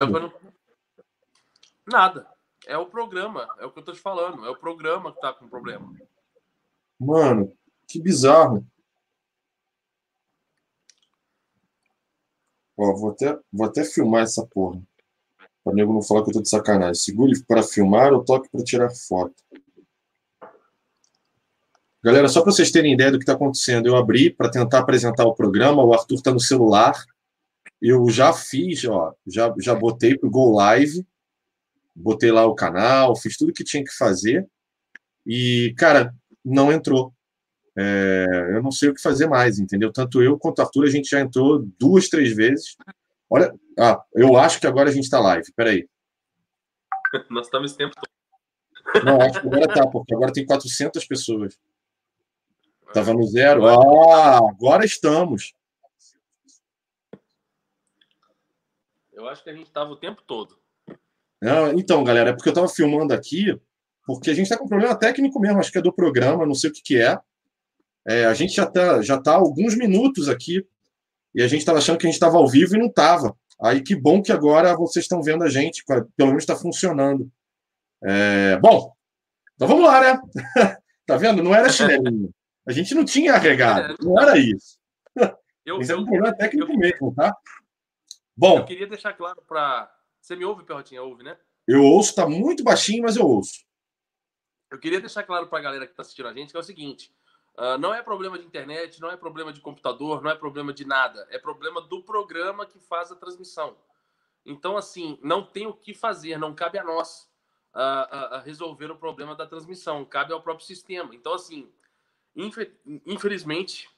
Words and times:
não... 0.00 0.32
Nada. 1.86 2.26
É 2.66 2.76
o 2.76 2.86
programa, 2.86 3.48
é 3.58 3.64
o 3.64 3.70
que 3.70 3.78
eu 3.78 3.84
tô 3.84 3.92
te 3.92 4.00
falando. 4.00 4.44
É 4.44 4.50
o 4.50 4.56
programa 4.56 5.12
que 5.12 5.20
tá 5.20 5.32
com 5.32 5.48
problema. 5.48 5.94
Mano, 6.98 7.52
que 7.86 8.00
bizarro. 8.00 8.66
Ó, 12.76 12.94
vou 12.94 13.10
até, 13.10 13.38
vou 13.52 13.66
até 13.66 13.84
filmar 13.84 14.22
essa 14.22 14.46
porra. 14.46 14.80
Para 15.64 15.74
nego 15.74 15.92
não 15.92 16.02
falar 16.02 16.22
que 16.22 16.30
eu 16.30 16.34
tô 16.34 16.42
de 16.42 16.48
sacanagem. 16.48 16.94
Segure 16.94 17.42
para 17.44 17.62
filmar 17.62 18.12
ou 18.12 18.24
toque 18.24 18.48
para 18.50 18.62
tirar 18.62 18.90
foto. 18.90 19.34
Galera, 22.02 22.28
só 22.28 22.42
para 22.42 22.52
vocês 22.52 22.70
terem 22.70 22.94
ideia 22.94 23.10
do 23.10 23.18
que 23.18 23.24
está 23.24 23.32
acontecendo, 23.32 23.86
eu 23.86 23.96
abri 23.96 24.30
para 24.30 24.50
tentar 24.50 24.78
apresentar 24.78 25.24
o 25.24 25.34
programa. 25.34 25.82
O 25.82 25.92
Arthur 25.92 26.14
está 26.14 26.32
no 26.32 26.40
celular. 26.40 26.94
Eu 27.80 28.08
já 28.10 28.32
fiz, 28.32 28.84
ó, 28.84 29.14
já, 29.26 29.54
já 29.60 29.74
botei 29.74 30.18
para 30.18 30.26
o 30.26 30.30
Go 30.30 30.56
Live, 30.56 31.06
botei 31.94 32.32
lá 32.32 32.44
o 32.44 32.54
canal, 32.54 33.16
fiz 33.16 33.36
tudo 33.36 33.52
que 33.52 33.64
tinha 33.64 33.84
que 33.84 33.96
fazer. 33.96 34.46
E, 35.26 35.74
cara, 35.76 36.14
não 36.44 36.72
entrou. 36.72 37.12
É, 37.76 38.26
eu 38.54 38.62
não 38.62 38.72
sei 38.72 38.88
o 38.88 38.94
que 38.94 39.00
fazer 39.00 39.28
mais, 39.28 39.58
entendeu? 39.58 39.92
Tanto 39.92 40.22
eu 40.22 40.36
quanto 40.38 40.58
o 40.58 40.62
Arthur, 40.62 40.84
a 40.84 40.90
gente 40.90 41.08
já 41.08 41.20
entrou 41.20 41.64
duas, 41.78 42.08
três 42.08 42.34
vezes. 42.34 42.76
Olha, 43.30 43.54
ah, 43.78 44.02
eu 44.14 44.36
acho 44.36 44.58
que 44.58 44.66
agora 44.66 44.88
a 44.88 44.92
gente 44.92 45.04
está 45.04 45.20
live. 45.20 45.52
Peraí. 45.54 45.88
Nós 47.30 47.46
estamos 47.46 47.70
esse 47.70 47.78
tempo 47.78 47.94
todo. 47.94 49.04
Não, 49.04 49.20
acho 49.20 49.40
que 49.40 49.46
agora 49.46 49.68
tá, 49.68 49.86
porque 49.86 50.14
agora 50.14 50.32
tem 50.32 50.46
400 50.46 51.04
pessoas. 51.04 51.58
Estava 52.88 53.12
no 53.12 53.24
zero. 53.26 53.66
Ah, 53.66 54.38
agora 54.38 54.84
estamos. 54.84 55.52
Eu 59.18 59.28
acho 59.28 59.42
que 59.42 59.50
a 59.50 59.52
gente 59.52 59.66
estava 59.66 59.90
o 59.90 59.96
tempo 59.96 60.22
todo. 60.24 60.56
Então, 61.76 62.04
galera, 62.04 62.30
é 62.30 62.32
porque 62.32 62.50
eu 62.50 62.52
estava 62.52 62.68
filmando 62.68 63.12
aqui, 63.12 63.46
porque 64.06 64.30
a 64.30 64.34
gente 64.34 64.44
está 64.44 64.56
com 64.56 64.64
um 64.64 64.68
problema 64.68 64.96
técnico 64.96 65.40
mesmo, 65.40 65.58
acho 65.58 65.72
que 65.72 65.78
é 65.78 65.82
do 65.82 65.92
programa, 65.92 66.46
não 66.46 66.54
sei 66.54 66.70
o 66.70 66.72
que, 66.72 66.80
que 66.80 67.02
é. 67.02 67.18
é 68.06 68.26
a 68.26 68.34
gente 68.34 68.54
já 68.54 68.62
está 68.62 69.02
já 69.02 69.20
tá 69.20 69.34
alguns 69.34 69.76
minutos 69.76 70.28
aqui 70.28 70.64
e 71.34 71.42
a 71.42 71.48
gente 71.48 71.58
estava 71.58 71.78
achando 71.78 71.98
que 71.98 72.06
a 72.06 72.08
gente 72.08 72.14
estava 72.14 72.36
ao 72.36 72.46
vivo 72.46 72.76
e 72.76 72.78
não 72.78 72.86
estava. 72.86 73.36
Aí 73.60 73.82
que 73.82 73.96
bom 73.96 74.22
que 74.22 74.30
agora 74.30 74.76
vocês 74.76 75.04
estão 75.04 75.20
vendo 75.20 75.42
a 75.42 75.48
gente, 75.48 75.82
pelo 75.84 76.28
menos 76.28 76.44
está 76.44 76.54
funcionando. 76.54 77.28
É, 78.04 78.56
bom, 78.58 78.92
então 79.56 79.66
vamos 79.66 79.84
lá, 79.84 80.00
né? 80.00 80.20
tá 81.04 81.16
vendo? 81.16 81.42
Não 81.42 81.52
era 81.52 81.68
chinelinho. 81.68 82.30
A 82.64 82.70
gente 82.70 82.94
não 82.94 83.04
tinha 83.04 83.36
regado, 83.36 83.96
não 84.00 84.16
era 84.22 84.38
isso. 84.38 84.78
Eu, 85.68 85.80
Isso 85.80 85.92
é 85.92 85.96
um 85.96 86.04
problema 86.06 86.34
técnico 86.34 86.72
eu, 86.72 86.78
mesmo, 86.78 87.14
tá? 87.14 87.36
Bom. 88.38 88.58
Eu 88.58 88.64
queria 88.64 88.86
deixar 88.86 89.14
claro 89.14 89.42
para. 89.42 89.92
Você 90.20 90.36
me 90.36 90.44
ouve, 90.44 90.62
Perrotinha? 90.62 91.02
Ouve, 91.02 91.24
né? 91.24 91.36
Eu 91.66 91.82
ouço, 91.82 92.14
tá 92.14 92.28
muito 92.28 92.62
baixinho, 92.62 93.02
mas 93.02 93.16
eu 93.16 93.26
ouço. 93.26 93.66
Eu 94.70 94.78
queria 94.78 95.00
deixar 95.00 95.24
claro 95.24 95.48
para 95.48 95.58
a 95.58 95.62
galera 95.62 95.86
que 95.86 95.92
está 95.92 96.02
assistindo 96.02 96.28
a 96.28 96.32
gente 96.32 96.52
que 96.52 96.56
é 96.56 96.60
o 96.60 96.62
seguinte: 96.62 97.12
uh, 97.58 97.76
não 97.78 97.92
é 97.92 98.00
problema 98.00 98.38
de 98.38 98.46
internet, 98.46 99.00
não 99.00 99.10
é 99.10 99.16
problema 99.16 99.52
de 99.52 99.60
computador, 99.60 100.22
não 100.22 100.30
é 100.30 100.36
problema 100.36 100.72
de 100.72 100.84
nada. 100.84 101.26
É 101.30 101.38
problema 101.38 101.80
do 101.80 102.00
programa 102.04 102.64
que 102.64 102.78
faz 102.78 103.10
a 103.10 103.16
transmissão. 103.16 103.76
Então, 104.46 104.76
assim, 104.76 105.18
não 105.20 105.44
tem 105.44 105.66
o 105.66 105.74
que 105.74 105.92
fazer, 105.92 106.38
não 106.38 106.54
cabe 106.54 106.78
a 106.78 106.84
nós 106.84 107.28
uh, 107.74 108.36
uh, 108.36 108.40
resolver 108.44 108.88
o 108.92 108.96
problema 108.96 109.34
da 109.34 109.48
transmissão, 109.48 110.04
cabe 110.04 110.32
ao 110.32 110.40
próprio 110.40 110.64
sistema. 110.64 111.12
Então, 111.12 111.34
assim, 111.34 111.68
infelizmente, 113.04 113.90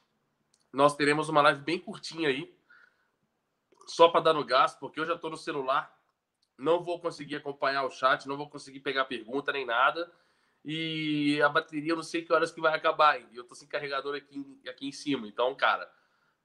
nós 0.72 0.96
teremos 0.96 1.28
uma 1.28 1.42
live 1.42 1.60
bem 1.60 1.78
curtinha 1.78 2.30
aí, 2.30 2.50
só 3.90 4.08
para 4.08 4.20
dar 4.20 4.34
no 4.34 4.44
gás, 4.44 4.74
porque 4.74 5.00
eu 5.00 5.06
já 5.06 5.14
estou 5.14 5.30
no 5.30 5.36
celular, 5.36 5.92
não 6.56 6.82
vou 6.82 7.00
conseguir 7.00 7.36
acompanhar 7.36 7.84
o 7.84 7.90
chat, 7.90 8.26
não 8.26 8.36
vou 8.36 8.48
conseguir 8.48 8.80
pegar 8.80 9.04
pergunta 9.04 9.52
nem 9.52 9.66
nada. 9.66 10.10
E 10.64 11.40
a 11.42 11.48
bateria 11.48 11.92
eu 11.92 11.96
não 11.96 12.02
sei 12.02 12.22
que 12.22 12.32
horas 12.32 12.52
que 12.52 12.60
vai 12.60 12.74
acabar 12.74 13.14
ainda. 13.14 13.30
Eu 13.34 13.44
tô 13.44 13.54
sem 13.54 13.66
carregador 13.66 14.14
aqui, 14.14 14.44
aqui 14.68 14.88
em 14.88 14.92
cima. 14.92 15.26
Então, 15.26 15.54
cara, 15.54 15.88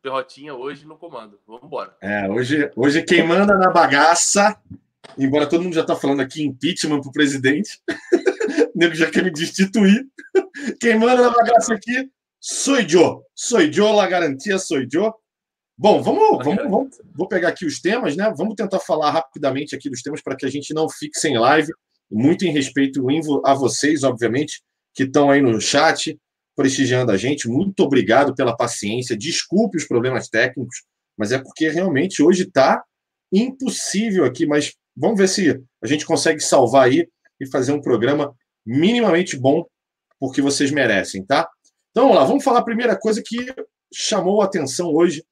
Perrotinha 0.01 0.53
hoje 0.53 0.85
no 0.85 0.97
comando. 0.97 1.39
Vamos 1.45 1.63
embora. 1.63 1.95
É, 2.01 2.29
hoje, 2.29 2.71
hoje 2.75 3.03
quem 3.03 3.27
manda 3.27 3.57
na 3.57 3.69
bagaça, 3.69 4.57
embora 5.17 5.49
todo 5.49 5.63
mundo 5.63 5.75
já 5.75 5.83
tá 5.83 5.95
falando 5.95 6.21
aqui 6.21 6.43
impeachment 6.43 7.01
pro 7.01 7.11
presidente, 7.11 7.81
o 7.89 8.71
nego 8.77 8.95
já 8.95 9.11
quer 9.11 9.23
me 9.23 9.31
destituir. 9.31 10.07
Quem 10.79 10.97
manda 10.97 11.23
na 11.23 11.29
bagaça 11.29 11.73
aqui, 11.73 12.09
sou 12.39 12.79
eu. 12.79 13.25
Sou 13.35 13.59
eu, 13.59 13.99
a 13.99 14.07
garantia 14.07 14.57
sou 14.57 14.77
eu. 14.79 15.13
Bom, 15.77 16.01
vamos, 16.01 16.43
vamos, 16.43 16.63
vamos, 16.69 16.97
vou 17.13 17.27
pegar 17.27 17.49
aqui 17.49 17.65
os 17.65 17.81
temas, 17.81 18.15
né? 18.15 18.33
Vamos 18.35 18.55
tentar 18.55 18.79
falar 18.79 19.11
rapidamente 19.11 19.75
aqui 19.75 19.89
dos 19.89 20.01
temas 20.01 20.21
para 20.21 20.35
que 20.35 20.45
a 20.45 20.49
gente 20.49 20.73
não 20.73 20.87
fique 20.89 21.19
sem 21.19 21.37
live 21.37 21.71
muito 22.09 22.45
em 22.45 22.51
respeito 22.51 23.05
a 23.45 23.53
vocês, 23.53 24.03
obviamente, 24.03 24.61
que 24.93 25.03
estão 25.03 25.29
aí 25.29 25.41
no 25.41 25.59
chat, 25.59 26.17
prestigiando 26.55 27.11
a 27.11 27.17
gente. 27.17 27.49
Muito 27.49 27.81
obrigado 27.81 28.33
pela 28.33 28.55
paciência. 28.55 29.17
Desculpe 29.17 29.77
os 29.77 29.85
problemas 29.85 30.29
técnicos, 30.29 30.83
mas 31.17 31.31
é 31.31 31.39
porque 31.39 31.69
realmente 31.69 32.23
hoje 32.23 32.43
está 32.43 32.83
impossível 33.31 34.23
aqui. 34.23 34.45
Mas 34.45 34.73
vamos 34.95 35.17
ver 35.17 35.27
se 35.27 35.61
a 35.83 35.87
gente 35.87 36.05
consegue 36.05 36.39
salvar 36.39 36.85
aí 36.87 37.07
e 37.39 37.45
fazer 37.47 37.73
um 37.73 37.81
programa 37.81 38.33
minimamente 38.65 39.37
bom, 39.37 39.65
porque 40.19 40.41
vocês 40.41 40.71
merecem, 40.71 41.23
tá? 41.25 41.49
Então 41.91 42.05
vamos 42.05 42.17
lá, 42.17 42.23
vamos 42.23 42.43
falar 42.43 42.59
a 42.59 42.65
primeira 42.65 42.97
coisa 42.97 43.21
que 43.23 43.53
chamou 43.93 44.41
a 44.41 44.45
atenção 44.45 44.93
hoje. 44.93 45.23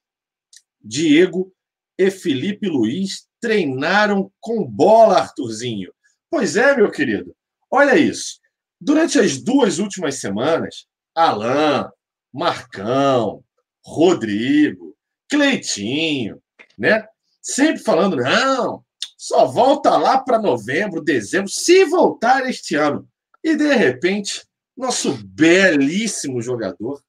Diego 0.84 1.54
e 1.98 2.12
Felipe 2.12 2.68
Luiz 2.68 3.28
treinaram 3.40 4.32
com 4.40 4.66
bola, 4.66 5.20
Arthurzinho. 5.20 5.92
Pois 6.30 6.56
é, 6.56 6.76
meu 6.76 6.90
querido. 6.92 7.36
Olha 7.70 7.98
isso. 7.98 8.40
Durante 8.80 9.20
as 9.20 9.42
duas 9.42 9.80
últimas 9.80 10.20
semanas, 10.20 10.86
Alain, 11.16 11.88
Marcão, 12.34 13.44
Rodrigo, 13.86 14.96
Cleitinho, 15.30 16.42
né? 16.78 17.06
Sempre 17.42 17.84
falando, 17.84 18.16
não, 18.16 18.84
só 19.18 19.46
volta 19.46 19.98
lá 19.98 20.20
para 20.20 20.42
novembro, 20.42 21.04
dezembro, 21.04 21.50
se 21.50 21.86
voltar 21.86 22.50
este 22.50 22.76
ano. 22.76 23.08
E 23.44 23.56
de 23.56 23.74
repente, 23.74 24.46
nosso 24.76 25.14
belíssimo 25.26 26.42
jogador, 26.42 27.02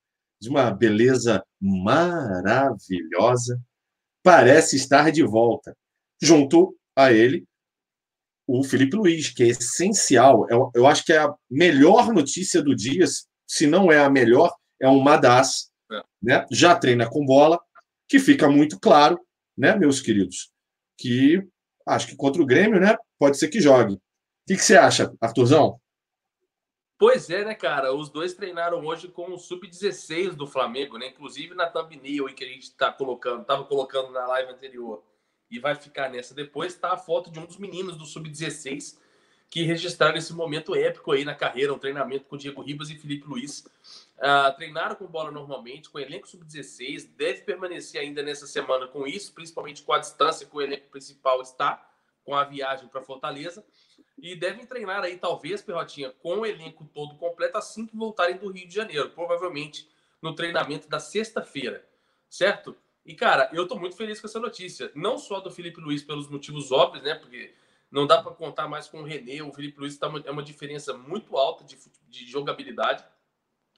de 0.45 0.51
uma 0.51 0.71
beleza 0.71 1.43
maravilhosa, 1.61 3.59
parece 4.23 4.77
estar 4.77 5.11
de 5.11 5.23
volta. 5.23 5.75
Junto 6.23 6.77
a 6.97 7.13
ele, 7.13 7.45
o 8.47 8.63
Felipe 8.63 8.95
Luiz, 8.95 9.31
que 9.31 9.43
é 9.43 9.49
essencial. 9.49 10.47
Eu, 10.51 10.71
eu 10.75 10.87
acho 10.87 11.05
que 11.05 11.13
é 11.13 11.19
a 11.19 11.35
melhor 11.51 12.13
notícia 12.13 12.63
do 12.63 12.77
dia, 12.77 13.07
se 13.49 13.67
não 13.67 13.91
é 13.91 13.99
a 13.99 14.11
melhor, 14.11 14.55
é 14.81 14.87
uma 14.87 15.17
das. 15.17 15.71
É. 15.91 16.03
Né? 16.23 16.47
Já 16.53 16.77
treina 16.77 17.09
com 17.09 17.25
bola, 17.25 17.59
que 18.09 18.19
fica 18.19 18.49
muito 18.49 18.79
claro, 18.79 19.19
né, 19.57 19.75
meus 19.75 20.01
queridos, 20.01 20.51
que 20.99 21.43
acho 21.87 22.07
que 22.07 22.17
contra 22.17 22.43
o 22.43 22.47
Grêmio, 22.47 22.81
né, 22.81 22.97
pode 23.19 23.39
ser 23.39 23.49
que 23.49 23.61
jogue. 23.61 23.95
O 23.95 24.01
que, 24.47 24.57
que 24.57 24.65
você 24.65 24.77
acha, 24.77 25.11
Arthurzão? 25.21 25.81
Pois 27.05 27.29
é, 27.29 27.45
né, 27.45 27.55
cara? 27.55 27.93
Os 27.93 28.09
dois 28.09 28.33
treinaram 28.33 28.83
hoje 28.83 29.09
com 29.09 29.31
o 29.31 29.37
sub-16 29.37 30.31
do 30.31 30.47
Flamengo, 30.47 30.97
né? 30.97 31.09
Inclusive 31.09 31.55
na 31.55 31.67
thumbnail 31.67 32.25
que 32.35 32.43
a 32.43 32.49
gente 32.49 32.63
está 32.63 32.91
colocando, 32.91 33.43
estava 33.43 33.63
colocando 33.65 34.11
na 34.11 34.27
live 34.27 34.53
anterior 34.53 35.05
e 35.51 35.59
vai 35.59 35.75
ficar 35.75 36.09
nessa 36.09 36.33
depois, 36.33 36.73
está 36.73 36.95
a 36.95 36.97
foto 36.97 37.31
de 37.31 37.39
um 37.39 37.45
dos 37.45 37.59
meninos 37.59 37.99
do 37.99 38.07
Sub-16 38.07 38.99
que 39.51 39.65
registraram 39.65 40.17
esse 40.17 40.33
momento 40.33 40.75
épico 40.75 41.13
aí 41.13 41.27
na 41.27 41.35
carreira, 41.35 41.75
um 41.75 41.79
treinamento 41.79 42.25
com 42.25 42.39
Diego 42.39 42.63
Ribas 42.63 42.89
e 42.89 42.97
Felipe 42.97 43.27
Luiz. 43.29 43.67
Uh, 44.17 44.57
treinaram 44.57 44.97
com 44.97 45.05
bola 45.05 45.31
normalmente, 45.31 45.91
com 45.91 45.99
elenco 45.99 46.27
Sub-16, 46.27 47.11
deve 47.19 47.43
permanecer 47.43 48.01
ainda 48.01 48.23
nessa 48.23 48.47
semana 48.47 48.89
com 48.89 49.07
isso, 49.07 49.35
principalmente 49.35 49.83
com 49.83 49.93
a 49.93 49.99
distância 49.99 50.47
que 50.47 50.57
o 50.57 50.63
elenco 50.63 50.89
principal 50.89 51.43
está, 51.43 51.87
com 52.25 52.35
a 52.35 52.45
viagem 52.45 52.89
para 52.89 53.03
Fortaleza. 53.03 53.63
E 54.17 54.37
devem 54.37 54.65
treinar 54.65 55.03
aí, 55.03 55.19
talvez, 55.19 55.61
Perrotinha, 55.61 56.11
com 56.11 56.41
o 56.41 56.47
elenco 56.47 56.85
todo 56.95 57.17
completo 57.17 57.59
assim 57.59 57.87
que 57.87 57.97
voltarem 57.97 58.37
do 58.37 58.51
Rio 58.51 58.69
de 58.69 58.75
Janeiro, 58.75 59.11
provavelmente 59.11 59.89
no 60.23 60.35
treinamento 60.35 60.89
da 60.89 60.99
sexta-feira, 60.99 61.87
certo? 62.31 62.77
E, 63.05 63.15
cara, 63.15 63.51
eu 63.53 63.69
tô 63.69 63.79
muito 63.79 63.97
feliz 63.97 64.21
com 64.21 64.27
essa 64.27 64.41
notícia. 64.41 64.91
Não 64.95 65.19
só 65.19 65.41
do 65.41 65.51
Felipe 65.51 65.81
Luiz 65.81 66.03
pelos 66.03 66.29
motivos 66.29 66.73
óbvios, 66.73 67.05
né? 67.05 67.15
Porque 67.15 67.53
não 67.91 68.07
dá 68.07 68.23
para 68.23 68.33
contar 68.33 68.67
mais 68.67 68.89
com 68.89 69.03
o 69.03 69.05
René. 69.05 69.43
O 69.43 69.53
Felipe 69.53 69.79
Luiz 69.79 69.99
tá 69.99 70.09
uma, 70.09 70.23
é 70.25 70.31
uma 70.31 70.43
diferença 70.43 70.95
muito 70.95 71.37
alta 71.37 71.65
de, 71.65 71.77
de 72.09 72.27
jogabilidade. 72.27 73.05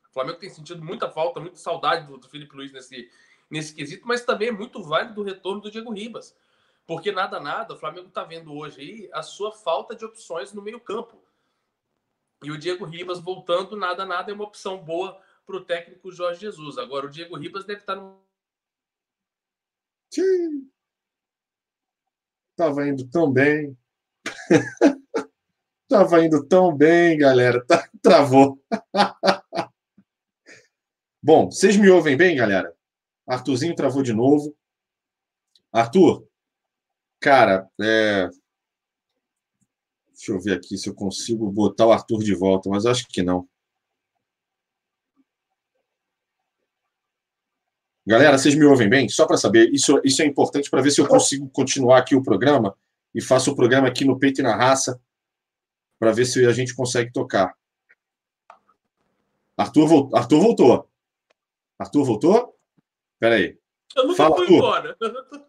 O 0.08 0.12
Flamengo 0.12 0.38
tem 0.38 0.48
sentido 0.48 0.82
muita 0.84 1.10
falta, 1.10 1.40
muita 1.40 1.56
saudade 1.56 2.06
do, 2.06 2.16
do 2.16 2.28
Felipe 2.28 2.54
Luiz 2.54 2.72
nesse, 2.72 3.10
nesse 3.50 3.74
quesito, 3.74 4.06
mas 4.06 4.24
também 4.24 4.48
é 4.48 4.52
muito 4.52 4.82
válido 4.82 5.20
o 5.20 5.24
retorno 5.24 5.60
do 5.60 5.70
Diego 5.70 5.92
Ribas. 5.92 6.36
Porque 6.86 7.10
nada, 7.10 7.40
nada, 7.40 7.74
o 7.74 7.78
Flamengo 7.78 8.08
tá 8.10 8.22
vendo 8.22 8.54
hoje 8.54 8.80
aí 8.80 9.10
a 9.12 9.22
sua 9.22 9.50
falta 9.50 9.94
de 9.96 10.04
opções 10.04 10.52
no 10.52 10.62
meio-campo. 10.62 11.20
E 12.42 12.50
o 12.50 12.58
Diego 12.58 12.84
Ribas 12.84 13.18
voltando, 13.18 13.76
nada, 13.76 14.04
nada 14.04 14.30
é 14.30 14.34
uma 14.34 14.44
opção 14.44 14.78
boa 14.78 15.20
para 15.44 15.56
o 15.56 15.64
técnico 15.64 16.12
Jorge 16.12 16.40
Jesus. 16.40 16.78
Agora, 16.78 17.06
o 17.06 17.10
Diego 17.10 17.36
Ribas 17.36 17.64
deve 17.64 17.80
estar 17.80 17.96
tá 17.96 18.00
no 18.00 18.24
Sim. 20.12 20.70
Tava 22.54 22.86
indo 22.88 23.06
tão 23.08 23.32
bem. 23.32 23.76
Tava 25.88 26.24
indo 26.24 26.46
tão 26.46 26.74
bem, 26.74 27.18
galera. 27.18 27.64
Tá, 27.66 27.88
travou. 28.02 28.62
Bom, 31.22 31.50
vocês 31.50 31.76
me 31.76 31.90
ouvem 31.90 32.16
bem, 32.16 32.36
galera? 32.36 32.74
Arthurzinho 33.26 33.74
travou 33.74 34.02
de 34.02 34.12
novo. 34.12 34.56
Arthur, 35.72 36.26
cara, 37.26 37.68
é... 37.80 38.30
deixa 40.12 40.30
eu 40.30 40.40
ver 40.40 40.58
aqui 40.58 40.78
se 40.78 40.88
eu 40.88 40.94
consigo 40.94 41.50
botar 41.50 41.84
o 41.84 41.90
Arthur 41.90 42.22
de 42.22 42.32
volta, 42.32 42.70
mas 42.70 42.86
acho 42.86 43.08
que 43.08 43.20
não. 43.20 43.48
Galera, 48.06 48.38
vocês 48.38 48.54
me 48.54 48.64
ouvem 48.64 48.88
bem? 48.88 49.08
Só 49.08 49.26
para 49.26 49.36
saber, 49.36 49.74
isso, 49.74 50.00
isso 50.04 50.22
é 50.22 50.24
importante 50.24 50.70
para 50.70 50.80
ver 50.80 50.92
se 50.92 51.00
eu 51.00 51.08
consigo 51.08 51.50
continuar 51.50 51.98
aqui 51.98 52.14
o 52.14 52.22
programa 52.22 52.78
e 53.12 53.20
faço 53.20 53.50
o 53.50 53.56
programa 53.56 53.88
aqui 53.88 54.04
no 54.04 54.16
Peito 54.16 54.40
e 54.40 54.44
na 54.44 54.54
Raça 54.54 55.00
para 55.98 56.12
ver 56.12 56.26
se 56.26 56.46
a 56.46 56.52
gente 56.52 56.76
consegue 56.76 57.10
tocar. 57.12 57.56
Arthur, 59.56 59.88
vo... 59.88 60.10
Arthur 60.14 60.40
voltou. 60.40 60.88
Arthur 61.76 62.04
voltou? 62.04 62.56
Espera 63.14 63.34
aí. 63.34 63.58
Eu 63.96 64.04
nunca 64.04 64.16
Fala, 64.16 64.36
fui 64.36 64.44
Arthur. 64.44 64.56
embora. 64.56 64.96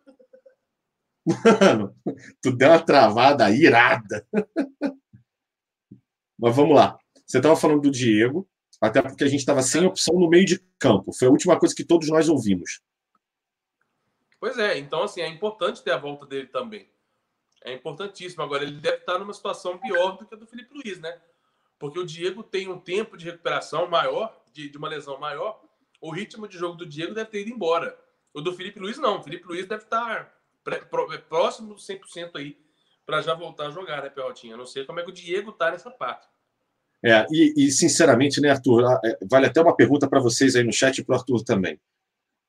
Mano, 1.27 1.93
tu 2.41 2.55
deu 2.55 2.69
uma 2.69 2.79
travada 2.79 3.49
irada. 3.51 4.25
Mas 6.39 6.55
vamos 6.55 6.75
lá. 6.75 6.97
Você 7.25 7.37
estava 7.37 7.55
falando 7.55 7.81
do 7.81 7.91
Diego, 7.91 8.47
até 8.79 9.01
porque 9.01 9.25
a 9.25 9.27
gente 9.27 9.41
estava 9.41 9.61
sem 9.61 9.85
opção 9.85 10.17
no 10.17 10.29
meio 10.29 10.45
de 10.45 10.59
campo. 10.79 11.11
Foi 11.11 11.27
a 11.27 11.31
última 11.31 11.59
coisa 11.59 11.75
que 11.75 11.83
todos 11.83 12.07
nós 12.09 12.29
ouvimos. 12.29 12.81
Pois 14.39 14.57
é, 14.57 14.77
então 14.77 15.03
assim, 15.03 15.21
é 15.21 15.27
importante 15.27 15.83
ter 15.83 15.91
a 15.91 15.97
volta 15.97 16.25
dele 16.25 16.47
também. 16.47 16.87
É 17.63 17.73
importantíssimo. 17.73 18.43
Agora, 18.43 18.63
ele 18.63 18.79
deve 18.79 18.97
estar 18.97 19.19
numa 19.19 19.33
situação 19.33 19.77
pior 19.77 20.17
do 20.17 20.25
que 20.25 20.33
a 20.33 20.37
do 20.37 20.47
Felipe 20.47 20.73
Luiz, 20.73 20.99
né? 20.99 21.19
Porque 21.77 21.99
o 21.99 22.05
Diego 22.05 22.41
tem 22.41 22.69
um 22.69 22.79
tempo 22.79 23.17
de 23.17 23.25
recuperação 23.25 23.89
maior, 23.89 24.41
de, 24.53 24.69
de 24.69 24.77
uma 24.77 24.87
lesão 24.87 25.19
maior. 25.19 25.61
O 25.99 26.11
ritmo 26.11 26.47
de 26.47 26.57
jogo 26.57 26.77
do 26.77 26.85
Diego 26.85 27.13
deve 27.13 27.29
ter 27.29 27.41
ido 27.41 27.51
embora. 27.51 27.99
O 28.33 28.39
do 28.39 28.53
Felipe 28.53 28.79
Luiz, 28.79 28.97
não. 28.97 29.19
O 29.19 29.23
Felipe 29.23 29.47
Luiz 29.47 29.65
deve 29.67 29.83
estar 29.83 30.36
próximo 31.29 31.69
do 31.69 31.75
100% 31.75 32.31
aí 32.35 32.57
para 33.05 33.21
já 33.21 33.33
voltar 33.33 33.67
a 33.67 33.71
jogar, 33.71 34.03
né, 34.03 34.09
Perrotinha? 34.09 34.57
Não 34.57 34.65
sei 34.65 34.85
como 34.85 34.99
é 34.99 35.03
que 35.03 35.09
o 35.09 35.13
Diego 35.13 35.51
tá 35.51 35.71
nessa 35.71 35.89
parte. 35.89 36.27
É, 37.03 37.25
e, 37.31 37.53
e 37.57 37.71
sinceramente, 37.71 38.41
né, 38.41 38.49
Arthur, 38.49 38.83
é, 39.03 39.17
vale 39.29 39.45
até 39.45 39.61
uma 39.61 39.75
pergunta 39.75 40.09
para 40.09 40.19
vocês 40.19 40.55
aí 40.55 40.63
no 40.63 40.73
chat 40.73 40.97
e 40.97 41.03
para 41.03 41.13
o 41.13 41.17
Arthur 41.17 41.43
também. 41.43 41.79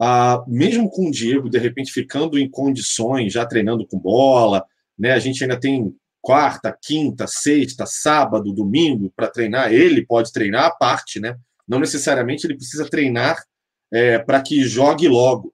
Ah, 0.01 0.45
mesmo 0.47 0.89
com 0.91 1.09
o 1.09 1.11
Diego, 1.11 1.51
de 1.51 1.59
repente, 1.59 1.93
ficando 1.93 2.39
em 2.39 2.49
condições, 2.49 3.33
já 3.33 3.45
treinando 3.45 3.87
com 3.87 3.99
bola, 3.99 4.65
né, 4.99 5.13
a 5.13 5.19
gente 5.19 5.43
ainda 5.43 5.59
tem 5.59 5.95
quarta, 6.21 6.77
quinta, 6.83 7.27
sexta, 7.27 7.87
sábado, 7.87 8.53
domingo 8.53 9.11
para 9.15 9.29
treinar. 9.29 9.73
Ele 9.73 10.05
pode 10.05 10.33
treinar 10.33 10.67
a 10.67 10.71
parte, 10.71 11.21
né? 11.21 11.39
Não 11.67 11.79
necessariamente 11.79 12.47
ele 12.47 12.57
precisa 12.57 12.89
treinar 12.89 13.43
é, 13.93 14.19
para 14.19 14.43
que 14.43 14.63
jogue 14.63 15.09
logo. 15.09 15.53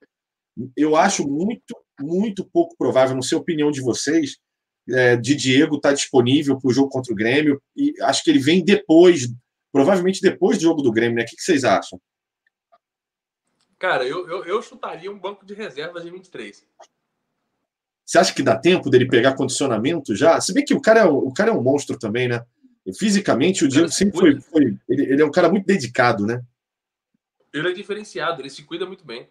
Eu 0.77 0.97
acho 0.97 1.29
muito, 1.29 1.77
muito 2.01 2.45
pouco 2.45 2.77
provável, 2.77 3.15
não 3.15 3.23
sei 3.23 3.37
a 3.37 3.41
opinião 3.41 3.71
de 3.71 3.81
vocês, 3.81 4.39
é, 4.89 5.17
de 5.17 5.35
Diego 5.35 5.77
estar 5.77 5.91
tá 5.91 5.95
disponível 5.95 6.59
para 6.59 6.69
o 6.69 6.73
jogo 6.73 6.89
contra 6.89 7.13
o 7.13 7.17
Grêmio. 7.17 7.63
E 7.77 7.95
acho 8.03 8.23
que 8.23 8.31
ele 8.31 8.39
vem 8.39 8.65
depois, 8.65 9.29
provavelmente 9.73 10.21
depois 10.21 10.59
do 10.59 10.65
jogo 10.65 10.83
do 10.83 10.93
Grêmio, 10.93 11.17
né? 11.17 11.23
O 11.23 11.27
que, 11.27 11.37
que 11.37 11.43
vocês 11.43 11.65
acham? 11.65 12.01
Cara, 13.79 14.05
eu, 14.05 14.29
eu, 14.29 14.45
eu, 14.45 14.63
chutaria 14.63 15.11
um 15.11 15.19
banco 15.19 15.45
de 15.45 15.55
reservas 15.55 16.05
de 16.05 16.11
23. 16.11 16.65
Você 18.05 18.19
acha 18.19 18.35
que 18.35 18.43
dá 18.43 18.57
tempo 18.57 18.89
dele 18.89 19.09
pegar 19.09 19.35
condicionamento 19.35 20.15
já? 20.15 20.41
Se 20.41 20.53
bem 20.53 20.65
que 20.65 20.75
o 20.75 20.81
cara 20.81 21.01
é, 21.01 21.05
o 21.05 21.33
cara 21.33 21.51
é 21.51 21.55
um 21.55 21.63
monstro 21.63 21.99
também, 21.99 22.29
né? 22.29 22.45
E 22.87 22.95
fisicamente, 22.95 23.65
o 23.65 23.69
Diego 23.69 23.89
sempre 23.89 24.19
foi. 24.19 24.41
foi 24.41 24.79
ele, 24.89 25.13
ele, 25.13 25.23
é 25.23 25.25
um 25.25 25.31
cara 25.31 25.49
muito 25.49 25.67
dedicado, 25.67 26.27
né? 26.27 26.43
Ele 27.53 27.69
é 27.69 27.73
diferenciado, 27.73 28.43
ele 28.43 28.51
se 28.51 28.63
cuida 28.63 28.85
muito 28.85 29.05
bem. 29.05 29.29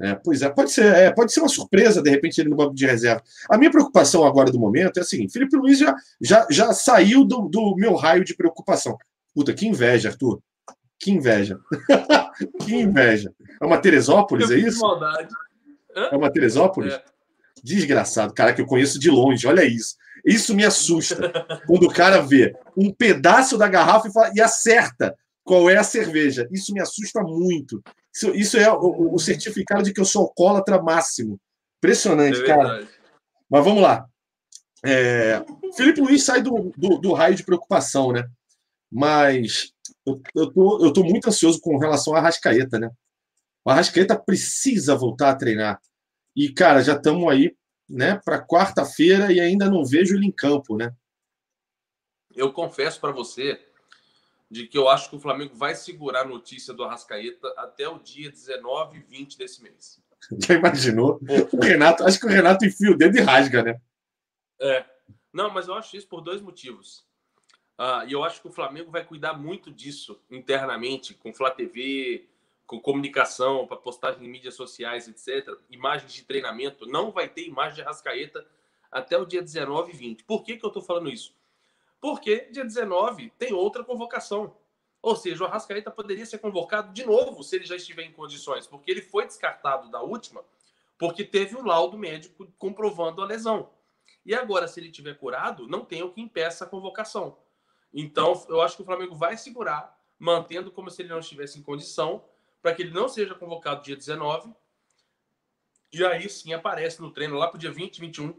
É, 0.00 0.14
pois 0.14 0.42
é, 0.42 0.50
pode 0.50 0.72
ser, 0.72 0.86
é, 0.86 1.12
pode 1.12 1.32
ser 1.32 1.40
uma 1.40 1.48
surpresa, 1.48 2.02
de 2.02 2.10
repente, 2.10 2.40
ele 2.40 2.50
no 2.50 2.56
banco 2.56 2.74
de 2.74 2.84
reserva. 2.84 3.22
A 3.48 3.56
minha 3.56 3.70
preocupação 3.70 4.24
agora 4.24 4.50
do 4.50 4.58
momento 4.58 4.98
é 4.98 5.00
a 5.00 5.04
seguinte: 5.04 5.32
Felipe 5.32 5.56
Luiz 5.56 5.78
já, 5.78 5.94
já, 6.20 6.46
já 6.50 6.72
saiu 6.72 7.24
do, 7.24 7.48
do 7.48 7.76
meu 7.76 7.94
raio 7.94 8.24
de 8.24 8.34
preocupação. 8.34 8.98
Puta, 9.34 9.52
que 9.52 9.66
inveja, 9.66 10.08
Arthur. 10.08 10.40
Que 10.98 11.10
inveja. 11.10 11.58
que 12.64 12.74
inveja. 12.74 13.32
É 13.60 13.64
uma 13.64 13.78
Teresópolis, 13.78 14.50
é 14.50 14.56
isso? 14.56 14.80
Maldade. 14.80 15.28
É 15.94 16.16
uma 16.16 16.30
Teresópolis? 16.30 16.94
É. 16.94 17.02
Desgraçado, 17.62 18.34
cara, 18.34 18.52
que 18.52 18.60
eu 18.60 18.66
conheço 18.66 18.98
de 18.98 19.10
longe, 19.10 19.46
olha 19.46 19.64
isso. 19.64 19.96
Isso 20.24 20.54
me 20.54 20.64
assusta. 20.64 21.30
quando 21.66 21.84
o 21.84 21.92
cara 21.92 22.20
vê 22.20 22.54
um 22.76 22.92
pedaço 22.92 23.56
da 23.56 23.68
garrafa 23.68 24.08
e, 24.08 24.12
fala, 24.12 24.32
e 24.34 24.40
acerta 24.40 25.14
qual 25.44 25.70
é 25.70 25.76
a 25.76 25.84
cerveja. 25.84 26.48
Isso 26.50 26.72
me 26.72 26.80
assusta 26.80 27.22
muito. 27.22 27.82
Isso, 28.14 28.30
isso 28.34 28.56
é 28.56 28.70
o, 28.70 29.14
o, 29.14 29.18
certificado 29.18 29.82
de 29.82 29.92
que 29.92 30.00
eu 30.00 30.04
sou 30.04 30.22
alcoólatra 30.22 30.80
máximo. 30.80 31.40
Impressionante, 31.78 32.40
é 32.40 32.46
cara. 32.46 32.88
Mas 33.50 33.64
vamos 33.64 33.82
lá. 33.82 34.06
É, 34.84 35.44
Felipe 35.76 36.00
Luiz 36.00 36.22
sai 36.22 36.42
do, 36.42 36.72
do, 36.76 36.98
do, 36.98 37.12
raio 37.12 37.34
de 37.34 37.42
preocupação, 37.42 38.12
né? 38.12 38.28
Mas 38.92 39.72
eu, 40.06 40.20
eu, 40.34 40.52
tô, 40.52 40.84
eu 40.84 40.92
tô 40.92 41.02
muito 41.02 41.28
ansioso 41.28 41.60
com 41.60 41.76
relação 41.78 42.14
à 42.14 42.18
Arrascaeta, 42.18 42.78
né? 42.78 42.90
O 43.64 43.70
Arrascaeta 43.70 44.16
precisa 44.16 44.94
voltar 44.94 45.30
a 45.30 45.36
treinar. 45.36 45.80
E, 46.36 46.52
cara, 46.52 46.82
já 46.82 46.94
estamos 46.94 47.28
aí 47.30 47.56
né, 47.88 48.20
para 48.24 48.44
quarta-feira 48.44 49.32
e 49.32 49.40
ainda 49.40 49.70
não 49.70 49.84
vejo 49.84 50.14
ele 50.14 50.26
em 50.26 50.32
campo, 50.32 50.76
né? 50.76 50.94
Eu 52.34 52.52
confesso 52.52 53.00
para 53.00 53.12
você 53.12 53.60
de 54.50 54.66
que 54.66 54.76
eu 54.76 54.88
acho 54.88 55.10
que 55.10 55.16
o 55.16 55.20
Flamengo 55.20 55.54
vai 55.54 55.74
segurar 55.74 56.22
a 56.22 56.28
notícia 56.28 56.72
do 56.72 56.84
Arrascaeta 56.84 57.48
até 57.56 57.88
o 57.88 57.98
dia 57.98 58.30
19 58.30 58.98
e 58.98 59.02
20 59.02 59.38
desse 59.38 59.62
mês. 59.62 60.02
Já 60.38 60.54
imaginou? 60.54 61.20
O 61.52 61.60
Renato, 61.60 62.04
acho 62.04 62.18
que 62.18 62.26
o 62.26 62.30
Renato 62.30 62.64
enfia 62.64 62.90
o 62.90 62.96
dedo 62.96 63.18
e 63.18 63.20
rasga, 63.20 63.62
né? 63.62 63.80
É. 64.60 64.84
Não, 65.32 65.50
mas 65.50 65.68
eu 65.68 65.74
acho 65.74 65.96
isso 65.96 66.08
por 66.08 66.20
dois 66.20 66.40
motivos. 66.40 67.04
Uh, 67.78 68.06
e 68.06 68.12
eu 68.12 68.22
acho 68.22 68.40
que 68.40 68.46
o 68.46 68.52
Flamengo 68.52 68.90
vai 68.90 69.04
cuidar 69.04 69.32
muito 69.32 69.70
disso 69.70 70.22
internamente, 70.30 71.12
com 71.12 71.34
Flá 71.34 71.50
TV, 71.50 72.28
com 72.66 72.80
comunicação, 72.80 73.66
para 73.66 73.76
postagem 73.76 74.24
em 74.24 74.30
mídias 74.30 74.54
sociais, 74.54 75.08
etc., 75.08 75.58
imagens 75.68 76.12
de 76.12 76.22
treinamento, 76.22 76.86
não 76.86 77.10
vai 77.10 77.28
ter 77.28 77.46
imagem 77.46 77.74
de 77.74 77.82
Arrascaeta 77.82 78.46
até 78.90 79.18
o 79.18 79.26
dia 79.26 79.42
19 79.42 79.92
e 79.92 79.96
20. 79.96 80.24
Por 80.24 80.44
que, 80.44 80.56
que 80.56 80.64
eu 80.64 80.68
estou 80.68 80.82
falando 80.82 81.10
isso? 81.10 81.34
Porque 82.04 82.50
dia 82.50 82.66
19 82.66 83.32
tem 83.38 83.54
outra 83.54 83.82
convocação. 83.82 84.54
Ou 85.00 85.16
seja, 85.16 85.42
o 85.42 85.46
Arrascaeta 85.46 85.90
poderia 85.90 86.26
ser 86.26 86.36
convocado 86.36 86.92
de 86.92 87.02
novo 87.02 87.42
se 87.42 87.56
ele 87.56 87.64
já 87.64 87.76
estiver 87.76 88.02
em 88.02 88.12
condições, 88.12 88.66
porque 88.66 88.90
ele 88.90 89.00
foi 89.00 89.26
descartado 89.26 89.90
da 89.90 90.02
última, 90.02 90.44
porque 90.98 91.24
teve 91.24 91.56
um 91.56 91.64
laudo 91.64 91.96
médico 91.96 92.46
comprovando 92.58 93.22
a 93.22 93.24
lesão. 93.24 93.70
E 94.22 94.34
agora, 94.34 94.68
se 94.68 94.80
ele 94.80 94.90
tiver 94.90 95.14
curado, 95.14 95.66
não 95.66 95.82
tem 95.82 96.02
o 96.02 96.10
que 96.12 96.20
impeça 96.20 96.66
a 96.66 96.68
convocação. 96.68 97.38
Então, 97.90 98.44
eu 98.50 98.60
acho 98.60 98.76
que 98.76 98.82
o 98.82 98.84
Flamengo 98.84 99.14
vai 99.14 99.38
segurar, 99.38 99.98
mantendo 100.18 100.70
como 100.70 100.90
se 100.90 101.00
ele 101.00 101.08
não 101.08 101.20
estivesse 101.20 101.58
em 101.58 101.62
condição, 101.62 102.22
para 102.60 102.74
que 102.74 102.82
ele 102.82 102.92
não 102.92 103.08
seja 103.08 103.34
convocado 103.34 103.82
dia 103.82 103.96
19. 103.96 104.52
E 105.90 106.04
aí 106.04 106.28
sim 106.28 106.52
aparece 106.52 107.00
no 107.00 107.10
treino 107.10 107.38
lá 107.38 107.48
para 107.48 107.56
o 107.56 107.60
dia 107.60 107.72
20, 107.72 107.98
21. 107.98 108.38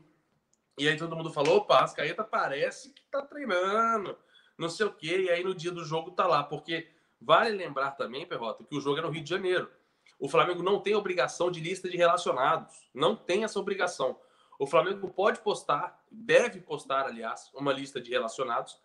E 0.78 0.88
aí 0.88 0.98
todo 0.98 1.16
mundo 1.16 1.32
falou: 1.32 1.58
opa, 1.58 1.84
Ascaeta 1.84 2.24
parece 2.24 2.94
que 2.94 3.04
tá 3.10 3.22
treinando, 3.22 4.18
não 4.58 4.70
sei 4.70 4.86
o 4.86 4.94
quê. 4.94 5.24
E 5.24 5.30
aí 5.30 5.44
no 5.44 5.56
dia 5.56 5.72
do 5.72 5.84
jogo 5.84 6.12
tá 6.12 6.28
lá. 6.28 6.44
Porque 6.44 6.90
vale 7.20 7.56
lembrar 7.56 7.92
também, 7.92 8.28
Perrota, 8.28 8.64
que 8.64 8.76
o 8.76 8.82
jogo 8.82 9.00
é 9.00 9.02
no 9.02 9.10
Rio 9.10 9.24
de 9.24 9.30
Janeiro. 9.30 9.70
O 10.20 10.30
Flamengo 10.30 10.64
não 10.64 10.80
tem 10.80 10.96
obrigação 10.96 11.52
de 11.52 11.60
lista 11.60 11.90
de 11.90 11.98
relacionados. 11.98 12.74
Não 12.94 13.16
tem 13.16 13.44
essa 13.44 13.60
obrigação. 13.60 14.20
O 14.58 14.66
Flamengo 14.66 15.10
pode 15.10 15.40
postar, 15.40 16.02
deve 16.10 16.62
postar, 16.62 17.06
aliás, 17.06 17.52
uma 17.54 17.74
lista 17.74 18.00
de 18.00 18.12
relacionados. 18.12 18.80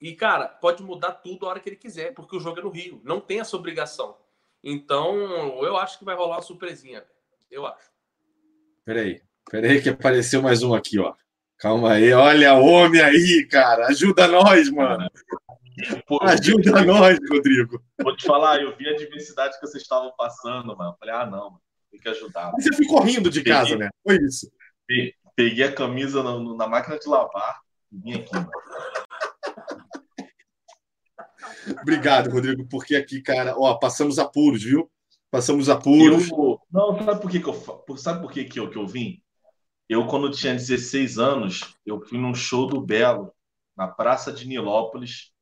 E, 0.00 0.14
cara, 0.14 0.48
pode 0.48 0.82
mudar 0.82 1.12
tudo 1.12 1.46
a 1.46 1.50
hora 1.50 1.60
que 1.60 1.68
ele 1.68 1.76
quiser, 1.76 2.12
porque 2.12 2.36
o 2.36 2.40
jogo 2.40 2.58
é 2.58 2.62
no 2.62 2.70
Rio. 2.70 3.00
Não 3.04 3.20
tem 3.20 3.40
essa 3.40 3.56
obrigação. 3.56 4.18
Então, 4.62 5.16
eu 5.62 5.76
acho 5.76 5.98
que 5.98 6.04
vai 6.04 6.16
rolar 6.16 6.36
uma 6.36 6.42
surpresinha. 6.42 7.06
Eu 7.48 7.64
acho. 7.64 7.90
Peraí, 8.84 9.22
peraí 9.50 9.80
que 9.80 9.88
apareceu 9.88 10.42
mais 10.42 10.62
um 10.62 10.74
aqui, 10.74 10.98
ó. 10.98 11.14
Calma 11.58 11.92
aí, 11.92 12.12
olha 12.12 12.54
o 12.54 12.66
homem 12.66 13.00
aí, 13.00 13.46
cara. 13.50 13.86
Ajuda 13.86 14.28
nós, 14.28 14.70
mano. 14.70 15.08
Pô, 16.06 16.18
Ajuda 16.22 16.84
nós, 16.84 17.18
Rodrigo. 17.30 17.82
Vou 18.02 18.16
te 18.16 18.26
falar, 18.26 18.60
eu 18.60 18.76
vi 18.76 18.88
a 18.88 18.96
diversidade 18.96 19.54
que 19.58 19.66
vocês 19.66 19.82
estavam 19.82 20.12
passando, 20.16 20.76
mano. 20.76 20.96
Falei, 20.98 21.14
ah, 21.14 21.26
não, 21.26 21.50
mano, 21.50 21.62
tem 21.90 22.00
que 22.00 22.08
ajudar. 22.08 22.52
Você 22.52 22.74
ficou 22.74 23.02
rindo 23.02 23.30
de 23.30 23.40
peguei, 23.40 23.52
casa, 23.52 23.76
né? 23.76 23.88
Foi 24.02 24.16
isso. 24.18 24.50
Peguei 25.34 25.64
a 25.64 25.72
camisa 25.72 26.22
na, 26.22 26.38
na 26.38 26.66
máquina 26.66 26.98
de 26.98 27.08
lavar 27.08 27.60
e 27.90 27.98
vim 27.98 28.14
aqui, 28.14 28.34
mano. 28.34 28.50
Obrigado, 31.82 32.30
Rodrigo, 32.30 32.66
porque 32.68 32.94
aqui, 32.96 33.20
cara, 33.20 33.54
ó, 33.56 33.74
passamos 33.74 34.18
apuros, 34.18 34.62
viu? 34.62 34.90
Passamos 35.30 35.68
apuros. 35.68 36.30
Eu, 36.30 36.60
não, 36.70 37.04
sabe 37.04 37.20
por 37.20 37.30
que, 37.30 37.40
que 37.40 37.48
eu 37.48 37.96
sabe 37.96 38.20
por 38.20 38.30
que, 38.30 38.44
que, 38.44 38.60
eu, 38.60 38.70
que 38.70 38.78
eu 38.78 38.86
vim? 38.86 39.20
Eu, 39.88 40.06
quando 40.06 40.30
tinha 40.30 40.54
16 40.54 41.18
anos, 41.18 41.60
eu 41.84 42.00
fui 42.00 42.18
num 42.18 42.34
show 42.34 42.66
do 42.66 42.80
Belo, 42.80 43.32
na 43.76 43.86
Praça 43.88 44.32
de 44.32 44.46
Nilópolis. 44.46 45.32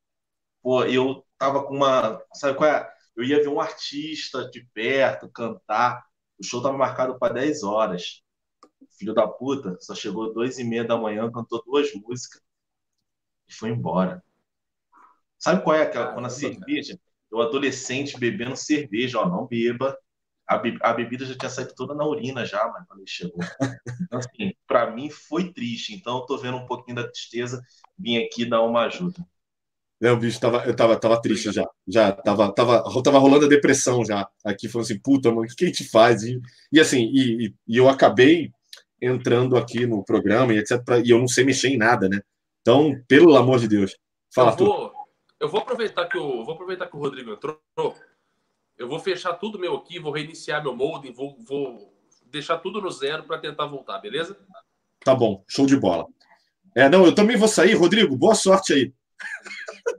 Pô, 0.63 0.85
eu 0.85 1.27
tava 1.39 1.65
com 1.67 1.77
uma. 1.77 2.23
Sabe 2.35 2.57
qual 2.59 2.71
é? 2.71 2.93
Eu 3.17 3.25
ia 3.25 3.43
ver 3.43 3.49
um 3.49 3.61
artista 3.61 4.49
de 4.51 4.65
perto 4.75 5.31
cantar. 5.31 6.05
O 6.39 6.45
show 6.45 6.63
tava 6.63 6.77
marcado 6.79 7.19
para 7.19 7.35
10 7.35 7.63
horas. 7.65 8.23
Filho 8.99 9.15
da 9.15 9.27
puta, 9.29 9.79
só 9.81 9.95
chegou 9.95 10.33
duas 10.33 10.59
e 10.59 10.65
meia 10.65 10.85
da 10.85 10.97
manhã, 10.97 11.31
cantou 11.33 11.63
duas 11.65 11.93
músicas 11.95 12.43
e 13.49 13.55
foi 13.55 13.71
embora. 13.71 14.23
Sabe 15.39 15.63
qual 15.63 15.77
é 15.77 15.83
aquela? 15.83 16.13
Quando 16.13 16.27
a 16.27 16.31
cerveja, 16.31 16.99
o 17.31 17.41
adolescente 17.41 18.19
bebendo 18.19 18.57
cerveja, 18.57 19.19
ó, 19.21 19.29
não 19.29 19.47
beba, 19.47 19.97
a, 20.47 20.59
be 20.59 20.77
a 20.81 20.93
bebida 20.93 21.25
já 21.25 21.37
tinha 21.37 21.51
saído 21.51 21.75
toda 21.75 21.95
na 21.95 22.07
urina 22.07 22.45
já, 22.45 22.67
mas 22.69 22.87
quando 22.87 23.01
ele 23.01 23.09
chegou. 23.09 23.41
Então, 24.03 24.19
assim, 24.19 24.53
para 24.67 24.91
mim 24.91 25.11
foi 25.11 25.53
triste. 25.53 25.95
Então, 25.95 26.19
eu 26.19 26.27
tô 26.27 26.37
vendo 26.37 26.57
um 26.57 26.67
pouquinho 26.67 26.97
da 26.97 27.09
tristeza, 27.09 27.63
vim 27.99 28.19
aqui 28.19 28.45
dar 28.45 28.63
uma 28.63 28.83
ajuda. 28.83 29.25
É, 30.03 30.11
o 30.11 30.17
bicho 30.17 30.41
tava, 30.41 30.65
eu 30.67 30.77
tava, 30.77 30.99
tava 30.99 31.21
triste 31.21 31.51
já. 31.51 31.67
Já 31.87 32.13
tava, 32.13 32.53
tava, 32.53 32.83
tava 33.03 33.19
rolando 33.19 33.47
a 33.47 33.49
depressão 33.49 34.05
já. 34.05 34.29
Aqui 34.45 34.69
falando 34.69 34.87
assim, 34.87 34.99
puta, 34.99 35.31
mano, 35.31 35.43
o 35.43 35.47
que, 35.47 35.55
que 35.57 35.65
a 35.65 35.69
gente 35.69 35.85
faz? 35.89 36.23
E, 36.23 36.41
e 36.71 36.81
assim, 36.81 37.11
e, 37.13 37.55
e, 37.67 37.77
eu 37.77 37.89
acabei 37.89 38.51
entrando 39.01 39.57
aqui 39.57 39.87
no 39.87 40.05
programa 40.05 40.53
e 40.53 40.59
etc. 40.59 40.83
Pra, 40.85 40.99
e 40.99 41.11
eu 41.11 41.19
não 41.19 41.29
sei 41.29 41.45
mexer 41.45 41.69
em 41.69 41.79
nada, 41.79 42.09
né? 42.09 42.21
Então, 42.61 42.93
pelo 43.09 43.37
amor 43.37 43.59
de 43.61 43.69
Deus, 43.69 43.97
fala 44.35 44.51
eu 44.53 44.57
vou, 44.57 44.89
tu. 44.89 44.95
Eu 45.41 45.49
vou 45.49 45.61
aproveitar 45.61 46.07
que 46.07 46.19
o, 46.19 46.45
vou 46.45 46.55
aproveitar 46.55 46.87
que 46.87 46.97
o 46.97 47.01
Rodrigo 47.01 47.33
entrou 47.33 47.61
eu 48.79 48.89
vou 48.89 48.99
fechar 48.99 49.35
tudo 49.35 49.59
meu 49.59 49.77
aqui, 49.77 49.99
vou 49.99 50.13
reiniciar 50.13 50.63
meu 50.63 50.75
modem, 50.75 51.13
vou, 51.13 51.37
vou 51.47 51.95
deixar 52.27 52.59
tudo 52.59 52.81
no 52.81 52.91
zero 52.91 53.25
para 53.25 53.39
tentar 53.39 53.67
voltar, 53.67 53.99
beleza? 53.99 54.37
Tá 55.01 55.15
bom, 55.15 55.45
show 55.49 55.67
de 55.67 55.77
bola. 55.77 56.07
É, 56.75 56.89
não, 56.89 57.05
eu 57.07 57.15
também 57.15 57.37
vou 57.37 57.47
sair, 57.47 57.75
Rodrigo, 57.75 58.17
boa 58.17 58.35
sorte 58.35 58.73
aí. 58.73 58.93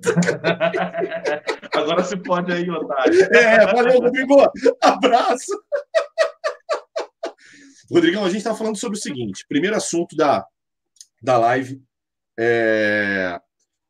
Agora 1.73 2.03
se 2.03 2.17
pode 2.17 2.51
aí, 2.51 2.69
Otário. 2.69 3.21
É, 3.33 3.65
valeu, 3.71 3.99
Rodrigo. 3.99 4.35
Abraço. 4.81 5.51
Rodrigão, 7.89 8.25
a 8.25 8.29
gente 8.29 8.39
está 8.39 8.53
falando 8.53 8.77
sobre 8.77 8.97
o 8.97 9.01
seguinte: 9.01 9.45
primeiro 9.47 9.75
assunto 9.75 10.15
da, 10.15 10.45
da 11.21 11.37
live, 11.37 11.81
é, 12.37 13.39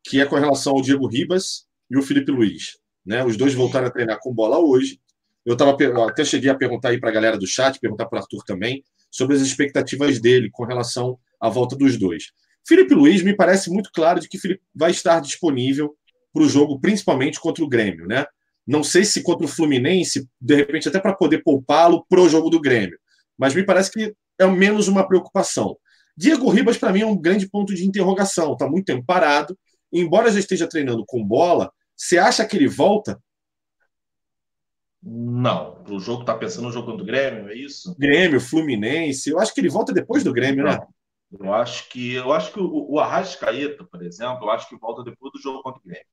que 0.04 0.20
é 0.20 0.26
com 0.26 0.36
relação 0.36 0.74
ao 0.74 0.82
Diego 0.82 1.08
Ribas 1.08 1.66
e 1.90 1.96
o 1.96 2.02
Felipe 2.02 2.30
Luiz. 2.30 2.78
Né? 3.06 3.24
Os 3.24 3.36
dois 3.36 3.54
voltaram 3.54 3.86
a 3.86 3.90
treinar 3.90 4.18
com 4.20 4.34
bola 4.34 4.58
hoje. 4.58 5.00
Eu 5.44 5.56
tava, 5.56 5.76
até 6.08 6.24
cheguei 6.24 6.50
a 6.50 6.54
perguntar 6.54 6.88
aí 6.88 6.98
para 6.98 7.10
a 7.10 7.12
galera 7.12 7.38
do 7.38 7.46
chat, 7.46 7.78
perguntar 7.78 8.06
para 8.06 8.18
o 8.18 8.22
Arthur 8.22 8.42
também, 8.44 8.82
sobre 9.10 9.36
as 9.36 9.42
expectativas 9.42 10.20
dele 10.20 10.50
com 10.50 10.64
relação 10.64 11.18
à 11.40 11.48
volta 11.48 11.76
dos 11.76 11.96
dois. 11.96 12.32
Felipe 12.66 12.94
Luiz 12.94 13.22
me 13.22 13.34
parece 13.34 13.70
muito 13.70 13.90
claro 13.94 14.18
de 14.18 14.28
que 14.28 14.38
Felipe 14.38 14.62
vai 14.74 14.90
estar 14.90 15.20
disponível 15.20 15.94
para 16.32 16.42
o 16.42 16.48
jogo, 16.48 16.80
principalmente 16.80 17.38
contra 17.38 17.62
o 17.62 17.68
Grêmio, 17.68 18.06
né? 18.06 18.26
Não 18.66 18.82
sei 18.82 19.04
se 19.04 19.22
contra 19.22 19.46
o 19.46 19.48
Fluminense, 19.48 20.28
de 20.40 20.56
repente 20.56 20.88
até 20.88 20.98
para 20.98 21.14
poder 21.14 21.44
poupá-lo 21.44 22.04
para 22.08 22.20
o 22.20 22.28
jogo 22.28 22.50
do 22.50 22.60
Grêmio, 22.60 22.98
mas 23.38 23.54
me 23.54 23.64
parece 23.64 23.92
que 23.92 24.12
é 24.38 24.46
menos 24.46 24.88
uma 24.88 25.06
preocupação. 25.06 25.76
Diego 26.16 26.48
Ribas, 26.48 26.78
para 26.78 26.92
mim, 26.92 27.02
é 27.02 27.06
um 27.06 27.16
grande 27.16 27.48
ponto 27.48 27.74
de 27.74 27.86
interrogação. 27.86 28.54
Está 28.54 28.66
muito 28.68 28.86
tempo 28.86 29.04
parado. 29.06 29.56
Embora 29.92 30.30
já 30.30 30.38
esteja 30.38 30.66
treinando 30.66 31.04
com 31.06 31.22
bola, 31.22 31.70
você 31.96 32.18
acha 32.18 32.46
que 32.46 32.56
ele 32.56 32.68
volta? 32.68 33.20
Não. 35.02 35.82
O 35.88 35.98
jogo 36.00 36.22
está 36.22 36.36
pensando 36.36 36.64
no 36.64 36.72
jogo 36.72 36.92
do 36.92 37.04
Grêmio, 37.04 37.48
é 37.48 37.54
isso? 37.54 37.96
Grêmio, 37.98 38.40
Fluminense. 38.40 39.30
Eu 39.30 39.38
acho 39.38 39.54
que 39.54 39.60
ele 39.60 39.68
volta 39.68 39.92
depois 39.92 40.22
do 40.22 40.32
Grêmio, 40.32 40.64
né? 40.64 40.78
Eu 41.40 41.52
acho 41.52 41.88
que 41.88 42.14
eu 42.14 42.32
acho 42.32 42.52
que 42.52 42.60
o, 42.60 42.92
o 42.92 43.00
Arrascaeta, 43.00 43.84
por 43.84 44.02
exemplo, 44.02 44.46
eu 44.46 44.50
acho 44.50 44.68
que 44.68 44.76
volta 44.76 45.02
depois 45.02 45.32
do 45.32 45.40
jogo 45.40 45.62
contra 45.62 45.80
o 45.80 45.84
Grêmio. 45.84 46.06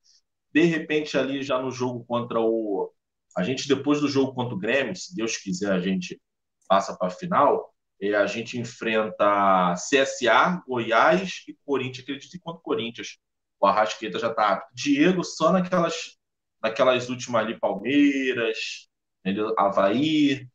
De 0.54 0.64
repente, 0.64 1.18
ali 1.18 1.42
já 1.44 1.60
no 1.62 1.72
jogo 1.72 2.06
contra 2.06 2.40
o. 2.40 2.92
A 3.36 3.44
gente, 3.44 3.68
depois 3.68 4.00
do 4.00 4.08
jogo 4.08 4.34
contra 4.34 4.56
o 4.56 4.60
Grêmio, 4.60 4.96
se 4.96 5.16
Deus 5.16 5.38
quiser, 5.38 5.72
a 5.72 5.80
gente 5.80 6.22
passa 6.68 6.96
para 6.96 7.08
a 7.08 7.12
final. 7.12 7.74
E 8.00 8.14
a 8.14 8.28
gente 8.28 8.60
enfrenta 8.60 9.74
CSA, 9.76 10.62
Goiás 10.68 11.44
e 11.48 11.58
Corinthians. 11.66 12.04
Acredito 12.04 12.32
que 12.32 12.40
contra 12.40 12.60
o 12.60 12.64
Corinthians 12.64 13.18
o 13.64 13.66
Arrasqueta 13.66 14.20
já 14.20 14.30
está 14.30 14.68
Diego 14.74 15.24
só 15.24 15.54
naquelas, 15.54 16.18
naquelas 16.62 17.08
últimas 17.10 17.44
ali, 17.44 17.58
Palmeiras, 17.58 18.90
entendeu? 19.22 19.56
Havaí. 19.58 20.50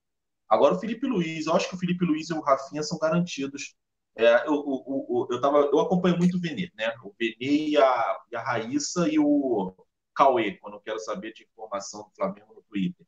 Agora 0.46 0.74
o 0.74 0.78
Felipe 0.78 1.06
Luiz, 1.06 1.46
eu 1.46 1.54
acho 1.54 1.70
que 1.70 1.74
o 1.74 1.78
Felipe 1.78 2.04
Luiz 2.04 2.28
e 2.28 2.34
o 2.34 2.42
Rafinha 2.42 2.82
são 2.82 2.98
garantidos. 2.98 3.74
É, 4.14 4.46
eu, 4.46 4.52
eu, 4.52 5.28
eu, 5.30 5.40
tava, 5.40 5.58
eu 5.58 5.80
acompanho 5.80 6.18
muito 6.18 6.36
o 6.36 6.40
Venê, 6.40 6.70
né? 6.74 6.92
O 7.02 7.14
Venê 7.18 7.68
e 7.68 7.78
a, 7.78 8.18
e 8.30 8.36
a 8.36 8.42
Raíssa 8.42 9.08
e 9.08 9.18
o 9.18 9.74
Cauê, 10.14 10.58
quando 10.58 10.74
eu 10.74 10.80
quero 10.80 10.98
saber 10.98 11.32
de 11.32 11.44
informação 11.44 12.02
do 12.02 12.14
Flamengo 12.14 12.54
no 12.54 12.62
Twitter. 12.62 13.06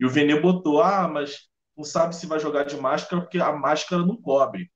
E 0.00 0.04
o 0.04 0.10
Venê 0.10 0.40
botou, 0.40 0.82
ah, 0.82 1.06
mas 1.06 1.48
não 1.76 1.84
sabe 1.84 2.16
se 2.16 2.26
vai 2.26 2.40
jogar 2.40 2.64
de 2.64 2.76
máscara 2.76 3.22
porque 3.22 3.38
a 3.38 3.52
máscara 3.52 4.04
não 4.04 4.16
cobre. 4.20 4.68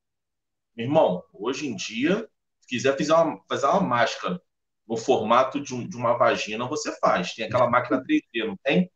Meu 0.76 0.86
irmão, 0.86 1.24
hoje 1.32 1.66
em 1.66 1.74
dia 1.74 2.28
quiser 2.66 2.96
fazer 2.96 3.12
uma, 3.12 3.40
fazer 3.48 3.66
uma 3.66 3.80
máscara 3.80 4.40
no 4.86 4.96
formato 4.96 5.60
de, 5.60 5.74
um, 5.74 5.86
de, 5.86 5.96
uma 5.96 6.16
vagina, 6.16 6.66
você 6.66 6.96
faz. 6.98 7.34
Tem 7.34 7.46
aquela 7.46 7.68
máquina 7.68 8.02
3D, 8.02 8.46
não 8.46 8.56
tem? 8.62 8.90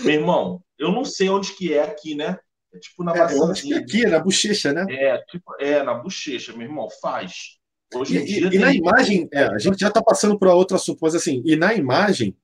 Meu 0.00 0.14
irmão, 0.14 0.62
eu 0.78 0.90
não 0.90 1.04
sei 1.04 1.28
onde 1.28 1.52
que 1.52 1.72
é 1.72 1.82
aqui, 1.82 2.14
né? 2.14 2.38
É 2.72 2.78
tipo 2.78 3.04
na 3.04 3.14
é, 3.14 3.18
maçãzinha. 3.18 3.76
É 3.76 3.78
aqui, 3.78 4.04
na 4.04 4.18
bochecha, 4.18 4.72
né? 4.72 4.84
É, 4.88 5.18
tipo, 5.18 5.54
é, 5.60 5.82
na 5.82 5.94
bochecha, 5.94 6.52
meu 6.52 6.62
irmão, 6.66 6.88
faz. 7.00 7.58
Hoje 7.94 8.16
e, 8.16 8.24
dia, 8.24 8.48
e, 8.48 8.56
e 8.56 8.58
na 8.58 8.74
imagem, 8.74 9.28
é, 9.32 9.44
a 9.44 9.58
gente 9.58 9.78
já 9.78 9.88
está 9.88 10.02
passando 10.02 10.36
para 10.36 10.54
outra 10.54 10.78
suposta 10.78 11.16
assim, 11.16 11.42
e 11.44 11.54
na 11.54 11.72
imagem 11.74 12.36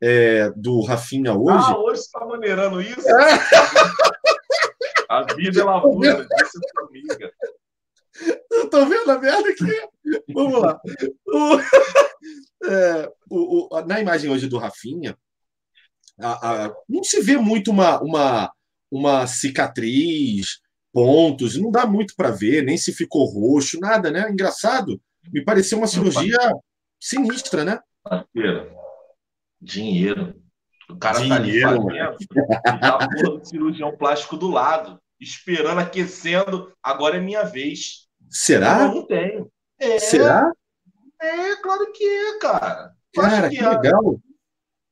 é, 0.00 0.50
do 0.54 0.82
Rafinha 0.82 1.32
hoje. 1.32 1.64
Ah, 1.66 1.78
hoje 1.78 2.02
você 2.02 2.06
está 2.06 2.26
maneirando 2.26 2.82
isso? 2.82 3.08
É. 3.08 3.38
A 5.08 5.22
vida 5.34 5.62
é 5.62 5.64
lavura, 5.64 6.26
disse 6.36 6.58
sua 6.70 6.86
amiga. 6.86 7.32
Eu 8.50 8.70
tô 8.70 8.86
vendo 8.86 9.10
a 9.10 9.18
merda 9.18 9.48
aqui. 9.48 10.22
Vamos 10.34 10.60
lá. 10.60 10.80
O, 11.26 11.58
é, 12.68 13.12
o, 13.30 13.76
o, 13.76 13.80
na 13.82 14.00
imagem 14.00 14.30
hoje 14.30 14.48
do 14.48 14.58
Rafinha, 14.58 15.16
a, 16.18 16.66
a, 16.66 16.74
não 16.88 17.04
se 17.04 17.20
vê 17.20 17.36
muito 17.36 17.70
uma, 17.70 18.00
uma, 18.00 18.52
uma 18.90 19.26
cicatriz, 19.26 20.60
pontos, 20.92 21.56
não 21.56 21.70
dá 21.70 21.86
muito 21.86 22.14
para 22.16 22.30
ver, 22.30 22.64
nem 22.64 22.76
se 22.76 22.92
ficou 22.92 23.24
roxo, 23.24 23.78
nada, 23.78 24.10
né? 24.10 24.28
Engraçado. 24.30 25.00
Me 25.32 25.44
pareceu 25.44 25.78
uma 25.78 25.86
cirurgia 25.86 26.38
sinistra, 26.98 27.64
né? 27.64 27.80
Dinheiro. 29.60 30.34
O 30.90 30.96
cara 30.96 31.20
Dinheiro, 31.20 31.34
tá 31.34 31.36
ali 31.36 31.60
fazendo, 31.60 32.80
tá 32.80 32.98
porra 32.98 33.38
do 33.38 33.44
cirurgião 33.44 33.96
plástico 33.96 34.36
do 34.36 34.48
lado, 34.48 34.98
esperando, 35.20 35.80
aquecendo. 35.80 36.72
Agora 36.82 37.18
é 37.18 37.20
minha 37.20 37.42
vez. 37.44 38.07
Será? 38.30 38.82
Eu 38.82 38.94
não 38.94 39.06
tenho. 39.06 39.50
É, 39.78 39.98
Será? 39.98 40.52
É, 41.20 41.56
claro 41.56 41.92
que 41.92 42.04
é, 42.04 42.38
cara. 42.38 42.92
Cara, 43.14 43.48
que, 43.48 43.56
que 43.56 43.62
é. 43.62 43.68
legal. 43.68 44.20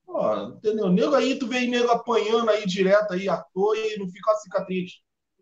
Ó, 0.08 0.48
entendeu? 0.48 0.88
Nego 0.88 1.14
aí, 1.14 1.38
tu 1.38 1.46
vê 1.46 1.66
nego 1.66 1.90
apanhando 1.90 2.50
aí 2.50 2.66
direto 2.66 3.12
aí, 3.12 3.28
à 3.28 3.36
toa 3.36 3.76
e 3.76 3.98
não 3.98 4.08
fica 4.08 4.32
a 4.32 4.36
cicatriz. 4.36 4.92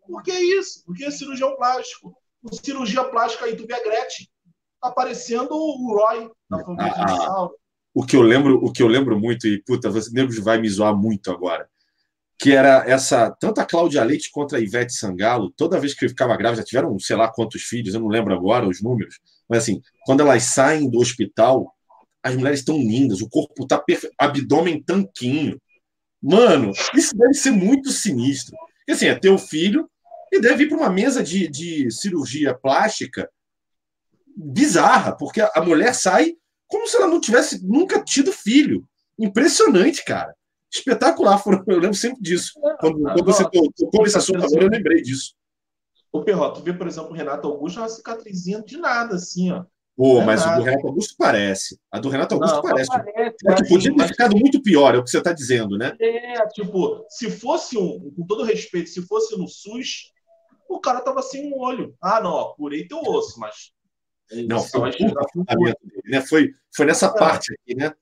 Por 0.07 0.21
que 0.21 0.31
isso? 0.31 0.83
Porque 0.85 1.05
é 1.05 1.11
cirurgião 1.11 1.55
plástico. 1.55 2.15
Cirurgia 2.51 3.03
plástica 3.05 3.45
aí, 3.45 3.55
tu 3.55 3.65
vê 3.65 3.73
a 3.73 3.83
Gretchen. 3.83 4.27
Tá 4.81 4.91
parecendo 4.91 5.49
o 5.51 5.95
Roy 5.95 6.29
na 6.49 6.63
família 6.63 6.93
ah, 6.95 7.49
O 7.93 8.05
que 8.05 8.15
eu 8.15 8.21
lembro, 8.21 8.63
o 8.63 8.71
que 8.71 8.83
eu 8.83 8.87
lembro 8.87 9.19
muito, 9.19 9.47
e 9.47 9.61
puta, 9.63 9.89
você 9.89 10.11
nego 10.11 10.31
vai 10.43 10.59
me 10.59 10.69
zoar 10.69 10.95
muito 10.95 11.31
agora 11.31 11.67
que 12.37 12.51
era 12.51 12.83
essa 12.87 13.31
tanto 13.39 13.61
a 13.61 13.65
Cláudia 13.65 14.03
Leite 14.03 14.29
quanto 14.31 14.55
a 14.55 14.59
Ivete 14.59 14.93
Sangalo, 14.93 15.51
toda 15.55 15.79
vez 15.79 15.93
que 15.93 16.07
ficava 16.07 16.35
grávida, 16.35 16.63
tiveram 16.63 16.97
sei 16.99 17.15
lá 17.15 17.31
quantos 17.31 17.63
filhos, 17.63 17.93
eu 17.93 18.01
não 18.01 18.07
lembro 18.07 18.33
agora 18.33 18.67
os 18.67 18.81
números, 18.81 19.19
mas 19.47 19.59
assim, 19.59 19.81
quando 20.05 20.21
elas 20.21 20.43
saem 20.43 20.89
do 20.89 20.99
hospital, 20.99 21.73
as 22.21 22.35
mulheres 22.35 22.59
estão 22.59 22.77
lindas, 22.77 23.21
o 23.21 23.29
corpo 23.29 23.65
tá 23.65 23.77
perfeito, 23.77 24.13
abdômen 24.17 24.81
tanquinho. 24.81 25.61
Mano, 26.21 26.71
isso 26.95 27.15
deve 27.15 27.35
ser 27.35 27.51
muito 27.51 27.91
sinistro. 27.91 28.55
Porque 28.79 28.91
assim, 28.91 29.05
é 29.05 29.29
o 29.29 29.37
filho 29.37 29.87
e 30.31 30.39
deve 30.39 30.63
ir 30.63 30.69
para 30.69 30.77
uma 30.77 30.89
mesa 30.89 31.23
de, 31.23 31.47
de 31.47 31.91
cirurgia 31.91 32.53
plástica 32.55 33.29
bizarra, 34.35 35.15
porque 35.15 35.39
a 35.39 35.61
mulher 35.61 35.93
sai 35.93 36.33
como 36.67 36.87
se 36.87 36.97
ela 36.97 37.07
não 37.07 37.21
tivesse 37.21 37.63
nunca 37.63 38.03
tido 38.03 38.33
filho. 38.33 38.87
Impressionante, 39.19 40.03
cara 40.03 40.35
espetacular. 40.79 41.41
Eu 41.67 41.79
lembro 41.79 41.95
sempre 41.95 42.21
disso. 42.21 42.53
Quando, 42.79 43.01
quando 43.01 43.25
você 43.25 43.43
tocou 43.43 44.03
nesse 44.03 44.17
assunto 44.17 44.43
agora, 44.43 44.63
eu 44.63 44.69
lembrei 44.69 45.01
disso. 45.01 45.33
O 46.11 46.23
Perrota, 46.23 46.59
tu 46.59 46.63
vê, 46.63 46.73
por 46.73 46.87
exemplo, 46.87 47.11
o 47.11 47.13
Renato 47.13 47.47
Augusto, 47.47 47.79
uma 47.79 47.89
cicatrizinha 47.89 48.63
de 48.63 48.77
nada, 48.77 49.15
assim, 49.15 49.51
ó. 49.51 49.65
Pô, 49.97 50.21
é 50.21 50.25
mas 50.25 50.45
nada. 50.45 50.55
o 50.55 50.59
do 50.59 50.65
Renato 50.65 50.87
Augusto 50.87 51.15
parece. 51.17 51.79
A 51.89 51.99
do 51.99 52.09
Renato 52.09 52.35
Augusto 52.35 52.55
não, 52.55 52.61
parece. 52.61 52.89
parece 52.89 53.35
é 53.47 53.55
que 53.55 53.69
podia 53.69 53.95
ter 53.95 54.07
ficado 54.09 54.37
muito 54.37 54.61
pior, 54.61 54.93
é 54.93 54.97
o 54.97 55.03
que 55.03 55.09
você 55.09 55.19
está 55.19 55.31
dizendo, 55.31 55.77
né? 55.77 55.95
É, 55.99 56.45
tipo, 56.47 57.05
se 57.09 57.31
fosse 57.31 57.77
um, 57.77 58.11
com 58.11 58.25
todo 58.25 58.43
respeito, 58.43 58.89
se 58.89 59.01
fosse 59.01 59.37
no 59.37 59.47
SUS, 59.47 60.11
o 60.69 60.79
cara 60.79 60.99
tava 61.01 61.21
sem 61.21 61.51
um 61.51 61.57
olho. 61.57 61.95
Ah, 62.01 62.19
não, 62.21 62.31
ó, 62.31 62.53
curei 62.55 62.87
teu 62.87 62.99
osso, 62.99 63.39
mas. 63.39 63.71
Não, 64.47 64.59
foi, 64.61 64.91
né? 66.05 66.21
foi, 66.21 66.53
foi 66.75 66.85
nessa 66.85 67.07
é. 67.07 67.13
parte 67.13 67.53
aqui, 67.53 67.75
né? 67.75 67.93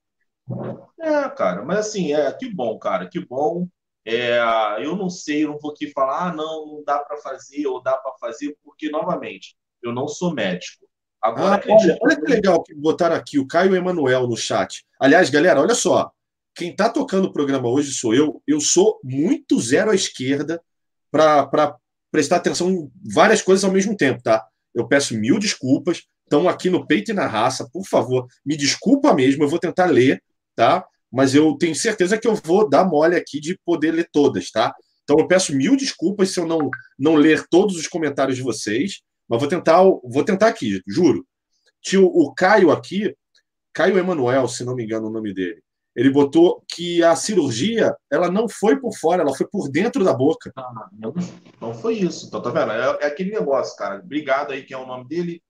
É, 1.00 1.29
cara, 1.29 1.63
mas 1.63 1.79
assim, 1.79 2.13
é, 2.13 2.31
que 2.31 2.50
bom, 2.50 2.77
cara, 2.77 3.07
que 3.09 3.19
bom. 3.19 3.67
É, 4.05 4.39
eu 4.81 4.95
não 4.95 5.09
sei, 5.09 5.45
eu 5.45 5.50
não 5.50 5.59
vou 5.59 5.71
aqui 5.71 5.89
falar, 5.91 6.27
ah, 6.27 6.33
não, 6.33 6.67
não 6.67 6.83
dá 6.83 7.00
para 7.00 7.17
fazer 7.17 7.65
ou 7.67 7.81
dá 7.81 7.95
para 7.97 8.13
fazer, 8.19 8.57
porque, 8.63 8.89
novamente, 8.89 9.55
eu 9.81 9.93
não 9.93 10.07
sou 10.07 10.33
médico. 10.33 10.85
Agora, 11.21 11.55
ah, 11.55 11.73
olha, 11.73 11.97
olha 12.01 12.15
que 12.17 12.29
legal 12.29 12.62
que 12.62 12.75
botaram 12.75 13.15
aqui 13.15 13.39
o 13.39 13.47
Caio 13.47 13.75
Emanuel 13.75 14.27
no 14.27 14.35
chat. 14.35 14.85
Aliás, 15.00 15.29
galera, 15.29 15.62
olha 15.62 15.73
só. 15.73 16.12
Quem 16.53 16.71
está 16.71 16.89
tocando 16.89 17.25
o 17.25 17.33
programa 17.33 17.69
hoje 17.69 17.93
sou 17.93 18.13
eu. 18.13 18.41
Eu 18.45 18.59
sou 18.59 19.00
muito 19.03 19.59
zero 19.59 19.89
à 19.89 19.95
esquerda 19.95 20.62
para 21.09 21.77
prestar 22.12 22.38
atenção 22.38 22.69
em 22.69 22.91
várias 23.03 23.41
coisas 23.41 23.63
ao 23.63 23.71
mesmo 23.71 23.95
tempo, 23.95 24.21
tá? 24.21 24.45
Eu 24.75 24.88
peço 24.88 25.17
mil 25.17 25.39
desculpas. 25.39 26.03
Estão 26.23 26.50
aqui 26.50 26.69
no 26.69 26.85
peito 26.85 27.12
e 27.12 27.13
na 27.13 27.25
raça, 27.25 27.69
por 27.71 27.85
favor, 27.85 28.27
me 28.45 28.57
desculpa 28.57 29.13
mesmo. 29.13 29.43
Eu 29.43 29.50
vou 29.50 29.59
tentar 29.59 29.85
ler, 29.85 30.21
tá? 30.55 30.86
Mas 31.12 31.36
eu 31.36 31.55
tenho 31.57 31.75
certeza 31.75 32.17
que 32.17 32.27
eu 32.27 32.36
vou 32.36 32.67
dar 32.67 32.86
mole 32.86 33.15
aqui 33.15 33.39
de 33.39 33.60
poder 33.65 33.91
ler 33.91 34.10
todas, 34.12 34.50
tá? 34.50 34.74
Então 35.03 35.19
eu 35.19 35.27
peço 35.27 35.55
mil 35.55 35.75
desculpas 35.75 36.31
se 36.31 36.39
eu 36.39 36.45
não, 36.45 36.69
não 36.98 37.15
ler 37.15 37.45
todos 37.50 37.75
os 37.75 37.88
comentários 37.88 38.38
de 38.38 38.43
vocês. 38.43 39.01
Mas 39.27 39.39
vou 39.39 39.50
tentar, 39.50 39.83
vou 39.83 40.24
tentar 40.24 40.48
aqui, 40.48 40.81
juro. 40.88 41.25
Tio, 41.81 42.05
o 42.05 42.33
Caio 42.33 42.72
aqui, 42.72 43.15
Caio 43.74 43.98
Emanuel, 43.98 44.48
se 44.48 44.63
não 44.63 44.75
me 44.75 44.83
engano 44.83 45.07
o 45.07 45.12
nome 45.12 45.33
dele, 45.33 45.62
ele 45.95 46.10
botou 46.10 46.63
que 46.67 47.03
a 47.03 47.15
cirurgia 47.15 47.95
ela 48.12 48.29
não 48.29 48.50
foi 48.50 48.79
por 48.79 48.95
fora, 48.98 49.22
ela 49.22 49.36
foi 49.36 49.48
por 49.48 49.69
dentro 49.69 50.03
da 50.03 50.13
boca. 50.13 50.51
Ah, 50.55 50.89
não 51.62 51.74
foi 51.74 51.95
isso. 51.95 52.27
Então, 52.27 52.41
tá 52.41 52.50
vendo? 52.50 52.72
É, 52.72 53.05
é, 53.05 53.07
aquele 53.07 53.31
negócio, 53.31 53.77
cara. 53.77 54.00
Obrigado 54.00 54.51
aí, 54.51 54.63
quem 54.63 54.75
é 54.75 54.79
o 54.79 54.88
nome 54.88 55.07
dele? 55.07 55.41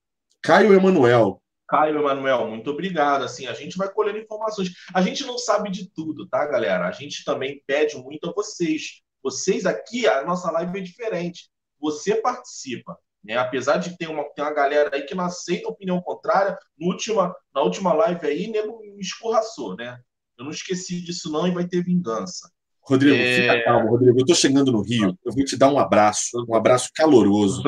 Caio 0.42 0.74
Emanuel. 0.74 1.40
Caio 1.68 1.98
Emanuel, 1.98 2.48
muito 2.48 2.70
obrigado. 2.70 3.24
Assim, 3.24 3.46
a 3.46 3.52
gente 3.52 3.76
vai 3.76 3.90
colhendo 3.90 4.18
informações. 4.18 4.70
A 4.94 5.00
gente 5.00 5.24
não 5.24 5.38
sabe 5.38 5.70
de 5.70 5.90
tudo, 5.90 6.28
tá, 6.28 6.46
galera? 6.46 6.86
A 6.86 6.92
gente 6.92 7.24
também 7.24 7.62
pede 7.66 7.96
muito 7.96 8.28
a 8.28 8.32
vocês. 8.32 9.02
Vocês 9.22 9.64
aqui, 9.64 10.06
a 10.06 10.24
nossa 10.24 10.50
live 10.50 10.78
é 10.78 10.82
diferente. 10.82 11.48
Você 11.80 12.16
participa. 12.16 12.98
Né? 13.24 13.36
Apesar 13.36 13.78
de 13.78 13.96
ter 13.96 14.08
uma, 14.08 14.22
ter 14.34 14.42
uma 14.42 14.52
galera 14.52 14.90
aí 14.92 15.02
que 15.02 15.14
não 15.14 15.24
aceita 15.24 15.68
opinião 15.68 16.00
contrária, 16.02 16.58
no 16.78 16.88
última, 16.88 17.34
na 17.54 17.62
última 17.62 17.92
live 17.94 18.26
aí, 18.26 18.48
nego 18.48 18.78
me 18.80 19.00
escorraçou, 19.00 19.74
né? 19.74 19.98
Eu 20.38 20.44
não 20.44 20.50
esqueci 20.50 21.00
disso, 21.00 21.30
não, 21.30 21.46
e 21.46 21.50
vai 21.50 21.66
ter 21.66 21.82
vingança. 21.82 22.50
Rodrigo, 22.82 23.16
é... 23.16 23.40
fica 23.40 23.64
calmo, 23.64 23.90
Rodrigo. 23.90 24.18
Eu 24.18 24.22
estou 24.22 24.36
chegando 24.36 24.70
no 24.70 24.82
Rio, 24.82 25.16
eu 25.24 25.32
vou 25.32 25.44
te 25.44 25.56
dar 25.56 25.72
um 25.72 25.78
abraço, 25.78 26.44
um 26.46 26.54
abraço 26.54 26.90
caloroso. 26.94 27.62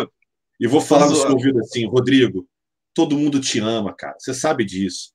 E 0.61 0.67
vou 0.67 0.81
falar 0.81 1.09
no 1.09 1.15
seu 1.15 1.33
ouvido 1.33 1.59
assim, 1.61 1.87
Rodrigo, 1.87 2.47
todo 2.97 3.19
mundo 3.19 3.38
te 3.38 3.61
ama, 3.61 3.95
cara. 3.95 4.17
Você 4.19 4.33
sabe 4.33 4.65
disso. 4.65 5.12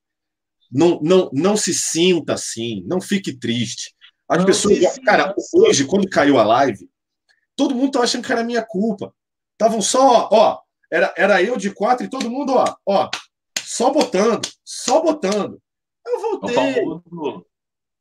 Não, 0.72 1.02
não, 1.02 1.32
não 1.34 1.58
se 1.58 1.74
sinta 1.74 2.36
assim, 2.36 2.84
não 2.86 3.02
fique 3.02 3.34
triste. 3.34 3.94
As 4.30 4.38
não 4.38 4.46
pessoas, 4.46 5.00
cara, 5.00 5.34
hoje, 5.52 5.86
quando 5.86 6.08
caiu 6.08 6.38
a 6.38 6.44
live, 6.44 6.88
todo 7.56 7.74
mundo 7.76 7.94
tá 7.94 8.02
achando 8.02 8.24
que 8.24 8.32
era 8.32 8.44
minha 8.44 8.64
culpa. 8.64 9.14
Estavam 9.54 9.82
só, 9.82 10.30
ó, 10.32 10.60
era, 10.92 11.12
era 11.18 11.42
eu 11.42 11.58
de 11.58 11.72
quatro 11.72 12.06
e 12.06 12.10
todo 12.10 12.30
mundo, 12.30 12.54
ó, 12.54 12.76
ó, 12.88 13.10
só 13.60 13.92
botando, 13.92 14.48
só 14.64 15.02
botando. 15.02 15.60
Eu 16.06 16.22
voltei. 16.22 16.56
É 16.56 16.82
o 16.82 17.02
famoso, 17.02 17.46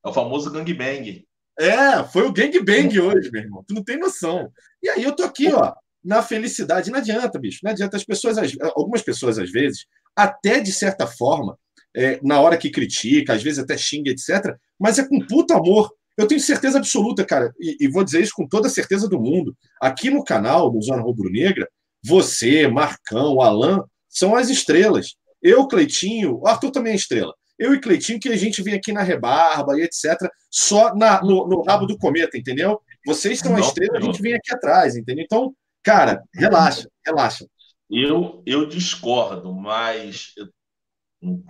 é 0.05 0.09
o 0.09 0.13
famoso 0.13 0.51
gangbang. 0.53 1.27
É, 1.59 2.05
foi 2.05 2.23
o 2.23 2.33
gangbang 2.33 3.01
hoje, 3.01 3.31
meu 3.33 3.43
irmão. 3.43 3.65
Tu 3.67 3.75
não 3.75 3.83
tem 3.83 3.99
noção. 3.99 4.53
E 4.83 4.91
aí 4.91 5.03
eu 5.03 5.17
tô 5.17 5.25
aqui, 5.25 5.51
ó, 5.53 5.75
na 6.05 6.23
felicidade. 6.23 6.91
Não 6.91 6.99
adianta, 6.99 7.39
bicho. 7.39 7.61
Não 7.63 7.71
adianta. 7.71 7.97
As 7.97 8.05
pessoas, 8.05 8.37
algumas 8.75 9.03
pessoas, 9.03 9.39
às 9.39 9.51
vezes, 9.51 9.87
até 10.17 10.61
de 10.61 10.73
certa 10.73 11.07
forma, 11.07 11.59
é, 11.95 12.21
na 12.23 12.41
hora 12.41 12.57
que 12.57 12.71
critica, 12.71 13.35
às 13.35 13.43
vezes 13.43 13.59
até 13.59 13.77
xinga, 13.77 14.11
etc., 14.11 14.57
mas 14.79 14.99
é 14.99 15.07
com 15.07 15.21
puto 15.21 15.55
amor. 15.55 15.91
Eu 16.17 16.27
tenho 16.27 16.41
certeza 16.41 16.79
absoluta, 16.79 17.25
cara, 17.25 17.53
e, 17.59 17.77
e, 17.81 17.89
vou 17.89 18.05
dizer 18.05 18.21
isso 18.21 18.33
com 18.35 18.47
toda 18.47 18.67
a 18.67 18.71
certeza 18.71 19.09
do 19.09 19.19
mundo. 19.19 19.57
Aqui 19.81 20.11
no 20.11 20.25
canal, 20.25 20.73
no 20.73 20.83
Zona 20.83 21.03
Rubro 21.03 21.31
Negra, 21.31 21.69
você, 22.05 22.67
Marcão, 22.67 23.41
Alan, 23.41 23.85
são 24.09 24.35
as 24.35 24.51
estrelas. 24.51 25.15
Eu, 25.43 25.67
Cleitinho, 25.67 26.39
o 26.41 26.47
Arthur 26.47 26.71
também 26.71 26.93
é 26.93 26.97
estrela. 26.97 27.33
Eu 27.59 27.75
e 27.75 27.81
Cleitinho, 27.81 28.19
que 28.19 28.29
a 28.29 28.37
gente 28.37 28.63
vem 28.63 28.75
aqui 28.75 28.93
na 28.93 29.03
rebarba 29.03 29.79
e 29.79 29.83
etc., 29.83 30.17
só 30.51 30.95
na, 30.95 31.23
no, 31.23 31.47
no 31.47 31.63
rabo 31.63 31.87
do 31.87 31.97
cometa, 31.97 32.37
entendeu? 32.37 32.81
Vocês 33.07 33.39
são 33.39 33.55
a 33.57 33.61
estrela, 33.61 33.99
a 33.99 34.01
gente 34.01 34.21
vem 34.21 34.35
aqui 34.35 34.53
atrás, 34.53 34.97
entendeu? 34.97 35.25
Então, 35.25 35.55
cara, 35.83 36.23
relaxa, 36.35 36.89
relaxa. 37.05 37.47
Eu, 37.91 38.43
eu 38.47 38.67
discordo, 38.67 39.53
mas 39.53 40.33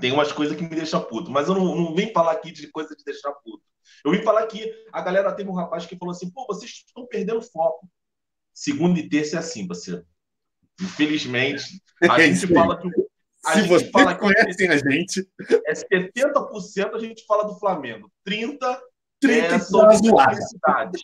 tem 0.01 0.13
umas 0.13 0.33
coisas 0.33 0.57
que 0.57 0.63
me 0.63 0.71
deixam 0.71 1.03
puto. 1.05 1.31
Mas 1.31 1.49
eu 1.49 1.55
não, 1.55 1.75
não 1.75 1.95
vim 1.95 2.13
falar 2.13 2.33
aqui 2.33 2.51
de 2.51 2.69
coisa 2.69 2.95
de 2.97 3.05
deixar 3.05 3.33
puto. 3.33 3.63
Eu 4.05 4.13
vim 4.13 4.23
falar 4.23 4.47
que 4.47 4.73
a 4.93 5.01
galera 5.01 5.33
teve 5.33 5.49
um 5.49 5.55
rapaz 5.55 5.87
que 5.87 5.97
falou 5.97 6.13
assim: 6.13 6.31
pô, 6.31 6.47
vocês 6.47 6.71
estão 6.71 7.07
perdendo 7.07 7.43
foco. 7.43 7.89
Segunda 8.53 8.99
e 8.99 9.09
terça 9.09 9.37
é 9.37 9.39
assim, 9.39 9.67
você. 9.67 10.03
Infelizmente, 10.81 11.81
a 12.03 12.21
é 12.21 12.33
gente 12.33 12.53
fala 12.53 12.81
que. 12.81 12.89
A 13.45 13.53
Se 13.53 13.61
gente 13.61 13.69
você 13.69 13.91
fala 13.91 14.15
conhecem 14.15 14.69
a 14.69 14.77
gente. 14.77 15.27
É 15.67 15.73
70% 15.73 16.95
a 16.95 16.99
gente 16.99 17.25
fala 17.27 17.45
do 17.45 17.59
Flamengo. 17.59 18.11
30%, 18.27 18.79
30 19.21 19.55
é 19.55 19.59
sobre 19.59 19.97
felicidades. 19.97 21.03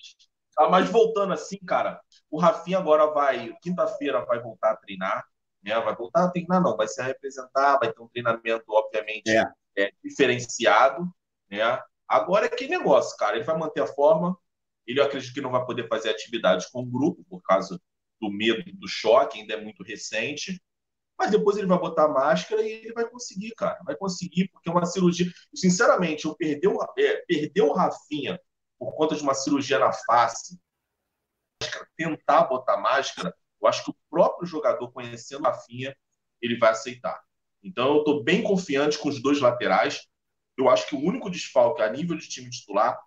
Tá, 0.54 0.68
mas 0.68 0.88
voltando 0.90 1.32
assim, 1.32 1.58
cara, 1.66 2.00
o 2.36 2.38
Rafinha 2.38 2.76
agora 2.76 3.06
vai, 3.06 3.56
quinta-feira, 3.62 4.22
vai 4.26 4.38
voltar 4.38 4.72
a 4.72 4.76
treinar. 4.76 5.24
Né? 5.62 5.74
Vai 5.80 5.96
voltar 5.96 6.24
a 6.24 6.30
treinar, 6.30 6.62
não, 6.62 6.76
vai 6.76 6.86
se 6.86 7.02
representar, 7.02 7.78
vai 7.78 7.90
ter 7.90 8.02
um 8.02 8.08
treinamento, 8.08 8.64
obviamente, 8.68 9.30
é. 9.30 9.50
É, 9.78 9.90
diferenciado. 10.04 11.10
Né? 11.50 11.62
Agora 12.06 12.44
é 12.44 12.48
que 12.50 12.68
negócio, 12.68 13.16
cara. 13.16 13.36
Ele 13.36 13.44
vai 13.44 13.56
manter 13.56 13.80
a 13.80 13.86
forma. 13.86 14.36
Ele, 14.86 15.00
eu 15.00 15.04
acredito 15.04 15.32
que 15.32 15.40
não 15.40 15.50
vai 15.50 15.64
poder 15.64 15.88
fazer 15.88 16.10
atividades 16.10 16.66
com 16.66 16.80
o 16.80 16.86
grupo, 16.86 17.24
por 17.24 17.40
causa 17.42 17.80
do 18.20 18.30
medo 18.30 18.62
do 18.74 18.86
choque, 18.86 19.40
ainda 19.40 19.54
é 19.54 19.60
muito 19.60 19.82
recente. 19.82 20.62
Mas 21.18 21.30
depois 21.30 21.56
ele 21.56 21.66
vai 21.66 21.78
botar 21.78 22.04
a 22.04 22.08
máscara 22.08 22.60
e 22.60 22.70
ele 22.70 22.92
vai 22.92 23.08
conseguir, 23.08 23.52
cara. 23.52 23.78
Vai 23.82 23.96
conseguir, 23.96 24.48
porque 24.48 24.68
é 24.68 24.72
uma 24.72 24.84
cirurgia. 24.84 25.26
Sinceramente, 25.54 26.26
eu 26.26 26.36
perder 26.36 26.68
o, 26.68 26.78
é, 26.98 27.16
perder 27.26 27.62
o 27.62 27.72
Rafinha 27.72 28.38
por 28.78 28.94
conta 28.94 29.16
de 29.16 29.22
uma 29.22 29.32
cirurgia 29.32 29.78
na 29.78 29.90
face, 29.90 30.60
tentar 31.96 32.44
botar 32.44 32.76
máscara, 32.76 33.34
eu 33.60 33.68
acho 33.68 33.84
que 33.84 33.90
o 33.90 33.96
próprio 34.10 34.46
jogador, 34.46 34.90
conhecendo 34.92 35.40
o 35.40 35.44
Rafinha, 35.44 35.96
ele 36.40 36.58
vai 36.58 36.70
aceitar. 36.70 37.20
Então, 37.62 37.94
eu 37.94 37.98
estou 37.98 38.22
bem 38.22 38.42
confiante 38.42 38.98
com 38.98 39.08
os 39.08 39.20
dois 39.20 39.40
laterais. 39.40 40.06
Eu 40.56 40.68
acho 40.68 40.86
que 40.86 40.94
o 40.94 41.00
único 41.00 41.30
desfalque 41.30 41.82
a 41.82 41.90
nível 41.90 42.16
de 42.16 42.28
time 42.28 42.50
titular, 42.50 42.98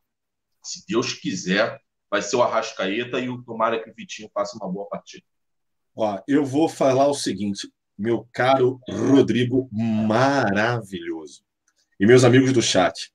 se 0.64 0.84
Deus 0.88 1.14
quiser, 1.14 1.80
vai 2.10 2.22
ser 2.22 2.36
o 2.36 2.44
Arrascaeta 2.44 3.20
e 3.20 3.30
o 3.30 3.44
tomara 3.44 3.82
que 3.82 3.90
o 3.90 3.94
Vitinho 3.94 4.30
faça 4.34 4.58
uma 4.58 4.72
boa 4.72 4.88
partida. 4.88 5.24
Ó, 5.96 6.22
eu 6.28 6.44
vou 6.44 6.68
falar 6.68 7.08
o 7.08 7.14
seguinte, 7.14 7.72
meu 7.98 8.28
caro 8.32 8.80
Rodrigo, 8.90 9.70
maravilhoso. 9.72 11.44
E 12.00 12.06
meus 12.06 12.24
amigos 12.24 12.54
do 12.54 12.62
chat. 12.62 13.14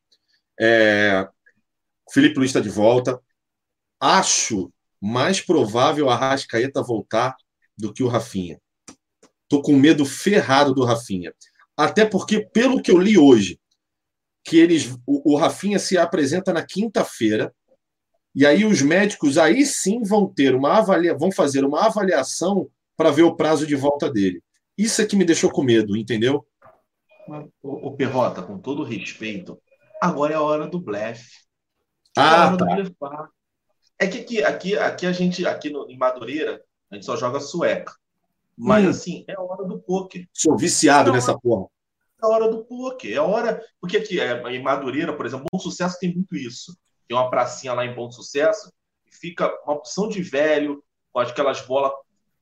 É... 0.61 1.29
Felipe 2.13 2.39
Luiz 2.39 2.51
está 2.51 2.61
de 2.61 2.69
volta. 2.69 3.21
Acho 3.99 4.73
mais 5.05 5.39
provável 5.39 6.09
a 6.09 6.15
Arrascaeta 6.15 6.83
voltar 6.83 7.37
do 7.77 7.93
que 7.93 8.03
o 8.03 8.09
Rafinha. 8.09 8.59
Tô 9.47 9.61
com 9.61 9.77
medo 9.77 10.07
ferrado 10.07 10.73
do 10.73 10.83
Rafinha. 10.83 11.35
Até 11.77 12.07
porque, 12.07 12.49
pelo 12.55 12.81
que 12.81 12.91
eu 12.91 12.97
li 12.97 13.19
hoje, 13.19 13.61
que 14.43 14.57
eles 14.57 14.97
o, 15.07 15.35
o 15.35 15.37
Rafinha 15.37 15.79
se 15.79 15.99
apresenta 15.99 16.55
na 16.55 16.65
quinta-feira 16.65 17.55
e 18.35 18.47
aí 18.47 18.65
os 18.65 18.81
médicos 18.81 19.37
aí 19.37 19.67
sim 19.67 20.03
vão 20.03 20.27
ter 20.27 20.55
uma 20.55 20.79
avalia, 20.79 21.15
vão 21.15 21.31
fazer 21.31 21.67
uma 21.67 21.85
avaliação 21.85 22.71
para 22.97 23.11
ver 23.11 23.25
o 23.25 23.37
prazo 23.37 23.67
de 23.67 23.77
volta 23.77 24.11
dele. 24.11 24.43
Isso 24.77 25.03
é 25.03 25.07
que 25.07 25.17
me 25.17 25.25
deixou 25.25 25.51
com 25.51 25.63
medo, 25.63 25.99
entendeu? 25.99 26.47
O, 27.63 27.89
o 27.89 27.97
Perrota, 27.97 28.43
com 28.43 28.59
todo 28.59 28.83
respeito, 28.83 29.61
agora 30.01 30.33
é 30.33 30.37
a 30.37 30.43
hora 30.43 30.67
do 30.67 30.81
blefe. 30.81 31.45
Ah, 32.17 32.55
é 32.55 32.57
tá. 32.57 33.29
É 33.99 34.07
que 34.07 34.19
aqui, 34.19 34.43
aqui, 34.43 34.79
aqui 34.79 35.07
a 35.07 35.13
gente, 35.13 35.47
aqui 35.47 35.71
no, 35.71 35.89
em 35.89 35.97
Madureira, 35.97 36.63
a 36.91 36.95
gente 36.95 37.07
só 37.07 37.17
joga 37.17 37.41
sueca. 37.41 37.95
Mas 38.57 38.85
hum. 38.85 38.91
assim, 38.91 39.25
é 39.29 39.35
a 39.35 39.41
hora 39.41 39.65
do 39.65 39.79
poker. 39.81 40.29
Sou 40.33 40.57
viciado 40.57 41.11
é 41.11 41.13
nessa 41.15 41.33
hora... 41.33 41.41
porra 41.41 41.67
a 42.25 42.29
hora 42.29 42.49
do 42.49 42.65
poker, 42.65 43.13
é 43.13 43.17
a 43.17 43.23
hora. 43.23 43.63
Porque 43.81 43.97
aqui, 43.97 44.21
é, 44.21 44.43
em 44.51 44.63
Madureira, 44.63 45.15
por 45.15 45.27
exemplo, 45.27 45.47
Bom 45.53 45.59
Sucesso 45.59 45.99
tem 46.01 46.15
muito 46.15 46.35
isso. 46.37 46.77
Tem 47.07 47.17
uma 47.17 47.31
pracinha 47.31 47.75
lá 47.75 47.85
em 47.85 47.95
Bom 47.95 48.11
Sucesso, 48.11 48.73
e 49.07 49.15
fica 49.15 49.49
uma 49.65 49.75
opção 49.75 50.09
de 50.09 50.23
velho, 50.23 50.83
com 51.13 51.21
aquelas 51.21 51.61
bolas 51.61 51.93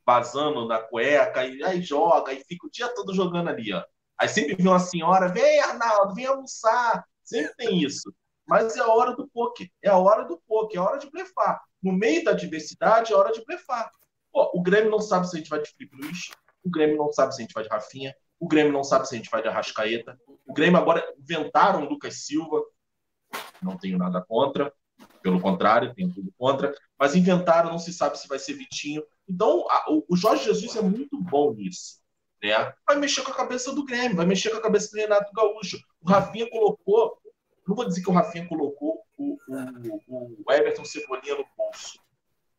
vazando 0.07 0.67
na 0.67 0.79
cueca, 0.79 1.45
e 1.45 1.63
aí 1.63 1.83
joga, 1.83 2.33
e 2.33 2.43
fica 2.45 2.67
o 2.67 2.71
dia 2.71 2.89
todo 2.89 3.15
jogando 3.15 3.49
ali, 3.49 3.73
ó. 3.73 3.83
Aí 4.19 4.29
sempre 4.29 4.55
vem 4.55 4.67
uma 4.67 4.79
senhora, 4.79 5.29
vem, 5.29 5.61
Arnaldo, 5.61 6.15
vem 6.15 6.27
almoçar. 6.27 7.05
Sempre 7.25 7.55
tem 7.57 7.83
isso. 7.83 8.13
Mas 8.47 8.77
é 8.77 8.81
a 8.81 8.89
hora 8.89 9.15
do 9.15 9.29
poker, 9.29 9.69
é 9.83 9.89
a 9.89 9.97
hora 9.97 10.25
do 10.25 10.41
poker, 10.47 10.79
é 10.79 10.83
a 10.83 10.87
hora 10.87 10.99
de 10.99 11.11
blefar. 11.11 11.61
No 11.83 11.93
meio 11.93 12.25
da 12.25 12.33
adversidade, 12.33 13.13
é 13.13 13.17
a 13.17 13.19
hora 13.19 13.33
de 13.33 13.45
blefar. 13.45 13.91
Pô, 14.33 14.51
o 14.55 14.63
Grêmio 14.63 14.91
não 14.91 15.01
sabe 15.01 15.29
se 15.29 15.37
a 15.37 15.39
gente 15.39 15.49
vai 15.49 15.61
de 15.61 15.71
Felipe 15.71 15.97
Luiz, 15.97 16.31
o 16.65 16.71
Grêmio 16.71 16.97
não 16.97 17.13
sabe 17.13 17.35
se 17.35 17.41
a 17.41 17.45
gente 17.45 17.55
vai 17.55 17.65
de 17.65 17.69
Rafinha, 17.69 18.15
o 18.39 18.49
Grêmio 18.49 18.73
não 18.73 18.83
sabe 18.83 19.07
se 19.07 19.15
a 19.15 19.19
gente 19.19 19.31
vai 19.31 19.43
de 19.43 19.49
Arrascaeta. 19.49 20.19
O 20.47 20.53
Grêmio 20.53 20.79
agora 20.79 21.05
inventaram 21.19 21.85
o 21.85 21.89
Lucas 21.89 22.25
Silva, 22.25 22.63
não 23.63 23.77
tenho 23.77 23.99
nada 23.99 24.21
contra, 24.21 24.73
pelo 25.23 25.41
contrário, 25.41 25.95
tenho 25.95 26.13
tudo 26.13 26.33
contra, 26.37 26.75
mas 26.99 27.15
inventaram, 27.15 27.71
não 27.71 27.79
se 27.79 27.93
sabe 27.93 28.19
se 28.19 28.27
vai 28.27 28.39
ser 28.39 28.55
Vitinho. 28.55 29.03
Então, 29.29 29.67
a, 29.71 29.85
o 30.09 30.17
Jorge 30.17 30.45
Jesus 30.45 30.75
é 30.77 30.83
muito 30.83 31.21
bom 31.21 31.53
nisso. 31.53 32.01
Né? 32.43 32.75
Vai 32.87 32.97
mexer 32.97 33.23
com 33.23 33.31
a 33.31 33.37
cabeça 33.37 33.73
do 33.73 33.85
Grêmio, 33.85 34.17
vai 34.17 34.27
mexer 34.27 34.51
com 34.51 34.57
a 34.57 34.63
cabeça 34.63 34.91
do 34.91 34.97
Renato 34.97 35.33
Gaúcho. 35.33 35.79
O 36.01 36.09
Rafinha 36.09 36.51
colocou, 36.51 37.17
não 37.67 37.77
vou 37.77 37.87
dizer 37.87 38.03
que 38.03 38.11
o 38.11 38.13
Rafinha 38.13 38.47
colocou 38.49 39.03
o, 39.17 39.37
o, 39.49 40.43
o 40.45 40.53
Everton 40.53 40.85
Cebolinha 40.85 41.37
no 41.37 41.47
bolso, 41.57 41.99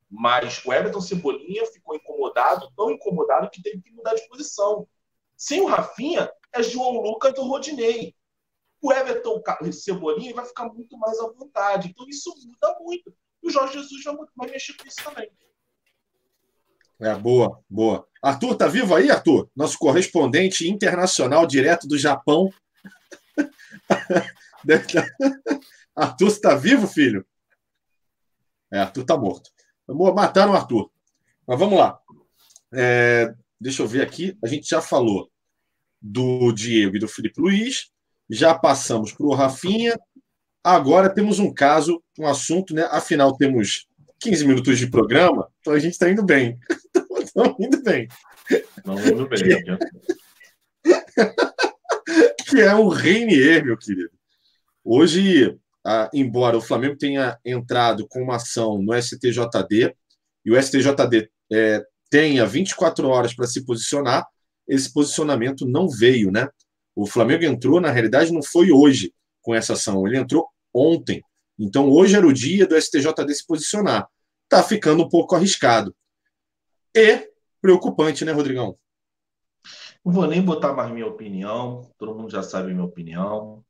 mas 0.10 0.64
o 0.66 0.72
Everton 0.72 1.02
Cebolinha 1.02 1.66
ficou 1.68 1.96
incomodado, 1.96 2.72
tão 2.76 2.92
incomodado 2.92 3.50
que 3.50 3.62
teve 3.62 3.82
que 3.82 3.92
mudar 3.92 4.14
de 4.14 4.28
posição. 4.28 4.88
Sem 5.36 5.62
o 5.62 5.66
Rafinha, 5.66 6.32
é 6.54 6.62
João 6.62 7.02
Lucas 7.02 7.34
do 7.34 7.44
Rodinei. 7.44 8.16
O 8.82 8.92
Everton 8.92 9.42
Cebolinha 9.72 10.34
vai 10.36 10.46
ficar 10.46 10.66
muito 10.66 10.98
mais 10.98 11.20
à 11.20 11.28
vontade. 11.28 11.90
Então 11.90 12.08
isso 12.08 12.34
muda 12.46 12.78
muito. 12.80 13.14
E 13.42 13.48
o 13.48 13.50
Jorge 13.50 13.74
Jesus 13.74 14.04
vai, 14.04 14.16
vai 14.36 14.50
mexer 14.52 14.74
com 14.74 14.88
isso 14.88 15.04
também. 15.04 15.30
É, 17.00 17.16
boa, 17.16 17.60
boa. 17.70 18.08
Arthur, 18.22 18.56
tá 18.56 18.68
vivo 18.68 18.96
aí, 18.96 19.10
Arthur? 19.10 19.50
Nosso 19.56 19.78
correspondente 19.78 20.70
internacional 20.70 21.46
direto 21.46 21.88
do 21.88 21.98
Japão. 21.98 22.50
Arthur, 25.96 26.30
você 26.30 26.42
tá 26.42 26.56
vivo, 26.56 26.88
filho? 26.88 27.26
É, 28.72 28.80
Arthur 28.80 29.04
tá 29.04 29.18
morto. 29.18 29.52
Mataram 29.88 30.54
o 30.54 30.56
Arthur. 30.56 30.90
Mas 31.48 31.60
vamos 31.60 31.78
lá. 31.78 32.00
É, 32.74 33.34
deixa 33.60 33.84
eu 33.84 33.88
ver 33.88 34.02
aqui. 34.02 34.38
A 34.44 34.48
gente 34.48 34.68
já 34.68 34.82
falou 34.82 35.32
do 36.02 36.52
Diego 36.52 36.98
e 36.98 37.00
do 37.00 37.08
Felipe 37.08 37.40
Luiz, 37.40 37.90
já 38.30 38.54
passamos 38.54 39.14
para 39.14 39.26
o 39.26 39.34
Rafinha. 39.34 39.98
Agora 40.62 41.14
temos 41.14 41.40
um 41.40 41.54
caso, 41.54 42.04
um 42.20 42.28
assunto, 42.28 42.74
né? 42.74 42.88
Afinal, 42.92 43.38
temos 43.38 43.88
15 44.20 44.46
minutos 44.48 44.80
de 44.80 44.90
programa, 44.90 45.48
então 45.60 45.74
a 45.74 45.80
gente 45.80 45.94
está 45.94 46.10
indo 46.10 46.24
bem. 46.24 46.58
Estamos 47.24 47.56
indo 47.60 47.82
bem. 47.84 48.08
Não 48.86 49.00
indo 49.00 49.28
bem. 49.28 49.40
Que 49.40 49.54
é... 51.22 52.34
que 52.50 52.62
é 52.62 52.76
o 52.76 52.90
Reinier, 52.90 53.64
meu 53.66 53.78
querido. 53.78 54.12
Hoje, 54.84 55.58
ah, 55.86 56.10
embora 56.14 56.58
o 56.58 56.62
Flamengo 56.62 56.98
tenha 56.98 57.38
entrado 57.46 58.08
com 58.08 58.22
uma 58.22 58.36
ação 58.36 58.82
no 58.82 58.94
STJD, 58.94 59.96
e 60.46 60.52
o 60.52 60.62
STJD 60.62 61.30
é, 61.52 61.86
tenha 62.10 62.46
24 62.46 63.08
horas 63.08 63.34
para 63.34 63.48
se 63.48 63.66
posicionar, 63.66 64.28
esse 64.68 64.92
posicionamento 64.92 65.66
não 65.66 65.90
veio, 65.90 66.32
né? 66.32 66.48
O 66.96 67.06
Flamengo 67.06 67.44
entrou, 67.44 67.82
na 67.82 67.92
realidade, 67.92 68.32
não 68.32 68.44
foi 68.44 68.72
hoje 68.72 69.14
com 69.42 69.54
essa 69.54 69.74
ação, 69.74 70.06
ele 70.08 70.18
entrou 70.18 70.48
ontem. 70.74 71.22
Então, 71.58 71.90
hoje 71.90 72.16
era 72.16 72.26
o 72.26 72.34
dia 72.34 72.68
do 72.68 72.80
STJD 72.80 73.34
se 73.34 73.46
posicionar. 73.46 74.08
Está 74.44 74.64
ficando 74.64 75.04
um 75.04 75.10
pouco 75.10 75.36
arriscado. 75.36 75.96
E 76.96 77.30
preocupante, 77.62 78.24
né, 78.26 78.32
Rodrigão? 78.32 78.78
Não 80.04 80.12
vou 80.14 80.28
nem 80.28 80.42
botar 80.42 80.74
mais 80.74 80.92
minha 80.92 81.08
opinião, 81.08 81.90
todo 81.98 82.14
mundo 82.14 82.30
já 82.30 82.44
sabe 82.44 82.74
minha 82.74 82.84
opinião, 82.84 83.64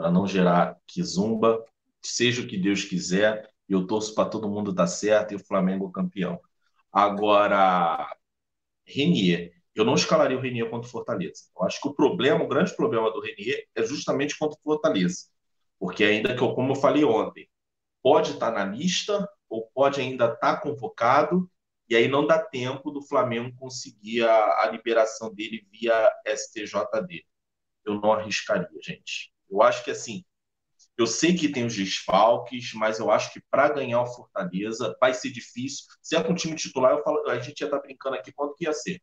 para 0.00 0.10
não 0.10 0.26
gerar 0.26 0.78
quizumba, 0.86 1.62
seja 2.00 2.40
o 2.40 2.46
que 2.46 2.56
Deus 2.56 2.84
quiser, 2.84 3.46
eu 3.68 3.86
torço 3.86 4.14
para 4.14 4.30
todo 4.30 4.48
mundo 4.48 4.72
dar 4.72 4.86
certo 4.86 5.32
e 5.32 5.36
o 5.36 5.44
Flamengo 5.46 5.92
campeão. 5.92 6.40
Agora, 6.90 8.10
Renier, 8.82 9.52
eu 9.74 9.84
não 9.84 9.92
escalaria 9.92 10.38
o 10.38 10.40
Renier 10.40 10.70
contra 10.70 10.88
o 10.88 10.90
Fortaleza. 10.90 11.42
Eu 11.54 11.66
acho 11.66 11.78
que 11.82 11.88
o 11.88 11.92
problema, 11.92 12.42
o 12.42 12.48
grande 12.48 12.74
problema 12.74 13.12
do 13.12 13.20
Renier 13.20 13.66
é 13.74 13.82
justamente 13.82 14.38
contra 14.38 14.58
o 14.58 14.62
Fortaleza. 14.62 15.26
Porque 15.78 16.02
ainda 16.02 16.34
que, 16.34 16.42
eu, 16.42 16.54
como 16.54 16.72
eu 16.72 16.76
falei 16.76 17.04
ontem, 17.04 17.46
pode 18.02 18.30
estar 18.30 18.50
na 18.52 18.64
lista 18.64 19.28
ou 19.50 19.70
pode 19.74 20.00
ainda 20.00 20.32
estar 20.32 20.62
convocado, 20.62 21.46
e 21.90 21.94
aí 21.94 22.08
não 22.08 22.26
dá 22.26 22.38
tempo 22.38 22.90
do 22.90 23.02
Flamengo 23.02 23.54
conseguir 23.58 24.22
a, 24.22 24.62
a 24.62 24.70
liberação 24.70 25.34
dele 25.34 25.68
via 25.70 26.10
STJD. 26.24 27.22
Eu 27.84 28.00
não 28.00 28.14
arriscaria, 28.14 28.66
gente. 28.82 29.30
Eu 29.50 29.62
acho 29.62 29.84
que 29.84 29.90
assim, 29.90 30.24
eu 30.96 31.06
sei 31.06 31.34
que 31.34 31.50
tem 31.50 31.64
os 31.64 31.74
desfalques, 31.74 32.72
mas 32.74 32.98
eu 32.98 33.10
acho 33.10 33.32
que 33.32 33.40
para 33.50 33.72
ganhar 33.72 34.02
o 34.02 34.06
Fortaleza 34.06 34.96
vai 35.00 35.14
ser 35.14 35.30
difícil. 35.30 35.86
Se 36.02 36.16
é 36.16 36.22
com 36.22 36.32
o 36.32 36.36
time 36.36 36.54
titular, 36.54 36.92
eu 36.92 37.02
falo, 37.02 37.28
a 37.28 37.38
gente 37.38 37.60
ia 37.60 37.66
estar 37.66 37.78
tá 37.78 37.82
brincando 37.82 38.16
aqui 38.16 38.32
quanto 38.32 38.54
que 38.54 38.64
ia 38.64 38.72
ser. 38.72 39.00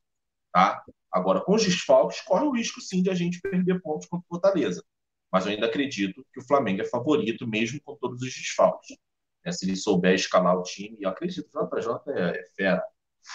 Tá? 0.52 0.84
Agora, 1.12 1.42
com 1.42 1.56
os 1.56 1.64
desfalques, 1.64 2.22
corre 2.22 2.46
o 2.46 2.52
risco 2.52 2.82
sim 2.82 3.02
de 3.02 3.10
a 3.10 3.16
gente 3.16 3.42
perder 3.42 3.82
pontos 3.82 4.08
contra 4.08 4.26
o 4.26 4.30
Fortaleza. 4.30 4.84
Mas 5.32 5.46
eu 5.46 5.52
ainda 5.52 5.66
acredito 5.66 6.26
que 6.34 6.40
o 6.40 6.46
Flamengo 6.46 6.82
é 6.82 6.86
favorito, 6.86 7.48
mesmo 7.48 7.82
com 7.84 7.96
todos 7.96 8.22
os 8.22 8.34
desfalques. 8.34 8.96
É, 9.44 9.52
se 9.52 9.66
ele 9.66 9.76
souber 9.76 10.14
escalar 10.14 10.58
o 10.58 10.64
time, 10.64 10.98
eu 11.00 11.10
acredito 11.10 11.50
que 11.50 11.58
o 11.58 11.66
JJ 11.66 12.14
é, 12.16 12.40
é 12.40 12.44
fera. 12.56 12.84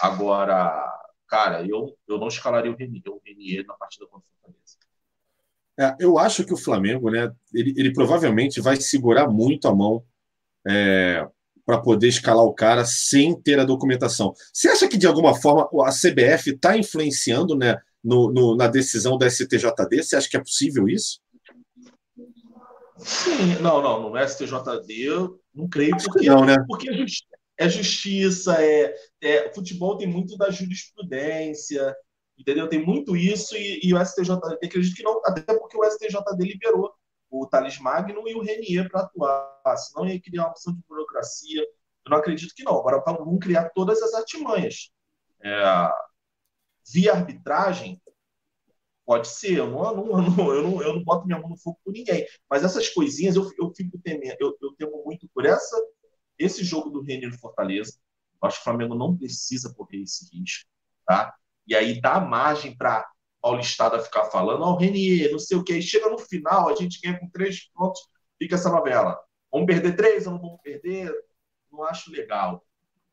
Agora, 0.00 0.88
cara, 1.26 1.66
eu, 1.66 1.96
eu 2.06 2.18
não 2.18 2.28
escalaria 2.28 2.70
o 2.70 2.76
Renier, 2.76 3.08
o 3.08 3.20
Renier 3.24 3.64
na 3.66 3.74
partida 3.74 4.06
contra 4.06 4.26
o 4.28 4.34
Fortaleza. 4.40 4.78
É, 5.78 5.96
eu 5.98 6.18
acho 6.18 6.44
que 6.44 6.52
o 6.52 6.56
Flamengo, 6.56 7.10
né, 7.10 7.32
ele, 7.52 7.74
ele 7.76 7.92
provavelmente 7.92 8.60
vai 8.60 8.76
segurar 8.76 9.28
muito 9.28 9.66
a 9.66 9.74
mão 9.74 10.04
é, 10.66 11.26
para 11.64 11.80
poder 11.80 12.08
escalar 12.08 12.44
o 12.44 12.54
cara 12.54 12.84
sem 12.84 13.34
ter 13.40 13.58
a 13.58 13.64
documentação. 13.64 14.34
Você 14.52 14.68
acha 14.68 14.88
que, 14.88 14.98
de 14.98 15.06
alguma 15.06 15.34
forma, 15.34 15.68
a 15.86 15.90
CBF 15.90 16.50
está 16.50 16.76
influenciando 16.76 17.56
né, 17.56 17.80
no, 18.02 18.30
no, 18.32 18.56
na 18.56 18.68
decisão 18.68 19.16
da 19.16 19.28
STJD? 19.28 20.02
Você 20.02 20.16
acha 20.16 20.28
que 20.28 20.36
é 20.36 20.40
possível 20.40 20.88
isso? 20.88 21.20
Sim, 22.98 23.56
não, 23.60 23.82
não, 23.82 24.10
no 24.10 24.28
STJD 24.28 25.02
eu 25.02 25.40
não 25.54 25.68
creio, 25.68 25.96
porque, 25.96 26.28
não, 26.28 26.44
né? 26.44 26.56
porque 26.68 26.88
é, 26.88 26.94
justi 26.94 27.26
é 27.58 27.68
justiça, 27.68 28.62
é, 28.62 28.94
é, 29.20 29.52
futebol 29.52 29.96
tem 29.96 30.06
muito 30.06 30.36
da 30.36 30.50
jurisprudência, 30.50 31.94
entendeu? 32.42 32.68
Tem 32.68 32.84
muito 32.84 33.16
isso 33.16 33.56
e, 33.56 33.80
e 33.82 33.94
o 33.94 34.04
STJD, 34.04 34.58
acredito 34.62 34.94
que 34.94 35.02
não, 35.02 35.20
até 35.24 35.56
porque 35.56 35.76
o 35.76 35.84
STJD 35.84 36.44
liberou 36.44 36.92
o 37.30 37.46
Thales 37.46 37.78
Magno 37.78 38.28
e 38.28 38.34
o 38.34 38.42
Renier 38.42 38.90
para 38.90 39.02
atuar, 39.02 39.76
senão 39.78 40.06
ia 40.06 40.20
criar 40.20 40.42
uma 40.42 40.50
opção 40.50 40.74
de 40.74 40.82
burocracia. 40.86 41.62
Eu 41.62 42.10
não 42.10 42.18
acredito 42.18 42.54
que 42.54 42.64
não. 42.64 42.78
Agora 42.78 43.02
vamos 43.06 43.38
criar 43.38 43.70
todas 43.70 44.02
as 44.02 44.12
artimanhas. 44.12 44.90
É, 45.40 45.90
via 46.92 47.14
arbitragem, 47.14 48.02
pode 49.06 49.28
ser, 49.28 49.58
eu 49.58 49.70
não, 49.70 49.84
eu, 49.84 49.96
não, 49.96 50.54
eu, 50.54 50.62
não, 50.62 50.82
eu 50.82 50.94
não 50.94 51.04
boto 51.04 51.26
minha 51.26 51.38
mão 51.38 51.48
no 51.48 51.56
fogo 51.56 51.78
por 51.82 51.92
ninguém. 51.92 52.26
Mas 52.50 52.64
essas 52.64 52.88
coisinhas 52.90 53.36
eu, 53.36 53.48
eu 53.58 53.72
fico 53.74 53.98
temendo, 53.98 54.36
eu, 54.38 54.56
eu 54.60 54.72
temo 54.76 55.02
muito 55.04 55.26
por 55.32 55.46
essa, 55.46 55.76
esse 56.38 56.62
jogo 56.64 56.90
do 56.90 57.02
Renier 57.02 57.30
de 57.30 57.38
Fortaleza. 57.38 57.98
Eu 58.42 58.48
acho 58.48 58.56
que 58.56 58.62
o 58.62 58.64
Flamengo 58.64 58.94
não 58.94 59.16
precisa 59.16 59.72
correr 59.72 60.02
esse 60.02 60.28
risco. 60.36 60.68
Tá? 61.06 61.34
E 61.66 61.74
aí 61.74 62.00
dá 62.00 62.20
margem 62.20 62.76
para 62.76 63.06
Paulistada 63.40 64.00
ficar 64.00 64.26
falando, 64.26 64.62
ó, 64.62 64.72
oh, 64.72 64.76
Renier, 64.76 65.30
não 65.32 65.38
sei 65.38 65.56
o 65.56 65.64
que. 65.64 65.72
Aí 65.72 65.82
chega 65.82 66.08
no 66.08 66.18
final, 66.18 66.68
a 66.68 66.74
gente 66.76 67.00
ganha 67.00 67.18
com 67.18 67.28
três 67.28 67.68
pontos, 67.72 68.00
fica 68.38 68.54
essa 68.54 68.70
novela. 68.70 69.18
Vamos 69.50 69.66
perder 69.66 69.96
três 69.96 70.26
ou 70.26 70.34
não 70.34 70.40
vamos 70.40 70.60
perder? 70.62 71.12
Não 71.70 71.82
acho 71.84 72.10
legal. 72.12 72.64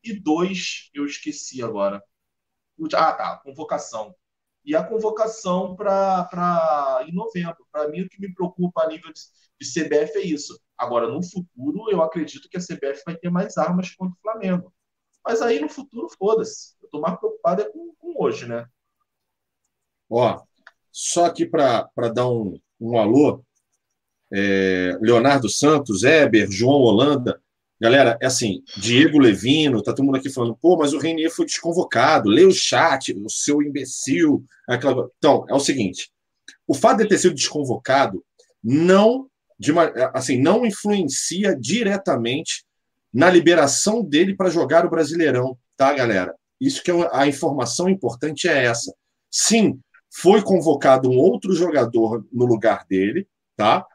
E 0.04 0.12
dois, 0.18 0.90
eu 0.94 1.04
esqueci 1.04 1.62
agora. 1.62 2.02
Ah, 2.94 3.12
tá, 3.12 3.36
convocação. 3.44 4.14
E 4.64 4.74
a 4.74 4.84
convocação 4.84 5.74
para 5.76 7.04
em 7.06 7.12
novembro. 7.12 7.66
Para 7.72 7.88
mim, 7.88 8.02
o 8.02 8.08
que 8.08 8.20
me 8.20 8.32
preocupa 8.32 8.84
a 8.84 8.88
nível 8.88 9.12
de, 9.12 9.20
de 9.60 9.66
CBF 9.66 10.18
é 10.18 10.22
isso. 10.22 10.58
Agora, 10.76 11.08
no 11.08 11.22
futuro, 11.22 11.90
eu 11.90 12.02
acredito 12.02 12.48
que 12.48 12.56
a 12.56 12.60
CBF 12.60 13.02
vai 13.04 13.16
ter 13.16 13.30
mais 13.30 13.56
armas 13.58 13.90
contra 13.94 14.14
o 14.14 14.22
Flamengo. 14.22 14.72
Mas 15.24 15.42
aí 15.42 15.60
no 15.60 15.68
futuro, 15.68 16.08
foda-se. 16.18 16.74
Estou 16.90 17.00
mais 17.00 17.16
preocupado 17.20 17.62
é 17.62 17.70
com, 17.70 17.94
com 18.00 18.20
hoje, 18.20 18.46
né? 18.46 18.66
Ó, 20.10 20.42
só 20.90 21.26
aqui 21.26 21.46
para 21.46 21.88
dar 22.12 22.28
um, 22.28 22.58
um 22.80 22.98
alô, 22.98 23.44
é, 24.32 24.98
Leonardo 25.00 25.48
Santos, 25.48 26.02
Eber, 26.02 26.50
João 26.50 26.80
Holanda. 26.80 27.40
Galera, 27.80 28.18
é 28.20 28.26
assim, 28.26 28.64
Diego 28.76 29.20
Levino, 29.20 29.82
tá 29.82 29.92
todo 29.92 30.04
mundo 30.04 30.16
aqui 30.16 30.28
falando, 30.28 30.56
pô, 30.56 30.76
mas 30.76 30.92
o 30.92 30.98
Renier 30.98 31.30
foi 31.30 31.46
desconvocado, 31.46 32.28
lê 32.28 32.44
o 32.44 32.52
chat, 32.52 33.14
o 33.14 33.30
seu 33.30 33.62
imbecil. 33.62 34.44
Aquela... 34.68 35.08
Então, 35.16 35.46
é 35.48 35.54
o 35.54 35.60
seguinte, 35.60 36.10
o 36.66 36.74
fato 36.74 36.98
de 36.98 37.08
ter 37.08 37.18
sido 37.18 37.36
desconvocado 37.36 38.24
não, 38.62 39.30
de 39.56 39.70
uma, 39.70 39.84
assim, 40.12 40.38
não 40.42 40.66
influencia 40.66 41.56
diretamente 41.56 42.64
na 43.14 43.30
liberação 43.30 44.02
dele 44.02 44.34
para 44.34 44.50
jogar 44.50 44.84
o 44.84 44.90
Brasileirão, 44.90 45.56
tá, 45.76 45.92
galera? 45.92 46.34
Isso 46.60 46.82
que 46.82 46.90
é 46.90 47.08
a 47.12 47.26
informação 47.26 47.88
importante 47.88 48.48
é 48.48 48.64
essa. 48.64 48.94
Sim, 49.30 49.80
foi 50.12 50.42
convocado 50.42 51.08
um 51.08 51.16
outro 51.16 51.54
jogador 51.54 52.26
no 52.32 52.44
lugar 52.44 52.84
dele, 52.88 53.26
tá? 53.56 53.86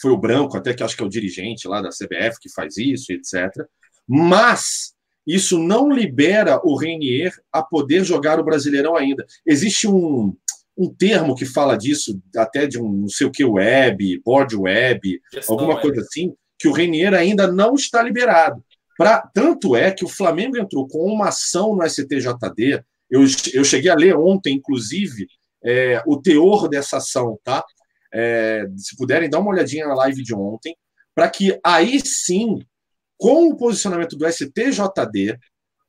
Foi 0.00 0.10
o 0.10 0.18
Branco, 0.18 0.56
até 0.56 0.74
que 0.74 0.82
acho 0.82 0.96
que 0.96 1.02
é 1.02 1.06
o 1.06 1.10
dirigente 1.10 1.66
lá 1.66 1.80
da 1.80 1.88
CBF 1.88 2.38
que 2.40 2.52
faz 2.52 2.76
isso, 2.76 3.12
etc. 3.12 3.66
Mas 4.06 4.94
isso 5.26 5.58
não 5.58 5.90
libera 5.90 6.60
o 6.62 6.76
Renier 6.76 7.32
a 7.50 7.62
poder 7.62 8.04
jogar 8.04 8.38
o 8.38 8.44
Brasileirão 8.44 8.94
ainda. 8.94 9.26
Existe 9.44 9.88
um, 9.88 10.36
um 10.76 10.94
termo 10.94 11.34
que 11.34 11.46
fala 11.46 11.76
disso, 11.76 12.20
até 12.36 12.66
de 12.66 12.78
um 12.78 12.92
não 12.92 13.08
sei 13.08 13.26
o 13.26 13.32
que 13.32 13.44
web, 13.44 14.20
board 14.24 14.54
web, 14.54 15.20
Gestão 15.32 15.54
alguma 15.54 15.74
web. 15.74 15.82
coisa 15.88 16.02
assim, 16.02 16.34
que 16.58 16.68
o 16.68 16.72
Renier 16.72 17.14
ainda 17.14 17.50
não 17.50 17.74
está 17.74 18.02
liberado. 18.02 18.62
Pra, 18.96 19.20
tanto 19.34 19.76
é 19.76 19.90
que 19.90 20.04
o 20.04 20.08
Flamengo 20.08 20.56
entrou 20.56 20.88
com 20.88 21.04
uma 21.04 21.28
ação 21.28 21.76
no 21.76 21.88
STJD. 21.88 22.82
Eu, 23.10 23.24
eu 23.52 23.64
cheguei 23.64 23.90
a 23.90 23.94
ler 23.94 24.16
ontem, 24.16 24.54
inclusive, 24.54 25.26
é, 25.64 26.02
o 26.06 26.20
teor 26.20 26.68
dessa 26.68 26.96
ação, 26.96 27.38
tá? 27.44 27.64
É, 28.12 28.64
se 28.76 28.96
puderem 28.96 29.28
dar 29.28 29.40
uma 29.40 29.50
olhadinha 29.50 29.86
na 29.86 29.94
live 29.94 30.22
de 30.22 30.34
ontem, 30.34 30.76
para 31.14 31.28
que 31.28 31.58
aí 31.64 32.00
sim, 32.00 32.58
com 33.18 33.50
o 33.50 33.56
posicionamento 33.56 34.16
do 34.16 34.26
STJD, 34.26 35.38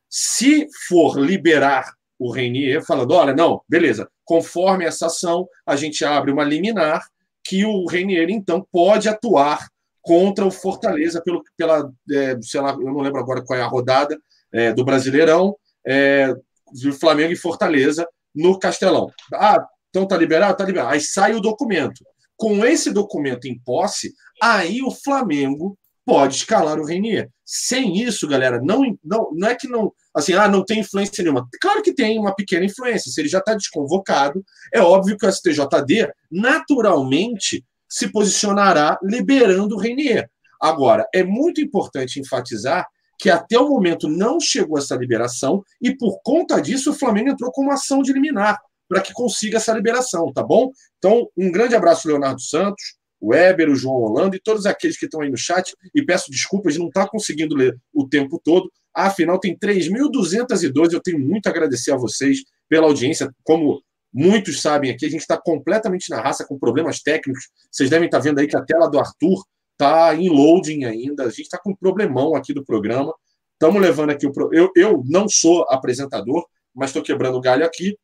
se 0.10 0.68
for 0.88 1.20
liberar 1.20 1.94
o 2.20 2.32
Reinier, 2.32 2.84
falando: 2.84 3.12
olha, 3.12 3.34
não, 3.34 3.62
beleza, 3.68 4.10
conforme 4.26 4.86
essa 4.86 5.08
ação, 5.08 5.48
a 5.66 5.76
gente 5.76 6.04
abre 6.04 6.32
uma 6.32 6.44
liminar 6.44 7.06
que 7.44 7.64
o 7.66 7.86
Reinier, 7.86 8.30
então, 8.30 8.66
pode 8.72 9.08
atuar 9.08 9.68
contra 10.08 10.46
o 10.46 10.52
Fortaleza 10.52 11.22
pelo, 11.22 11.44
pela, 11.58 11.92
é, 12.10 12.38
sei 12.42 12.62
lá, 12.62 12.72
eu 12.72 12.94
não 12.94 13.02
lembro 13.02 13.20
agora 13.20 13.44
qual 13.44 13.60
é 13.60 13.62
a 13.62 13.68
rodada 13.68 14.18
é, 14.54 14.72
do 14.72 14.86
Brasileirão, 14.86 15.54
é, 15.86 16.34
do 16.82 16.94
Flamengo 16.94 17.34
e 17.34 17.36
Fortaleza 17.36 18.08
no 18.34 18.58
Castelão. 18.58 19.12
Ah, 19.34 19.68
então 19.90 20.08
tá 20.08 20.16
liberado? 20.16 20.56
Tá 20.56 20.64
liberado. 20.64 20.94
Aí 20.94 21.02
sai 21.02 21.34
o 21.34 21.42
documento. 21.42 22.06
Com 22.38 22.64
esse 22.64 22.90
documento 22.90 23.50
em 23.50 23.60
posse, 23.60 24.14
aí 24.42 24.82
o 24.82 24.92
Flamengo 24.92 25.78
pode 26.06 26.36
escalar 26.36 26.80
o 26.80 26.86
Renier. 26.86 27.30
Sem 27.44 28.02
isso, 28.02 28.30
galera, 28.30 28.62
não, 28.64 28.84
não, 29.04 29.30
não 29.34 29.48
é 29.50 29.56
que 29.56 29.68
não, 29.68 29.92
assim, 30.16 30.34
ah, 30.34 30.48
não 30.48 30.64
tem 30.64 30.80
influência 30.80 31.22
nenhuma. 31.22 31.46
Claro 31.60 31.82
que 31.82 31.94
tem 31.94 32.18
uma 32.18 32.34
pequena 32.34 32.66
influência. 32.66 33.12
Se 33.12 33.20
ele 33.20 33.28
já 33.28 33.40
está 33.40 33.54
desconvocado, 33.56 34.42
é 34.74 34.80
óbvio 34.80 35.18
que 35.18 35.26
o 35.26 35.32
STJD 35.32 36.14
naturalmente 36.32 37.66
se 37.88 38.12
posicionará 38.12 38.98
liberando 39.04 39.76
o 39.76 39.80
Renier. 39.80 40.30
Agora, 40.62 41.08
é 41.14 41.24
muito 41.24 41.62
importante 41.62 42.20
enfatizar 42.20 42.86
que 43.20 43.30
até 43.30 43.58
o 43.58 43.70
momento 43.70 44.08
não 44.08 44.40
chegou 44.40 44.78
essa 44.78 44.96
liberação 44.96 45.64
e 45.82 45.96
por 45.96 46.20
conta 46.24 46.62
disso 46.62 46.92
o 46.92 46.94
Flamengo 46.94 47.30
entrou 47.30 47.52
com 47.52 47.64
uma 47.64 47.74
ação 47.74 48.02
de 48.02 48.14
liminar 48.14 48.60
para 48.88 49.02
que 49.02 49.12
consiga 49.12 49.58
essa 49.58 49.74
liberação, 49.74 50.32
tá 50.32 50.44
bom? 50.44 50.72
Então, 50.98 51.28
um 51.36 51.52
grande 51.52 51.76
abraço, 51.76 52.08
Leonardo 52.08 52.42
Santos, 52.42 52.98
o 53.20 53.30
Weber, 53.30 53.70
o 53.70 53.76
João 53.76 53.96
Holanda 53.96 54.36
e 54.36 54.40
todos 54.40 54.66
aqueles 54.66 54.98
que 54.98 55.06
estão 55.06 55.22
aí 55.22 55.30
no 55.30 55.38
chat. 55.38 55.76
E 55.94 56.04
peço 56.04 56.32
desculpas 56.32 56.74
de 56.74 56.80
não 56.80 56.88
estar 56.88 57.08
conseguindo 57.08 57.56
ler 57.56 57.76
o 57.94 58.08
tempo 58.08 58.40
todo. 58.44 58.72
Afinal, 58.96 59.40
tem 59.40 59.58
3.212. 59.58 60.94
Eu 60.94 61.02
tenho 61.02 61.20
muito 61.20 61.48
a 61.48 61.50
agradecer 61.50 61.92
a 61.92 61.98
vocês 61.98 62.40
pela 62.70 62.88
audiência. 62.88 63.30
Como 63.44 63.82
muitos 64.14 64.62
sabem 64.62 64.92
aqui, 64.92 65.06
a 65.06 65.10
gente 65.10 65.22
está 65.22 65.38
completamente 65.38 66.10
na 66.10 66.22
raça 66.22 66.46
com 66.46 66.58
problemas 66.58 67.02
técnicos. 67.02 67.50
Vocês 67.72 67.90
devem 67.90 68.08
estar 68.08 68.20
vendo 68.20 68.40
aí 68.40 68.48
que 68.48 68.58
a 68.58 68.64
tela 68.64 68.90
do 68.90 69.00
Arthur 69.00 69.44
está 69.74 70.16
em 70.16 70.30
loading 70.30 70.86
ainda. 70.86 71.24
A 71.24 71.30
gente 71.30 71.42
está 71.42 71.58
com 71.58 71.72
um 71.72 71.76
problemão 71.76 72.36
aqui 72.36 72.54
do 72.54 72.66
programa. 72.66 73.14
Estamos 73.54 73.82
levando 73.82 74.12
aqui 74.12 74.26
o. 74.28 74.32
Pro... 74.32 74.54
Eu, 74.54 74.72
eu 74.76 75.04
não 75.06 75.28
sou 75.30 75.66
apresentador, 75.70 76.46
mas 76.74 76.90
estou 76.90 77.04
quebrando 77.04 77.38
o 77.38 77.42
galho 77.42 77.66
aqui 77.66 77.98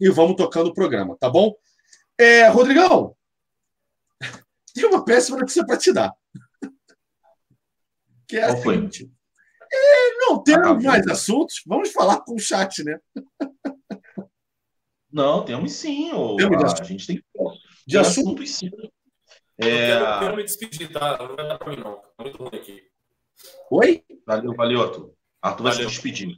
e 0.00 0.10
vamos 0.10 0.36
tocando 0.36 0.68
o 0.68 0.74
programa, 0.74 1.16
tá 1.18 1.30
bom? 1.30 1.54
É, 2.18 2.48
Rodrigão, 2.48 3.14
tem 4.74 4.84
uma 4.86 5.04
péssima 5.04 5.38
notícia 5.38 5.64
para 5.64 5.76
te 5.76 5.92
dar. 5.92 6.12
Que 8.28 8.36
é 8.36 8.44
a 8.44 8.56
seguinte. 8.56 9.10
É, 9.72 10.16
não 10.18 10.42
temos 10.42 10.82
mais 10.82 11.06
assuntos, 11.06 11.62
vamos 11.66 11.90
falar 11.92 12.20
com 12.20 12.34
o 12.34 12.38
chat, 12.38 12.82
né? 12.84 12.98
Não, 15.16 15.42
temos 15.42 15.72
sim. 15.72 16.12
Ou, 16.12 16.36
temos 16.36 16.62
a, 16.62 16.82
a 16.82 16.84
gente 16.84 17.06
tem 17.06 17.24
de 17.86 17.96
assunto 17.96 18.42
assuntos 18.42 18.54
sim. 18.54 18.70
É... 19.58 19.92
Eu, 19.92 19.98
quero, 19.98 20.18
quero 20.18 20.36
me 20.36 20.42
despedir, 20.42 20.92
tá? 20.92 21.16
Não 21.16 21.34
vai 21.34 21.48
dar 21.48 21.56
para 21.56 21.70
mim, 21.70 21.82
não. 21.82 21.94
Tá 21.94 22.22
muito 22.22 22.36
ruim 22.36 22.50
aqui. 22.54 22.82
Oi? 23.70 24.04
Valeu, 24.26 24.54
valeu, 24.54 24.82
Arthur. 24.82 25.14
Arthur 25.40 25.62
vai 25.62 25.72
se 25.72 25.86
despedir. 25.86 26.36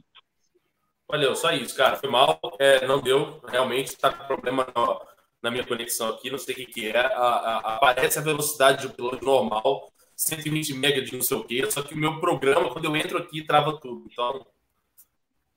Valeu, 1.09 1.35
só 1.35 1.51
isso, 1.51 1.75
cara. 1.75 1.97
Foi 1.97 2.09
mal, 2.09 2.39
é, 2.57 2.87
não 2.87 3.01
deu. 3.01 3.41
Realmente 3.45 3.87
está 3.87 4.13
com 4.13 4.25
problema 4.25 4.65
na, 4.73 4.99
na, 5.43 5.51
minha 5.51 5.67
conexão 5.67 6.07
aqui, 6.07 6.31
não 6.31 6.37
sei 6.37 6.53
o 6.53 6.57
que, 6.59 6.65
que 6.67 6.87
é. 6.87 6.97
A, 6.97 7.07
a, 7.07 7.57
aparece 7.75 8.17
a 8.17 8.21
velocidade 8.21 8.87
do 8.87 8.93
piloto 8.93 9.25
normal, 9.25 9.91
120 10.15 10.73
MB 10.73 11.01
de 11.01 11.15
não 11.17 11.21
sei 11.21 11.35
o 11.35 11.43
que, 11.43 11.69
só 11.69 11.81
que 11.81 11.95
o 11.95 11.97
meu 11.97 12.21
programa, 12.21 12.71
quando 12.71 12.85
eu 12.85 12.95
entro 12.95 13.17
aqui, 13.17 13.43
trava 13.43 13.77
tudo. 13.77 14.07
Então, 14.09 14.47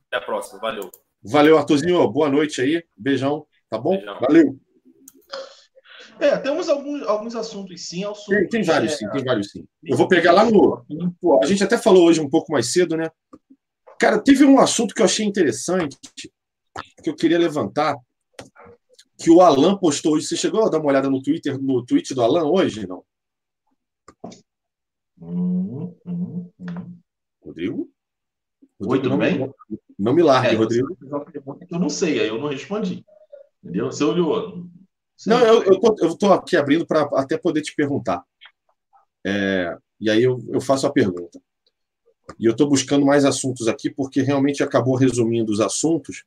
até 0.09 0.17
a 0.17 0.21
próxima. 0.21 0.59
Valeu. 0.59 0.91
Valeu, 1.23 1.57
Arthurzinho. 1.57 2.07
Boa 2.09 2.29
noite 2.29 2.61
aí. 2.61 2.83
Beijão, 2.97 3.47
tá 3.69 3.79
bom? 3.79 3.97
Beijão. 3.97 4.21
Valeu. 4.21 4.59
É, 6.19 6.37
temos 6.37 6.69
alguns, 6.69 7.03
alguns 7.03 7.35
assuntos 7.35 7.89
sim. 7.89 8.05
Assuntos, 8.05 8.27
tem, 8.27 8.49
tem 8.49 8.63
vários 8.63 8.93
é... 8.93 8.97
sim, 8.97 9.11
tem 9.11 9.25
vários 9.25 9.51
sim. 9.51 9.67
Eu 9.83 9.97
vou 9.97 10.09
pegar 10.09 10.33
lá 10.33 10.45
no. 10.45 10.85
A 11.43 11.47
gente 11.47 11.65
até 11.65 11.79
falou 11.79 12.07
hoje 12.07 12.21
um 12.21 12.31
pouco 12.31 12.53
mais 12.53 12.73
cedo, 12.73 12.97
né? 12.97 13.11
Cara, 13.99 14.21
teve 14.21 14.45
um 14.45 14.59
assunto 14.59 14.95
que 14.95 15.01
eu 15.01 15.07
achei 15.07 15.25
interessante, 15.25 15.97
que 17.03 17.11
eu 17.11 17.15
queria 17.15 17.39
levantar, 17.39 17.97
que 19.19 19.31
o 19.31 19.41
Alan 19.41 19.77
postou 19.79 20.15
hoje. 20.15 20.27
Você 20.27 20.37
chegou 20.37 20.65
a 20.65 20.69
dar 20.69 20.79
uma 20.79 20.89
olhada 20.89 21.09
no 21.09 21.23
Twitter, 21.23 21.61
no 21.61 21.85
tweet 21.85 22.15
do 22.15 22.23
Alan 22.23 22.45
hoje, 22.45 22.87
não? 22.87 23.05
Hum, 25.21 25.95
hum, 26.05 26.51
hum. 26.59 26.99
Rodrigo? 27.45 27.92
Oi, 28.87 28.99
tudo 28.99 29.11
não, 29.11 29.19
bem? 29.19 29.53
Não, 29.99 30.13
me 30.13 30.23
largue, 30.23 30.55
é, 30.55 30.59
Rodrigo. 30.59 30.97
Eu 31.71 31.79
não 31.79 31.89
sei, 31.89 32.21
aí 32.21 32.29
eu 32.29 32.39
não 32.39 32.49
respondi. 32.49 33.05
Entendeu? 33.63 33.87
Você 33.87 34.05
olhou. 34.05 34.67
Não, 35.27 35.39
eu, 35.41 35.63
eu, 35.63 35.81
tô, 35.81 35.97
eu 36.01 36.17
tô 36.17 36.33
aqui 36.33 36.57
abrindo 36.57 36.87
para 36.87 37.03
até 37.15 37.39
poder 37.39 37.63
te 37.63 37.75
perguntar. 37.75 38.25
É, 39.25 39.77
e 40.01 40.11
aí 40.11 40.23
eu, 40.23 40.43
eu 40.49 40.61
faço 40.61 40.87
a 40.87 40.93
pergunta. 40.93 41.41
E 42.39 42.47
eu 42.47 42.53
estou 42.53 42.69
buscando 42.69 43.07
mais 43.07 43.25
assuntos 43.25 43.69
aqui, 43.69 43.91
porque 43.91 44.23
realmente 44.23 44.63
acabou 44.63 44.97
resumindo 44.97 45.53
os 45.53 45.61
assuntos 45.61 46.25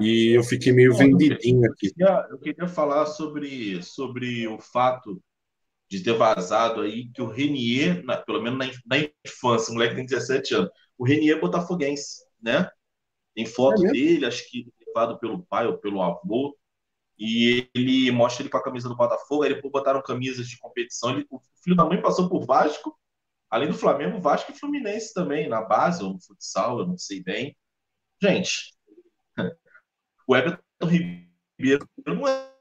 e 0.00 0.36
eu 0.36 0.44
fiquei 0.44 0.72
meio 0.72 0.96
vendidinho 0.96 1.70
aqui. 1.70 1.88
Eu 1.88 1.92
queria, 1.92 2.26
eu 2.30 2.38
queria 2.38 2.68
falar 2.68 3.06
sobre, 3.06 3.82
sobre 3.82 4.46
o 4.46 4.58
fato 4.58 5.20
de 5.90 6.02
ter 6.02 6.12
vazado 6.12 6.82
aí 6.82 7.08
que 7.08 7.20
o 7.20 7.26
Renier, 7.26 8.04
na, 8.04 8.16
pelo 8.16 8.42
menos 8.42 8.58
na, 8.58 8.72
na, 8.86 9.08
infância, 9.26 9.70
o 9.70 9.74
moleque 9.74 9.96
tem 9.96 10.06
17 10.06 10.54
anos, 10.54 10.70
o 10.98 11.04
Renier 11.04 11.36
é 11.36 11.40
botafoguense, 11.40 12.24
né? 12.42 12.70
Tem 13.34 13.46
foto 13.46 13.86
é 13.86 13.92
dele, 13.92 14.26
acho 14.26 14.48
que 14.50 14.70
levado 14.86 15.18
pelo 15.18 15.44
pai 15.46 15.66
ou 15.66 15.78
pelo 15.78 16.02
avô, 16.02 16.58
e 17.18 17.68
ele 17.74 18.10
mostra 18.10 18.42
ele 18.42 18.50
com 18.50 18.58
a 18.58 18.62
camisa 18.62 18.88
do 18.88 18.96
Botafogo, 18.96 19.42
aí 19.42 19.54
depois 19.54 19.72
botaram 19.72 20.02
camisas 20.02 20.48
de 20.48 20.58
competição, 20.58 21.10
ele, 21.10 21.26
o 21.30 21.40
filho 21.62 21.76
da 21.76 21.84
mãe 21.84 22.00
passou 22.00 22.28
por 22.28 22.44
Vasco, 22.44 22.96
Além 23.50 23.68
do 23.68 23.74
Flamengo, 23.74 24.20
Vasco 24.20 24.52
e 24.52 24.54
Fluminense 24.54 25.14
também, 25.14 25.48
na 25.48 25.62
base 25.62 26.04
ou 26.04 26.12
no 26.12 26.20
futsal, 26.20 26.80
eu 26.80 26.86
não 26.86 26.98
sei 26.98 27.22
bem. 27.22 27.56
Gente, 28.22 28.74
o 30.26 30.36
Everton 30.36 30.86
Ribeiro 30.86 31.88
não 32.06 32.28
é, 32.28 32.52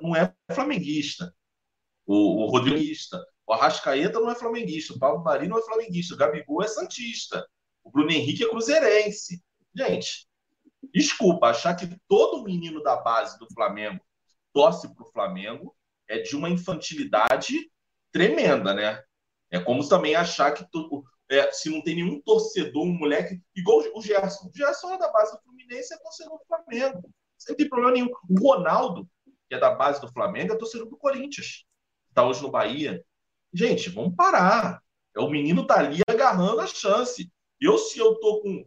não 0.00 0.16
é 0.16 0.34
flamenguista. 0.52 1.32
O, 2.04 2.44
o 2.44 2.46
Rodriguista. 2.50 3.24
O 3.46 3.52
Arrascaeta 3.52 4.18
não 4.20 4.30
é 4.30 4.34
flamenguista. 4.34 4.94
O 4.94 4.98
Paulo 4.98 5.22
Marinho 5.22 5.50
não 5.50 5.58
é 5.58 5.62
flamenguista. 5.62 6.14
O 6.14 6.16
Gabigol 6.16 6.62
é 6.62 6.68
santista. 6.68 7.46
O 7.82 7.90
Bruno 7.90 8.10
Henrique 8.10 8.44
é 8.44 8.48
cruzeirense. 8.48 9.42
Gente, 9.74 10.26
desculpa, 10.92 11.48
achar 11.48 11.74
que 11.74 11.88
todo 12.08 12.42
menino 12.42 12.82
da 12.82 12.96
base 12.96 13.38
do 13.38 13.46
Flamengo 13.52 14.00
torce 14.52 14.92
para 14.94 15.04
o 15.04 15.10
Flamengo 15.10 15.76
é 16.08 16.18
de 16.18 16.36
uma 16.36 16.48
infantilidade 16.48 17.70
tremenda, 18.12 18.72
né? 18.72 19.02
É 19.50 19.60
como 19.60 19.86
também 19.88 20.14
achar 20.14 20.52
que 20.52 20.64
tu, 20.70 21.04
é, 21.30 21.50
se 21.52 21.68
não 21.70 21.82
tem 21.82 21.96
nenhum 21.96 22.20
torcedor, 22.22 22.84
um 22.84 22.92
moleque, 22.92 23.40
igual 23.54 23.82
o 23.94 24.00
Gerson. 24.00 24.48
O 24.48 24.56
Gerson 24.56 24.94
é 24.94 24.98
da 24.98 25.10
base 25.10 25.32
do 25.32 25.42
Fluminense, 25.42 25.92
é 25.92 25.98
torcedor 25.98 26.38
do 26.38 26.44
Flamengo. 26.46 27.10
Não 27.48 27.56
tem 27.56 27.68
problema 27.68 27.92
nenhum. 27.92 28.08
O 28.30 28.40
Ronaldo, 28.40 29.08
que 29.48 29.54
é 29.54 29.58
da 29.58 29.70
base 29.70 30.00
do 30.00 30.12
Flamengo, 30.12 30.52
é 30.52 30.56
torcedor 30.56 30.88
do 30.88 30.96
Corinthians. 30.96 31.64
Está 32.08 32.26
hoje 32.26 32.42
no 32.42 32.50
Bahia. 32.50 33.04
Gente, 33.54 33.88
vamos 33.88 34.16
parar. 34.16 34.82
É 35.16 35.20
o 35.20 35.30
menino 35.30 35.64
tá 35.66 35.78
ali 35.78 36.00
agarrando 36.08 36.60
a 36.60 36.66
chance. 36.66 37.32
Eu, 37.60 37.78
se 37.78 37.98
eu 38.00 38.16
tô 38.16 38.42
com 38.42 38.66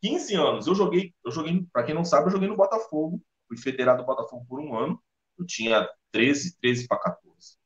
15 0.00 0.34
anos, 0.34 0.66
eu 0.66 0.74
joguei, 0.74 1.14
eu 1.24 1.30
joguei, 1.30 1.66
para 1.70 1.84
quem 1.84 1.94
não 1.94 2.04
sabe, 2.04 2.28
eu 2.28 2.30
joguei 2.30 2.48
no 2.48 2.56
Botafogo. 2.56 3.22
Fui 3.46 3.58
federado 3.58 4.02
do 4.02 4.06
Botafogo 4.06 4.46
por 4.48 4.58
um 4.58 4.74
ano. 4.74 4.98
Eu 5.38 5.44
tinha 5.46 5.86
13, 6.10 6.56
13 6.60 6.88
para 6.88 6.98
14. 6.98 7.58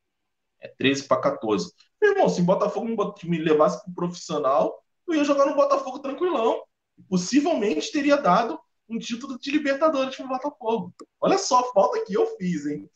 É 0.59 0.67
13 0.67 1.07
para 1.07 1.21
14. 1.21 1.71
Meu 2.01 2.11
irmão, 2.11 2.29
se 2.29 2.41
o 2.41 2.45
Botafogo 2.45 2.87
me 3.23 3.37
levasse 3.37 3.81
para 3.83 3.93
profissional, 3.93 4.83
eu 5.07 5.15
ia 5.15 5.23
jogar 5.23 5.45
no 5.45 5.55
Botafogo 5.55 5.99
tranquilão. 5.99 6.63
Possivelmente 7.09 7.91
teria 7.93 8.17
dado 8.17 8.59
um 8.89 8.99
título 8.99 9.39
de 9.39 9.51
Libertadores 9.51 10.15
para 10.15 10.25
o 10.25 10.29
Botafogo. 10.29 10.95
Olha 11.21 11.37
só 11.37 11.59
a 11.59 11.73
falta 11.73 12.03
que 12.05 12.13
eu 12.13 12.25
fiz, 12.37 12.65
hein? 12.65 12.89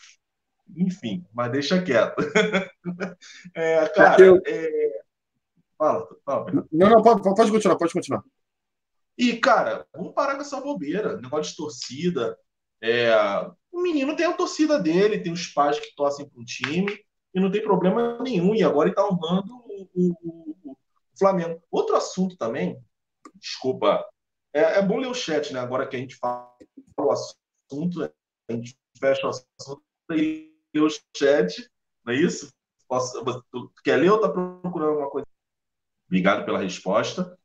Enfim, 0.75 1.25
mas 1.33 1.51
deixa 1.51 1.81
quieto. 1.81 2.15
é, 3.55 3.87
cara, 3.89 4.41
é... 4.45 5.01
Fala, 5.77 6.07
fala. 6.23 6.67
Não, 6.71 6.89
não, 6.89 7.01
pode, 7.01 7.23
pode 7.23 7.51
continuar, 7.51 7.75
pode 7.75 7.93
continuar. 7.93 8.23
E, 9.17 9.37
cara, 9.37 9.85
vamos 9.93 10.13
parar 10.13 10.35
com 10.35 10.41
essa 10.41 10.61
bobeira. 10.61 11.19
Negócio 11.19 11.51
de 11.51 11.57
torcida. 11.57 12.37
É, 12.81 13.11
o 13.71 13.81
menino 13.81 14.15
tem 14.15 14.25
a 14.25 14.33
torcida 14.33 14.79
dele, 14.79 15.21
tem 15.21 15.31
os 15.31 15.47
pais 15.47 15.79
que 15.79 15.95
torcem 15.95 16.27
para 16.27 16.39
um 16.39 16.45
time, 16.45 16.99
e 17.33 17.39
não 17.39 17.51
tem 17.51 17.61
problema 17.61 18.21
nenhum. 18.21 18.53
E 18.55 18.63
agora 18.63 18.89
ele 18.89 18.93
está 18.93 19.07
honrando 19.07 19.55
o, 19.55 19.87
o, 19.93 20.55
o, 20.63 20.77
Flamengo. 21.17 21.61
Outro 21.71 21.95
assunto 21.95 22.37
também, 22.37 22.79
desculpa, 23.35 24.05
é, 24.53 24.79
é, 24.79 24.81
bom 24.81 24.97
ler 24.97 25.07
o 25.07 25.13
chat, 25.13 25.53
né? 25.53 25.59
Agora 25.59 25.87
que 25.87 25.95
a 25.95 25.99
gente 25.99 26.15
fala 26.15 26.51
o 26.99 27.11
assunto, 27.11 28.03
a 28.03 28.53
gente 28.53 28.77
fecha 28.99 29.25
o 29.25 29.29
assunto 29.29 29.83
e 30.11 30.50
o 30.79 30.87
chat, 31.15 31.69
não 32.05 32.13
é 32.13 32.17
isso? 32.17 32.51
Posso, 32.87 33.23
tu 33.51 33.71
quer 33.83 33.97
ler 33.97 34.11
ou 34.11 34.19
tá 34.19 34.29
procurando 34.29 34.89
alguma 34.91 35.09
coisa? 35.09 35.27
Obrigado 36.07 36.45
pela 36.45 36.59
resposta. 36.59 37.37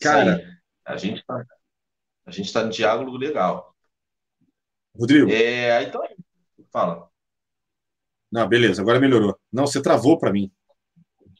Cara, 0.00 0.40
a 0.84 0.96
gente 0.96 1.24
tá, 1.24 1.44
a 2.24 2.30
gente 2.30 2.52
tá 2.52 2.62
em 2.62 2.68
diálogo 2.68 3.16
legal. 3.16 3.74
Rodrigo. 4.96 5.30
É, 5.30 5.82
então, 5.82 6.00
fala. 6.70 7.10
Não, 8.30 8.48
beleza, 8.48 8.80
agora 8.82 9.00
melhorou. 9.00 9.38
Não, 9.52 9.66
você 9.66 9.82
travou 9.82 10.18
para 10.18 10.32
mim. 10.32 10.50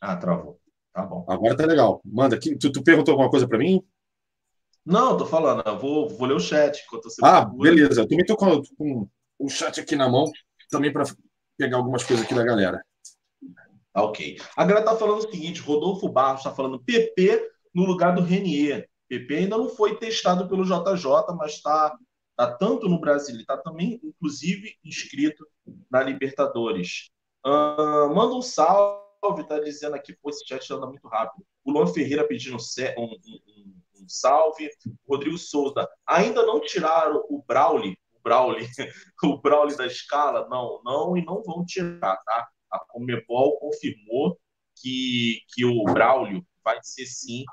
Ah, 0.01 0.17
travou. 0.17 0.61
Tá 0.93 1.03
bom. 1.03 1.25
Agora 1.29 1.57
tá 1.57 1.67
legal. 1.67 2.01
Manda 2.05 2.37
aqui. 2.37 2.57
Tu, 2.57 2.73
tu 2.73 2.83
perguntou 2.83 3.13
alguma 3.13 3.31
coisa 3.31 3.47
para 3.47 3.59
mim? 3.59 3.83
Não, 4.85 5.17
tô 5.17 5.27
falando. 5.27 5.63
Eu 5.67 5.79
vou, 5.79 6.09
vou 6.09 6.27
ler 6.27 6.35
o 6.35 6.41
chat 6.41 6.83
enquanto 6.85 7.05
você 7.05 7.21
Ah, 7.25 7.45
procura. 7.45 7.71
beleza. 7.71 8.01
Eu 8.01 8.09
também 8.09 8.25
tô 8.25 8.37
com, 8.37 8.63
com 8.77 9.09
o 9.39 9.49
chat 9.49 9.81
aqui 9.81 9.95
na 9.97 10.09
mão, 10.09 10.25
também 10.71 10.93
para 10.93 11.05
pegar 11.57 11.77
algumas 11.77 12.05
coisas 12.05 12.25
aqui 12.25 12.35
da 12.35 12.45
galera. 12.45 12.85
Tá, 13.93 14.03
ok. 14.03 14.39
A 14.57 14.65
galera 14.65 14.85
tá 14.85 14.97
falando 14.97 15.19
o 15.19 15.31
seguinte: 15.31 15.61
Rodolfo 15.61 16.09
Barros 16.09 16.41
está 16.41 16.53
falando 16.53 16.83
PP 16.83 17.51
no 17.75 17.85
lugar 17.85 18.15
do 18.15 18.23
Renier. 18.23 18.89
PP 19.09 19.35
ainda 19.35 19.57
não 19.57 19.69
foi 19.69 19.97
testado 19.97 20.49
pelo 20.49 20.65
JJ, 20.65 21.35
mas 21.37 21.53
está 21.53 21.97
tá 22.37 22.53
tanto 22.53 22.89
no 22.89 23.01
Brasil, 23.01 23.37
está 23.37 23.57
também, 23.57 24.01
inclusive, 24.03 24.75
inscrito 24.85 25.47
na 25.91 26.03
Libertadores. 26.03 27.11
Uh, 27.45 28.13
manda 28.15 28.35
um 28.35 28.43
salve, 28.43 29.45
tá 29.49 29.59
dizendo 29.61 29.95
aqui, 29.95 30.13
pô, 30.21 30.31
esse 30.31 30.47
chat 30.47 30.71
anda 30.73 30.87
muito 30.87 31.07
rápido. 31.09 31.45
O 31.65 31.73
Luan 31.73 31.87
Ferreira 31.87 32.27
pedindo 32.27 32.57
um, 32.57 33.03
um, 33.03 33.05
um, 33.05 33.75
um 34.03 34.09
salve. 34.09 34.69
Rodrigo 35.09 35.39
Souza, 35.39 35.89
ainda 36.07 36.45
não 36.45 36.61
tiraram 36.61 37.25
o 37.31 37.43
Brauli, 37.47 37.97
O 39.23 39.41
Brauli 39.41 39.77
da 39.77 39.87
escala? 39.87 40.49
Não, 40.49 40.81
não, 40.85 41.17
e 41.17 41.25
não 41.25 41.43
vão 41.43 41.65
tirar, 41.65 42.17
tá? 42.17 42.49
A 42.71 42.79
Comebol 42.89 43.59
confirmou 43.59 44.39
que, 44.77 45.41
que 45.55 45.65
o 45.65 45.85
Braulio 45.85 46.45
vai 46.65 46.79
ser 46.83 47.07
sim 47.07 47.45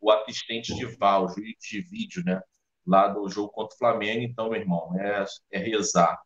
o 0.00 0.10
assistente 0.10 0.74
de 0.74 0.86
VAR, 0.96 1.22
o 1.22 1.28
juiz 1.28 1.54
de 1.60 1.82
vídeo, 1.82 2.22
né? 2.24 2.40
Lá 2.86 3.08
do 3.08 3.28
jogo 3.28 3.50
contra 3.50 3.74
o 3.74 3.78
Flamengo. 3.78 4.22
Então, 4.22 4.48
meu 4.50 4.60
irmão, 4.60 4.98
é, 4.98 5.24
é 5.52 5.58
rezar. 5.58 6.18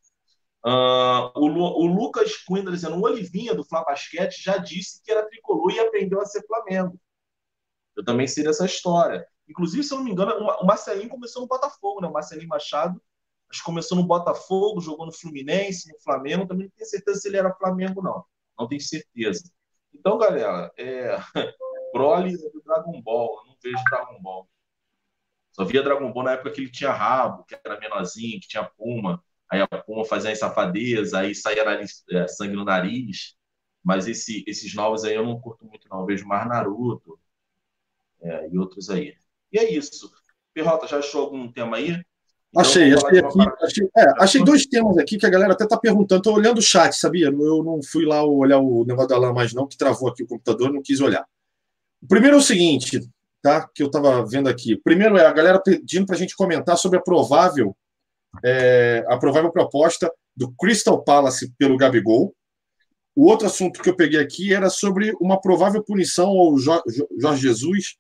Uh, 0.65 1.31
o, 1.35 1.47
Lu, 1.47 1.65
o, 1.65 1.87
Lucas 1.87 2.33
tá 2.45 2.71
dizendo: 2.71 2.97
o 2.97 3.03
Olivinha 3.03 3.55
do 3.55 3.65
Flá 3.65 3.85
Basquete 3.85 4.43
já 4.43 4.57
disse 4.57 5.03
que 5.03 5.11
era 5.11 5.29
tricolor 5.29 5.73
e 5.73 5.79
aprendeu 5.79 6.21
a 6.21 6.25
ser 6.25 6.47
Flamengo. 6.47 6.99
Eu 7.97 8.05
também 8.05 8.27
sei 8.27 8.45
dessa 8.45 8.65
história. 8.65 9.27
Inclusive, 9.49 9.83
se 9.83 9.93
eu 9.93 9.99
não 9.99 10.05
me 10.05 10.11
engano, 10.11 10.33
o 10.61 10.67
Marcelinho 10.67 11.09
começou 11.09 11.43
no 11.43 11.49
Botafogo, 11.49 12.01
né? 12.01 12.09
O 12.09 12.13
Marcelinho 12.13 12.49
Machado 12.49 13.01
que 13.51 13.63
começou 13.63 13.97
no 13.97 14.07
Botafogo, 14.07 14.81
jogou 14.81 15.07
no 15.07 15.13
Fluminense, 15.13 15.93
no 15.93 16.01
Flamengo. 16.01 16.47
Também 16.47 16.67
não 16.67 16.73
tenho 16.77 16.89
certeza 16.89 17.21
se 17.21 17.29
ele 17.29 17.37
era 17.37 17.55
Flamengo, 17.55 18.03
não. 18.03 18.25
Não 18.59 18.69
tenho 18.69 18.81
certeza. 18.81 19.51
Então, 19.93 20.19
galera, 20.19 20.73
é... 20.77 21.17
Broly 21.93 22.35
é 22.35 22.51
do 22.51 22.63
Dragon 22.63 23.01
Ball. 23.03 23.41
Eu 23.41 23.47
não 23.47 23.57
vejo 23.63 23.85
Dragon 23.91 24.21
Ball. 24.21 24.49
Só 25.53 25.65
via 25.65 25.83
Dragon 25.83 26.13
Ball 26.13 26.25
na 26.25 26.33
época 26.33 26.51
que 26.51 26.61
ele 26.61 26.71
tinha 26.71 26.93
rabo, 26.93 27.45
que 27.45 27.55
era 27.55 27.81
menorzinho, 27.81 28.41
que 28.41 28.49
tinha 28.49 28.65
puma. 28.65 29.23
Aí 29.49 29.61
a 29.61 29.67
puma 29.67 30.05
fazia 30.05 30.33
a 30.33 30.37
safadeza, 30.37 31.21
aí 31.21 31.35
saía 31.35 31.65
nariz, 31.65 32.05
é, 32.11 32.29
sangue 32.29 32.57
no 32.57 32.65
nariz. 32.65 33.37
Mas 33.83 34.07
esse, 34.09 34.45
esses 34.47 34.75
novos 34.75 35.05
aí 35.05 35.15
eu 35.15 35.25
não 35.25 35.41
curto 35.41 35.65
muito, 35.65 35.89
não. 35.89 36.01
Eu 36.01 36.07
vejo 36.07 36.27
mais 36.27 36.47
Naruto 36.47 37.19
é, 38.21 38.49
e 38.51 38.59
outros 38.59 38.91
aí. 38.91 39.17
E 39.53 39.59
é 39.59 39.71
isso. 39.73 40.13
Perrota, 40.53 40.87
já 40.87 40.99
achou 40.99 41.23
algum 41.23 41.51
tema 41.51 41.77
aí? 41.77 42.03
Então, 42.51 42.63
achei, 42.63 42.95
achei 42.95 43.19
aqui. 43.19 43.39
Achei, 43.63 43.91
é, 43.97 44.05
achei, 44.19 44.45
dois 44.45 44.67
temas 44.67 44.97
aqui 44.99 45.19
que 45.19 45.27
a 45.27 45.31
galera 45.31 45.53
até 45.53 45.65
está 45.65 45.77
perguntando. 45.77 46.21
Estou 46.21 46.35
olhando 46.35 46.59
o 46.59 46.63
chat, 46.63 46.93
sabia? 46.95 47.27
Eu 47.27 47.63
não 47.63 47.81
fui 47.83 48.05
lá 48.05 48.25
olhar 48.25 48.59
o 48.59 48.85
negócio 48.85 49.09
da 49.09 49.33
mais, 49.33 49.53
não, 49.53 49.67
que 49.67 49.77
travou 49.77 50.09
aqui 50.09 50.23
o 50.23 50.27
computador, 50.27 50.73
não 50.73 50.83
quis 50.83 51.01
olhar. 51.01 51.27
O 52.03 52.07
primeiro 52.07 52.37
é 52.37 52.39
o 52.39 52.43
seguinte, 52.43 53.01
tá? 53.43 53.69
Que 53.75 53.83
eu 53.83 53.87
estava 53.87 54.25
vendo 54.25 54.49
aqui. 54.49 54.77
Primeiro 54.77 55.17
é 55.17 55.27
a 55.27 55.33
galera 55.33 55.61
pedindo 55.61 56.07
para 56.07 56.15
a 56.15 56.19
gente 56.19 56.37
comentar 56.37 56.77
sobre 56.77 56.99
a 56.99 57.03
provável, 57.03 57.77
é, 58.45 59.05
a 59.09 59.17
provável 59.17 59.51
proposta 59.51 60.11
do 60.37 60.53
Crystal 60.53 61.03
Palace 61.03 61.53
pelo 61.59 61.77
Gabigol. 61.77 62.35
O 63.15 63.25
outro 63.27 63.47
assunto 63.47 63.81
que 63.81 63.89
eu 63.89 63.97
peguei 63.97 64.21
aqui 64.21 64.53
era 64.53 64.69
sobre 64.69 65.15
uma 65.21 65.41
provável 65.41 65.83
punição 65.83 66.29
ao 66.29 66.59
Jorge 66.59 67.41
Jesus, 67.41 67.97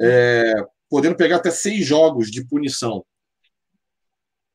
é, 0.00 0.52
podendo 0.90 1.16
pegar 1.16 1.36
até 1.36 1.50
seis 1.50 1.86
jogos 1.86 2.30
de 2.30 2.44
punição. 2.44 3.02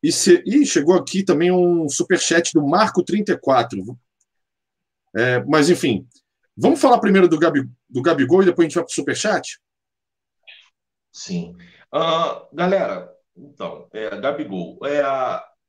E, 0.03 0.11
se, 0.11 0.43
chegou 0.65 0.95
aqui 0.95 1.23
também 1.23 1.51
um 1.51 1.87
superchat 1.87 2.53
do 2.53 2.61
Marco34. 2.61 3.97
É, 5.15 5.43
mas, 5.43 5.69
enfim, 5.69 6.07
vamos 6.57 6.81
falar 6.81 6.99
primeiro 6.99 7.27
do, 7.27 7.37
Gabi, 7.37 7.69
do 7.89 8.01
Gabigol 8.01 8.41
e 8.41 8.45
depois 8.45 8.65
a 8.65 8.67
gente 8.67 8.75
vai 8.75 8.83
para 8.83 8.91
o 8.91 8.95
superchat? 8.95 9.59
Sim. 11.11 11.55
Uh, 11.93 12.55
galera, 12.55 13.13
então, 13.35 13.87
é, 13.93 14.09
Gabigol, 14.19 14.79
é, 14.85 15.03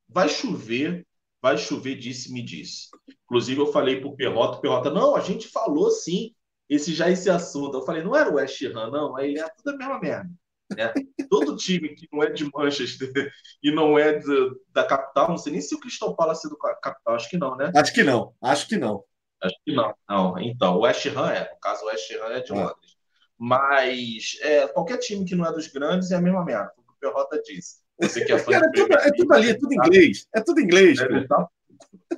vai 0.09 0.29
chover, 0.29 1.07
vai 1.41 1.59
chover, 1.59 1.97
disse-me 1.97 2.43
disse. 2.43 2.89
Inclusive, 3.25 3.61
eu 3.61 3.73
falei 3.73 4.01
para 4.01 4.09
o 4.09 4.17
Perrota, 4.17 4.59
o 4.59 4.61
Perrota, 4.61 4.91
não, 4.91 5.17
a 5.17 5.21
gente 5.21 5.49
falou 5.49 5.91
sim, 5.91 6.35
esse 6.69 6.95
já 6.95 7.11
esse 7.11 7.29
assunto. 7.29 7.77
Eu 7.77 7.83
falei, 7.83 8.03
não 8.03 8.17
era 8.17 8.31
o 8.31 8.35
West 8.35 8.63
Ham, 8.63 8.91
não, 8.91 9.17
aí 9.17 9.37
é 9.37 9.49
tudo 9.57 9.75
a 9.75 9.77
mesma 9.77 10.01
merda. 10.01 10.31
Né? 10.77 10.93
Todo 11.29 11.57
time 11.57 11.91
que 11.91 12.09
não 12.13 12.23
é 12.23 12.31
de 12.31 12.49
Manchester 12.53 13.33
e 13.63 13.71
não 13.71 13.99
é 13.99 14.19
de, 14.19 14.51
da 14.73 14.85
capital, 14.85 15.29
não 15.29 15.37
sei 15.37 15.53
nem 15.53 15.61
se 15.61 15.75
o 15.75 15.81
Crystal 15.81 16.15
Palace 16.17 16.47
é 16.47 16.51
do 16.51 16.57
capital, 16.57 17.15
acho 17.15 17.29
que 17.29 17.39
não, 17.39 17.57
né? 17.57 17.73
Acho 17.75 17.93
que 17.93 18.03
não, 18.03 18.35
acho 18.43 18.69
que 18.69 18.77
não. 18.77 19.05
Acho 19.43 19.57
que 19.65 19.75
não. 19.75 19.95
não. 20.09 20.39
Então, 20.39 20.77
o 20.77 20.81
West 20.83 21.05
Ham 21.07 21.31
é, 21.31 21.51
no 21.51 21.59
caso, 21.61 21.85
o 21.85 21.89
West 21.89 22.11
Ham 22.13 22.33
é 22.33 22.41
de 22.41 22.53
é. 22.53 22.55
Londres. 22.55 22.93
Mas 23.39 24.39
é, 24.43 24.69
qualquer 24.69 24.99
time 24.99 25.25
que 25.25 25.35
não 25.35 25.45
é 25.45 25.53
dos 25.53 25.67
grandes 25.67 26.13
é 26.13 26.17
a 26.17 26.21
mesma 26.21 26.45
merda, 26.45 26.73
o 26.77 26.83
que 26.83 26.93
o 26.93 26.97
Perrota 27.01 27.41
disse. 27.43 27.83
Você 28.01 28.25
que 28.25 28.33
é 28.33 28.39
fã 28.39 28.53
Cara, 28.53 28.67
é, 28.67 28.71
tudo, 28.71 28.95
é 28.95 29.13
tudo 29.13 29.35
ali, 29.35 29.51
é 29.51 29.55
tudo 29.55 29.75
inglês. 29.75 30.27
É 30.35 30.41
tudo 30.41 30.61
inglês. 30.61 30.99
É? 31.01 32.17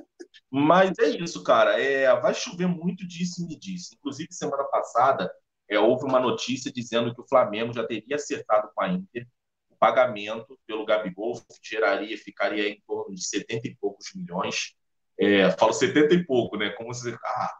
Mas 0.51 0.97
é 0.99 1.09
isso, 1.09 1.43
cara. 1.43 1.81
É, 1.81 2.07
vai 2.19 2.33
chover 2.33 2.67
muito 2.67 3.05
disso 3.07 3.41
e 3.41 3.47
me 3.47 3.59
disse. 3.59 3.95
Inclusive, 3.95 4.29
semana 4.31 4.63
passada, 4.65 5.31
é, 5.69 5.79
houve 5.79 6.05
uma 6.05 6.19
notícia 6.19 6.71
dizendo 6.71 7.13
que 7.13 7.21
o 7.21 7.27
Flamengo 7.27 7.73
já 7.73 7.85
teria 7.85 8.15
acertado 8.15 8.69
com 8.73 8.81
a 8.81 8.89
Inter 8.89 9.27
o 9.69 9.75
pagamento 9.75 10.57
pelo 10.65 10.85
Gabigol, 10.85 11.41
geraria, 11.61 12.17
ficaria 12.17 12.69
em 12.69 12.81
torno 12.87 13.13
de 13.13 13.27
70 13.27 13.67
e 13.67 13.75
poucos 13.75 14.07
milhões. 14.15 14.73
É, 15.19 15.49
falo 15.51 15.73
70 15.73 16.13
e 16.13 16.25
pouco, 16.25 16.57
né? 16.57 16.69
Como 16.71 16.93
se. 16.93 17.13
Ah, 17.13 17.53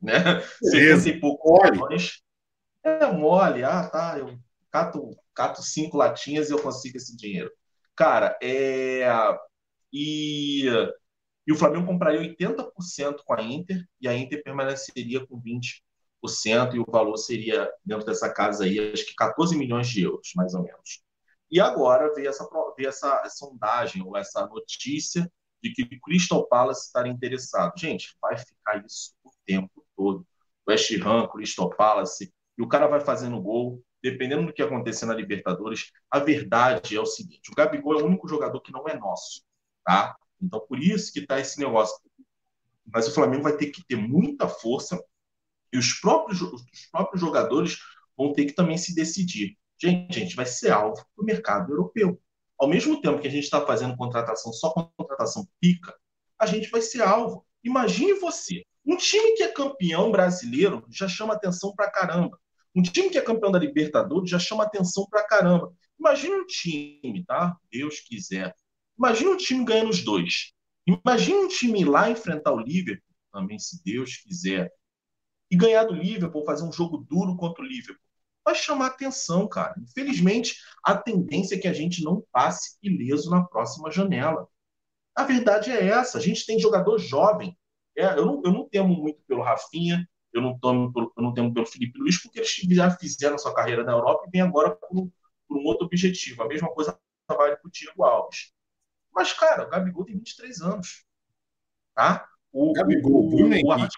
né? 0.00 0.40
70 0.62 1.08
e 1.08 1.20
poucos 1.20 1.50
mole. 1.50 1.70
milhões. 1.72 2.22
É 2.82 3.06
mole, 3.12 3.64
ah, 3.64 3.88
tá. 3.88 4.18
Eu 4.18 4.38
cato, 4.70 5.10
cato 5.34 5.62
cinco 5.62 5.96
latinhas 5.96 6.48
e 6.48 6.52
eu 6.52 6.62
consigo 6.62 6.96
esse 6.96 7.16
dinheiro. 7.16 7.50
Cara, 7.94 8.38
é. 8.42 9.04
E, 9.92 10.64
e 11.46 11.52
o 11.52 11.56
Flamengo 11.56 11.86
compraria 11.86 12.20
80% 12.20 13.18
com 13.24 13.34
a 13.34 13.42
Inter 13.42 13.84
e 14.00 14.08
a 14.08 14.14
Inter 14.16 14.42
permaneceria 14.42 15.26
com 15.26 15.40
20% 15.40 15.82
e 16.74 16.78
o 16.78 16.86
valor 16.90 17.16
seria, 17.16 17.70
dentro 17.84 18.04
dessa 18.04 18.32
casa 18.32 18.64
aí, 18.64 18.92
acho 18.92 19.06
que 19.06 19.14
14 19.14 19.56
milhões 19.56 19.88
de 19.88 20.02
euros, 20.02 20.32
mais 20.36 20.54
ou 20.54 20.62
menos. 20.62 21.02
E 21.50 21.60
agora 21.60 22.12
veio 22.14 22.28
essa, 22.28 22.48
veio 22.76 22.88
essa, 22.88 23.28
sondagem, 23.30 24.02
ou 24.02 24.16
essa 24.16 24.46
notícia 24.46 25.30
de 25.62 25.72
que 25.72 25.82
o 25.82 26.00
Crystal 26.00 26.46
Palace 26.46 26.86
estaria 26.86 27.12
interessado. 27.12 27.72
Gente, 27.76 28.16
vai 28.20 28.36
ficar 28.36 28.84
isso 28.84 29.12
o 29.24 29.30
tempo 29.44 29.84
todo. 29.96 30.26
West 30.68 30.92
Ham, 31.02 31.26
Crystal 31.28 31.70
Palace, 31.70 32.32
e 32.56 32.62
o 32.62 32.68
cara 32.68 32.86
vai 32.86 33.00
fazendo 33.00 33.40
gol, 33.40 33.82
dependendo 34.02 34.46
do 34.46 34.52
que 34.52 34.62
acontecer 34.62 35.06
na 35.06 35.14
Libertadores, 35.14 35.90
a 36.10 36.18
verdade 36.18 36.96
é 36.96 37.00
o 37.00 37.06
seguinte, 37.06 37.50
o 37.50 37.54
Gabigol 37.54 37.98
é 37.98 38.02
o 38.02 38.06
único 38.06 38.28
jogador 38.28 38.60
que 38.60 38.72
não 38.72 38.88
é 38.88 38.96
nosso, 38.96 39.42
tá? 39.84 40.16
Então, 40.40 40.60
por 40.60 40.78
isso 40.78 41.12
que 41.12 41.26
tá 41.26 41.40
esse 41.40 41.58
negócio. 41.58 41.98
Mas 42.86 43.08
o 43.08 43.14
Flamengo 43.14 43.42
vai 43.42 43.56
ter 43.56 43.66
que 43.66 43.84
ter 43.84 43.96
muita 43.96 44.48
força 44.48 45.02
e 45.72 45.78
os 45.78 45.94
próprios, 45.94 46.40
os 46.42 46.62
próprios 46.90 47.20
jogadores 47.20 47.78
vão 48.16 48.32
ter 48.32 48.46
que 48.46 48.52
também 48.52 48.76
se 48.76 48.94
decidir. 48.94 49.56
Gente, 49.80 50.18
a 50.18 50.22
gente 50.22 50.36
vai 50.36 50.46
ser 50.46 50.70
alvo 50.70 51.02
do 51.16 51.24
mercado 51.24 51.72
europeu. 51.72 52.20
Ao 52.58 52.68
mesmo 52.68 53.00
tempo 53.00 53.20
que 53.20 53.28
a 53.28 53.30
gente 53.30 53.44
está 53.44 53.64
fazendo 53.64 53.96
contratação, 53.96 54.52
só 54.52 54.70
contratação 54.70 55.48
pica, 55.58 55.94
a 56.38 56.44
gente 56.46 56.68
vai 56.70 56.82
ser 56.82 57.02
alvo. 57.02 57.46
Imagine 57.64 58.14
você, 58.14 58.64
Um 58.84 58.96
time 58.96 59.36
que 59.36 59.42
é 59.42 59.48
campeão 59.48 60.10
brasileiro 60.10 60.84
já 60.90 61.08
chama 61.08 61.34
atenção 61.34 61.74
pra 61.74 61.90
caramba. 61.90 62.38
Um 62.74 62.82
time 62.82 63.10
que 63.10 63.18
é 63.18 63.22
campeão 63.22 63.50
da 63.50 63.58
Libertadores 63.58 64.30
já 64.30 64.38
chama 64.38 64.64
atenção 64.64 65.06
pra 65.08 65.26
caramba. 65.26 65.72
Imagina 65.98 66.36
um 66.36 66.46
time, 66.46 67.24
tá? 67.26 67.56
Deus 67.70 68.00
quiser. 68.00 68.54
Imagina 68.98 69.30
um 69.30 69.36
time 69.36 69.64
ganhando 69.64 69.90
os 69.90 70.02
dois. 70.02 70.52
Imagina 70.86 71.40
um 71.40 71.48
time 71.48 71.80
ir 71.82 71.84
lá 71.84 72.10
enfrentar 72.10 72.52
o 72.52 72.60
Liverpool, 72.60 73.04
também, 73.32 73.58
se 73.58 73.82
Deus 73.84 74.16
quiser, 74.16 74.70
e 75.50 75.56
ganhar 75.56 75.84
do 75.84 75.94
Liverpool, 75.94 76.44
fazer 76.44 76.64
um 76.64 76.72
jogo 76.72 76.98
duro 76.98 77.36
contra 77.36 77.62
o 77.62 77.66
Liverpool. 77.66 78.04
Vai 78.44 78.54
chamar 78.54 78.86
atenção, 78.86 79.48
cara. 79.48 79.74
Infelizmente, 79.78 80.56
a 80.82 80.96
tendência 80.96 81.56
é 81.56 81.58
que 81.58 81.68
a 81.68 81.72
gente 81.72 82.02
não 82.02 82.24
passe 82.32 82.78
ileso 82.82 83.30
na 83.30 83.42
próxima 83.44 83.90
janela. 83.90 84.48
A 85.14 85.24
verdade 85.24 85.70
é 85.70 85.88
essa. 85.88 86.18
A 86.18 86.20
gente 86.20 86.46
tem 86.46 86.58
jogador 86.58 86.98
jovem. 86.98 87.56
É, 87.96 88.06
eu, 88.18 88.24
não, 88.24 88.42
eu 88.44 88.52
não 88.52 88.68
temo 88.68 88.94
muito 88.94 89.20
pelo 89.26 89.42
Rafinha, 89.42 90.08
eu 90.32 90.40
não, 90.40 90.58
tomo, 90.58 90.92
eu 90.96 91.22
não 91.22 91.34
temo 91.34 91.52
pelo 91.52 91.66
Felipe 91.66 91.98
Luiz, 91.98 92.22
porque 92.22 92.38
eles 92.38 92.76
já 92.76 92.90
fizeram 92.92 93.34
a 93.34 93.38
sua 93.38 93.54
carreira 93.54 93.82
na 93.82 93.92
Europa 93.92 94.24
e 94.26 94.30
vêm 94.30 94.40
agora 94.40 94.70
por, 94.70 95.10
por 95.48 95.58
um 95.58 95.64
outro 95.64 95.86
objetivo. 95.86 96.42
A 96.42 96.48
mesma 96.48 96.72
coisa 96.72 96.98
vale 97.28 97.56
para 97.56 97.68
o 97.68 97.70
Diego 97.70 98.04
Alves. 98.04 98.52
Mas, 99.12 99.32
cara, 99.32 99.66
o 99.66 99.68
Gabigol 99.68 100.04
tem 100.04 100.16
23 100.16 100.60
anos. 100.62 101.04
Tá? 101.94 102.28
O 102.52 102.72
Gabigol, 102.72 103.26
o, 103.26 103.28
Bruno 103.28 103.50
o, 103.50 103.54
Henrique, 103.54 103.96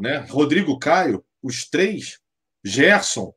né? 0.00 0.18
Rodrigo 0.30 0.78
Caio, 0.78 1.24
os 1.42 1.68
três, 1.68 2.18
Gerson. 2.64 3.32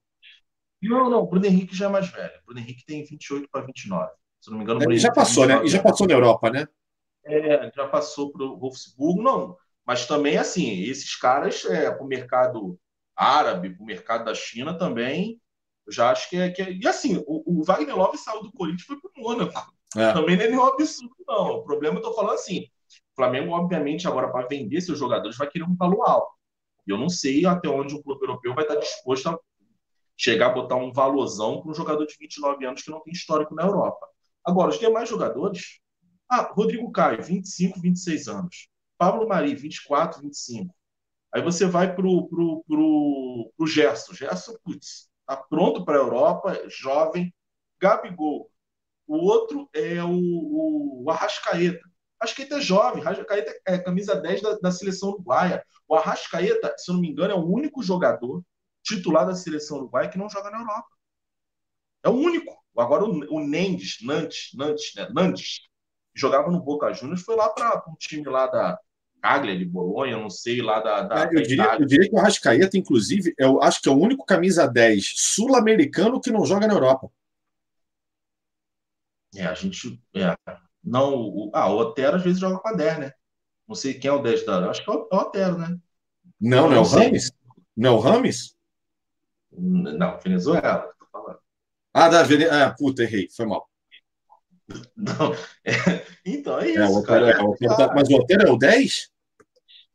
Não, 0.82 1.10
não, 1.10 1.20
o 1.20 1.28
Bruno 1.28 1.46
Henrique 1.46 1.76
já 1.76 1.86
é 1.86 1.90
mais 1.90 2.10
velho. 2.10 2.34
O 2.42 2.46
Bruno 2.48 2.60
Henrique 2.60 2.86
tem 2.86 3.04
28 3.06 3.48
para 3.52 3.66
29. 3.66 4.12
Se 4.40 4.50
não 4.50 4.58
me 4.58 4.64
engano, 4.64 4.82
o 4.88 4.98
já 4.98 5.12
passou, 5.12 5.46
né? 5.46 5.64
E 5.64 5.68
já 5.68 5.82
passou 5.82 6.08
na 6.08 6.14
Europa, 6.14 6.50
né? 6.50 6.68
É, 7.24 7.72
já 7.76 7.88
passou 7.88 8.32
para 8.32 8.44
o 8.44 8.58
Wolfsburg, 8.58 9.22
não. 9.22 9.56
Mas 9.86 10.08
também, 10.08 10.38
assim, 10.38 10.82
esses 10.84 11.16
caras, 11.16 11.64
é, 11.66 11.92
para 11.92 12.04
o 12.04 12.08
mercado 12.08 12.80
árabe, 13.16 13.70
para 13.70 13.84
o 13.84 13.86
mercado 13.86 14.26
da 14.26 14.34
China 14.34 14.76
também, 14.76 15.40
eu 15.86 15.94
já 15.94 16.10
acho 16.12 16.30
que 16.30 16.38
é. 16.38 16.50
Que 16.50 16.62
é... 16.64 16.72
E 16.72 16.88
assim, 16.88 17.24
o, 17.28 17.60
o 17.60 17.64
Wagner 17.64 17.96
Love 17.96 18.18
saiu 18.18 18.42
do 18.42 18.52
Corinthians 18.52 18.84
e 18.84 18.86
foi 18.88 18.98
para 19.00 19.22
o 19.22 19.24
Mônaco. 19.24 19.74
É. 19.96 20.14
Também 20.14 20.38
não 20.38 20.46
é 20.46 20.48
nenhum 20.48 20.66
absurdo, 20.66 21.16
não. 21.28 21.58
O 21.58 21.64
problema, 21.64 21.98
eu 21.98 22.02
tô 22.02 22.14
falando 22.14 22.34
assim, 22.34 22.62
o 22.62 23.16
Flamengo, 23.16 23.52
obviamente, 23.52 24.08
agora 24.08 24.32
para 24.32 24.48
vender 24.48 24.82
seus 24.82 24.98
jogadores, 24.98 25.38
vai 25.38 25.50
querer 25.50 25.66
um 25.66 25.76
valor 25.76 26.02
alto. 26.08 26.32
E 26.88 26.92
eu 26.92 26.98
não 26.98 27.10
sei 27.10 27.46
até 27.46 27.70
onde 27.70 27.96
um 27.96 28.02
clube 28.02 28.24
europeu 28.24 28.54
vai 28.54 28.64
estar 28.64 28.76
disposto 28.76 29.30
a 29.30 29.40
chegar 30.18 30.48
a 30.48 30.54
botar 30.54 30.76
um 30.76 30.92
valorzão 30.92 31.62
para 31.62 31.72
um 31.72 31.74
jogador 31.74 32.06
de 32.06 32.16
29 32.20 32.66
anos 32.66 32.82
que 32.84 32.92
não 32.92 33.02
tem 33.02 33.14
histórico 33.14 33.56
na 33.56 33.64
Europa. 33.64 34.08
Agora, 34.44 34.70
os 34.70 34.80
demais 34.80 35.10
jogadores. 35.10 35.80
Ah, 36.30 36.52
Rodrigo 36.54 36.92
Caio, 36.92 37.22
25, 37.24 37.80
26 37.80 38.28
anos. 38.28 38.70
Pablo 38.98 39.28
Mari, 39.28 39.56
24, 39.56 40.22
25. 40.22 40.74
Aí 41.34 41.42
você 41.42 41.66
vai 41.66 41.96
para 41.96 42.06
o 42.08 42.28
pro, 42.28 42.64
pro, 42.68 43.52
pro 43.58 43.68
Gerson. 43.68 44.14
Gerson, 44.14 44.54
putz, 44.64 45.10
tá 45.26 45.38
pronto 45.38 45.84
para 45.84 45.96
a 45.96 46.02
Europa, 46.02 46.62
jovem. 46.70 47.34
Gabigol, 47.80 48.52
o 49.08 49.16
outro 49.18 49.68
é 49.74 50.04
o, 50.04 51.04
o 51.04 51.10
Arrascaeta. 51.10 51.91
Arrascaeta 52.22 52.58
é 52.58 52.62
jovem, 52.62 53.02
Arrascaeta 53.02 53.60
é 53.66 53.80
camisa 53.80 54.16
10 54.16 54.42
da, 54.42 54.54
da 54.60 54.72
seleção 54.72 55.10
uruguaia. 55.10 55.66
O 55.88 55.96
Arrascaeta, 55.96 56.76
se 56.78 56.92
eu 56.92 56.94
não 56.94 57.02
me 57.02 57.10
engano, 57.10 57.34
é 57.34 57.36
o 57.36 57.44
único 57.44 57.82
jogador 57.82 58.44
titular 58.84 59.26
da 59.26 59.34
seleção 59.34 59.78
uruguaia 59.78 60.08
que 60.08 60.20
não 60.20 60.30
joga 60.30 60.52
na 60.52 60.60
Europa. 60.60 60.88
É 62.04 62.10
o 62.10 62.14
único. 62.14 62.56
Agora 62.78 63.04
o, 63.04 63.36
o 63.36 63.40
Nendes, 63.40 63.98
Nantes, 64.04 64.52
Nantes, 64.54 64.94
né? 64.96 65.10
Nantes, 65.12 65.62
jogava 66.14 66.52
no 66.52 66.62
Boca 66.62 66.94
Juniors, 66.94 67.24
foi 67.24 67.36
lá 67.36 67.50
para 67.50 67.84
um 67.88 67.96
time 67.96 68.30
lá 68.30 68.46
da 68.46 68.80
Cagliari, 69.20 69.60
de 69.60 69.66
Bolonha, 69.66 70.18
não 70.18 70.30
sei, 70.30 70.62
lá 70.62 70.80
da. 70.80 71.02
da, 71.02 71.24
é, 71.24 71.28
eu, 71.28 71.42
diria, 71.42 71.76
eu, 71.80 71.86
diria, 71.86 72.08
que 72.08 72.16
o 72.16 72.20
Arrascaeta, 72.20 72.78
inclusive, 72.78 73.34
eu 73.38 73.62
acho 73.62 73.82
que 73.82 73.90
é 73.90 73.92
o 73.92 74.00
único 74.00 74.26
camisa 74.26 74.68
10 74.68 75.14
sul-americano 75.16 76.22
que 76.22 76.32
não 76.32 76.46
joga 76.46 76.68
na 76.68 76.74
Europa. 76.74 77.12
É, 79.36 79.46
a 79.46 79.54
gente. 79.56 80.00
É, 80.16 80.36
não, 80.84 81.14
o, 81.16 81.52
ah, 81.54 81.72
o 81.72 81.78
Otero 81.78 82.18
às 82.18 82.24
vezes 82.24 82.40
joga 82.40 82.60
com 82.60 82.68
a 82.68 82.74
10, 82.74 83.00
né? 83.00 83.14
Não 83.68 83.76
sei 83.76 83.94
quem 83.94 84.10
é 84.10 84.14
o 84.14 84.22
10 84.22 84.46
da. 84.46 84.70
Acho 84.70 84.84
que 84.84 84.90
é 84.90 84.94
o, 84.94 85.08
Otero, 85.12 85.58
né? 85.58 85.78
Não, 86.40 86.70
não 86.70 86.78
é 86.78 86.80
o 86.80 86.84
Rames? 86.84 87.32
Não 87.76 87.90
é 87.90 87.94
o 87.94 88.00
Rames? 88.00 88.56
Não, 89.52 90.20
Venezuela, 90.20 90.92
tô 91.00 91.06
falando. 91.12 91.40
Ah, 91.94 92.10
da 92.10 92.24
Venezuela. 92.24 92.66
Ah, 92.66 92.76
puta, 92.78 93.04
errei, 93.04 93.30
foi 93.30 93.46
mal. 93.46 93.70
Não, 94.96 95.34
é, 95.66 95.74
então 96.26 96.58
é 96.60 96.70
isso. 96.70 96.80
É, 96.80 96.88
o 96.88 96.96
Otero, 96.96 97.26
cara. 97.26 97.32
É, 97.32 97.42
o 97.42 97.50
Otero, 97.50 97.76
tá, 97.76 97.94
mas 97.94 98.10
o 98.10 98.16
Otero 98.16 98.48
é 98.48 98.52
o 98.52 98.58
10? 98.58 99.12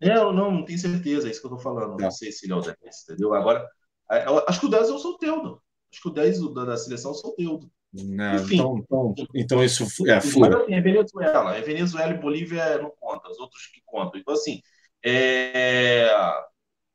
É, 0.01 0.15
não, 0.15 0.33
não 0.33 0.65
tenho 0.65 0.79
certeza, 0.79 1.27
é 1.27 1.31
isso 1.31 1.41
que 1.41 1.47
eu 1.47 1.51
tô 1.53 1.59
falando. 1.59 1.93
Não, 1.93 1.97
não 1.97 2.11
sei 2.11 2.31
se 2.31 2.45
ele 2.45 2.53
é 2.53 2.57
o 2.57 2.61
10, 2.61 2.77
entendeu? 3.05 3.33
Agora, 3.33 3.67
é, 4.11 4.27
acho 4.47 4.61
que 4.61 4.67
o 4.67 4.71
10 4.71 4.89
é 4.89 4.93
o 4.93 4.99
Solteudo. 4.99 5.63
Acho 5.91 6.03
que 6.03 6.09
o 6.09 6.13
10 6.13 6.53
da, 6.53 6.65
da 6.67 6.77
seleção 6.77 7.13
é 7.13 7.15
o 7.15 7.17
Solteudo. 7.17 7.71
Não, 8.05 8.37
então, 8.37 8.79
então, 8.79 9.15
então, 9.35 9.65
isso 9.65 9.85
é 10.09 10.21
fura. 10.21 10.63
Assim, 10.63 10.75
é 10.75 10.81
Venezuela. 10.81 11.57
É 11.57 11.61
Venezuela 11.63 12.13
e 12.13 12.19
Bolívia 12.19 12.79
não 12.79 12.91
conta, 12.91 13.31
os 13.31 13.39
outros 13.39 13.67
que 13.67 13.81
contam. 13.85 14.21
Então, 14.21 14.35
assim, 14.35 14.61
é... 15.05 16.09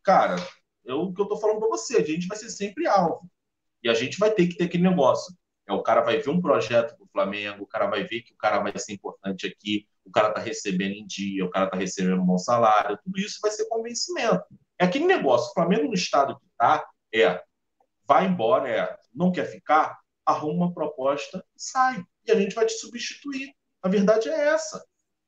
cara, 0.03 0.35
eu, 0.85 1.01
o 1.01 1.13
que 1.13 1.21
eu 1.21 1.27
tô 1.27 1.37
falando 1.37 1.59
para 1.59 1.69
você, 1.69 1.97
a 1.97 2.03
gente 2.03 2.27
vai 2.27 2.37
ser 2.37 2.49
sempre 2.49 2.87
alvo. 2.87 3.29
E 3.83 3.89
a 3.89 3.93
gente 3.93 4.19
vai 4.19 4.31
ter 4.31 4.47
que 4.47 4.55
ter 4.55 4.65
aquele 4.65 4.83
negócio. 4.83 5.35
É, 5.67 5.73
o 5.73 5.81
cara 5.81 6.01
vai 6.01 6.17
ver 6.19 6.29
um 6.29 6.41
projeto 6.41 6.97
do 6.97 7.07
Flamengo, 7.07 7.63
o 7.63 7.67
cara 7.67 7.87
vai 7.87 8.03
ver 8.03 8.21
que 8.21 8.33
o 8.33 8.37
cara 8.37 8.59
vai 8.59 8.77
ser 8.77 8.93
importante 8.93 9.47
aqui, 9.47 9.87
o 10.05 10.11
cara 10.11 10.31
tá 10.31 10.41
recebendo 10.41 10.93
em 10.93 11.05
dia, 11.05 11.45
o 11.45 11.49
cara 11.49 11.69
tá 11.69 11.77
recebendo 11.77 12.21
um 12.21 12.25
bom 12.25 12.37
salário, 12.37 12.99
tudo 13.03 13.19
isso 13.19 13.39
vai 13.41 13.51
ser 13.51 13.67
convencimento. 13.67 14.43
É 14.77 14.85
aquele 14.85 15.05
negócio, 15.05 15.49
o 15.51 15.53
Flamengo 15.53 15.87
no 15.87 15.93
estado 15.93 16.39
que 16.39 16.47
tá, 16.57 16.85
é, 17.13 17.41
vai 18.07 18.25
embora, 18.25 18.69
é, 18.69 18.97
não 19.13 19.31
quer 19.31 19.45
ficar, 19.45 19.97
arruma 20.25 20.65
uma 20.65 20.73
proposta 20.73 21.43
e 21.55 21.61
sai. 21.61 22.03
E 22.25 22.31
a 22.31 22.35
gente 22.35 22.55
vai 22.55 22.65
te 22.65 22.73
substituir. 22.73 23.53
A 23.81 23.89
verdade 23.89 24.29
é 24.29 24.47
essa. 24.49 24.83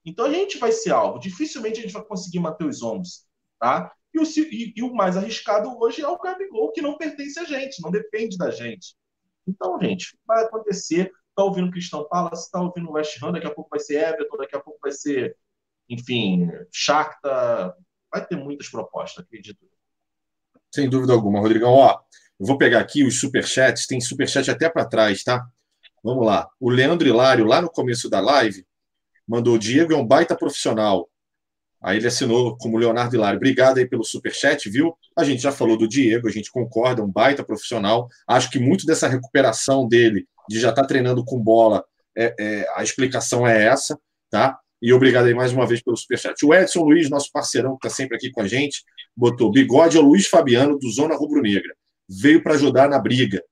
Então 0.05 0.25
a 0.25 0.31
gente 0.31 0.57
vai 0.57 0.71
ser 0.71 0.91
alvo. 0.91 1.19
Dificilmente 1.19 1.79
a 1.79 1.83
gente 1.83 1.93
vai 1.93 2.03
conseguir 2.03 2.39
manter 2.39 2.65
os 2.65 2.81
ombros. 2.81 3.25
Tá? 3.59 3.91
E 4.13 4.19
o, 4.19 4.23
e, 4.23 4.73
e 4.75 4.83
o 4.83 4.93
mais 4.93 5.17
arriscado 5.17 5.75
hoje 5.79 6.01
é 6.01 6.07
o 6.07 6.19
Gabigol, 6.19 6.71
que 6.71 6.81
não 6.81 6.97
pertence 6.97 7.39
a 7.39 7.45
gente, 7.45 7.81
não 7.81 7.89
depende 7.89 8.37
da 8.37 8.51
gente. 8.51 8.95
Então, 9.47 9.79
gente, 9.81 10.17
vai 10.25 10.43
acontecer. 10.43 11.11
Está 11.29 11.43
ouvindo 11.43 11.71
Cristão 11.71 12.07
Palace, 12.07 12.45
está 12.45 12.61
ouvindo 12.61 12.91
West 12.91 13.21
Ham, 13.21 13.31
daqui 13.31 13.47
a 13.47 13.53
pouco 13.53 13.71
vai 13.71 13.79
ser 13.79 14.07
Everton, 14.07 14.37
daqui 14.37 14.55
a 14.55 14.59
pouco 14.59 14.79
vai 14.79 14.91
ser, 14.91 15.35
enfim, 15.89 16.47
Shakhtar. 16.71 17.75
Vai 18.11 18.25
ter 18.27 18.35
muitas 18.35 18.69
propostas, 18.69 19.25
acredito. 19.25 19.65
Sem 20.73 20.87
dúvida 20.87 21.13
alguma, 21.13 21.39
Rodrigão. 21.39 21.71
Ó, 21.71 21.99
vou 22.39 22.57
pegar 22.57 22.79
aqui 22.79 23.03
os 23.03 23.19
superchats, 23.19 23.87
tem 23.87 24.01
superchat 24.01 24.49
até 24.49 24.69
para 24.69 24.85
trás, 24.85 25.23
tá? 25.23 25.45
Vamos 26.03 26.25
lá. 26.25 26.49
O 26.59 26.69
Leandro 26.69 27.07
Hilário, 27.07 27.45
lá 27.45 27.61
no 27.61 27.69
começo 27.69 28.09
da 28.09 28.19
live, 28.19 28.65
mandou: 29.27 29.57
Diego 29.57 29.93
é 29.93 29.95
um 29.95 30.05
baita 30.05 30.35
profissional. 30.35 31.09
Aí 31.81 31.97
ele 31.97 32.07
assinou 32.07 32.57
como 32.57 32.77
Leonardo 32.77 33.15
Hilário. 33.15 33.37
Obrigado 33.37 33.77
aí 33.77 33.85
pelo 33.85 34.03
superchat, 34.03 34.69
viu? 34.69 34.97
A 35.17 35.23
gente 35.23 35.41
já 35.41 35.51
falou 35.51 35.77
do 35.77 35.87
Diego, 35.87 36.27
a 36.27 36.31
gente 36.31 36.49
concorda, 36.49 37.01
é 37.01 37.03
um 37.03 37.11
baita 37.11 37.43
profissional. 37.43 38.07
Acho 38.27 38.49
que 38.49 38.57
muito 38.57 38.85
dessa 38.85 39.07
recuperação 39.07 39.87
dele, 39.87 40.25
de 40.49 40.59
já 40.59 40.69
estar 40.69 40.83
tá 40.83 40.87
treinando 40.87 41.25
com 41.25 41.39
bola, 41.39 41.83
é, 42.17 42.33
é, 42.39 42.67
a 42.75 42.83
explicação 42.83 43.45
é 43.45 43.65
essa, 43.65 43.99
tá? 44.29 44.57
E 44.81 44.93
obrigado 44.93 45.25
aí 45.25 45.33
mais 45.33 45.51
uma 45.51 45.65
vez 45.65 45.81
pelo 45.81 45.97
superchat. 45.97 46.45
O 46.45 46.53
Edson 46.53 46.83
Luiz, 46.83 47.09
nosso 47.09 47.29
parceirão, 47.31 47.77
que 47.77 47.87
está 47.87 47.95
sempre 47.95 48.15
aqui 48.15 48.31
com 48.31 48.41
a 48.41 48.47
gente, 48.47 48.83
botou 49.15 49.51
bigode 49.51 49.97
ao 49.97 50.03
Luiz 50.03 50.27
Fabiano, 50.27 50.77
do 50.77 50.89
Zona 50.89 51.15
Rubro 51.15 51.41
Negra 51.41 51.73
veio 52.09 52.43
para 52.43 52.53
ajudar 52.53 52.89
na 52.89 52.99
briga. 52.99 53.43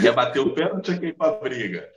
Quer 0.00 0.14
bater 0.14 0.40
o 0.40 0.54
pênalti 0.54 0.92
ir 0.92 1.16
para 1.16 1.36
a 1.36 1.38
briga? 1.40 1.90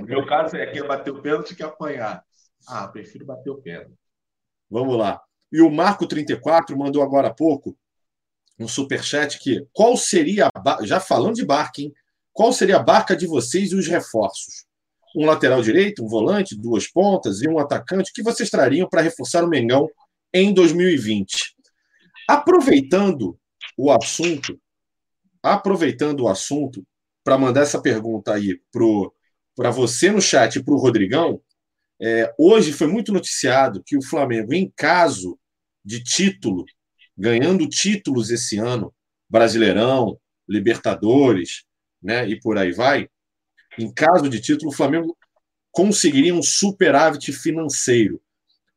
No 0.00 0.06
meu 0.06 0.26
caso 0.26 0.56
é 0.56 0.66
quer 0.66 0.86
bater 0.86 1.10
o 1.10 1.20
pênalti 1.20 1.54
que 1.54 1.62
apanhar. 1.62 2.24
Ah, 2.66 2.88
prefiro 2.88 3.26
bater 3.26 3.50
o 3.50 3.60
pênalti. 3.60 3.94
Vamos 4.70 4.96
lá. 4.96 5.20
E 5.52 5.60
o 5.60 5.70
Marco 5.70 6.06
34 6.06 6.76
mandou 6.76 7.02
agora 7.02 7.28
há 7.28 7.34
pouco 7.34 7.76
um 8.58 8.66
superchat 8.66 9.38
que 9.38 9.66
qual 9.72 9.96
seria, 9.96 10.50
já 10.82 10.98
falando 10.98 11.34
de 11.34 11.44
barca, 11.44 11.82
hein? 11.82 11.92
Qual 12.32 12.52
seria 12.52 12.76
a 12.76 12.82
barca 12.82 13.16
de 13.16 13.26
vocês 13.26 13.72
e 13.72 13.76
os 13.76 13.86
reforços? 13.86 14.66
Um 15.14 15.24
lateral 15.24 15.62
direito, 15.62 16.04
um 16.04 16.08
volante, 16.08 16.56
duas 16.56 16.86
pontas 16.86 17.40
e 17.40 17.48
um 17.48 17.58
atacante 17.58 18.12
que 18.12 18.22
vocês 18.22 18.50
trariam 18.50 18.88
para 18.88 19.00
reforçar 19.00 19.44
o 19.44 19.48
Mengão 19.48 19.88
em 20.32 20.52
2020? 20.52 21.55
Aproveitando 22.28 23.38
o 23.76 23.90
assunto, 23.90 24.60
aproveitando 25.42 26.20
o 26.24 26.28
assunto, 26.28 26.86
para 27.22 27.38
mandar 27.38 27.62
essa 27.62 27.80
pergunta 27.80 28.34
aí 28.34 28.60
para 29.56 29.70
você 29.70 30.10
no 30.12 30.20
chat 30.20 30.56
e 30.56 30.64
para 30.64 30.74
o 30.74 30.78
Rodrigão, 30.78 31.40
é, 32.00 32.32
hoje 32.38 32.72
foi 32.72 32.86
muito 32.86 33.12
noticiado 33.12 33.82
que 33.84 33.96
o 33.96 34.02
Flamengo, 34.02 34.52
em 34.52 34.72
caso 34.76 35.38
de 35.84 36.02
título, 36.02 36.64
ganhando 37.16 37.68
títulos 37.68 38.30
esse 38.30 38.58
ano, 38.58 38.94
Brasileirão, 39.28 40.18
Libertadores, 40.48 41.64
né, 42.02 42.28
e 42.28 42.38
por 42.38 42.58
aí 42.58 42.70
vai, 42.70 43.08
em 43.78 43.92
caso 43.92 44.28
de 44.28 44.40
título, 44.40 44.70
o 44.70 44.74
Flamengo 44.74 45.16
conseguiria 45.70 46.34
um 46.34 46.42
superávit 46.42 47.32
financeiro. 47.32 48.20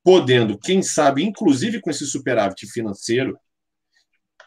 Podendo, 0.04 0.58
quem 0.58 0.82
sabe, 0.82 1.24
inclusive 1.24 1.82
com 1.82 1.90
esse 1.90 2.06
superávit 2.06 2.68
financeiro, 2.68 3.38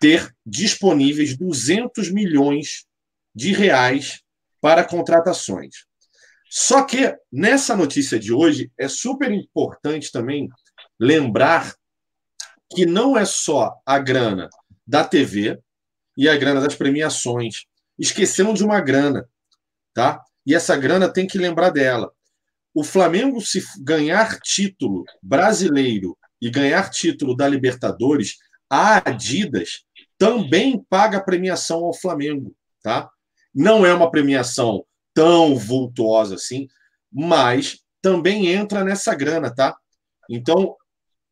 ter 0.00 0.34
disponíveis 0.44 1.36
200 1.36 2.10
milhões 2.10 2.84
de 3.34 3.52
reais 3.52 4.22
para 4.60 4.84
contratações. 4.84 5.86
Só 6.50 6.82
que 6.82 7.16
nessa 7.30 7.76
notícia 7.76 8.18
de 8.18 8.32
hoje 8.32 8.70
é 8.76 8.88
super 8.88 9.30
importante 9.30 10.12
também 10.12 10.48
lembrar 10.98 11.74
que 12.74 12.84
não 12.84 13.16
é 13.16 13.24
só 13.24 13.74
a 13.86 13.98
grana 13.98 14.48
da 14.86 15.04
TV 15.04 15.58
e 16.16 16.28
a 16.28 16.36
grana 16.36 16.60
das 16.60 16.74
premiações. 16.74 17.64
Esquecemos 17.98 18.58
de 18.58 18.64
uma 18.64 18.80
grana, 18.80 19.28
tá? 19.94 20.22
E 20.44 20.54
essa 20.54 20.76
grana 20.76 21.10
tem 21.10 21.26
que 21.26 21.38
lembrar 21.38 21.70
dela. 21.70 22.12
O 22.74 22.82
Flamengo, 22.82 23.40
se 23.40 23.62
ganhar 23.80 24.40
título 24.40 25.04
brasileiro 25.22 26.16
e 26.40 26.50
ganhar 26.50 26.90
título 26.90 27.36
da 27.36 27.46
Libertadores, 27.46 28.36
a 28.68 29.10
Adidas 29.10 29.84
também 30.18 30.82
paga 30.88 31.22
premiação 31.22 31.84
ao 31.84 31.94
Flamengo, 31.94 32.54
tá? 32.82 33.10
Não 33.54 33.84
é 33.84 33.92
uma 33.92 34.10
premiação 34.10 34.84
tão 35.12 35.56
vultuosa 35.56 36.36
assim, 36.36 36.66
mas 37.12 37.80
também 38.00 38.48
entra 38.48 38.82
nessa 38.82 39.14
grana, 39.14 39.54
tá? 39.54 39.76
Então, 40.30 40.74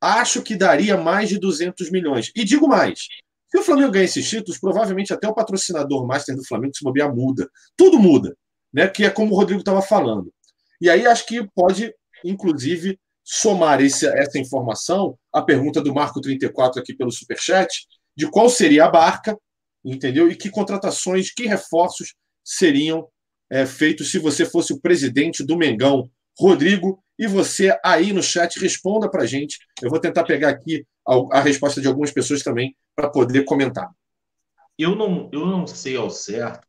acho 0.01 0.43
que 0.43 0.55
daria 0.55 0.97
mais 0.97 1.29
de 1.29 1.39
200 1.39 1.91
milhões. 1.91 2.31
E 2.37 2.45
digo 2.45 2.69
mais, 2.69 3.07
se 3.51 3.59
o 3.59 3.63
Flamengo 3.63 3.93
ganhar 3.93 4.05
esses 4.05 4.29
títulos, 4.29 4.61
provavelmente 4.61 5.13
até 5.13 5.27
o 5.27 5.35
patrocinador 5.35 6.07
master 6.07 6.37
do 6.37 6.47
Flamengo, 6.47 6.75
se 6.77 6.85
bobear, 6.85 7.15
muda. 7.15 7.51
Tudo 7.77 7.99
muda, 7.99 8.37
né? 8.73 8.87
Que 8.87 9.05
é 9.05 9.11
como 9.11 9.35
o 9.35 9.37
Rodrigo 9.37 9.61
estava 9.61 9.83
falando. 9.83 10.33
E 10.81 10.89
aí 10.89 11.07
acho 11.07 11.27
que 11.27 11.47
pode, 11.55 11.93
inclusive, 12.25 12.99
somar 13.23 13.81
esse, 13.81 14.07
essa 14.07 14.39
informação 14.39 15.19
à 15.33 15.43
pergunta 15.43 15.81
do 15.81 15.95
Marco 15.95 16.21
34 16.21 16.81
aqui 16.81 16.95
pelo 16.95 17.13
Superchat, 17.13 17.87
de 18.17 18.29
qual 18.31 18.49
seria 18.49 18.87
a 18.87 18.91
barca, 18.91 19.39
entendeu? 19.85 20.31
E 20.31 20.37
que 20.37 20.51
contratações, 20.51 21.33
que 21.33 21.47
reforços 21.47 22.15
seriam 22.45 23.09
é, 23.49 23.67
feito 23.67 24.05
se 24.05 24.19
você 24.19 24.45
fosse 24.45 24.73
o 24.73 24.81
presidente 24.81 25.45
do 25.45 25.57
Mengão. 25.57 26.11
Rodrigo, 26.39 27.03
e 27.19 27.27
você 27.27 27.79
aí 27.85 28.13
no 28.15 28.23
chat 28.23 28.59
responda 28.59 29.11
para 29.11 29.25
a 29.25 29.27
gente. 29.27 29.59
Eu 29.83 29.91
vou 29.91 30.01
tentar 30.01 30.25
pegar 30.25 30.49
aqui 30.49 30.87
a, 31.07 31.39
a 31.39 31.41
resposta 31.41 31.81
de 31.81 31.87
algumas 31.87 32.11
pessoas 32.11 32.43
também 32.43 32.75
para 32.97 33.11
poder 33.11 33.45
comentar. 33.45 33.91
Eu 34.79 34.97
não, 34.97 35.29
eu 35.31 35.45
não 35.45 35.67
sei 35.67 35.97
ao 35.97 36.09
certo. 36.09 36.67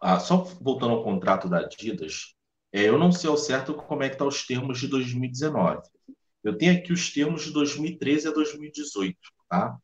Ah, 0.00 0.20
só 0.20 0.36
voltando 0.60 0.92
ao 0.92 1.02
contrato 1.02 1.48
da 1.48 1.58
Adidas, 1.58 2.35
eu 2.84 2.98
não 2.98 3.12
sei 3.12 3.30
ao 3.30 3.36
certo 3.36 3.74
como 3.74 4.02
é 4.02 4.08
que 4.08 4.14
estão 4.14 4.28
tá 4.28 4.34
os 4.34 4.46
termos 4.46 4.78
de 4.78 4.88
2019. 4.88 5.82
Eu 6.42 6.56
tenho 6.56 6.76
aqui 6.76 6.92
os 6.92 7.12
termos 7.12 7.44
de 7.44 7.52
2013 7.52 8.28
a 8.28 8.30
2018, 8.30 9.16
tá? 9.48 9.76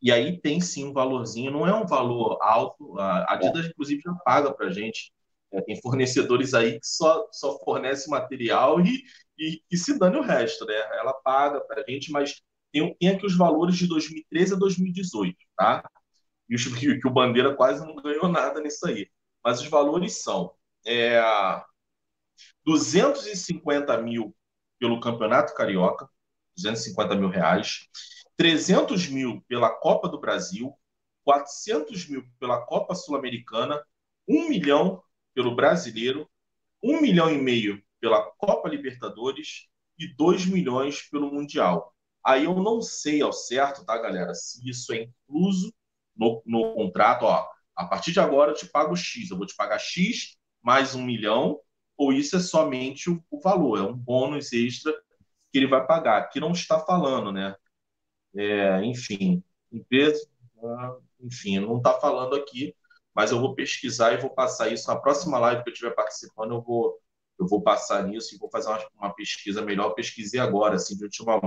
E 0.00 0.12
aí 0.12 0.38
tem 0.40 0.60
sim 0.60 0.84
um 0.84 0.92
valorzinho, 0.92 1.50
não 1.50 1.66
é 1.66 1.74
um 1.74 1.86
valor 1.86 2.38
alto. 2.42 2.98
A 2.98 3.32
Adidas, 3.32 3.66
inclusive, 3.66 4.02
já 4.04 4.12
paga 4.24 4.52
para 4.52 4.66
a 4.66 4.72
gente. 4.72 5.12
É, 5.52 5.60
tem 5.62 5.80
fornecedores 5.80 6.52
aí 6.54 6.78
que 6.80 6.86
só, 6.86 7.28
só 7.32 7.58
fornece 7.60 8.10
material 8.10 8.80
e, 8.80 9.02
e, 9.38 9.62
e 9.70 9.76
se 9.76 9.98
dane 9.98 10.16
o 10.16 10.22
resto, 10.22 10.66
né? 10.66 10.74
Ela 10.98 11.14
paga 11.14 11.60
para 11.60 11.82
a 11.82 11.90
gente, 11.90 12.10
mas 12.10 12.42
tem, 12.72 12.94
tem 12.94 13.08
aqui 13.10 13.24
os 13.24 13.36
valores 13.36 13.76
de 13.76 13.86
2013 13.86 14.54
a 14.54 14.56
2018, 14.56 15.36
tá? 15.56 15.88
E 16.48 16.54
os, 16.54 16.64
que, 16.66 16.98
que 17.00 17.08
o 17.08 17.12
Bandeira 17.12 17.54
quase 17.54 17.86
não 17.86 17.94
ganhou 17.96 18.28
nada 18.28 18.60
nisso 18.60 18.86
aí. 18.86 19.08
Mas 19.44 19.60
os 19.60 19.68
valores 19.68 20.22
são 20.22 20.52
é, 20.86 21.20
250 22.64 23.96
mil 23.98 24.34
pelo 24.78 25.00
Campeonato 25.00 25.54
Carioca, 25.54 26.08
250 26.56 27.14
mil 27.14 27.28
reais. 27.28 27.88
300 28.36 29.08
mil 29.08 29.42
pela 29.48 29.70
Copa 29.70 30.08
do 30.08 30.20
Brasil, 30.20 30.74
400 31.24 32.08
mil 32.08 32.24
pela 32.38 32.64
Copa 32.66 32.94
Sul-Americana, 32.94 33.82
1 34.28 34.48
milhão 34.48 35.02
pelo 35.34 35.54
Brasileiro, 35.54 36.28
1 36.82 37.00
milhão 37.00 37.30
e 37.30 37.38
meio 37.38 37.82
pela 38.00 38.22
Copa 38.22 38.68
Libertadores 38.68 39.68
e 39.98 40.06
2 40.14 40.46
milhões 40.46 41.02
pelo 41.02 41.32
Mundial. 41.32 41.94
Aí 42.24 42.44
eu 42.44 42.54
não 42.56 42.82
sei 42.82 43.22
ao 43.22 43.32
certo, 43.32 43.84
tá, 43.84 43.96
galera, 43.96 44.34
se 44.34 44.68
isso 44.68 44.92
é 44.92 45.04
incluso 45.04 45.72
no, 46.14 46.42
no 46.44 46.74
contrato, 46.74 47.24
ó, 47.24 47.48
a 47.74 47.86
partir 47.86 48.12
de 48.12 48.20
agora 48.20 48.50
eu 48.50 48.56
te 48.56 48.66
pago 48.66 48.96
X, 48.96 49.30
eu 49.30 49.36
vou 49.36 49.46
te 49.46 49.54
pagar 49.54 49.78
X 49.78 50.36
mais 50.62 50.94
um 50.94 51.02
milhão, 51.02 51.60
ou 51.96 52.12
isso 52.12 52.36
é 52.36 52.40
somente 52.40 53.10
o, 53.10 53.22
o 53.30 53.40
valor, 53.40 53.78
é 53.78 53.82
um 53.82 53.96
bônus 53.96 54.52
extra 54.52 54.92
que 55.52 55.58
ele 55.58 55.66
vai 55.66 55.86
pagar, 55.86 56.28
que 56.28 56.40
não 56.40 56.52
está 56.52 56.78
falando, 56.80 57.32
né? 57.32 57.54
é, 58.36 58.84
enfim, 58.84 59.42
empresa, 59.72 60.20
enfim, 61.20 61.58
não 61.60 61.78
está 61.78 61.94
falando 61.94 62.36
aqui, 62.36 62.74
mas 63.14 63.30
eu 63.30 63.40
vou 63.40 63.54
pesquisar 63.54 64.12
e 64.12 64.18
vou 64.18 64.30
passar 64.30 64.68
isso 64.72 64.88
na 64.88 64.96
próxima 64.96 65.38
live 65.38 65.62
que 65.62 65.70
eu 65.70 65.72
estiver 65.72 65.94
participando, 65.94 66.54
eu 66.54 66.62
vou 66.62 67.00
eu 67.38 67.46
vou 67.46 67.62
passar 67.62 68.02
nisso 68.02 68.34
e 68.34 68.38
vou 68.38 68.48
fazer 68.50 68.68
uma, 68.70 68.88
uma 68.98 69.14
pesquisa 69.14 69.60
melhor. 69.60 69.90
Pesquisei 69.90 70.40
agora, 70.40 70.76
assim, 70.76 70.96
de 70.96 71.04
última 71.04 71.38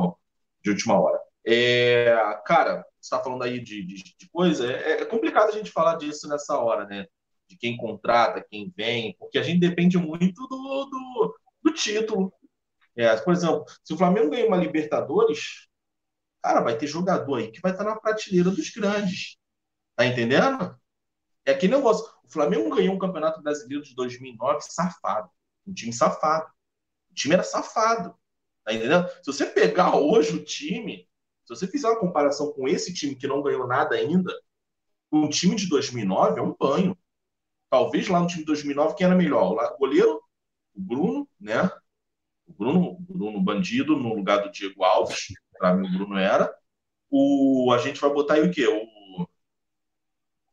de 0.64 0.70
última 0.70 1.00
hora. 1.00 1.20
É, 1.46 2.16
cara, 2.46 2.86
você 3.00 3.16
está 3.16 3.24
falando 3.24 3.44
aí 3.44 3.60
de, 3.60 3.84
de, 3.84 3.96
de 3.96 4.30
coisa, 4.32 4.72
é, 4.72 5.02
é, 5.02 5.06
complicado 5.06 5.50
a 5.50 5.52
gente 5.52 5.72
falar 5.72 5.96
disso 5.96 6.28
nessa 6.28 6.58
hora, 6.60 6.86
né? 6.86 7.08
De 7.50 7.58
quem 7.58 7.76
contrata, 7.78 8.46
quem 8.50 8.72
vem, 8.76 9.16
porque 9.20 9.40
a 9.40 9.44
gente 9.44 9.60
depende 9.60 9.98
muito 9.98 10.48
do, 10.48 10.86
do, 10.86 11.40
do 11.64 11.74
título. 11.74 12.32
É, 12.96 13.16
por 13.18 13.34
exemplo, 13.34 13.66
se 13.84 13.94
o 13.94 13.98
Flamengo 13.98 14.30
ganha 14.30 14.48
uma 14.48 14.58
Libertadores, 14.58 15.70
Cara, 16.42 16.62
vai 16.62 16.78
ter 16.78 16.88
jogador 16.88 17.36
aí 17.36 17.52
que 17.52 17.62
vai 17.62 17.72
estar 17.72 17.84
na 17.84 17.96
prateleira 18.00 18.50
dos 18.50 18.70
grandes. 18.70 19.38
Tá 19.96 20.06
entendendo? 20.06 20.78
É 21.46 21.54
que 21.54 21.68
negócio. 21.68 22.06
O 22.24 22.32
Flamengo 22.32 22.76
ganhou 22.76 22.96
um 22.96 23.00
Campeonato 23.00 23.42
Brasileiro 23.42 23.84
de 23.84 23.94
2009 23.96 24.62
safado. 24.62 25.30
Um 25.68 25.74
time 25.74 25.92
safado. 25.92 26.50
O 27.12 27.14
time 27.14 27.34
era 27.34 27.44
safado. 27.44 28.16
Tá 28.64 28.74
entendendo? 28.74 29.10
Se 29.22 29.26
você 29.26 29.46
pegar 29.48 29.96
hoje 29.96 30.36
o 30.36 30.44
time, 30.44 31.10
se 31.44 31.56
você 31.56 31.68
fizer 31.68 31.90
uma 31.90 32.00
comparação 32.00 32.54
com 32.54 32.68
esse 32.68 32.94
time 32.94 33.16
que 33.16 33.28
não 33.28 33.42
ganhou 33.42 33.68
nada 33.68 33.96
ainda, 33.96 34.34
o 35.12 35.28
time 35.28 35.56
de 35.56 35.68
2009 35.68 36.40
é 36.40 36.44
um 36.44 36.56
banho. 36.58 36.98
Talvez 37.70 38.08
lá 38.08 38.20
no 38.20 38.28
time 38.28 38.40
de 38.40 38.46
2009 38.46 38.96
quem 38.96 39.06
era 39.06 39.16
melhor? 39.16 39.54
O 39.54 39.78
goleiro, 39.78 40.22
o 40.76 40.82
Bruno, 40.82 41.30
né? 41.40 41.70
O 42.48 42.54
Bruno, 42.54 42.92
o 42.92 43.14
Bruno 43.14 43.42
Bandido 43.42 43.96
no 43.96 44.16
lugar 44.16 44.42
do 44.42 44.52
Diego 44.52 44.84
Alves 44.84 45.28
para 45.60 45.76
mim 45.76 45.88
o 45.88 45.92
Bruno 45.92 46.18
era. 46.18 46.56
O, 47.12 47.72
a 47.74 47.78
gente 47.78 48.00
vai 48.00 48.10
botar 48.12 48.36
aí 48.36 48.48
o 48.48 48.52
quê? 48.52 48.66
O, 48.66 49.28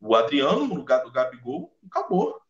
o 0.01 0.15
Adriano 0.15 0.67
no 0.67 0.75
lugar 0.75 1.03
do 1.05 1.13
Gabigol, 1.13 1.75
acabou. 1.87 2.41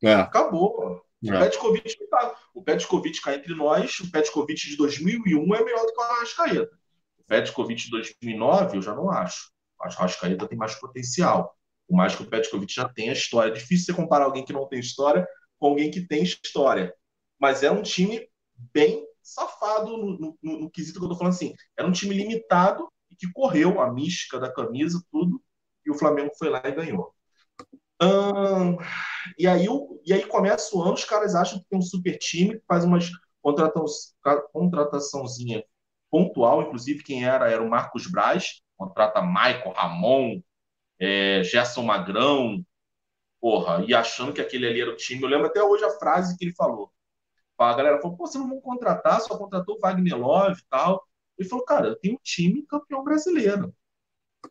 É. 0.00 0.14
Acabou. 0.14 1.04
O 1.20 1.34
é. 1.34 1.38
Petkovic 1.40 1.98
tá. 2.08 2.36
O 2.54 2.62
Petkovic 2.62 3.20
cá 3.20 3.34
entre 3.34 3.54
nós, 3.54 3.98
o 3.98 4.10
Petkovic 4.10 4.68
de 4.68 4.76
2001 4.76 5.54
é 5.54 5.64
melhor 5.64 5.84
do 5.84 5.92
que 5.92 5.98
o 5.98 6.02
Arrascaeta. 6.02 6.78
O 7.18 7.24
Petkovic 7.24 7.84
de 7.84 7.90
2009 7.90 8.76
eu 8.76 8.82
já 8.82 8.94
não 8.94 9.10
acho. 9.10 9.50
Acho 9.80 9.96
que 9.96 10.02
o 10.02 10.04
Arrascaeta 10.04 10.46
tem 10.46 10.56
mais 10.56 10.74
potencial. 10.76 11.57
Por 11.88 11.96
mais 11.96 12.14
que 12.14 12.22
o 12.22 12.28
Petkovic 12.28 12.72
já 12.72 12.88
tenha 12.88 13.12
história. 13.12 13.50
É 13.50 13.54
difícil 13.54 13.86
você 13.86 13.94
comparar 13.94 14.26
alguém 14.26 14.44
que 14.44 14.52
não 14.52 14.68
tem 14.68 14.78
história 14.78 15.26
com 15.58 15.68
alguém 15.68 15.90
que 15.90 16.06
tem 16.06 16.22
história. 16.22 16.94
Mas 17.40 17.62
é 17.62 17.70
um 17.70 17.82
time 17.82 18.28
bem 18.72 19.04
safado 19.22 19.96
no, 19.96 20.18
no, 20.18 20.38
no, 20.60 20.70
quesito 20.70 20.98
que 20.98 21.04
eu 21.04 21.08
tô 21.08 21.16
falando 21.16 21.32
assim. 21.32 21.54
Era 21.76 21.88
um 21.88 21.92
time 21.92 22.14
limitado 22.14 22.88
e 23.10 23.16
que 23.16 23.30
correu 23.32 23.80
a 23.80 23.92
mística 23.92 24.38
da 24.38 24.52
camisa, 24.52 25.02
tudo, 25.10 25.42
e 25.84 25.90
o 25.90 25.94
Flamengo 25.94 26.30
foi 26.38 26.48
lá 26.48 26.62
e 26.64 26.72
ganhou. 26.72 27.14
Hum, 28.00 28.76
e, 29.38 29.46
aí, 29.46 29.66
e 30.04 30.12
aí 30.12 30.24
começa 30.26 30.76
o 30.76 30.82
ano, 30.82 30.94
os 30.94 31.04
caras 31.04 31.34
acham 31.34 31.58
que 31.58 31.66
tem 31.68 31.78
um 31.78 31.82
super 31.82 32.16
time, 32.18 32.58
que 32.58 32.64
faz 32.66 32.84
umas 32.84 33.10
contrataçãozinha 34.52 35.64
pontual, 36.10 36.62
inclusive 36.62 37.02
quem 37.02 37.24
era 37.24 37.50
era 37.50 37.62
o 37.62 37.68
Marcos 37.68 38.06
Braz, 38.06 38.60
contrata 38.76 39.22
Michael, 39.22 39.72
Ramon, 39.74 40.40
é, 41.00 41.42
Gerson 41.44 41.82
Magrão, 41.82 42.64
porra, 43.40 43.84
e 43.86 43.94
achando 43.94 44.32
que 44.32 44.40
aquele 44.40 44.66
ali 44.66 44.80
era 44.80 44.90
o 44.90 44.96
time. 44.96 45.22
Eu 45.22 45.28
lembro 45.28 45.46
até 45.46 45.62
hoje 45.62 45.84
a 45.84 45.98
frase 45.98 46.36
que 46.36 46.44
ele 46.44 46.54
falou: 46.54 46.92
a 47.58 47.74
galera 47.74 48.00
falou, 48.00 48.16
pô, 48.16 48.26
vocês 48.26 48.42
não 48.42 48.50
vão 48.50 48.60
contratar, 48.60 49.20
só 49.20 49.36
contratou 49.36 49.76
o 49.76 49.80
Wagner 49.80 50.16
Love 50.16 50.60
e 50.60 50.64
tal. 50.70 51.04
Ele 51.36 51.48
falou, 51.48 51.64
cara, 51.64 51.88
eu 51.88 51.96
tenho 51.96 52.14
um 52.14 52.20
time 52.22 52.66
campeão 52.66 53.02
brasileiro. 53.02 53.74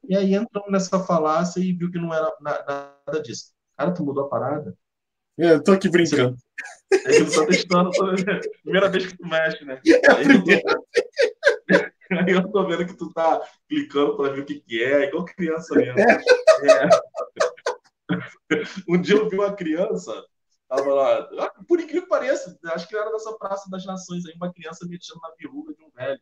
E 0.07 0.15
aí 0.15 0.33
entramos 0.33 0.71
nessa 0.71 0.99
falácia 0.99 1.59
e 1.59 1.73
viu 1.73 1.91
que 1.91 1.97
não 1.97 2.13
era 2.13 2.31
nada 2.41 3.21
disso. 3.21 3.53
Cara, 3.77 3.93
tu 3.93 4.03
mudou 4.03 4.25
a 4.25 4.29
parada? 4.29 4.77
É, 5.37 5.53
eu 5.53 5.63
tô 5.63 5.71
aqui 5.71 5.89
brincando. 5.89 6.35
É 6.91 7.21
eu 7.21 7.31
tô 7.31 7.45
testando, 7.45 7.91
tô... 7.91 8.05
primeira 8.63 8.89
vez 8.89 9.05
que 9.05 9.17
tu 9.17 9.25
mexe, 9.25 9.63
né? 9.63 9.79
É 9.85 10.11
aí, 10.11 10.25
eu 10.25 10.43
tô... 10.43 10.85
aí 12.28 12.34
eu 12.34 12.51
tô 12.51 12.66
vendo 12.66 12.86
que 12.86 12.97
tu 12.97 13.12
tá 13.14 13.41
clicando 13.68 14.18
para 14.18 14.34
ver 14.34 14.41
o 14.41 14.45
que, 14.45 14.60
que 14.60 14.84
é, 14.84 15.05
igual 15.05 15.26
criança 15.26 15.76
mesmo. 15.76 15.99
É. 15.99 16.14
É. 16.14 16.89
Um 18.88 19.01
dia 19.01 19.16
eu 19.16 19.30
vi 19.30 19.36
uma 19.36 19.53
criança 19.53 20.14
Tava 20.68 20.93
lá. 20.93 21.30
Ah, 21.39 21.64
por 21.66 21.80
incrível 21.80 22.03
que 22.03 22.10
pareça, 22.10 22.58
acho 22.66 22.88
que 22.88 22.95
era 22.95 23.10
dessa 23.12 23.38
Praça 23.38 23.70
das 23.70 23.86
Nações 23.86 24.26
aí, 24.26 24.34
uma 24.36 24.51
criança 24.51 24.86
mexendo 24.86 25.20
na 25.22 25.34
verruga 25.39 25.74
de 25.74 25.84
um 25.84 25.89
velho. 25.89 26.20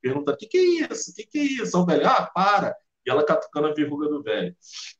Pergunta: 0.00 0.32
o 0.32 0.36
que, 0.36 0.46
que 0.46 0.58
é 0.58 0.92
isso? 0.92 1.10
O 1.10 1.14
que, 1.14 1.26
que 1.26 1.38
é 1.38 1.42
isso? 1.42 1.78
O 1.78 1.84
velho, 1.84 2.06
ah, 2.06 2.26
para. 2.32 2.76
E 3.04 3.10
ela 3.10 3.26
catucando 3.26 3.68
a 3.68 3.74
verruga 3.74 4.08
do 4.08 4.22
velho. 4.22 4.56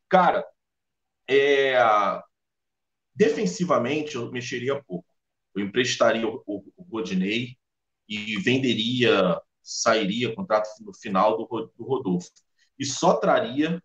Cara, 0.08 0.44
é... 1.28 1.76
defensivamente 3.14 4.16
eu 4.16 4.30
mexeria 4.32 4.82
pouco. 4.82 5.06
Eu 5.54 5.64
emprestaria 5.64 6.26
o, 6.26 6.42
o, 6.46 6.72
o 6.76 6.82
Rodinei 6.90 7.56
e 8.08 8.36
venderia, 8.40 9.40
sairia 9.62 10.34
contrato 10.34 10.68
no 10.80 10.92
final 10.94 11.36
do, 11.36 11.72
do 11.76 11.84
Rodolfo. 11.84 12.30
E 12.78 12.84
só 12.84 13.14
traria. 13.14 13.82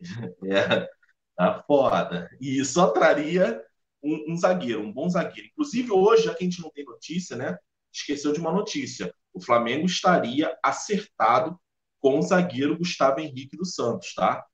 É, 0.46 0.86
tá 1.34 1.64
foda. 1.66 2.28
E 2.38 2.62
só 2.62 2.90
traria 2.90 3.62
um, 4.02 4.32
um, 4.32 4.36
zagueiro, 4.36 4.80
um 4.82 4.92
bom 4.92 5.08
zagueiro. 5.08 5.48
Inclusive, 5.48 5.90
hoje, 5.90 6.24
já 6.24 6.34
que 6.34 6.44
a 6.44 6.46
gente 6.46 6.60
não 6.60 6.70
tem 6.70 6.84
notícia, 6.84 7.36
né? 7.36 7.56
Esqueceu 7.90 8.32
de 8.32 8.40
uma 8.40 8.52
notícia. 8.52 9.14
O 9.32 9.40
Flamengo 9.40 9.86
estaria 9.86 10.54
acertado 10.62 11.58
com 12.00 12.18
o 12.18 12.22
zagueiro 12.22 12.76
Gustavo 12.76 13.20
Henrique 13.20 13.56
dos 13.56 13.74
Santos, 13.74 14.12
tá? 14.14 14.44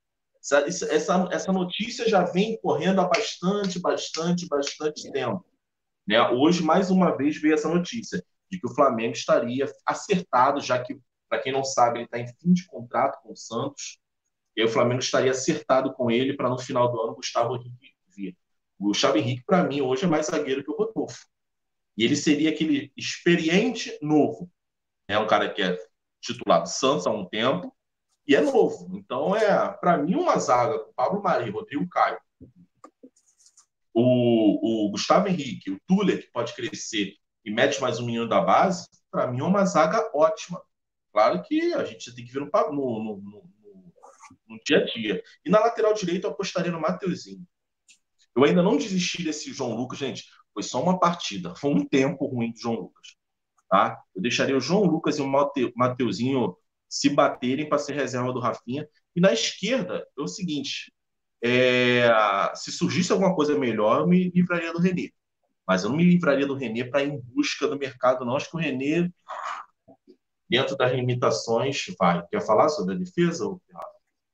Essa, 0.40 0.86
essa, 0.94 1.28
essa 1.32 1.52
notícia 1.52 2.08
já 2.08 2.22
vem 2.22 2.58
correndo 2.60 3.00
há 3.00 3.08
bastante, 3.08 3.80
bastante, 3.80 4.46
bastante 4.46 5.10
tempo. 5.10 5.44
Né? 6.06 6.20
Hoje, 6.30 6.62
mais 6.62 6.90
uma 6.90 7.16
vez, 7.16 7.40
veio 7.40 7.54
essa 7.54 7.68
notícia 7.68 8.24
de 8.50 8.58
que 8.58 8.66
o 8.66 8.74
Flamengo 8.74 9.12
estaria 9.12 9.70
acertado, 9.86 10.60
já 10.60 10.82
que, 10.82 10.98
para 11.28 11.40
quem 11.40 11.52
não 11.52 11.62
sabe, 11.62 11.98
ele 11.98 12.04
está 12.06 12.18
em 12.18 12.26
fim 12.26 12.52
de 12.52 12.66
contrato 12.66 13.22
com 13.22 13.32
o 13.32 13.36
Santos, 13.36 14.00
e 14.56 14.62
aí 14.62 14.66
o 14.66 14.70
Flamengo 14.70 15.00
estaria 15.00 15.30
acertado 15.30 15.92
com 15.94 16.10
ele 16.10 16.34
para 16.34 16.48
no 16.48 16.58
final 16.58 16.90
do 16.90 17.00
ano 17.00 17.14
Gustavo 17.14 17.56
Henrique 17.56 17.94
vir. 18.14 18.36
O 18.78 18.88
Gustavo 18.88 19.16
Henrique, 19.16 19.44
para 19.44 19.62
mim, 19.62 19.80
hoje 19.80 20.04
é 20.04 20.08
mais 20.08 20.26
zagueiro 20.26 20.64
que 20.64 20.70
o 20.70 20.76
Rodolfo. 20.76 21.26
E 21.96 22.04
ele 22.04 22.16
seria 22.16 22.50
aquele 22.50 22.92
experiente 22.96 23.96
novo. 24.02 24.50
É 25.06 25.18
um 25.18 25.26
cara 25.26 25.52
que 25.52 25.62
é 25.62 25.78
titular 26.20 26.62
do 26.62 26.68
Santos 26.68 27.06
há 27.06 27.10
um 27.10 27.26
tempo 27.26 27.74
e 28.26 28.34
é 28.34 28.40
novo. 28.40 28.96
Então, 28.96 29.34
é 29.36 29.72
para 29.72 29.98
mim, 29.98 30.14
uma 30.14 30.38
zaga 30.38 30.78
com 30.78 30.92
Pablo 30.92 31.22
Mari, 31.22 31.50
Rodrigo 31.50 31.88
Caio, 31.88 32.18
o, 33.92 34.86
o 34.86 34.90
Gustavo 34.90 35.28
Henrique, 35.28 35.70
o 35.70 35.80
Tuller, 35.86 36.20
que 36.20 36.32
pode 36.32 36.54
crescer 36.54 37.14
e 37.44 37.50
mete 37.50 37.80
mais 37.80 37.98
um 37.98 38.06
menino 38.06 38.28
da 38.28 38.40
base, 38.40 38.88
para 39.10 39.26
mim 39.26 39.40
é 39.40 39.44
uma 39.44 39.64
zaga 39.64 40.10
ótima. 40.14 40.60
Claro 41.12 41.42
que 41.42 41.72
a 41.74 41.84
gente 41.84 42.14
tem 42.14 42.24
que 42.24 42.32
ver 42.32 42.40
no, 42.40 42.50
no, 42.72 43.16
no, 43.16 43.44
no 44.48 44.60
dia 44.64 44.78
a 44.78 44.84
dia. 44.84 45.22
E 45.44 45.50
na 45.50 45.60
lateral 45.60 45.92
direita 45.94 46.26
eu 46.26 46.30
apostaria 46.30 46.70
no 46.70 46.80
Mateuzinho. 46.80 47.46
Eu 48.36 48.44
ainda 48.44 48.62
não 48.62 48.76
desisti 48.76 49.22
desse 49.24 49.52
João 49.52 49.74
Lucas, 49.74 49.98
gente. 49.98 50.24
Foi 50.52 50.62
só 50.62 50.82
uma 50.82 50.98
partida. 50.98 51.54
Foi 51.56 51.70
um 51.70 51.84
tempo 51.84 52.26
ruim 52.26 52.52
do 52.52 52.60
João 52.60 52.76
Lucas. 52.76 53.16
Tá? 53.68 54.00
Eu 54.14 54.22
deixaria 54.22 54.56
o 54.56 54.60
João 54.60 54.84
Lucas 54.84 55.18
e 55.18 55.22
o 55.22 55.28
Mateuzinho 55.76 56.56
se 56.88 57.08
baterem 57.08 57.68
para 57.68 57.78
ser 57.78 57.94
reserva 57.94 58.32
do 58.32 58.40
Rafinha. 58.40 58.88
E 59.14 59.20
na 59.20 59.32
esquerda, 59.32 60.06
é 60.18 60.20
o 60.20 60.28
seguinte: 60.28 60.92
é, 61.42 62.10
se 62.54 62.72
surgisse 62.72 63.12
alguma 63.12 63.34
coisa 63.34 63.58
melhor, 63.58 64.00
eu 64.00 64.06
me 64.06 64.30
livraria 64.30 64.72
do 64.72 64.80
Renê. 64.80 65.12
Mas 65.70 65.84
eu 65.84 65.90
não 65.90 65.96
me 65.96 66.02
livraria 66.02 66.48
do 66.48 66.56
Renê 66.56 66.84
para 66.84 67.04
ir 67.04 67.10
em 67.10 67.20
busca 67.20 67.68
do 67.68 67.78
mercado, 67.78 68.24
não. 68.24 68.34
Acho 68.34 68.50
que 68.50 68.56
o 68.56 68.58
Renê, 68.58 69.08
dentro 70.48 70.76
das 70.76 70.90
limitações, 70.90 71.84
vai. 71.96 72.26
Quer 72.26 72.44
falar 72.44 72.68
sobre 72.70 72.96
a 72.96 72.98
defesa? 72.98 73.44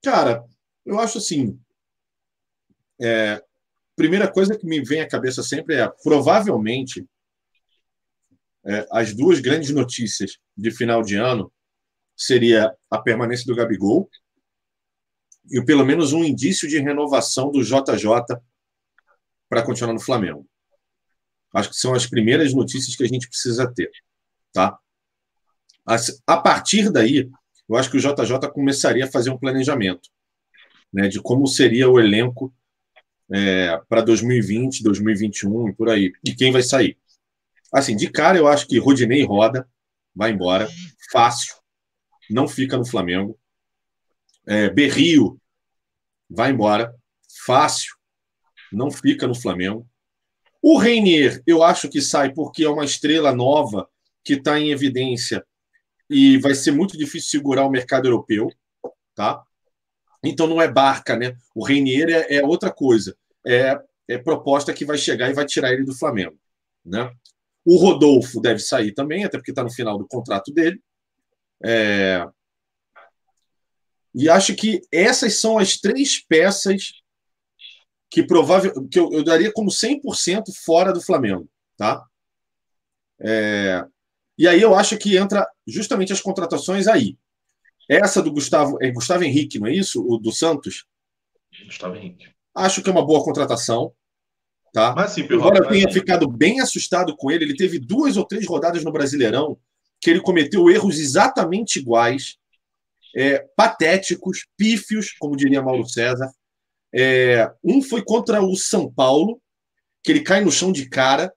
Cara, 0.02 0.42
eu 0.86 0.98
acho 0.98 1.18
assim. 1.18 1.60
É, 2.98 3.44
primeira 3.94 4.32
coisa 4.32 4.56
que 4.56 4.64
me 4.64 4.80
vem 4.80 5.02
à 5.02 5.06
cabeça 5.06 5.42
sempre 5.42 5.74
é 5.74 5.86
provavelmente 6.02 7.06
é, 8.64 8.88
as 8.90 9.12
duas 9.14 9.38
grandes 9.38 9.68
notícias 9.68 10.38
de 10.56 10.70
final 10.70 11.02
de 11.02 11.16
ano 11.16 11.52
seria 12.16 12.74
a 12.90 12.96
permanência 12.96 13.44
do 13.44 13.54
Gabigol 13.54 14.08
e 15.50 15.62
pelo 15.66 15.84
menos 15.84 16.14
um 16.14 16.24
indício 16.24 16.66
de 16.66 16.78
renovação 16.78 17.50
do 17.50 17.62
JJ 17.62 18.40
para 19.50 19.62
continuar 19.62 19.92
no 19.92 20.00
Flamengo. 20.00 20.48
Acho 21.56 21.70
que 21.70 21.76
são 21.76 21.94
as 21.94 22.06
primeiras 22.06 22.52
notícias 22.52 22.94
que 22.94 23.02
a 23.02 23.08
gente 23.08 23.28
precisa 23.28 23.66
ter, 23.72 23.90
tá? 24.52 24.78
A 26.26 26.36
partir 26.36 26.90
daí, 26.90 27.30
eu 27.66 27.76
acho 27.76 27.90
que 27.90 27.96
o 27.96 28.00
JJ 28.00 28.50
começaria 28.52 29.06
a 29.06 29.10
fazer 29.10 29.30
um 29.30 29.38
planejamento 29.38 30.10
né, 30.92 31.08
de 31.08 31.20
como 31.20 31.46
seria 31.46 31.88
o 31.88 31.98
elenco 31.98 32.54
é, 33.32 33.80
para 33.88 34.02
2020, 34.02 34.82
2021 34.82 35.68
e 35.68 35.74
por 35.74 35.88
aí, 35.88 36.12
e 36.24 36.34
quem 36.34 36.52
vai 36.52 36.62
sair. 36.62 36.98
Assim, 37.72 37.96
de 37.96 38.10
cara, 38.10 38.36
eu 38.36 38.46
acho 38.46 38.66
que 38.66 38.78
Rodinei 38.78 39.24
roda, 39.24 39.66
vai 40.14 40.32
embora, 40.32 40.68
fácil, 41.10 41.54
não 42.30 42.46
fica 42.46 42.76
no 42.76 42.84
Flamengo. 42.84 43.38
É, 44.46 44.68
Berrio 44.70 45.40
vai 46.28 46.50
embora, 46.50 46.94
fácil, 47.44 47.94
não 48.72 48.90
fica 48.90 49.26
no 49.26 49.34
Flamengo. 49.34 49.88
O 50.68 50.78
Reinier, 50.78 51.40
eu 51.46 51.62
acho 51.62 51.88
que 51.88 52.00
sai 52.00 52.34
porque 52.34 52.64
é 52.64 52.68
uma 52.68 52.84
estrela 52.84 53.32
nova 53.32 53.88
que 54.24 54.32
está 54.32 54.58
em 54.58 54.72
evidência 54.72 55.46
e 56.10 56.38
vai 56.38 56.56
ser 56.56 56.72
muito 56.72 56.98
difícil 56.98 57.30
segurar 57.30 57.64
o 57.64 57.70
mercado 57.70 58.08
europeu, 58.08 58.50
tá? 59.14 59.44
Então 60.24 60.48
não 60.48 60.60
é 60.60 60.66
barca, 60.66 61.16
né? 61.16 61.36
O 61.54 61.64
Reinier 61.64 62.08
é, 62.08 62.38
é 62.38 62.44
outra 62.44 62.68
coisa. 62.72 63.16
É, 63.46 63.80
é, 64.08 64.18
proposta 64.18 64.74
que 64.74 64.84
vai 64.84 64.98
chegar 64.98 65.30
e 65.30 65.34
vai 65.34 65.46
tirar 65.46 65.72
ele 65.72 65.84
do 65.84 65.94
Flamengo, 65.94 66.36
né? 66.84 67.14
O 67.64 67.76
Rodolfo 67.76 68.40
deve 68.40 68.58
sair 68.58 68.92
também, 68.92 69.24
até 69.24 69.38
porque 69.38 69.52
está 69.52 69.62
no 69.62 69.70
final 69.70 69.96
do 69.96 70.08
contrato 70.08 70.52
dele. 70.52 70.82
É... 71.64 72.26
E 74.12 74.28
acho 74.28 74.52
que 74.56 74.82
essas 74.90 75.40
são 75.40 75.58
as 75.58 75.76
três 75.76 76.26
peças 76.26 76.90
que 78.10 78.22
provável 78.22 78.72
que 78.88 78.98
eu, 78.98 79.10
eu 79.12 79.24
daria 79.24 79.52
como 79.52 79.70
100% 79.70 80.44
fora 80.64 80.92
do 80.92 81.00
Flamengo, 81.00 81.48
tá? 81.76 82.04
É... 83.20 83.84
E 84.38 84.46
aí 84.46 84.60
eu 84.60 84.74
acho 84.74 84.96
que 84.98 85.16
entra 85.16 85.46
justamente 85.66 86.12
as 86.12 86.20
contratações 86.20 86.86
aí. 86.86 87.16
Essa 87.88 88.22
do 88.22 88.32
Gustavo, 88.32 88.78
é 88.82 88.90
Gustavo 88.90 89.24
Henrique, 89.24 89.58
não 89.58 89.66
é 89.66 89.74
isso? 89.74 90.04
O 90.06 90.18
do 90.18 90.32
Santos? 90.32 90.84
Gustavo 91.64 91.96
Henrique. 91.96 92.28
Acho 92.54 92.82
que 92.82 92.88
é 92.88 92.92
uma 92.92 93.06
boa 93.06 93.24
contratação. 93.24 93.92
Tá? 94.72 94.94
Mas, 94.94 95.12
sim, 95.12 95.22
Embora 95.22 95.58
eu 95.58 95.68
tenha 95.68 95.90
ficado 95.90 96.28
bem 96.28 96.60
assustado 96.60 97.16
com 97.16 97.30
ele, 97.30 97.44
ele 97.44 97.56
teve 97.56 97.78
duas 97.78 98.16
ou 98.18 98.26
três 98.26 98.46
rodadas 98.46 98.84
no 98.84 98.92
Brasileirão 98.92 99.58
que 100.00 100.10
ele 100.10 100.20
cometeu 100.20 100.68
erros 100.68 100.98
exatamente 100.98 101.78
iguais, 101.78 102.36
é, 103.16 103.38
patéticos, 103.56 104.46
pífios, 104.56 105.12
como 105.18 105.36
diria 105.36 105.62
Mauro 105.62 105.88
César. 105.88 106.30
É, 106.96 107.50
um 107.62 107.82
foi 107.82 108.02
contra 108.02 108.42
o 108.42 108.56
São 108.56 108.90
Paulo, 108.90 109.40
que 110.02 110.12
ele 110.12 110.22
cai 110.22 110.42
no 110.42 110.50
chão 110.50 110.72
de 110.72 110.88
cara, 110.88 111.32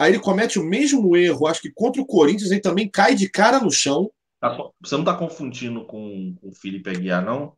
Aí 0.00 0.12
ele 0.12 0.18
comete 0.18 0.58
o 0.58 0.64
mesmo 0.64 1.14
erro, 1.14 1.46
acho 1.46 1.60
que 1.60 1.70
contra 1.70 2.00
o 2.00 2.06
Corinthians, 2.06 2.50
ele 2.50 2.62
também 2.62 2.88
cai 2.88 3.14
de 3.14 3.28
cara 3.28 3.60
no 3.60 3.70
chão. 3.70 4.10
Tá 4.40 4.56
você 4.80 4.94
não 4.94 5.02
está 5.02 5.14
confundindo 5.14 5.84
com 5.84 6.34
o 6.40 6.50
Felipe 6.54 6.88
Aguiar, 6.88 7.22
não? 7.22 7.52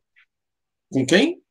Com 0.91 1.05
quem? 1.05 1.41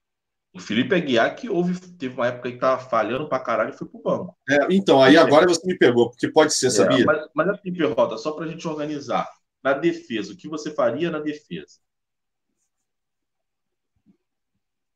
O 0.52 0.60
Felipe 0.60 0.94
Aguiar, 0.94 1.34
que 1.34 1.48
houve, 1.48 1.80
teve 1.92 2.14
uma 2.14 2.26
época 2.26 2.50
que 2.50 2.56
estava 2.56 2.78
falhando 2.78 3.26
pra 3.26 3.40
caralho 3.40 3.70
e 3.70 3.78
foi 3.78 3.88
pro 3.88 4.02
banco. 4.02 4.36
É, 4.46 4.66
então, 4.70 5.02
aí 5.02 5.16
agora 5.16 5.48
você 5.48 5.66
me 5.66 5.78
pegou, 5.78 6.10
porque 6.10 6.30
pode 6.30 6.52
ser, 6.52 6.66
é, 6.66 6.70
sabia? 6.70 7.04
É, 7.04 7.06
mas, 7.06 7.26
mas 7.34 7.48
assim, 7.48 7.72
Perrota, 7.72 8.18
só 8.18 8.32
para 8.32 8.44
a 8.44 8.48
gente 8.48 8.68
organizar. 8.68 9.26
Na 9.64 9.72
defesa, 9.72 10.34
o 10.34 10.36
que 10.36 10.46
você 10.46 10.74
faria 10.74 11.10
na 11.10 11.20
defesa? 11.20 11.78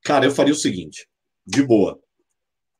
Cara, 0.06 0.24
eu 0.24 0.30
faria 0.30 0.52
o 0.52 0.56
seguinte, 0.56 1.08
de 1.44 1.64
boa. 1.64 2.00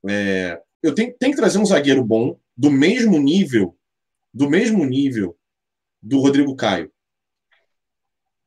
É, 0.08 0.62
eu 0.80 0.94
tenho, 0.94 1.12
tenho 1.18 1.32
que 1.32 1.38
trazer 1.38 1.58
um 1.58 1.66
zagueiro 1.66 2.04
bom, 2.04 2.38
do 2.56 2.70
mesmo 2.70 3.18
nível, 3.18 3.76
do 4.32 4.48
mesmo 4.48 4.84
nível 4.84 5.36
do 6.00 6.20
Rodrigo 6.20 6.54
Caio. 6.54 6.88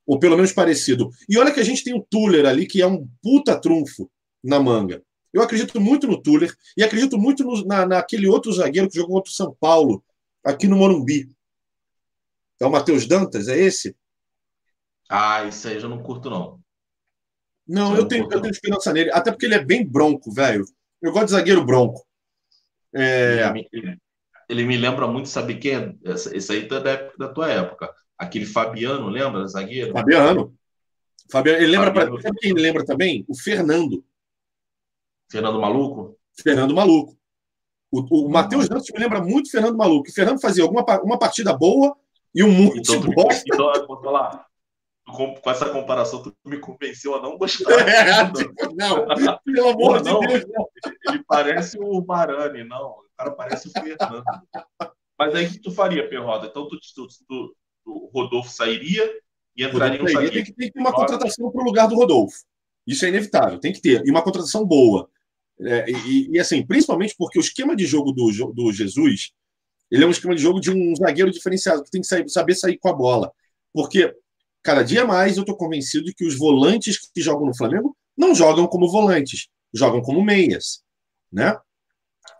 Ou 0.07 0.17
pelo 0.17 0.37
menos 0.37 0.53
parecido. 0.53 1.09
E 1.27 1.37
olha 1.37 1.53
que 1.53 1.59
a 1.59 1.63
gente 1.63 1.83
tem 1.83 1.93
o 1.93 2.01
Tuller 2.09 2.45
ali, 2.45 2.65
que 2.65 2.81
é 2.81 2.87
um 2.87 3.05
puta 3.21 3.59
trunfo 3.59 4.09
na 4.41 4.61
manga. 4.61 5.03
Eu 5.33 5.41
acredito 5.41 5.81
muito 5.81 6.07
no 6.07 6.21
Tuller 6.21 6.55
e 6.77 6.81
acredito 6.81 7.17
muito 7.17 7.43
no, 7.43 7.65
na, 7.65 7.85
naquele 7.85 8.29
outro 8.29 8.53
zagueiro 8.53 8.89
que 8.89 8.95
jogou 8.95 9.17
contra 9.17 9.29
o 9.29 9.35
São 9.35 9.53
Paulo, 9.59 10.01
aqui 10.41 10.69
no 10.69 10.77
Morumbi. 10.77 11.29
É 12.61 12.65
o 12.65 12.71
Matheus 12.71 13.05
Dantas, 13.05 13.49
é 13.49 13.59
esse? 13.59 13.93
Ah, 15.09 15.43
isso 15.43 15.67
aí 15.67 15.73
eu 15.73 15.81
já 15.81 15.89
não 15.89 16.01
curto, 16.01 16.29
não. 16.29 16.61
Não, 17.69 17.95
eu, 17.95 18.07
tenho, 18.07 18.23
eu 18.23 18.41
tenho 18.41 18.51
esperança 18.51 18.91
nele, 18.91 19.11
até 19.13 19.29
porque 19.29 19.45
ele 19.45 19.53
é 19.53 19.63
bem 19.63 19.85
bronco, 19.85 20.31
velho. 20.31 20.65
Eu 20.99 21.11
gosto 21.11 21.25
de 21.25 21.31
zagueiro 21.33 21.63
bronco. 21.63 22.03
É... 22.95 23.43
Ele, 23.71 23.97
ele, 24.49 24.63
me 24.65 24.75
lembra 24.75 25.07
muito, 25.07 25.29
sabe 25.29 25.59
quem? 25.59 25.99
Esse 26.03 26.51
aí 26.51 26.67
tá 26.67 26.79
da, 26.79 26.89
época, 26.89 27.17
da 27.19 27.27
tua 27.31 27.51
época. 27.51 27.93
Aquele 28.17 28.47
Fabiano, 28.47 29.07
lembra? 29.07 29.47
Zagueiro? 29.47 29.93
Fabiano. 29.93 30.51
Fabiano. 31.31 31.59
Ele 31.59 31.67
lembra 31.67 31.93
Fabiano. 31.93 32.13
Pra... 32.13 32.21
Sabe 32.23 32.39
quem 32.39 32.53
lembra 32.53 32.83
também? 32.83 33.23
O 33.29 33.37
Fernando. 33.37 34.03
Fernando 35.31 35.61
Maluco? 35.61 36.17
Fernando 36.41 36.73
Maluco. 36.73 37.15
O, 37.91 38.25
o 38.25 38.29
Matheus 38.29 38.67
Dantas 38.67 38.87
me 38.91 38.99
lembra 38.99 39.21
muito 39.21 39.51
Fernando 39.51 39.77
Maluco. 39.77 40.09
O 40.09 40.13
Fernando 40.13 40.41
fazia 40.41 40.63
alguma 40.63 40.83
uma 41.03 41.19
partida 41.19 41.55
boa, 41.55 41.95
E 42.33 42.43
um 42.43 42.51
monte 42.51 42.79
Então, 42.79 42.99
me, 42.99 43.13
bosta. 43.13 43.43
então 43.45 43.71
tu 43.87 44.48
com 45.11 45.35
com 45.35 45.49
essa 45.51 45.69
comparação, 45.69 46.21
tu 46.23 46.33
me 46.45 46.59
convenceu 46.59 47.15
a 47.15 47.21
não 47.21 47.37
gostar. 47.37 47.65
É, 47.89 48.31
tipo, 48.31 48.75
não, 48.75 49.05
pelo 49.43 49.69
amor 49.69 49.77
Porra, 49.77 50.01
de 50.01 50.09
não. 50.09 50.19
Deus, 50.21 50.45
não. 50.47 50.67
Ele 51.09 51.23
parece 51.27 51.77
o 51.79 52.01
Barani, 52.01 52.63
não. 52.63 52.91
O 52.91 53.05
cara 53.17 53.31
parece 53.31 53.67
o 53.67 53.71
Fernando. 53.71 54.23
Mas 55.17 55.35
aí 55.35 55.45
o 55.47 55.49
que 55.51 55.59
tu 55.59 55.71
faria, 55.71 56.07
Perroda? 56.07 56.47
Então 56.47 56.67
tu, 56.67 56.77
tu, 56.95 57.07
tu- 57.27 57.55
o 57.85 58.09
Rodolfo 58.13 58.49
sairia 58.51 59.03
e 59.55 59.63
entraria 59.63 59.97
Rodolfo 59.99 60.13
zagueiro. 60.13 60.33
tem 60.33 60.43
que, 60.45 60.53
tem 60.53 60.67
que 60.67 60.73
ter 60.73 60.79
uma 60.79 60.93
contratação 60.93 61.51
para 61.51 61.61
o 61.61 61.65
lugar 61.65 61.87
do 61.87 61.95
Rodolfo. 61.95 62.37
Isso 62.87 63.05
é 63.05 63.09
inevitável, 63.09 63.59
tem 63.59 63.73
que 63.73 63.81
ter. 63.81 64.01
E 64.05 64.09
uma 64.11 64.21
contratação 64.21 64.65
boa. 64.65 65.09
É, 65.61 65.89
e, 65.91 66.29
e, 66.31 66.39
assim, 66.39 66.65
principalmente 66.65 67.13
porque 67.17 67.37
o 67.37 67.41
esquema 67.41 67.75
de 67.75 67.85
jogo 67.85 68.11
do, 68.13 68.31
do 68.53 68.71
Jesus 68.71 69.31
ele 69.91 70.03
é 70.03 70.07
um 70.07 70.11
esquema 70.11 70.35
de 70.35 70.41
jogo 70.41 70.59
de 70.61 70.71
um 70.71 70.95
zagueiro 70.95 71.31
diferenciado, 71.31 71.83
que 71.83 71.89
tem 71.91 71.99
que 72.01 72.07
sair- 72.07 72.29
saber 72.29 72.53
sair 72.55 72.77
com 72.77 72.89
a 72.89 72.93
bola. 72.93 73.31
Porque 73.73 74.15
cada 74.63 74.83
dia 74.83 75.05
mais 75.05 75.37
eu 75.37 75.43
estou 75.43 75.57
convencido 75.57 76.05
de 76.05 76.13
que 76.13 76.25
os 76.25 76.37
volantes 76.37 76.97
que 77.13 77.21
jogam 77.21 77.45
no 77.45 77.55
Flamengo 77.55 77.95
não 78.17 78.35
jogam 78.35 78.67
como 78.67 78.91
volantes, 78.91 79.47
jogam 79.73 80.01
como 80.01 80.23
meias. 80.23 80.83
Né? 81.31 81.55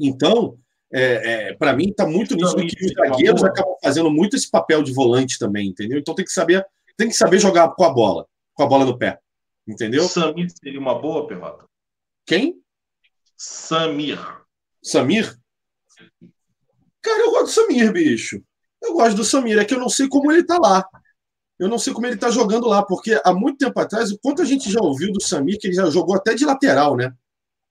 Então, 0.02 0.58
é, 0.92 1.54
para 1.54 1.76
mim, 1.76 1.90
está 1.90 2.06
muito 2.06 2.36
nítido 2.36 2.52
Também 2.52 2.68
que 2.68 2.86
os 2.86 2.92
uma 2.92 3.08
zagueiros 3.08 3.44
acabam 3.44 3.76
fazendo 3.82 4.10
muito 4.10 4.36
esse 4.36 4.50
papel 4.50 4.82
de 4.82 4.94
volante 4.94 5.38
também, 5.38 5.68
entendeu? 5.68 6.00
Então 6.00 6.16
tem 6.16 6.26
que 6.26 6.32
saber, 6.32 6.66
tem 6.98 7.08
que 7.08 7.14
saber 7.14 7.40
jogar 7.40 7.70
com 7.70 7.84
a 7.84 7.94
bola, 7.94 8.26
com 8.54 8.64
a 8.64 8.68
bola 8.68 8.86
no 8.86 8.98
pé. 8.98 9.20
Entendeu? 9.68 10.08
Samir 10.08 10.48
seria 10.50 10.80
uma 10.80 11.00
boa, 11.00 11.28
Perrota? 11.28 11.66
Quem? 12.26 12.60
Samir. 13.38 14.20
Samir? 14.84 15.38
Cara, 17.02 17.22
eu 17.22 17.32
gosto 17.32 17.46
do 17.46 17.52
Samir, 17.52 17.94
bicho. 17.94 18.44
Eu 18.82 18.94
gosto 18.94 19.16
do 19.16 19.24
Samir. 19.24 19.60
É 19.60 19.66
que 19.66 19.76
eu 19.76 19.80
não 19.80 19.90
sei 19.90 20.08
como 20.08 20.32
ele 20.32 20.44
tá 20.44 20.58
lá. 20.60 20.84
Eu 21.60 21.68
não 21.68 21.78
sei 21.78 21.94
como 21.94 22.08
ele 22.08 22.18
tá 22.18 22.32
jogando 22.32 22.68
lá, 22.68 22.84
porque 22.84 23.20
há 23.24 23.34
muito 23.34 23.58
tempo 23.58 23.78
atrás, 23.80 24.12
o 24.12 24.20
quanto 24.20 24.42
a 24.42 24.46
gente 24.46 24.72
já 24.72 24.80
ouviu 24.82 25.12
do 25.12 25.22
Samir, 25.22 25.58
que 25.60 25.68
ele 25.68 25.76
já 25.76 25.90
jogou 25.90 26.16
até 26.16 26.34
de 26.34 26.46
lateral, 26.46 26.96
né? 26.96 27.14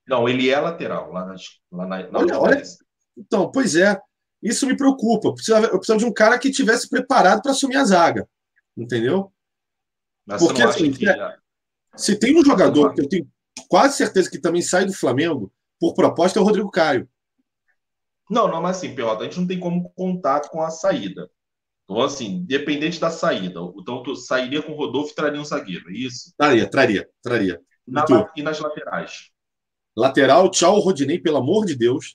Não, 0.06 0.28
ele 0.28 0.50
é 0.50 0.60
lateral, 0.60 1.10
lá 1.10 1.24
na, 1.24 1.34
lá 1.72 1.86
na, 1.86 2.10
na 2.10 2.18
Olha, 2.18 2.38
olha. 2.38 2.62
Então, 3.16 3.50
pois 3.50 3.76
é. 3.76 3.98
Isso 4.42 4.66
me 4.66 4.76
preocupa. 4.76 5.28
Eu 5.28 5.34
precisava, 5.34 5.66
eu 5.66 5.78
precisava 5.78 5.98
de 5.98 6.06
um 6.06 6.12
cara 6.12 6.38
que 6.38 6.50
tivesse 6.50 6.88
preparado 6.88 7.42
para 7.42 7.50
assumir 7.50 7.76
a 7.76 7.84
zaga. 7.84 8.28
Entendeu? 8.76 9.32
Mas 10.24 10.40
Porque, 10.40 10.62
assim, 10.62 10.92
que... 10.92 11.08
é- 11.08 11.36
Se 11.96 12.14
tem 12.16 12.38
um 12.38 12.44
jogador 12.44 12.94
que 12.94 13.00
eu 13.00 13.08
tenho 13.08 13.28
quase 13.68 13.96
certeza 13.96 14.30
que 14.30 14.38
também 14.38 14.62
sai 14.62 14.84
do 14.84 14.92
Flamengo, 14.92 15.52
por 15.80 15.94
proposta, 15.94 16.38
é 16.38 16.42
o 16.42 16.44
Rodrigo 16.44 16.70
Caio. 16.70 17.08
Não, 18.30 18.46
não, 18.46 18.60
mas 18.60 18.76
assim, 18.76 18.94
Perrota, 18.94 19.22
a 19.22 19.24
gente 19.24 19.40
não 19.40 19.46
tem 19.46 19.58
como 19.58 19.90
contar 19.94 20.48
com 20.48 20.62
a 20.62 20.70
saída. 20.70 21.30
Então, 21.90 22.02
assim, 22.02 22.44
dependente 22.44 23.00
da 23.00 23.10
saída. 23.10 23.60
Então, 23.78 24.02
tu 24.02 24.14
sairia 24.14 24.60
com 24.60 24.72
o 24.72 24.76
Rodolfo 24.76 25.12
e 25.12 25.14
traria 25.14 25.40
um 25.40 25.44
zagueiro, 25.44 25.88
é 25.88 25.94
isso? 25.94 26.34
Traria, 26.36 26.68
traria, 26.68 27.08
traria. 27.22 27.60
Na- 27.86 28.02
tu? 28.04 28.28
e 28.36 28.42
nas 28.42 28.60
laterais? 28.60 29.30
Lateral, 29.96 30.50
tchau, 30.50 30.78
Rodinei, 30.80 31.18
pelo 31.18 31.38
amor 31.38 31.64
de 31.64 31.74
Deus. 31.74 32.14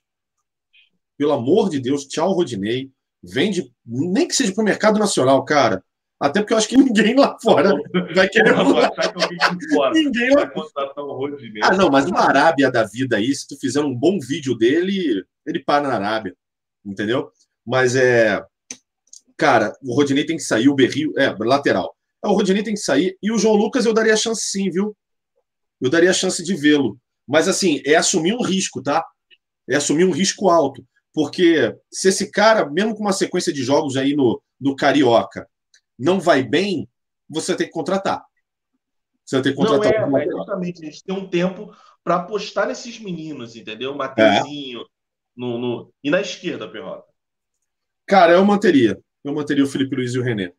Pelo 1.18 1.32
amor 1.34 1.70
de 1.70 1.80
Deus, 1.80 2.06
tchau, 2.06 2.34
Rodinei. 2.34 2.92
Vende, 3.24 3.74
nem 3.86 4.28
que 4.28 4.36
seja 4.36 4.54
para 4.54 4.62
o 4.62 4.66
mercado 4.66 5.00
nacional, 5.00 5.44
cara. 5.44 5.84
Até 6.20 6.40
porque 6.40 6.54
eu 6.54 6.58
acho 6.58 6.68
que 6.70 6.78
ninguém 6.78 7.16
lá 7.16 7.36
fora 7.42 7.74
vai 8.14 8.30
querer 8.30 8.56
mudar. 8.56 8.94
fora 9.74 9.94
Ninguém 9.94 10.36
lá 10.36 10.52
Rodinei. 10.96 11.62
Ah, 11.64 11.76
não, 11.76 11.90
mas 11.90 12.06
uma 12.06 12.22
Arábia 12.22 12.72
da 12.72 12.84
vida 12.84 13.18
aí, 13.18 13.34
se 13.34 13.48
tu 13.48 13.58
fizer 13.60 13.82
um 13.82 13.94
bom 13.94 14.20
vídeo 14.20 14.56
dele, 14.56 15.26
ele 15.46 15.60
para 15.60 15.88
na 15.88 15.96
Arábia. 15.96 16.36
Entendeu? 16.86 17.32
Mas 17.66 17.96
é. 17.96 18.44
Cara, 19.38 19.76
o 19.82 19.94
Rodinei 19.96 20.26
tem 20.26 20.38
que 20.38 20.44
sair, 20.44 20.70
o 20.70 20.76
Berrio. 20.76 21.14
É, 21.18 21.36
lateral. 21.40 21.96
É, 22.24 22.28
O 22.28 22.34
Rodinei 22.34 22.64
tem 22.64 22.74
que 22.74 22.80
sair. 22.80 23.18
E 23.22 23.32
o 23.32 23.38
João 23.38 23.56
Lucas 23.56 23.86
eu 23.86 23.94
daria 23.94 24.16
chance 24.16 24.44
sim, 24.46 24.70
viu? 24.70 24.96
Eu 25.82 25.90
daria 25.90 26.12
a 26.12 26.14
chance 26.14 26.44
de 26.44 26.56
vê-lo. 26.56 26.98
Mas 27.28 27.48
assim, 27.48 27.82
é 27.86 27.96
assumir 27.96 28.34
um 28.34 28.42
risco, 28.42 28.82
tá? 28.82 29.06
É 29.70 29.76
assumir 29.76 30.06
um 30.06 30.12
risco 30.12 30.50
alto. 30.50 30.86
Porque 31.14 31.76
se 31.92 32.10
esse 32.10 32.32
cara, 32.32 32.70
mesmo 32.70 32.96
com 32.96 33.02
uma 33.02 33.14
sequência 33.14 33.54
de 33.54 33.64
jogos 33.64 33.96
aí 33.98 34.16
no, 34.16 34.42
no 34.60 34.76
Carioca, 34.76 35.48
não 35.98 36.20
vai 36.20 36.42
bem, 36.44 36.90
você 37.30 37.56
tem 37.56 37.68
que 37.68 37.74
contratar. 37.74 38.24
Você 39.24 39.36
vai 39.36 39.44
ter 39.44 39.54
que 39.54 39.60
Não 39.60 39.66
contratar 39.66 39.94
é, 39.94 40.06
um 40.06 40.12
lateral. 40.12 40.38
justamente 40.40 40.82
a 40.82 40.86
gente 40.86 41.04
tem 41.04 41.16
um 41.16 41.30
tempo 41.30 41.74
para 42.04 42.16
apostar 42.16 42.68
nesses 42.68 43.00
meninos, 43.00 43.56
entendeu? 43.56 43.96
Mateuzinho. 43.96 44.86
No, 45.36 45.58
no... 45.58 45.94
E 46.04 46.10
na 46.10 46.20
esquerda, 46.22 46.68
Perrota. 46.68 47.08
Cara, 48.06 48.34
eu 48.34 48.46
manteria. 48.46 49.00
Eu 49.24 49.34
manteria 49.34 49.64
o 49.64 49.68
Felipe 49.68 49.96
Luiz 49.96 50.14
e 50.14 50.20
o 50.20 50.24
René. 50.24 50.54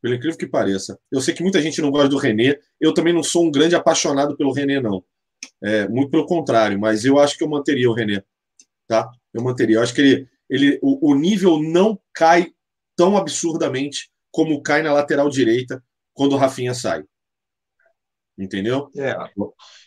Pelo 0.00 0.14
incrível 0.14 0.38
que 0.38 0.46
pareça. 0.46 0.98
Eu 1.10 1.20
sei 1.20 1.34
que 1.34 1.42
muita 1.42 1.60
gente 1.60 1.80
não 1.80 1.90
gosta 1.90 2.08
do 2.08 2.18
René. 2.18 2.58
Eu 2.80 2.94
também 2.94 3.12
não 3.12 3.22
sou 3.22 3.44
um 3.46 3.50
grande 3.50 3.74
apaixonado 3.74 4.36
pelo 4.36 4.52
René, 4.52 4.80
não. 4.80 5.04
É, 5.62 5.88
muito 5.88 6.10
pelo 6.10 6.26
contrário, 6.26 6.78
mas 6.78 7.04
eu 7.04 7.18
acho 7.18 7.36
que 7.36 7.42
eu 7.42 7.48
manteria 7.48 7.90
o 7.90 7.94
René. 7.94 8.22
Tá? 8.86 9.10
Eu 9.32 9.42
manteria. 9.42 9.76
Eu 9.76 9.82
acho 9.82 9.94
que 9.94 10.00
ele, 10.00 10.28
ele, 10.48 10.78
o, 10.82 11.10
o 11.12 11.14
nível 11.14 11.60
não 11.60 11.98
cai 12.14 12.52
tão 12.96 13.16
absurdamente 13.16 14.10
como 14.30 14.62
cai 14.62 14.82
na 14.82 14.92
lateral 14.92 15.28
direita 15.28 15.82
quando 16.14 16.32
o 16.34 16.36
Rafinha 16.36 16.74
sai. 16.74 17.04
Entendeu? 18.38 18.88
É. 18.96 19.16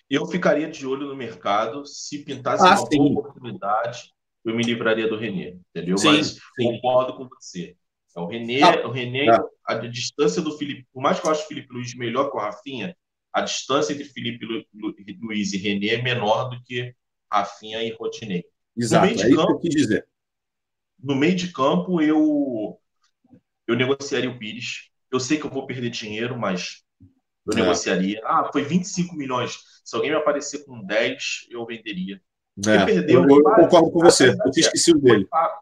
Eu 0.10 0.26
ficaria 0.26 0.70
de 0.70 0.86
olho 0.86 1.08
no 1.08 1.16
mercado. 1.16 1.86
Se 1.86 2.20
pintasse 2.20 2.64
Ah, 2.66 2.72
uma 2.72 2.78
sim. 2.78 2.98
boa 2.98 3.20
oportunidade, 3.22 4.14
eu 4.44 4.54
me 4.54 4.64
livraria 4.64 5.08
do 5.08 5.18
René, 5.18 5.58
entendeu? 5.70 5.98
Sim, 5.98 6.08
Mas 6.08 6.28
sim. 6.32 6.40
concordo 6.66 7.16
com 7.16 7.30
você. 7.30 7.78
É 8.16 8.20
o 8.20 8.26
René, 8.26 8.62
Ah, 8.62 8.88
o 8.88 8.92
René 8.92 9.26
é. 9.28 9.40
a 9.66 9.76
distância 9.76 10.42
do 10.42 10.58
Felipe, 10.58 10.86
por 10.92 11.02
mais 11.02 11.20
que 11.20 11.26
eu 11.28 11.32
ache 11.32 11.44
o 11.44 11.48
Felipe 11.48 11.74
Luiz 11.74 11.96
melhor 11.96 12.30
que 12.30 12.38
o 12.38 12.40
Rafinha, 12.40 12.96
a 13.34 13.42
distância 13.42 13.94
entre 13.94 14.06
Felipe 14.06 14.46
Lu- 14.46 14.66
Lu- 14.74 14.96
Luiz 15.22 15.54
e 15.54 15.58
René 15.58 15.88
é 15.96 16.02
menor 16.02 16.50
do 16.50 16.62
que 16.64 16.94
Rafinha 17.32 17.82
e 17.84 17.92
Rotinei. 17.94 18.44
Exato. 18.78 19.06
meio 19.06 19.18
de 19.18 19.26
É 19.26 19.36
campo- 19.36 19.52
eu 19.54 19.60
quis 19.60 19.74
dizer. 19.76 20.08
No 21.02 21.16
meio 21.16 21.36
de 21.36 21.52
campo, 21.52 22.02
eu 22.02 22.78
eu 23.68 23.76
negociaria 23.76 24.30
o 24.30 24.38
Pires. 24.38 24.90
Eu 25.10 25.20
sei 25.20 25.38
que 25.38 25.46
eu 25.46 25.50
vou 25.50 25.66
perder 25.66 25.90
dinheiro, 25.90 26.38
mas 26.38 26.84
eu 27.48 27.54
É. 27.54 27.62
negociaria. 27.62 28.20
Ah, 28.26 28.50
foi 28.52 28.64
25 28.64 29.16
milhões. 29.16 29.58
Se 29.86 29.96
alguém 29.96 30.12
me 30.12 30.18
aparecer 30.18 30.66
com 30.66 30.84
10, 30.84 31.48
eu 31.50 31.66
venderia. 31.66 32.22
É, 32.68 32.86
perdeu, 32.86 33.22
eu, 33.24 33.30
eu 33.30 33.44
concordo 33.44 33.92
com 33.92 34.00
você. 34.00 34.30
Eu 34.30 34.52
tinha 34.52 34.66
esquecido 34.66 35.00
dele. 35.00 35.26
pago, 35.26 35.62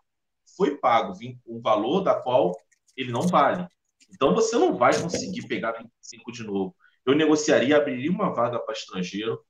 foi 0.60 0.76
pago 0.76 1.14
um 1.47 1.62
valor 1.62 2.01
da 2.01 2.14
qual 2.14 2.53
ele 2.97 3.14
não 3.14 3.22
vale. 3.22 3.66
Então 4.14 4.36
você 4.36 4.57
não 4.57 4.76
vai 4.76 4.91
conseguir 5.01 5.47
pegar 5.47 5.72
25 5.72 6.34
de 6.34 6.43
novo. 6.43 6.76
Eu 7.05 7.16
negociaria, 7.16 7.78
abriria 7.78 8.12
uma 8.12 8.34
vaga 8.34 8.60
para 8.60 8.74
estrangeiro. 8.74 9.41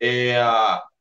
É, 0.00 0.40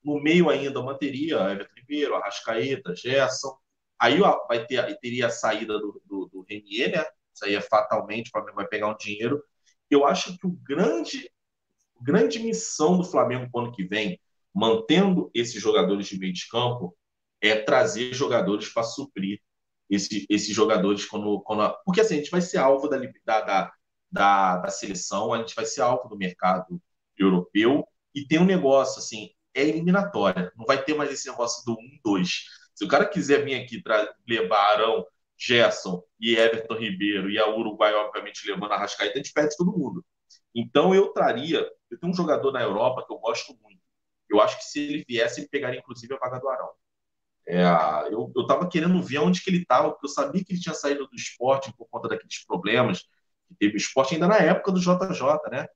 no 0.04 0.20
meio 0.20 0.50
ainda 0.50 0.82
manteria 0.82 1.38
Everton 1.38 1.76
Ribeiro, 1.78 2.16
Arrascaeta, 2.16 2.96
Gerson. 2.96 3.56
Aí 4.00 4.20
vai 4.48 4.66
ter, 4.66 4.98
teria 5.00 5.28
a 5.28 5.30
saída 5.30 5.78
do, 5.78 6.02
do, 6.06 6.26
do 6.26 6.46
Renier, 6.50 6.92
né? 6.92 7.06
Isso 7.32 7.46
aí 7.46 7.54
é 7.54 7.62
fatalmente, 7.62 8.30
o 8.30 8.32
Flamengo 8.32 8.56
vai 8.56 8.68
pegar 8.68 8.88
um 8.88 8.98
dinheiro. 8.98 9.44
Eu 9.92 10.06
acho 10.08 10.36
que 10.40 10.48
o 10.48 10.52
grande, 10.64 11.30
grande 12.02 12.40
missão 12.40 12.98
do 12.98 13.04
Flamengo 13.04 13.48
para 13.52 13.62
o 13.62 13.66
ano 13.66 13.72
que 13.72 13.84
vem, 13.84 14.20
mantendo 14.52 15.30
esses 15.36 15.62
jogadores 15.62 16.08
de 16.08 16.18
meio 16.18 16.34
de 16.34 16.48
campo, 16.50 16.98
é 17.40 17.56
trazer 17.56 18.12
jogadores 18.14 18.70
para 18.70 18.84
suprir 18.84 19.40
esse, 19.92 20.28
esses 20.30 20.56
jogadores 20.56 21.06
quando, 21.06 21.42
quando. 21.44 21.64
a- 21.64 21.72
Porque 21.86 22.02
assim, 22.02 22.16
a 22.16 22.18
gente 22.20 22.32
vai 22.32 22.42
ser 22.42 22.60
alvo 22.60 22.88
da, 22.90 22.98
da, 23.26 23.72
da, 24.12 24.58
da, 24.58 24.70
seleção, 24.72 25.34
a 25.34 25.40
gente 25.40 25.56
vai 25.56 25.66
ser 25.66 25.82
alvo 25.82 26.10
do 26.10 26.18
mercado 26.18 26.82
europeu, 27.18 27.88
e 28.16 28.26
tem 28.28 28.40
um 28.40 28.46
negócio 28.46 29.00
assim, 29.00 29.30
é 29.54 29.64
eliminatória. 29.64 30.52
Não 30.58 30.66
vai 30.66 30.84
ter 30.84 30.94
mais 30.96 31.12
esse 31.12 31.30
negócio 31.30 31.64
do 31.66 31.80
1-2. 31.80 32.46
Se 32.76 32.86
o 32.86 32.88
cara 32.88 33.06
quiser 33.06 33.44
vir 33.46 33.56
aqui 33.56 33.82
tra- 33.84 34.14
levar 34.28 34.74
Arão, 34.74 35.06
Gerson 35.38 36.04
e 36.20 36.36
Everton 36.36 36.76
Ribeiro 36.76 37.30
e 37.30 37.38
a 37.40 37.48
Uruguai, 37.50 37.94
obviamente, 37.94 38.48
levando 38.50 38.74
a 38.74 38.78
Rascaeta, 38.78 39.14
a 39.16 39.18
gente 39.18 39.34
perde 39.34 39.56
todo 39.58 39.72
mundo. 39.78 40.04
Então 40.56 40.94
eu 40.96 41.10
traria. 41.14 41.68
Eu 41.90 42.00
tenho 42.00 42.12
um 42.14 42.16
jogador 42.16 42.52
na 42.52 42.62
Europa 42.62 43.06
que 43.06 43.14
eu 43.14 43.18
gosto 43.20 43.56
muito. 43.62 43.82
Eu 44.30 44.42
acho 44.42 44.58
que 44.58 44.66
se 44.66 44.80
ele 44.80 45.06
viesse, 45.08 45.42
ele 45.42 45.50
pegaria 45.50 45.80
inclusive 45.80 46.14
a 46.14 46.18
vaga 46.18 46.40
do 46.40 46.48
Arão. 46.50 46.70
É, 47.48 47.64
eu, 48.12 48.32
eu 48.36 48.48
tava 48.48 48.70
querendo 48.70 49.02
ver 49.02 49.20
onde 49.20 49.42
que 49.42 49.50
ele 49.50 49.62
estava, 49.62 49.92
porque 49.92 50.06
eu 50.06 50.10
sabia 50.10 50.44
que 50.44 50.54
ele 50.54 50.60
tinha 50.60 50.76
saído 50.76 51.08
do 51.08 51.16
esporte 51.16 51.74
por 51.76 51.88
conta 51.90 52.08
daqueles 52.08 52.46
problemas 52.46 53.02
que 53.48 53.56
teve 53.60 53.76
o 53.76 53.78
esporte 53.78 54.14
ainda 54.14 54.28
na 54.28 54.38
época 54.38 54.72
do 54.72 54.80
JJ, 54.80 55.50
né? 55.52 55.68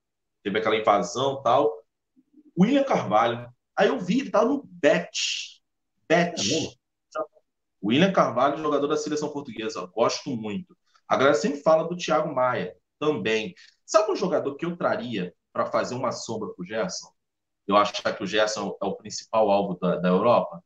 Teve 0.43 0.59
aquela 0.59 0.75
invasão 0.75 1.39
e 1.39 1.43
tal. 1.43 1.71
William 2.57 2.83
Carvalho. 2.83 3.49
Aí 3.75 3.87
eu 3.87 3.99
vi, 3.99 4.21
ele 4.21 4.29
tava 4.29 4.45
no 4.45 4.63
Bet. 4.65 5.61
Bet. 6.07 6.41
É? 6.41 6.85
William 7.83 8.11
Carvalho, 8.11 8.57
jogador 8.57 8.87
da 8.87 8.97
seleção 8.97 9.29
portuguesa. 9.29 9.85
Gosto 9.87 10.29
muito. 10.35 10.75
A 11.07 11.15
galera 11.17 11.35
sempre 11.35 11.61
fala 11.61 11.87
do 11.87 11.97
Thiago 11.97 12.33
Maia 12.33 12.75
também. 12.99 13.53
Sabe 13.85 14.11
um 14.11 14.15
jogador 14.15 14.55
que 14.55 14.65
eu 14.65 14.75
traria 14.75 15.33
para 15.53 15.67
fazer 15.67 15.93
uma 15.93 16.11
sombra 16.11 16.49
pro 16.53 16.65
Gerson? 16.65 17.11
Eu 17.67 17.75
acho 17.75 17.93
que 17.93 18.23
o 18.23 18.27
Gerson 18.27 18.75
é 18.81 18.85
o 18.85 18.95
principal 18.95 19.51
alvo 19.51 19.77
da, 19.79 19.97
da 19.97 20.09
Europa. 20.09 20.63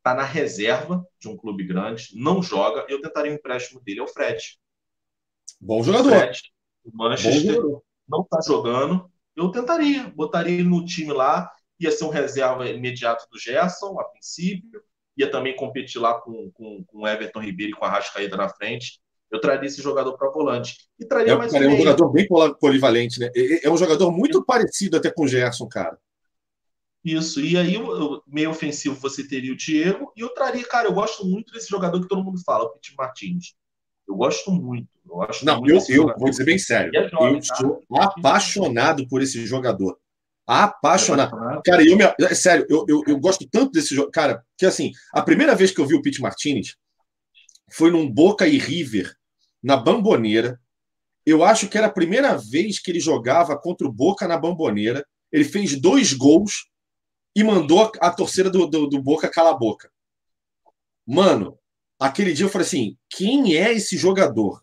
Está 0.00 0.14
na 0.14 0.24
reserva 0.24 1.06
de 1.20 1.28
um 1.28 1.36
clube 1.36 1.64
grande, 1.64 2.08
não 2.14 2.42
joga, 2.42 2.86
eu 2.88 3.00
tentaria 3.00 3.30
o 3.30 3.34
um 3.34 3.36
empréstimo 3.36 3.80
dele 3.80 4.00
ao 4.00 4.08
Fred. 4.08 4.58
Bom 5.60 5.82
jogador. 5.82 6.10
Fred, 6.10 6.40
o 6.84 6.96
Manchester 6.96 7.54
jogador. 7.54 7.82
não 8.08 8.22
está 8.22 8.40
jogando, 8.40 9.10
eu 9.36 9.50
tentaria, 9.50 10.08
botaria 10.08 10.54
ele 10.54 10.68
no 10.68 10.84
time 10.84 11.12
lá, 11.12 11.50
ia 11.78 11.90
ser 11.90 12.04
um 12.04 12.08
reserva 12.08 12.68
imediato 12.68 13.26
do 13.30 13.38
Gerson, 13.38 14.00
a 14.00 14.04
princípio, 14.04 14.82
ia 15.16 15.30
também 15.30 15.54
competir 15.54 16.00
lá 16.00 16.14
com, 16.14 16.50
com, 16.52 16.82
com 16.84 17.06
Everton 17.06 17.40
Ribeiro 17.40 17.72
e 17.72 17.76
com 17.76 17.84
a 17.84 17.90
Rascaeta 17.90 18.36
na 18.36 18.48
frente. 18.48 19.00
Eu 19.30 19.40
traria 19.40 19.66
esse 19.66 19.80
jogador 19.80 20.16
para 20.16 20.30
volante. 20.30 20.76
E 20.98 21.06
traria 21.06 21.34
é, 21.34 21.36
mais 21.36 21.52
cara, 21.52 21.66
um 21.66 21.70
é 21.70 21.74
um 21.74 21.78
jogador 21.78 22.10
bem 22.10 22.26
polivalente, 22.58 23.20
né? 23.20 23.30
É 23.62 23.70
um 23.70 23.76
jogador 23.76 24.10
muito 24.10 24.44
parecido 24.44 24.96
até 24.96 25.10
com 25.10 25.24
o 25.24 25.28
Gerson, 25.28 25.68
cara. 25.68 25.96
Isso, 27.04 27.40
e 27.40 27.56
aí, 27.56 27.76
meio 28.26 28.50
ofensivo, 28.50 28.94
você 28.94 29.26
teria 29.26 29.52
o 29.52 29.56
Diego, 29.56 30.12
e 30.14 30.20
eu 30.20 30.28
traria, 30.34 30.66
cara, 30.66 30.86
eu 30.86 30.92
gosto 30.92 31.24
muito 31.24 31.52
desse 31.52 31.68
jogador 31.68 32.00
que 32.00 32.08
todo 32.08 32.22
mundo 32.22 32.42
fala, 32.44 32.64
o 32.64 32.70
Pete 32.70 32.94
Martins. 32.96 33.54
Eu 34.06 34.16
gosto 34.16 34.50
muito. 34.50 34.88
Eu 35.04 35.16
gosto 35.16 35.44
Não, 35.44 35.60
muito 35.60 35.90
eu, 35.90 36.08
eu 36.08 36.14
vou 36.18 36.28
dizer 36.28 36.44
bem 36.44 36.58
sério. 36.58 36.90
É 36.94 37.08
jovem, 37.08 37.36
eu 37.36 37.40
tá? 37.40 37.54
sou 37.56 37.82
apaixonado 37.96 39.06
por 39.08 39.22
esse 39.22 39.46
jogador. 39.46 39.98
Apaixonado. 40.46 41.36
É 41.58 41.62
cara, 41.64 41.82
eu 41.86 41.96
me, 41.96 42.04
é 42.04 42.34
sério, 42.34 42.66
eu, 42.68 42.84
eu, 42.88 43.02
eu 43.06 43.18
gosto 43.20 43.48
tanto 43.48 43.70
desse 43.70 43.94
jogo. 43.94 44.10
Cara, 44.10 44.44
que 44.58 44.66
assim, 44.66 44.90
a 45.14 45.22
primeira 45.22 45.54
vez 45.54 45.70
que 45.70 45.80
eu 45.80 45.86
vi 45.86 45.94
o 45.94 46.02
Pete 46.02 46.20
Martinez 46.20 46.76
foi 47.72 47.90
num 47.90 48.10
Boca 48.10 48.48
e 48.48 48.58
River, 48.58 49.14
na 49.62 49.76
Bamboneira. 49.76 50.60
Eu 51.24 51.44
acho 51.44 51.68
que 51.68 51.78
era 51.78 51.86
a 51.86 51.92
primeira 51.92 52.36
vez 52.36 52.80
que 52.80 52.90
ele 52.90 52.98
jogava 52.98 53.56
contra 53.56 53.86
o 53.86 53.92
Boca 53.92 54.26
na 54.26 54.36
Bamboneira. 54.36 55.06
Ele 55.30 55.44
fez 55.44 55.80
dois 55.80 56.12
gols 56.12 56.69
e 57.34 57.44
mandou 57.44 57.90
a 58.00 58.10
torcida 58.10 58.50
do, 58.50 58.66
do, 58.66 58.86
do 58.86 59.02
Boca 59.02 59.28
calar 59.28 59.52
a 59.52 59.56
boca. 59.56 59.90
Mano, 61.06 61.58
aquele 61.98 62.32
dia 62.32 62.46
eu 62.46 62.50
falei 62.50 62.66
assim: 62.66 62.98
quem 63.08 63.56
é 63.56 63.72
esse 63.72 63.96
jogador? 63.96 64.62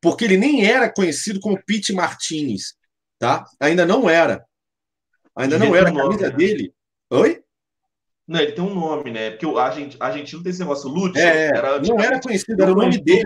Porque 0.00 0.24
ele 0.24 0.36
nem 0.36 0.66
era 0.66 0.92
conhecido 0.92 1.40
como 1.40 1.62
Pete 1.64 1.92
Martinez, 1.92 2.74
tá? 3.18 3.44
Ainda 3.58 3.86
não 3.86 4.08
era. 4.08 4.44
Ainda 5.34 5.58
não 5.58 5.74
era. 5.74 5.88
A 5.88 5.94
camisa 5.94 6.28
né? 6.28 6.36
dele. 6.36 6.74
Oi? 7.10 7.42
Não, 8.26 8.40
ele 8.40 8.52
tem 8.52 8.64
um 8.64 8.74
nome, 8.74 9.10
né? 9.10 9.30
Porque 9.30 9.46
o 9.46 9.58
argentino 9.58 10.42
tem 10.42 10.50
esse 10.50 10.60
negócio. 10.60 10.88
Lúcio. 10.88 11.18
É, 11.18 11.48
era, 11.48 11.80
não 11.80 12.00
era 12.00 12.20
conhecido, 12.20 12.62
era 12.62 12.72
o 12.72 12.74
nome 12.74 12.98
dele. 12.98 13.24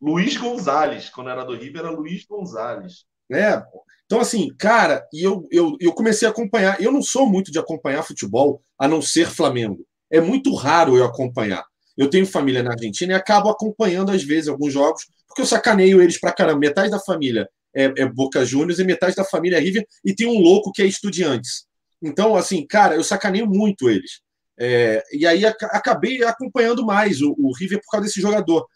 Luiz 0.00 0.36
Gonzalez. 0.36 1.10
Quando 1.10 1.30
era 1.30 1.44
do 1.44 1.54
River, 1.54 1.82
era 1.82 1.90
Luiz 1.90 2.24
Gonzalez. 2.24 3.04
É, 3.32 3.62
então, 4.04 4.20
assim, 4.20 4.54
cara, 4.58 5.06
e 5.12 5.22
eu, 5.22 5.48
eu, 5.50 5.76
eu 5.80 5.92
comecei 5.92 6.28
a 6.28 6.30
acompanhar. 6.30 6.80
Eu 6.80 6.92
não 6.92 7.02
sou 7.02 7.26
muito 7.26 7.50
de 7.50 7.58
acompanhar 7.58 8.02
futebol, 8.02 8.62
a 8.78 8.86
não 8.86 9.00
ser 9.00 9.28
Flamengo. 9.28 9.86
É 10.10 10.20
muito 10.20 10.54
raro 10.54 10.96
eu 10.96 11.04
acompanhar. 11.04 11.64
Eu 11.96 12.10
tenho 12.10 12.26
família 12.26 12.62
na 12.62 12.72
Argentina 12.72 13.12
e 13.12 13.16
acabo 13.16 13.48
acompanhando, 13.48 14.10
às 14.10 14.22
vezes, 14.22 14.48
alguns 14.48 14.72
jogos, 14.72 15.06
porque 15.26 15.42
eu 15.42 15.46
sacaneio 15.46 16.02
eles 16.02 16.20
pra 16.20 16.32
caramba. 16.32 16.58
Metade 16.58 16.90
da 16.90 17.00
família 17.00 17.48
é, 17.74 17.84
é 17.96 18.06
Boca 18.06 18.44
Juniors 18.44 18.78
e 18.78 18.84
metade 18.84 19.16
da 19.16 19.24
família 19.24 19.56
é 19.56 19.60
River, 19.60 19.86
e 20.04 20.14
tem 20.14 20.26
um 20.26 20.38
louco 20.38 20.72
que 20.72 20.82
é 20.82 20.86
Estudiantes. 20.86 21.64
Então, 22.02 22.36
assim, 22.36 22.66
cara, 22.66 22.94
eu 22.94 23.04
sacaneio 23.04 23.46
muito 23.46 23.88
eles. 23.88 24.20
É, 24.58 25.02
e 25.12 25.26
aí 25.26 25.44
acabei 25.46 26.22
acompanhando 26.22 26.84
mais 26.84 27.22
o, 27.22 27.34
o, 27.38 27.52
River 27.56 27.80
por 27.80 27.92
causa 27.92 28.06
desse 28.06 28.20
jogador. 28.20 28.66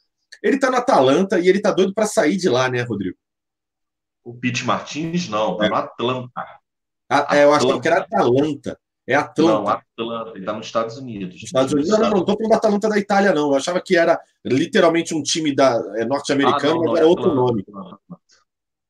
Ele 0.43 0.59
tá 0.59 0.71
na 0.71 0.79
Atalanta 0.79 1.39
e 1.39 1.49
ele 1.49 1.61
tá 1.61 1.73
doido 1.73 1.93
para 1.93 2.07
sair 2.07 2.37
de 2.37 2.49
lá, 2.49 2.71
né, 2.71 2.83
Rodrigo? 2.83 3.17
O 4.27 4.35
Pete 4.35 4.65
Martins, 4.65 5.29
não, 5.29 5.57
tá 5.57 5.67
é. 5.67 5.69
no 5.69 5.77
Atlanta. 5.77 6.45
Ah, 7.09 7.37
é, 7.37 7.45
eu 7.45 7.55
acho 7.55 7.81
que 7.81 7.87
era 7.87 8.01
Atalanta. 8.01 8.77
É 9.07 9.15
Atlanta. 9.15 9.53
Não, 9.53 9.69
Atlanta, 9.69 10.37
ele 10.37 10.45
tá 10.45 10.53
nos 10.53 10.67
Estados 10.67 10.99
Unidos. 10.99 11.41
Estados 11.45 11.73
Unidos. 11.73 11.93
Não, 11.93 11.99
não, 12.01 12.11
não, 12.11 12.25
tô 12.25 12.35
falando 12.35 12.51
da 12.51 12.57
Atalanta 12.57 12.89
da 12.89 12.99
Itália, 12.99 13.33
não. 13.33 13.51
Eu 13.51 13.55
achava 13.55 13.81
que 13.81 13.97
era 13.97 14.21
literalmente 14.45 15.15
um 15.15 15.23
time 15.23 15.55
da 15.55 15.81
é, 15.95 16.05
norte-americano, 16.05 16.83
ah, 16.83 16.91
mas 16.91 16.99
era 16.99 17.07
outro 17.07 17.33
nome. 17.33 17.65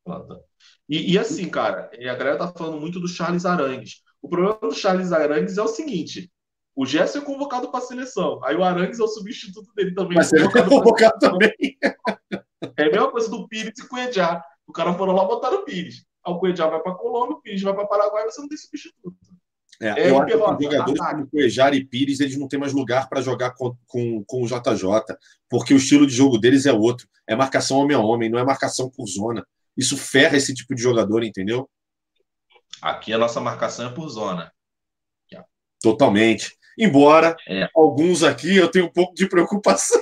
Atlanta. 0.07 0.43
E, 0.89 1.13
e, 1.13 1.19
assim, 1.19 1.51
cara, 1.51 1.91
a 1.93 2.15
galera 2.15 2.39
tá 2.39 2.49
falando 2.49 2.81
muito 2.81 2.99
do 2.99 3.07
Charles 3.07 3.45
Arangues. 3.45 4.03
O 4.23 4.31
problema 4.31 4.59
do 4.59 4.75
Charles 4.75 5.13
Arangues 5.13 5.59
é 5.59 5.63
o 5.63 5.69
seguinte: 5.69 6.33
o 6.75 6.87
Gerson 6.87 7.19
é 7.19 7.21
convocado 7.21 7.71
para 7.71 7.81
a 7.81 7.87
seleção, 7.87 8.41
aí 8.43 8.57
o 8.57 8.65
Arangues 8.65 8.99
é 8.99 9.03
o 9.03 9.09
substituto 9.09 9.71
dele 9.75 9.93
também. 9.93 10.17
Mas 10.17 10.33
ele 10.33 10.47
é 10.47 10.63
convocado 10.63 11.19
também. 11.19 11.53
É 12.75 12.85
a 12.85 12.91
mesma 12.91 13.11
coisa 13.11 13.29
do 13.29 13.47
Pires 13.47 13.79
e 13.79 13.87
Cuejá. 13.87 14.43
O 14.67 14.73
cara 14.73 14.93
foram 14.95 15.13
lá 15.13 15.25
botar 15.25 15.51
o 15.53 15.65
Pires. 15.65 16.05
Aí 16.25 16.33
o 16.33 16.39
Cuejá 16.39 16.67
vai 16.67 16.81
para 16.81 16.95
Colômbia, 16.95 17.37
o 17.37 17.41
Pires 17.41 17.63
vai 17.63 17.75
para 17.75 17.87
Paraguai, 17.87 18.25
você 18.25 18.41
não 18.41 18.49
tem 18.49 18.59
substituto. 18.59 19.17
É, 19.81 19.89
é 19.89 20.11
eu 20.11 20.19
acho 20.19 20.27
que 20.57 20.65
jogadores 20.65 21.01
como 21.01 21.27
Cuejar 21.29 21.75
e 21.75 21.85
Pires 21.85 22.21
eles 22.21 22.39
não 22.39 22.49
têm 22.49 22.59
mais 22.59 22.73
lugar 22.73 23.09
para 23.09 23.21
jogar 23.21 23.51
com, 23.51 23.77
com, 23.87 24.25
com 24.25 24.43
o 24.43 24.47
JJ, 24.47 25.17
porque 25.49 25.75
o 25.75 25.77
estilo 25.77 26.07
de 26.07 26.15
jogo 26.15 26.39
deles 26.39 26.67
é 26.67 26.73
outro. 26.73 27.07
É 27.27 27.37
marcação 27.37 27.79
homem 27.79 27.97
a 27.97 28.01
homem, 28.01 28.31
não 28.31 28.39
é 28.39 28.45
marcação 28.45 28.91
por 28.91 29.07
zona. 29.07 29.47
Isso 29.77 29.97
ferra 29.97 30.37
esse 30.37 30.55
tipo 30.55 30.75
de 30.75 30.83
jogador, 30.83 31.23
entendeu? 31.23 31.69
Aqui 32.81 33.13
a 33.13 33.19
nossa 33.19 33.41
marcação 33.41 33.89
é 33.89 33.93
por 33.93 34.09
zona. 34.09 34.51
Totalmente. 35.83 36.57
Embora 36.79 37.37
é. 37.49 37.69
alguns 37.75 38.23
aqui 38.23 38.57
eu 38.57 38.71
tenho 38.71 38.87
um 38.87 38.93
pouco 38.93 39.15
de 39.15 39.29
preocupação. 39.29 40.01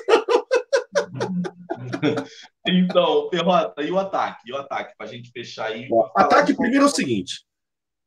então, 2.67 3.29
Perrota, 3.31 3.83
e 3.83 3.91
o 3.91 3.99
ataque? 3.99 4.49
E 4.49 4.53
o 4.53 4.57
ataque, 4.57 4.95
para 4.97 5.07
a 5.07 5.11
gente 5.11 5.31
fechar 5.31 5.67
aí. 5.67 5.89
O 5.91 6.05
ataque, 6.17 6.55
primeiro 6.55 6.85
é 6.85 6.89
o 6.89 6.91
seguinte: 6.91 7.45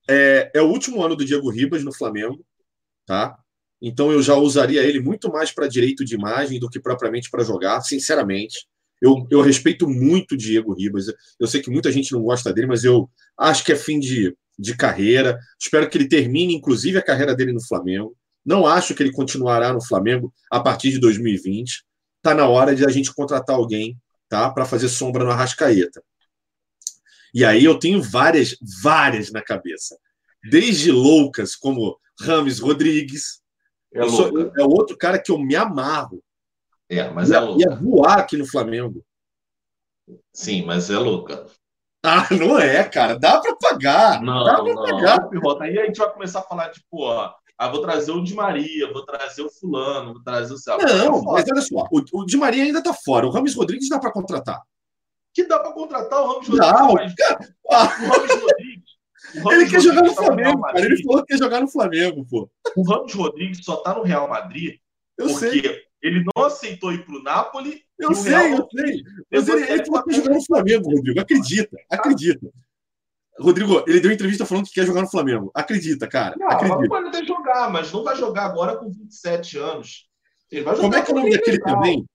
é, 0.10 0.52
é, 0.54 0.62
o 0.62 0.70
último 0.70 1.04
ano 1.04 1.16
do 1.16 1.26
Diego 1.26 1.50
Ribas 1.50 1.84
no 1.84 1.94
Flamengo, 1.94 2.46
tá? 3.06 3.38
Então 3.82 4.12
eu 4.12 4.22
já 4.22 4.36
usaria 4.36 4.84
ele 4.84 5.00
muito 5.00 5.32
mais 5.32 5.52
para 5.52 5.68
direito 5.68 6.04
de 6.04 6.16
imagem 6.16 6.60
do 6.60 6.70
que 6.70 6.80
propriamente 6.80 7.30
para 7.30 7.44
jogar, 7.44 7.82
sinceramente. 7.82 8.68
Eu, 9.00 9.28
eu 9.30 9.42
respeito 9.42 9.88
muito 9.88 10.34
o 10.34 10.38
Diego 10.38 10.74
Ribas. 10.74 11.06
Eu 11.40 11.46
sei 11.46 11.62
que 11.62 11.70
muita 11.70 11.92
gente 11.92 12.12
não 12.12 12.24
gosta 12.24 12.52
dele, 12.52 12.68
mas 12.68 12.84
eu 12.84 13.10
acho 13.38 13.64
que 13.64 13.72
é 13.72 13.76
fim 13.76 14.00
de, 14.00 14.36
de 14.58 14.76
carreira. 14.76 15.38
Espero 15.60 15.88
que 15.88 15.98
ele 15.98 16.08
termine, 16.08 16.56
inclusive, 16.56 16.98
a 16.98 17.04
carreira 17.04 17.36
dele 17.36 17.54
no 17.54 17.64
Flamengo. 17.64 18.18
Não 18.44 18.66
acho 18.66 18.96
que 18.96 19.04
ele 19.04 19.12
continuará 19.12 19.72
no 19.72 19.84
Flamengo 19.84 20.34
a 20.50 20.60
partir 20.60 20.90
de 20.90 21.00
2020. 21.00 21.84
Está 22.18 22.34
na 22.34 22.48
hora 22.48 22.76
de 22.76 22.86
a 22.86 22.90
gente 22.90 23.14
contratar 23.14 23.56
alguém 23.56 23.98
tá, 24.28 24.50
para 24.50 24.66
fazer 24.66 24.90
sombra 24.90 25.24
no 25.24 25.32
Arrascaeta. 25.32 26.04
E 27.34 27.46
aí 27.46 27.64
eu 27.64 27.78
tenho 27.78 28.02
várias, 28.02 28.58
várias 28.82 29.32
na 29.32 29.42
cabeça. 29.42 29.98
Desde 30.50 30.92
loucas, 30.92 31.56
como 31.56 32.00
Rames 32.20 32.60
Rodrigues. 32.60 33.42
É, 33.94 34.08
sou, 34.10 34.52
é 34.58 34.64
outro 34.64 34.98
cara 34.98 35.20
que 35.20 35.32
eu 35.32 35.38
me 35.38 35.56
amarro. 35.56 36.24
É, 36.90 37.10
mas 37.10 37.30
ia, 37.30 37.38
é 37.38 37.40
louca. 37.40 37.62
Ia 37.62 37.76
voar 37.76 38.20
aqui 38.20 38.38
no 38.38 38.46
Flamengo. 38.46 39.06
Sim, 40.34 40.66
mas 40.66 40.90
é 40.90 40.98
louca. 40.98 41.46
Ah, 42.04 42.28
não 42.32 42.58
é, 42.58 42.84
cara. 42.84 43.18
Dá 43.20 43.40
para 43.40 43.56
pagar. 43.56 44.22
Não, 44.22 44.44
dá 44.44 44.64
pra 44.64 44.74
não. 44.74 44.84
pagar. 44.84 45.30
Não, 45.32 45.62
aí 45.62 45.78
a 45.80 45.86
gente 45.86 45.98
vai 45.98 46.12
começar 46.12 46.40
a 46.40 46.44
falar, 46.44 46.70
tipo, 46.70 47.04
ó, 47.04 47.34
ah, 47.58 47.70
vou 47.70 47.82
trazer 47.82 48.12
o 48.12 48.24
Di 48.24 48.36
Maria, 48.36 48.92
vou 48.94 49.04
trazer 49.04 49.42
o 49.42 49.50
fulano, 49.50 50.14
vou 50.14 50.24
trazer 50.24 50.54
o 50.54 50.58
Celso. 50.58 50.86
Não, 50.86 51.24
mas 51.24 51.46
olha 51.50 51.62
só, 51.62 51.88
o, 51.92 52.22
o 52.22 52.26
Di 52.26 52.38
Maria 52.38 52.64
ainda 52.64 52.84
tá 52.84 52.94
fora. 52.94 53.26
O 53.26 53.32
Rames 53.32 53.56
Rodrigues 53.56 53.90
dá 53.90 54.00
para 54.00 54.12
contratar. 54.12 54.62
Que 55.34 55.46
dá 55.46 55.60
para 55.60 55.72
contratar 55.72 56.22
o 56.22 56.34
Rames 56.34 56.48
Rodrigues. 56.48 56.80
Não, 56.80 56.94
mas... 56.94 57.16
cara... 57.16 57.40
o 57.66 57.74
Rames 57.74 58.42
Rodrigues. 58.42 58.98
Ele 59.52 59.70
quer 59.70 59.82
jogar 59.82 60.04
no 60.04 60.14
tá 60.14 60.24
Flamengo, 60.24 60.62
cara. 60.62 60.80
Ele 60.80 61.04
falou 61.04 61.22
que 61.24 61.34
quer 61.34 61.38
jogar 61.40 61.62
no 61.62 61.68
Flamengo, 61.68 62.26
pô. 62.30 62.50
O 62.76 62.84
Ramos 62.84 63.14
Rodrigues 63.14 63.66
só 63.66 63.78
tá 63.78 63.96
no 63.96 64.04
Real 64.04 64.28
Madrid 64.30 64.76
eu 65.18 65.28
porque 65.28 65.62
sei. 65.62 65.84
ele 66.02 66.24
não 66.36 66.46
aceitou 66.46 66.94
ir 66.94 67.04
pro 67.04 67.24
Napoli. 67.24 67.82
Eu 67.98 68.14
sei, 68.14 68.32
Real... 68.32 68.60
eu 68.60 68.68
sei. 68.72 69.04
Mas 69.32 69.48
ele, 69.48 69.72
ele 69.72 69.86
falou 69.86 70.04
que 70.04 70.10
quer 70.12 70.16
jogar 70.18 70.36
no 70.36 70.46
Flamengo, 70.46 70.92
Rodrigo. 70.92 71.20
Acredita, 71.20 71.78
acredita. 71.90 72.48
Rodrigo, 73.40 73.84
ele 73.88 74.00
deu 74.00 74.12
entrevista 74.12 74.46
falando 74.46 74.66
que 74.66 74.74
quer 74.74 74.86
jogar 74.86 75.02
no 75.02 75.10
Flamengo. 75.10 75.52
Acredita, 75.54 76.08
cara. 76.08 76.36
Não, 76.38 76.48
acredita. 76.48 76.88
pode 76.88 77.08
até 77.08 77.26
jogar, 77.26 77.70
mas 77.72 77.92
não 77.92 78.04
vai 78.04 78.16
jogar 78.16 78.46
agora 78.46 78.76
com 78.78 78.90
27 78.90 79.58
anos. 79.58 80.08
Como 80.80 80.96
é 80.96 81.02
que 81.02 81.12
é 81.12 81.14
o 81.14 81.18
nome 81.18 81.32
daquele 81.32 81.60
também? 81.60 82.06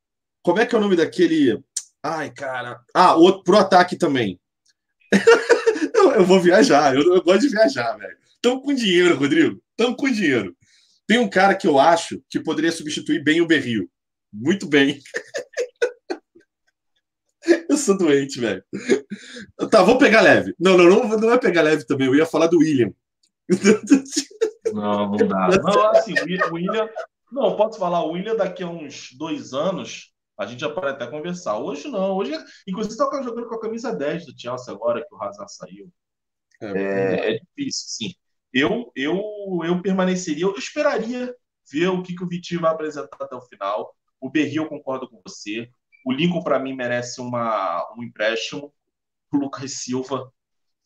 Como 0.43 0.59
é 0.59 0.67
que 0.67 0.75
é 0.75 0.79
o 0.79 0.81
nome 0.81 0.97
daquele. 0.97 1.63
Ai, 2.03 2.31
cara. 2.31 2.81
Ah, 2.95 3.15
outro 3.15 3.45
pro 3.45 3.59
ataque 3.59 3.97
também. 3.97 4.41
eu, 5.95 6.13
eu, 6.13 6.25
vou 6.25 6.41
viajar, 6.41 6.95
eu, 6.95 7.15
eu, 7.15 7.23
gosto 7.23 7.43
de 7.43 7.51
viajar, 7.51 7.97
velho. 7.97 8.17
Tão 8.41 8.61
com 8.61 8.75
dinheiro, 8.75 9.17
Rodrigo. 9.17 9.63
Tão 9.77 9.95
com 9.95 10.11
dinheiro. 10.11 10.57
Tem 11.07 11.19
um 11.19 11.29
cara 11.29 11.55
que 11.55 11.67
eu 11.67 11.79
acho 11.79 12.23
que 12.29 12.41
poderia 12.41 12.73
substituir 12.73 13.23
bem 13.23 13.41
o 13.41 13.47
Berrio. 13.47 13.89
Muito 14.33 14.67
bem. 14.67 15.01
Eu 17.69 17.77
sou 17.77 17.97
doente, 17.97 18.41
velho. 18.41 18.63
Tá, 19.71 19.83
vou 19.83 19.99
pegar 19.99 20.21
leve. 20.21 20.55
Não, 20.59 20.77
não, 20.77 20.85
não, 20.85 21.09
não 21.09 21.29
vai 21.29 21.39
pegar 21.39 21.63
leve 21.63 21.85
também. 21.87 22.07
Eu 22.07 22.15
ia 22.15 22.27
falar 22.27 22.47
do 22.47 22.59
William. 22.59 22.93
Não, 24.73 25.11
não 25.11 25.29
dá. 25.29 25.49
Não, 25.63 25.91
assim, 25.91 26.15
o 26.15 26.55
William. 26.55 26.89
Não, 27.31 27.57
posso 27.57 27.79
falar, 27.79 28.05
o 28.05 28.13
William 28.13 28.35
daqui 28.37 28.63
a 28.63 28.69
uns 28.69 29.11
dois 29.19 29.53
anos, 29.53 30.13
a 30.39 30.47
gente 30.47 30.61
já 30.61 30.71
pode 30.71 30.89
até 30.89 31.07
conversar. 31.07 31.59
Hoje 31.59 31.89
não. 31.89 32.17
Hoje, 32.17 32.33
inclusive, 32.67 32.95
está 32.95 33.23
jogando 33.23 33.49
com 33.49 33.55
a 33.55 33.61
camisa 33.61 33.95
10 33.95 34.27
do 34.27 34.41
Chelsea 34.41 34.73
agora, 34.73 35.05
que 35.07 35.15
o 35.15 35.23
Hazard 35.23 35.53
saiu. 35.53 35.93
É, 36.61 36.67
é, 36.67 37.35
é 37.35 37.39
difícil, 37.39 37.89
sim. 37.89 38.15
Eu, 38.53 38.91
eu, 38.95 39.21
eu 39.65 39.83
permaneceria, 39.83 40.45
eu 40.45 40.55
esperaria 40.55 41.35
ver 41.71 41.89
o 41.89 42.03
que, 42.03 42.15
que 42.15 42.25
o 42.25 42.29
Vitinho 42.29 42.61
vai 42.61 42.71
apresentar 42.71 43.17
até 43.21 43.35
o 43.35 43.43
final. 43.43 43.95
O 44.21 44.31
Berri, 44.31 44.57
eu 44.57 44.69
concordo 44.69 45.09
com 45.09 45.21
você. 45.27 45.69
O 46.05 46.13
Lincoln, 46.13 46.43
para 46.43 46.59
mim, 46.59 46.75
merece 46.75 47.21
uma, 47.21 47.87
um 47.97 48.03
empréstimo. 48.03 48.73
O 49.33 49.37
Lucas 49.37 49.73
Silva, 49.83 50.33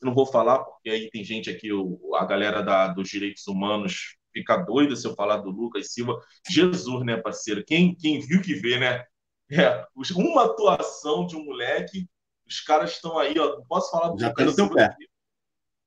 eu 0.01 0.07
não 0.07 0.15
vou 0.15 0.27
falar, 0.27 0.61
porque 0.61 0.91
aí 0.91 1.11
tem 1.11 1.25
gente 1.25 1.51
aqui, 1.51 1.73
o, 1.73 2.15
a 2.15 2.25
galera 2.25 2.63
da, 2.63 2.89
dos 2.89 3.09
direitos 3.09 3.47
humanos 3.47 4.17
fica 4.33 4.57
doida 4.59 4.95
se 4.95 5.07
eu 5.07 5.15
falar 5.15 5.39
do 5.39 5.51
Lucas 5.51 5.93
Silva. 5.93 6.21
Jesus, 6.49 7.05
né, 7.05 7.17
parceiro? 7.17 7.65
Quem, 7.65 7.95
quem 7.95 8.21
viu 8.21 8.43
que 8.43 8.55
vê, 8.55 8.79
né? 8.79 9.05
É, 9.51 9.85
uma 10.17 10.45
atuação 10.45 11.27
de 11.27 11.37
um 11.37 11.45
moleque, 11.45 12.07
os 12.47 12.61
caras 12.61 12.93
estão 12.93 13.19
aí, 13.19 13.39
ó. 13.39 13.57
Não 13.57 13.67
posso 13.67 13.91
falar 13.91 14.11
do 14.11 14.21
Já 14.21 14.29
Lucas 14.29 14.47
tá 14.47 14.53
Silva. 14.53 14.75
pé. 14.75 14.97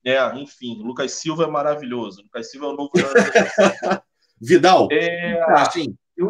É, 0.05 0.35
enfim, 0.37 0.81
Lucas 0.81 1.11
Silva 1.13 1.43
é 1.43 1.47
maravilhoso. 1.47 2.23
Lucas 2.23 2.49
Silva 2.49 2.67
é 2.67 2.69
o 2.69 2.75
novo. 2.75 2.91
Vidal, 4.41 4.87
é, 4.89 5.41
assim, 5.51 5.97
eu, 6.15 6.29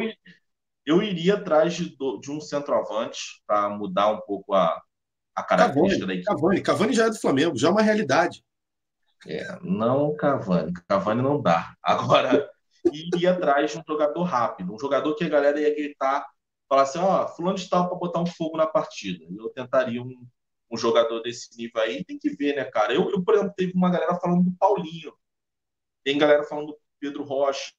eu 0.90 1.04
iria 1.04 1.36
atrás 1.36 1.76
de, 1.76 1.96
de 1.96 2.32
um 2.32 2.42
centroavante 2.42 3.44
para 3.46 3.70
mudar 3.70 4.12
um 4.12 4.22
pouco 4.22 4.56
a, 4.56 4.82
a 5.36 5.44
característica 5.44 6.08
da 6.08 6.14
Cavani, 6.14 6.22
equipe. 6.22 6.26
Cavani, 6.26 6.62
Cavani 6.62 6.94
já 6.94 7.06
é 7.06 7.10
do 7.12 7.20
Flamengo, 7.20 7.58
já 7.58 7.68
é 7.68 7.72
uma 7.72 7.84
realidade. 7.84 8.44
É, 9.28 9.60
não 9.62 10.16
Cavani. 10.16 10.74
Cavani 10.88 11.22
não 11.22 11.40
dá. 11.40 11.76
Agora, 11.84 12.50
iria 12.92 13.34
atrás 13.34 13.72
de 13.72 13.78
um 13.78 13.84
jogador 13.88 14.24
rápido, 14.24 14.74
um 14.74 14.80
jogador 14.80 15.14
que 15.14 15.24
a 15.24 15.30
galera 15.30 15.62
ia 15.62 15.76
gritar, 15.76 16.26
falar 16.68 16.82
assim: 16.82 16.98
ó, 16.98 17.28
fulano 17.28 17.58
de 17.58 17.70
tal 17.70 17.88
para 17.88 17.98
botar 17.98 18.22
um 18.22 18.26
fogo 18.26 18.58
na 18.58 18.66
partida. 18.66 19.24
Eu 19.30 19.50
tentaria 19.50 20.02
um, 20.02 20.28
um 20.72 20.78
jogador 20.78 21.22
desse 21.22 21.56
nível 21.56 21.84
aí. 21.84 22.04
Tem 22.04 22.18
que 22.18 22.32
ver, 22.32 22.56
né, 22.56 22.66
cara? 22.66 22.96
Eu, 22.96 23.12
eu, 23.12 23.24
por 23.24 23.36
exemplo, 23.36 23.54
teve 23.56 23.74
uma 23.74 23.92
galera 23.92 24.16
falando 24.16 24.44
do 24.44 24.58
Paulinho, 24.58 25.14
tem 26.04 26.18
galera 26.18 26.44
falando 26.46 26.68
do 26.68 26.78
Pedro 27.00 27.24
Rocha. 27.24 27.74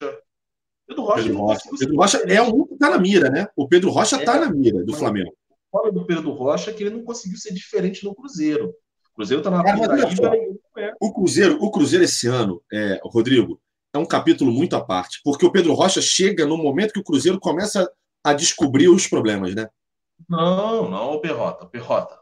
Pedro 0.90 1.04
Rocha, 1.04 1.22
Pedro 1.22 1.38
Rocha. 1.38 1.70
Pedro 1.78 1.96
Rocha 1.96 2.18
é 2.26 2.42
um 2.42 2.66
que 2.66 2.76
tá 2.76 2.90
na 2.90 2.98
mira, 2.98 3.30
né? 3.30 3.46
O 3.54 3.68
Pedro 3.68 3.90
Rocha 3.90 4.16
É. 4.16 4.24
tá 4.24 4.40
na 4.40 4.50
mira 4.50 4.84
do 4.84 4.92
Flamengo. 4.92 5.32
fala 5.70 5.92
do 5.92 6.04
Pedro 6.04 6.32
Rocha 6.32 6.72
que 6.72 6.82
ele 6.82 6.90
não 6.90 7.04
conseguiu 7.04 7.38
ser 7.38 7.54
diferente 7.54 8.04
no 8.04 8.12
Cruzeiro. 8.14 8.70
O 9.12 9.14
Cruzeiro 9.14 9.40
tá 9.42 9.50
na 9.50 9.62
não 9.62 9.84
é. 10.76 10.94
O 11.00 11.12
Cruzeiro, 11.12 11.58
o 11.62 11.70
Cruzeiro 11.70 12.04
esse 12.04 12.26
ano, 12.26 12.60
é, 12.72 13.00
Rodrigo, 13.04 13.60
é 13.94 13.98
um 13.98 14.04
capítulo 14.04 14.50
muito 14.50 14.74
à 14.74 14.80
parte, 14.80 15.20
porque 15.22 15.46
o 15.46 15.52
Pedro 15.52 15.74
Rocha 15.74 16.00
chega 16.02 16.44
no 16.44 16.56
momento 16.56 16.92
que 16.92 16.98
o 17.00 17.04
Cruzeiro 17.04 17.38
começa 17.38 17.88
a 18.24 18.32
descobrir 18.32 18.88
os 18.88 19.06
problemas, 19.06 19.54
né? 19.54 19.68
Não, 20.28 20.90
não, 20.90 21.12
o 21.14 21.20
Perrota, 21.20 21.66
Perrota. 21.66 22.18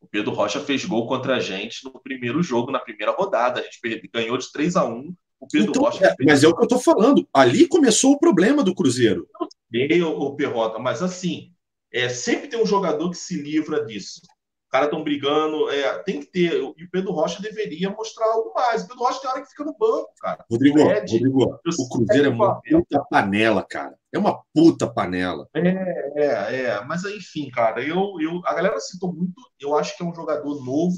O 0.00 0.06
Pedro 0.06 0.32
Rocha 0.32 0.60
fez 0.60 0.84
gol 0.84 1.06
contra 1.08 1.36
a 1.36 1.40
gente 1.40 1.84
no 1.84 1.90
primeiro 2.00 2.42
jogo, 2.42 2.70
na 2.70 2.78
primeira 2.78 3.12
rodada. 3.12 3.60
A 3.60 3.62
gente 3.64 3.80
ganhou 4.12 4.36
de 4.38 4.52
3 4.52 4.76
a 4.76 4.84
1 4.84 5.14
O 5.44 5.48
Pedro 5.48 5.70
Então, 5.70 5.82
Rocha 5.82 6.06
é, 6.06 6.14
mas 6.24 6.42
é 6.42 6.48
o 6.48 6.56
que 6.56 6.64
eu 6.64 6.68
tô 6.68 6.78
falando. 6.78 7.28
Ali 7.32 7.68
começou 7.68 8.12
o 8.12 8.18
problema 8.18 8.62
do 8.62 8.74
Cruzeiro. 8.74 9.28
bem, 9.70 10.02
o, 10.02 10.08
o 10.08 10.34
Perrota, 10.34 10.78
mas 10.78 11.02
assim, 11.02 11.52
é, 11.92 12.08
sempre 12.08 12.48
tem 12.48 12.60
um 12.60 12.66
jogador 12.66 13.10
que 13.10 13.16
se 13.16 13.40
livra 13.40 13.84
disso. 13.84 14.22
Os 14.22 14.70
caras 14.70 14.88
estão 14.88 15.04
brigando, 15.04 15.70
é, 15.70 15.98
tem 15.98 16.18
que 16.20 16.26
ter. 16.26 16.54
E 16.54 16.84
o 16.84 16.90
Pedro 16.90 17.12
Rocha 17.12 17.40
deveria 17.40 17.90
mostrar 17.90 18.26
algo 18.26 18.52
mais. 18.54 18.82
O 18.82 18.88
Pedro 18.88 19.04
Rocha 19.04 19.20
tem 19.20 19.30
hora 19.30 19.42
que 19.42 19.50
fica 19.50 19.64
no 19.64 19.76
banco, 19.76 20.10
cara. 20.20 20.44
Rodrigo, 20.50 20.80
Fred, 20.80 21.12
Rodrigo, 21.12 21.60
eu 21.64 21.72
o 21.78 21.88
Cruzeiro 21.88 22.26
é 22.26 22.30
uma 22.30 22.58
o 22.58 22.60
puta 22.62 23.04
panela, 23.08 23.62
cara. 23.62 23.94
É 24.12 24.18
uma 24.18 24.42
puta 24.52 24.88
panela. 24.88 25.46
É, 25.54 26.62
é, 26.62 26.84
mas 26.84 27.04
enfim, 27.04 27.50
cara, 27.50 27.80
eu, 27.82 28.14
eu, 28.20 28.40
a 28.44 28.54
galera 28.54 28.80
citou 28.80 29.12
muito, 29.12 29.40
eu 29.60 29.76
acho 29.76 29.96
que 29.96 30.02
é 30.02 30.06
um 30.06 30.14
jogador 30.14 30.64
novo, 30.64 30.96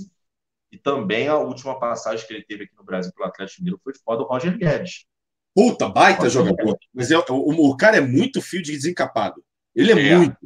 e 0.72 0.78
também 0.78 1.28
a 1.28 1.36
última 1.36 1.78
passagem 1.78 2.26
que 2.26 2.32
ele 2.34 2.44
teve 2.44 2.64
aqui 2.64 2.74
no 2.76 2.84
Brasil 2.84 3.12
pelo 3.14 3.28
Atlético 3.28 3.62
Mineiro 3.62 3.80
foi 3.82 3.92
foda 4.04 4.18
do 4.22 4.28
Roger 4.28 4.56
Guedes. 4.56 5.04
Puta, 5.54 5.88
baita 5.88 6.24
Roger 6.24 6.30
jogador. 6.32 6.76
Mas 6.92 7.10
é- 7.10 7.16
o, 7.18 7.22
o 7.70 7.76
cara 7.76 7.96
é 7.96 8.00
muito 8.00 8.42
fio 8.42 8.62
de 8.62 8.72
desencapado. 8.72 9.42
Ele 9.74 9.92
é, 9.92 10.08
É. 10.08 10.16
muito. 10.16 10.36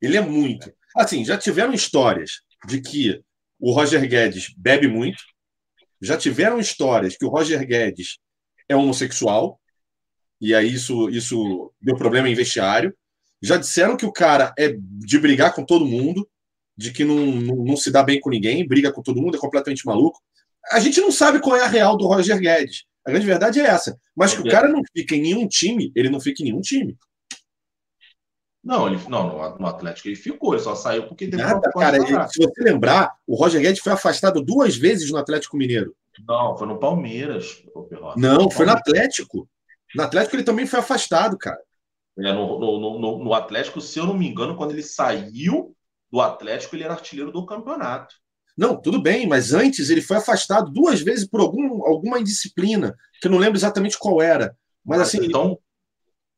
Ele 0.00 0.16
é 0.16 0.20
muito. 0.20 0.72
Assim, 0.96 1.24
já 1.24 1.36
tiveram 1.38 1.72
histórias 1.72 2.40
de 2.66 2.80
que 2.80 3.22
o 3.58 3.72
Roger 3.72 4.06
Guedes 4.08 4.52
bebe 4.56 4.86
muito. 4.88 5.22
Já 6.00 6.16
tiveram 6.16 6.58
histórias 6.58 7.16
que 7.16 7.24
o 7.24 7.28
Roger 7.28 7.64
Guedes 7.66 8.18
é 8.68 8.76
homossexual. 8.76 9.60
E 10.40 10.54
aí 10.54 10.72
isso, 10.72 11.08
isso 11.08 11.72
deu 11.80 11.96
problema 11.96 12.28
em 12.28 12.34
vestiário. 12.34 12.94
Já 13.40 13.56
disseram 13.56 13.96
que 13.96 14.04
o 14.06 14.12
cara 14.12 14.52
é 14.58 14.72
de 14.76 15.18
brigar 15.18 15.54
com 15.54 15.64
todo 15.64 15.86
mundo, 15.86 16.28
de 16.76 16.92
que 16.92 17.04
não, 17.04 17.16
não, 17.16 17.56
não 17.56 17.76
se 17.76 17.90
dá 17.90 18.02
bem 18.02 18.20
com 18.20 18.30
ninguém, 18.30 18.66
briga 18.66 18.92
com 18.92 19.02
todo 19.02 19.20
mundo, 19.20 19.36
é 19.36 19.40
completamente 19.40 19.86
maluco. 19.86 20.20
A 20.70 20.80
gente 20.80 21.00
não 21.00 21.10
sabe 21.10 21.40
qual 21.40 21.56
é 21.56 21.62
a 21.62 21.68
real 21.68 21.96
do 21.96 22.06
Roger 22.06 22.38
Guedes. 22.38 22.84
A 23.04 23.10
grande 23.10 23.26
verdade 23.26 23.60
é 23.60 23.64
essa. 23.64 23.98
Mas 24.14 24.34
que 24.34 24.40
o 24.40 24.50
cara 24.50 24.68
não 24.68 24.80
fica 24.96 25.14
em 25.14 25.22
nenhum 25.22 25.46
time, 25.48 25.92
ele 25.94 26.08
não 26.08 26.20
fica 26.20 26.42
em 26.42 26.46
nenhum 26.46 26.60
time. 26.60 26.96
Não, 28.62 28.86
ele, 28.86 29.00
não, 29.08 29.58
no, 29.58 29.66
Atlético 29.66 30.06
ele 30.06 30.14
ficou, 30.14 30.54
ele 30.54 30.62
só 30.62 30.76
saiu 30.76 31.08
porque 31.08 31.26
teve 31.26 31.42
Nada, 31.42 31.60
cara. 31.72 31.98
barata. 31.98 32.26
E, 32.26 32.32
se 32.32 32.38
você 32.38 32.62
lembrar, 32.62 33.12
o 33.26 33.34
Roger 33.34 33.60
Guedes 33.60 33.82
foi 33.82 33.92
afastado 33.92 34.40
duas 34.40 34.76
vezes 34.76 35.10
no 35.10 35.18
Atlético 35.18 35.56
Mineiro. 35.56 35.96
Não, 36.28 36.56
foi 36.56 36.68
no 36.68 36.78
Palmeiras. 36.78 37.64
Não, 38.16 38.48
foi 38.48 38.66
no 38.66 38.72
Atlético. 38.72 39.48
No 39.96 40.04
Atlético 40.04 40.36
ele 40.36 40.44
também 40.44 40.66
foi 40.66 40.78
afastado, 40.78 41.36
cara. 41.36 41.58
É, 42.18 42.32
no, 42.32 42.60
no, 42.60 42.98
no, 43.00 43.24
no 43.24 43.34
Atlético, 43.34 43.80
se 43.80 43.98
eu 43.98 44.06
não 44.06 44.14
me 44.14 44.28
engano, 44.28 44.54
quando 44.54 44.70
ele 44.70 44.82
saiu 44.82 45.74
do 46.12 46.20
Atlético, 46.20 46.76
ele 46.76 46.84
era 46.84 46.92
artilheiro 46.92 47.32
do 47.32 47.46
campeonato. 47.46 48.14
Não, 48.56 48.78
tudo 48.80 49.00
bem, 49.00 49.26
mas 49.26 49.54
antes 49.54 49.88
ele 49.88 50.02
foi 50.02 50.18
afastado 50.18 50.70
duas 50.70 51.00
vezes 51.00 51.26
por 51.26 51.40
algum, 51.40 51.86
alguma 51.86 52.18
indisciplina, 52.20 52.94
que 53.20 53.26
eu 53.26 53.30
não 53.32 53.38
lembro 53.38 53.56
exatamente 53.56 53.98
qual 53.98 54.20
era. 54.20 54.54
Mas 54.84 55.00
assim, 55.00 55.24
então, 55.24 55.58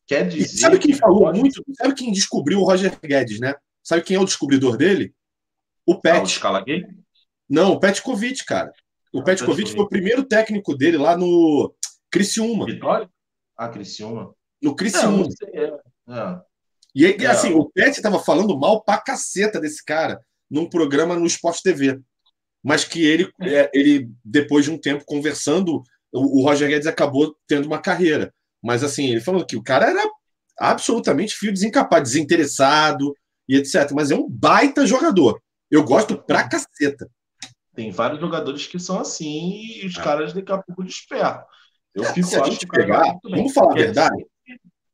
quer 0.06 0.26
e 0.26 0.28
dizer. 0.28 0.58
sabe 0.58 0.78
quem 0.78 0.92
que 0.92 0.98
falou 0.98 1.22
pode- 1.22 1.40
muito? 1.40 1.64
Sabe 1.76 1.92
quem 1.94 2.12
descobriu 2.12 2.60
o 2.60 2.64
Roger 2.64 2.96
Guedes, 3.02 3.40
né? 3.40 3.54
Sabe 3.82 4.02
quem 4.02 4.16
é 4.16 4.20
o 4.20 4.24
descobridor 4.24 4.76
dele? 4.76 5.12
O 5.84 5.94
Ah, 5.94 5.96
o 5.96 6.00
Pet. 6.00 6.28
Scala 6.30 6.62
Gay? 6.64 6.84
Não, 7.50 7.72
o 7.72 7.80
Petkovic, 7.80 8.44
cara. 8.44 8.72
O 9.12 9.20
Ah, 9.20 9.24
Petkovic 9.24 9.56
Petkovic. 9.64 9.72
foi 9.72 9.84
o 9.84 9.88
primeiro 9.88 10.22
técnico 10.24 10.76
dele 10.76 10.96
lá 10.96 11.16
no 11.16 11.74
Criciúma. 12.10 12.64
Vitória? 12.66 13.10
Ah, 13.56 13.68
Criciúma. 13.68 14.34
No 14.62 14.70
Não, 14.70 14.76
Criciúma. 14.76 15.16
não 15.18 15.30
sei, 15.30 15.48
é. 15.52 15.64
É. 16.08 16.40
E 16.94 17.04
aí, 17.06 17.16
É. 17.20 17.26
assim, 17.26 17.52
o 17.52 17.68
Pet 17.70 17.90
estava 17.96 18.18
falando 18.20 18.58
mal 18.58 18.82
pra 18.82 18.98
caceta 18.98 19.60
desse 19.60 19.84
cara 19.84 20.20
num 20.50 20.68
programa 20.68 21.16
no 21.16 21.26
Sport 21.26 21.60
TV. 21.62 22.00
Mas 22.62 22.84
que 22.84 23.04
ele, 23.04 23.30
é, 23.42 23.70
ele 23.74 24.08
depois 24.24 24.64
de 24.64 24.70
um 24.70 24.78
tempo 24.78 25.04
conversando, 25.04 25.82
o, 26.12 26.40
o 26.40 26.44
Roger 26.44 26.68
Guedes 26.68 26.86
acabou 26.86 27.36
tendo 27.46 27.66
uma 27.66 27.78
carreira. 27.80 28.32
Mas 28.62 28.82
assim, 28.82 29.10
ele 29.10 29.20
falou 29.20 29.44
que 29.44 29.56
o 29.56 29.62
cara 29.62 29.90
era 29.90 30.02
absolutamente 30.58 31.34
fio 31.34 31.52
desencapado, 31.52 32.02
desinteressado 32.02 33.14
e 33.48 33.56
etc. 33.56 33.90
Mas 33.92 34.10
é 34.10 34.14
um 34.14 34.28
baita 34.28 34.86
jogador. 34.86 35.40
Eu 35.70 35.82
gosto 35.84 36.16
pra 36.16 36.48
caceta. 36.48 37.10
Tem 37.74 37.90
vários 37.90 38.20
jogadores 38.20 38.66
que 38.66 38.78
são 38.78 39.00
assim 39.00 39.80
e 39.82 39.86
os 39.86 39.98
Ah. 39.98 40.02
caras 40.02 40.32
daqui 40.32 40.52
a 40.52 40.58
pouco 40.62 40.84
despertam. 40.84 41.44
Eu 41.94 42.04
fico 42.04 42.26
Se 42.26 42.36
a 42.40 42.44
gente 42.44 42.66
pegar, 42.66 43.02
vamos 43.22 43.52
falar 43.52 43.72
a 43.72 43.74
verdade. 43.74 44.24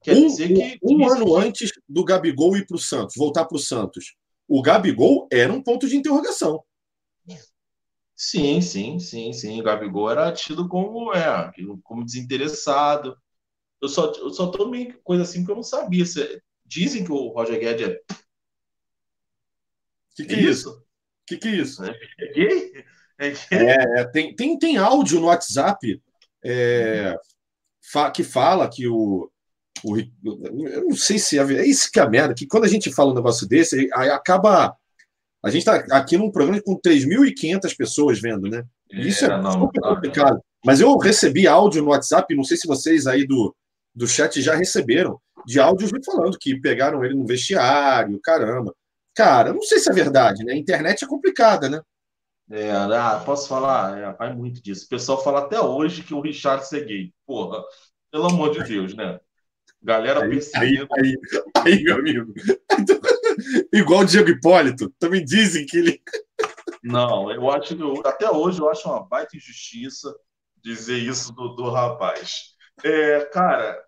dizer 0.04 0.16
um, 0.18 0.26
dizer 0.26 0.48
que. 0.48 0.78
um 0.82 0.96
que- 0.98 1.04
ano 1.04 1.36
antes 1.36 1.70
do 1.90 2.04
Gabigol 2.04 2.56
ir 2.56 2.66
para 2.66 2.76
o 2.76 2.80
Santos, 2.80 3.16
voltar 3.16 3.46
para 3.46 3.56
o 3.56 3.60
Santos, 3.60 4.16
o 4.48 4.62
Gabigol 4.62 5.28
era 5.32 5.52
um 5.52 5.62
ponto 5.62 5.88
de 5.88 5.96
interrogação. 5.96 6.62
Sim, 8.14 8.60
sim, 8.60 8.98
sim, 9.00 9.32
sim. 9.32 9.60
O 9.60 9.64
Gabigol 9.64 10.10
era 10.10 10.32
tido 10.32 10.68
como, 10.68 11.12
é, 11.14 11.50
como 11.82 12.04
desinteressado. 12.04 13.16
Eu 13.82 13.88
só, 13.88 14.12
eu 14.14 14.30
só 14.32 14.48
tô 14.50 14.68
meio 14.68 14.98
coisa 15.02 15.24
assim 15.24 15.44
que 15.44 15.50
eu 15.52 15.56
não 15.56 15.64
sabia. 15.64 16.04
Dizem 16.66 17.04
que 17.04 17.12
o 17.12 17.28
Roger 17.30 17.60
Guedes 17.60 17.88
é, 17.88 18.00
O 20.12 20.14
que, 20.16 20.24
que 20.26 20.36
é 20.36 20.36
é 20.36 20.40
isso? 20.42 20.68
isso? 20.68 20.70
O 20.70 20.84
que, 21.26 21.36
que 21.38 21.48
é 21.48 21.56
isso? 21.56 21.82
É 22.18 22.26
gay? 22.34 22.72
É 23.18 23.30
gay? 23.50 23.76
É, 23.88 24.04
tem, 24.06 24.34
tem, 24.34 24.58
tem 24.58 24.76
áudio 24.76 25.20
no 25.20 25.26
WhatsApp 25.26 26.00
é, 26.44 27.16
fa- 27.92 28.10
que 28.10 28.24
fala 28.24 28.68
que 28.70 28.88
o, 28.88 29.30
o. 29.84 29.98
Eu 29.98 30.84
não 30.88 30.96
sei 30.96 31.18
se 31.18 31.38
é, 31.38 31.42
é 31.42 31.66
isso 31.66 31.90
que 31.90 31.98
é 31.98 32.02
a 32.02 32.08
merda, 32.08 32.34
que 32.34 32.46
quando 32.46 32.64
a 32.64 32.68
gente 32.68 32.92
fala 32.92 33.12
um 33.12 33.14
negócio 33.14 33.46
desse, 33.48 33.88
aí 33.94 34.10
acaba. 34.10 34.74
A 35.42 35.48
gente 35.48 35.60
está 35.60 35.76
aqui 35.96 36.18
num 36.18 36.30
programa 36.30 36.60
com 36.60 36.78
3.500 36.78 37.74
pessoas 37.76 38.20
vendo, 38.20 38.48
né? 38.48 38.62
Isso 38.90 39.24
é, 39.24 39.28
É, 39.28 39.40
não, 39.40 39.52
super 39.52 39.80
não 39.80 39.94
complicado. 39.94 40.40
Mas 40.64 40.80
eu 40.80 40.96
recebi 40.98 41.46
áudio 41.46 41.82
no 41.82 41.90
WhatsApp, 41.90 42.34
não 42.34 42.44
sei 42.44 42.56
se 42.56 42.66
vocês 42.66 43.06
aí 43.06 43.26
do, 43.26 43.54
do 43.94 44.06
chat 44.06 44.42
já 44.42 44.54
receberam, 44.54 45.18
de 45.46 45.58
áudios 45.58 45.92
me 45.92 46.04
falando 46.04 46.36
que 46.38 46.60
pegaram 46.60 47.02
ele 47.04 47.14
no 47.14 47.26
vestiário, 47.26 48.20
caramba. 48.22 48.74
Cara, 49.14 49.52
não 49.52 49.62
sei 49.62 49.78
se 49.78 49.90
é 49.90 49.94
verdade, 49.94 50.44
né? 50.44 50.52
A 50.52 50.56
internet 50.56 51.04
é 51.04 51.08
complicada, 51.08 51.68
né? 51.68 51.80
É, 52.50 52.72
ah, 52.72 53.22
posso 53.24 53.48
falar? 53.48 53.98
É, 53.98 54.12
vai 54.12 54.34
muito 54.34 54.62
disso. 54.62 54.84
O 54.86 54.88
pessoal 54.88 55.22
fala 55.22 55.40
até 55.40 55.60
hoje 55.60 56.02
que 56.02 56.12
o 56.12 56.20
Richard 56.20 56.64
é 56.74 56.80
gay. 56.80 57.12
Porra, 57.26 57.62
pelo 58.10 58.26
amor 58.26 58.50
de 58.50 58.64
Deus, 58.64 58.94
né? 58.94 59.20
Galera 59.82 60.20
Aí, 60.20 60.26
aí, 60.26 60.30
perseguindo. 60.30 60.88
aí, 60.98 61.16
aí, 61.66 61.82
meu 61.84 61.96
amigo. 61.96 62.32
Igual 63.72 64.00
o 64.00 64.04
Diego 64.04 64.28
Hipólito, 64.30 64.90
também 64.98 65.24
dizem 65.24 65.64
que 65.66 65.78
ele. 65.78 66.02
Não, 66.82 67.30
eu 67.30 67.50
acho 67.50 67.76
que 67.76 67.82
eu- 67.82 68.02
até 68.06 68.30
hoje 68.30 68.60
eu 68.60 68.68
acho 68.70 68.88
uma 68.88 69.04
baita 69.06 69.36
injustiça 69.36 70.14
dizer 70.62 70.98
isso 70.98 71.32
do, 71.32 71.54
do 71.54 71.70
rapaz. 71.70 72.54
É, 72.84 73.24
cara, 73.26 73.82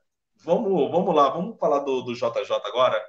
vamos, 0.45 0.90
vamos 0.90 1.14
lá, 1.14 1.30
vamos 1.30 1.59
falar 1.59 1.80
do, 1.80 2.03
do 2.03 2.14
JJ 2.14 2.51
agora. 2.64 3.03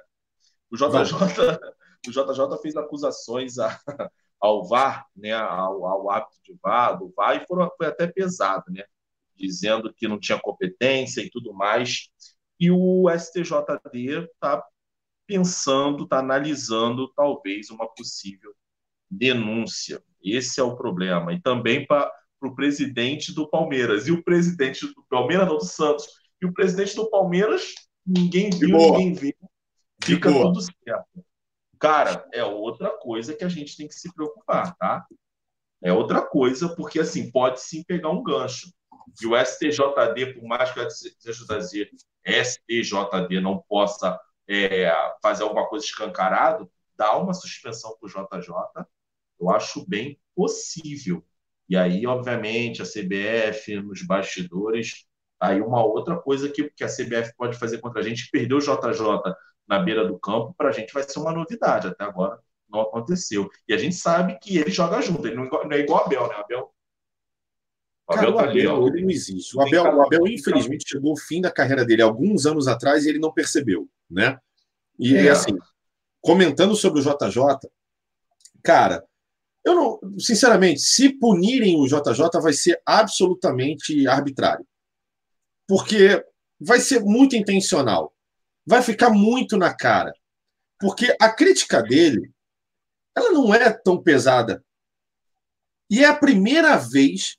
O 0.70 0.76
JJ, 0.76 1.12
o 2.08 2.10
JJ 2.10 2.58
fez 2.62 2.76
acusações 2.76 3.58
a, 3.58 3.78
ao 4.40 4.66
VAR, 4.66 5.06
né, 5.16 5.32
ao, 5.32 5.86
ao 5.86 6.10
hábito 6.10 6.36
de 6.44 6.54
VAR, 6.62 6.98
do 6.98 7.12
VAR, 7.16 7.36
e 7.42 7.46
foram, 7.46 7.70
foi 7.76 7.86
até 7.86 8.06
pesado, 8.06 8.64
né, 8.68 8.84
dizendo 9.36 9.92
que 9.92 10.08
não 10.08 10.18
tinha 10.18 10.40
competência 10.40 11.20
e 11.22 11.30
tudo 11.30 11.52
mais. 11.54 12.08
E 12.58 12.70
o 12.70 13.10
STJD 13.10 14.30
está 14.32 14.64
pensando, 15.26 16.04
está 16.04 16.18
analisando 16.18 17.12
talvez 17.14 17.70
uma 17.70 17.88
possível 17.88 18.54
denúncia. 19.10 20.02
Esse 20.22 20.60
é 20.60 20.62
o 20.62 20.76
problema. 20.76 21.32
E 21.32 21.40
também 21.40 21.86
para 21.86 22.10
o 22.42 22.54
presidente 22.54 23.32
do 23.32 23.48
Palmeiras. 23.48 24.06
E 24.06 24.12
o 24.12 24.22
presidente 24.22 24.86
do 24.86 25.04
Palmeiras, 25.08 25.48
não 25.48 25.58
do 25.58 25.64
Santos. 25.64 26.06
E 26.40 26.46
o 26.46 26.52
presidente 26.52 26.94
do 26.94 27.08
Palmeiras, 27.08 27.74
ninguém 28.06 28.50
viu, 28.50 28.76
ninguém 28.76 29.12
viu. 29.12 29.34
Fica 30.02 30.30
tudo 30.30 30.60
certo. 30.60 31.24
Cara, 31.78 32.26
é 32.32 32.44
outra 32.44 32.90
coisa 32.90 33.34
que 33.34 33.44
a 33.44 33.48
gente 33.48 33.76
tem 33.76 33.88
que 33.88 33.94
se 33.94 34.12
preocupar, 34.14 34.74
tá? 34.76 35.04
É 35.82 35.92
outra 35.92 36.22
coisa, 36.22 36.74
porque 36.74 36.98
assim, 37.00 37.30
pode 37.30 37.60
sim 37.60 37.82
pegar 37.82 38.10
um 38.10 38.22
gancho. 38.22 38.72
E 39.22 39.26
o 39.26 39.36
STJD, 39.36 40.34
por 40.34 40.44
mais 40.44 40.70
que 40.72 40.80
o 40.80 40.90
STJD, 40.90 41.90
STJD 42.24 43.40
não 43.40 43.58
possa 43.68 44.18
é, 44.48 44.92
fazer 45.22 45.42
alguma 45.42 45.66
coisa 45.68 45.84
escancarado, 45.84 46.70
dá 46.96 47.16
uma 47.16 47.34
suspensão 47.34 47.96
para 47.98 48.06
o 48.06 48.10
JJ, 48.10 48.86
eu 49.40 49.50
acho 49.50 49.88
bem 49.88 50.18
possível. 50.34 51.24
E 51.68 51.76
aí, 51.76 52.06
obviamente, 52.06 52.82
a 52.82 52.84
CBF, 52.84 53.76
nos 53.80 54.02
bastidores, 54.02 55.06
aí 55.40 55.60
uma 55.60 55.84
outra 55.84 56.16
coisa 56.16 56.48
que, 56.48 56.70
que 56.70 56.84
a 56.84 56.88
CBF 56.88 57.34
pode 57.36 57.58
fazer 57.58 57.78
contra 57.78 58.00
a 58.00 58.04
gente, 58.04 58.30
perder 58.30 58.54
o 58.54 58.60
JJ 58.60 59.34
na 59.66 59.78
beira 59.78 60.06
do 60.06 60.18
campo, 60.18 60.54
para 60.56 60.68
a 60.68 60.72
gente 60.72 60.92
vai 60.92 61.02
ser 61.02 61.18
uma 61.18 61.32
novidade. 61.32 61.88
Até 61.88 62.04
agora 62.04 62.38
não 62.68 62.80
aconteceu. 62.80 63.48
E 63.68 63.74
a 63.74 63.78
gente 63.78 63.94
sabe 63.94 64.38
que 64.40 64.58
ele 64.58 64.70
joga 64.70 65.00
junto, 65.00 65.26
ele 65.26 65.36
não, 65.36 65.48
é 65.70 65.78
igual 65.78 66.02
a 66.02 66.06
Abel, 66.06 66.28
né? 66.28 66.34
Abel 66.36 66.73
o 68.06 68.12
Abel, 68.12 68.34
Cara, 68.34 68.36
o 68.36 68.38
Abel 68.38 68.88
ele 68.88 69.02
não 69.02 69.10
existe. 69.10 69.56
O 69.56 69.62
Abel, 69.62 69.82
o 69.82 70.02
Abel, 70.02 70.26
infelizmente, 70.26 70.84
chegou 70.86 71.12
ao 71.12 71.16
fim 71.16 71.40
da 71.40 71.50
carreira 71.50 71.84
dele 71.84 72.02
alguns 72.02 72.44
anos 72.44 72.68
atrás 72.68 73.04
e 73.04 73.08
ele 73.08 73.18
não 73.18 73.32
percebeu, 73.32 73.88
né? 74.10 74.38
E 74.98 75.16
é. 75.16 75.30
assim, 75.30 75.56
comentando 76.20 76.76
sobre 76.76 77.00
o 77.00 77.02
JJ, 77.02 77.70
cara, 78.62 79.04
eu 79.64 79.74
não, 79.74 80.00
sinceramente, 80.18 80.80
se 80.80 81.08
punirem 81.08 81.80
o 81.80 81.86
JJ 81.86 82.40
vai 82.42 82.52
ser 82.52 82.80
absolutamente 82.84 84.06
arbitrário. 84.06 84.66
Porque 85.66 86.22
vai 86.60 86.80
ser 86.80 87.00
muito 87.00 87.34
intencional. 87.34 88.14
Vai 88.66 88.82
ficar 88.82 89.08
muito 89.08 89.56
na 89.56 89.74
cara. 89.74 90.12
Porque 90.78 91.16
a 91.18 91.30
crítica 91.30 91.82
dele, 91.82 92.30
ela 93.16 93.30
não 93.30 93.54
é 93.54 93.72
tão 93.72 94.02
pesada. 94.02 94.62
E 95.90 96.04
é 96.04 96.06
a 96.06 96.16
primeira 96.16 96.76
vez 96.76 97.38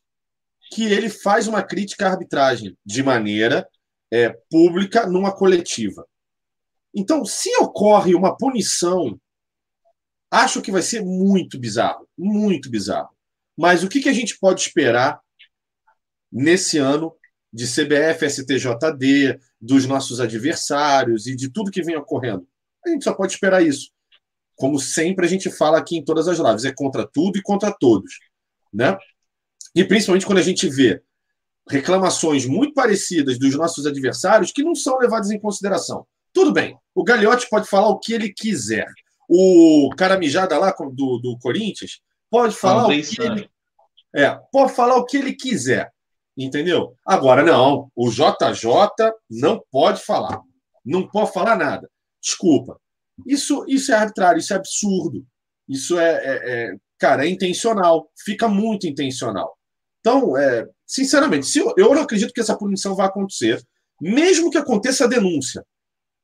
que 0.75 0.83
ele 0.83 1.09
faz 1.09 1.47
uma 1.47 1.63
crítica 1.63 2.07
à 2.07 2.11
arbitragem 2.11 2.77
de 2.85 3.01
maneira 3.01 3.67
é, 4.11 4.29
pública 4.49 5.07
numa 5.07 5.33
coletiva. 5.33 6.05
Então, 6.93 7.25
se 7.25 7.49
ocorre 7.57 8.13
uma 8.15 8.35
punição 8.35 9.19
Acho 10.35 10.61
que 10.61 10.69
vai 10.69 10.81
ser 10.81 11.01
muito 11.01 11.57
bizarro, 11.57 12.07
muito 12.17 12.69
bizarro. 12.69 13.09
Mas 13.57 13.83
o 13.83 13.87
que, 13.87 14.01
que 14.01 14.09
a 14.09 14.13
gente 14.13 14.37
pode 14.37 14.59
esperar 14.59 15.19
nesse 16.29 16.77
ano 16.77 17.15
de 17.53 17.65
CBF, 17.65 18.29
STJD, 18.29 19.39
dos 19.61 19.85
nossos 19.85 20.19
adversários 20.19 21.25
e 21.25 21.37
de 21.37 21.49
tudo 21.49 21.71
que 21.71 21.81
vem 21.81 21.95
ocorrendo? 21.95 22.45
A 22.85 22.89
gente 22.89 23.05
só 23.05 23.13
pode 23.13 23.31
esperar 23.31 23.65
isso. 23.65 23.91
Como 24.55 24.77
sempre 24.77 25.25
a 25.25 25.29
gente 25.29 25.49
fala 25.49 25.77
aqui 25.77 25.95
em 25.95 26.03
todas 26.03 26.27
as 26.27 26.37
lives, 26.37 26.65
é 26.65 26.73
contra 26.73 27.07
tudo 27.07 27.37
e 27.37 27.41
contra 27.41 27.71
todos, 27.71 28.19
né? 28.73 28.97
E 29.75 29.83
principalmente 29.83 30.25
quando 30.25 30.39
a 30.39 30.43
gente 30.43 30.69
vê 30.69 31.01
reclamações 31.67 32.45
muito 32.45 32.73
parecidas 32.73 33.39
dos 33.39 33.55
nossos 33.55 33.85
adversários 33.85 34.51
que 34.51 34.63
não 34.63 34.75
são 34.75 34.97
levadas 34.97 35.31
em 35.31 35.39
consideração. 35.39 36.05
Tudo 36.31 36.51
bem, 36.51 36.77
o 36.93 37.03
Gagliotti 37.03 37.49
pode 37.49 37.67
falar 37.67 37.89
o 37.89 37.99
que 37.99 38.13
ele 38.13 38.31
quiser. 38.31 38.87
O 39.27 39.89
cara 39.97 40.17
mijada 40.17 40.57
lá 40.57 40.71
do, 40.71 41.17
do 41.17 41.37
Corinthians 41.39 42.01
pode 42.29 42.55
falar 42.55 42.85
o 42.85 42.89
que 42.89 43.21
ele, 43.21 43.49
é, 44.13 44.39
pode 44.51 44.73
falar 44.73 44.97
o 44.97 45.05
que 45.05 45.17
ele 45.17 45.33
quiser, 45.33 45.91
entendeu? 46.37 46.95
Agora 47.05 47.41
não, 47.43 47.89
o 47.95 48.09
JJ 48.09 49.13
não 49.29 49.63
pode 49.71 50.03
falar, 50.03 50.41
não 50.85 51.07
pode 51.07 51.33
falar 51.33 51.55
nada. 51.55 51.89
Desculpa, 52.21 52.79
isso 53.25 53.65
isso 53.67 53.91
é 53.91 53.95
arbitrário, 53.95 54.39
isso 54.39 54.53
é 54.53 54.57
absurdo, 54.57 55.25
isso 55.67 55.97
é, 55.97 56.11
é, 56.13 56.51
é 56.51 56.75
cara, 56.99 57.25
é 57.25 57.29
intencional, 57.29 58.11
fica 58.23 58.47
muito 58.47 58.85
intencional. 58.85 59.54
Então, 60.05 60.37
é, 60.37 60.67
sinceramente, 60.85 61.47
se 61.47 61.57
eu, 61.57 61.73
eu 61.75 61.95
não 61.95 62.03
acredito 62.03 62.31
que 62.31 62.39
essa 62.39 62.55
punição 62.55 62.95
vai 62.95 63.07
acontecer, 63.07 63.59
mesmo 63.99 64.51
que 64.51 64.57
aconteça 64.57 65.05
a 65.05 65.07
denúncia. 65.07 65.65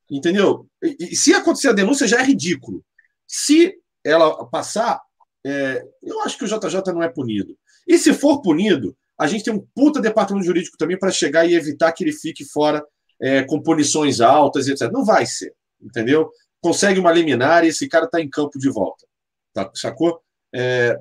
Entendeu? 0.08 0.68
E, 0.84 0.98
e, 1.00 1.16
se 1.16 1.34
acontecer 1.34 1.70
a 1.70 1.74
denúncia, 1.74 2.08
já 2.08 2.20
é 2.20 2.24
ridículo. 2.24 2.86
Se 3.28 3.74
ela 4.04 4.46
passar, 4.46 5.02
é, 5.44 5.84
eu 6.04 6.22
acho 6.22 6.38
que 6.38 6.44
o 6.44 6.48
JJ 6.48 6.94
não 6.94 7.02
é 7.02 7.10
punido. 7.10 7.58
E 7.88 7.98
se 7.98 8.14
for 8.14 8.44
punido, 8.44 8.96
a 9.18 9.26
gente 9.26 9.46
tem 9.46 9.54
um 9.54 9.66
puta 9.74 10.00
departamento 10.00 10.46
jurídico 10.46 10.78
também 10.78 11.00
para 11.00 11.10
chegar 11.10 11.48
e 11.48 11.56
evitar 11.56 11.92
que 11.92 12.04
ele 12.04 12.14
fique 12.14 12.46
fora 12.46 12.86
é, 13.20 13.42
com 13.42 13.64
punições 13.64 14.22
altas, 14.22 14.68
etc. 14.68 14.92
Não 14.92 15.04
vai 15.04 15.26
ser, 15.26 15.56
entendeu? 15.82 16.30
Consegue 16.62 17.00
uma 17.00 17.12
liminar 17.12 17.64
e 17.64 17.70
esse 17.70 17.90
cara 17.90 18.06
está 18.06 18.22
em 18.22 18.30
campo 18.30 18.60
de 18.60 18.70
volta. 18.70 19.08
Tá, 19.52 19.72
sacou? 19.74 20.22
É, 20.54 21.00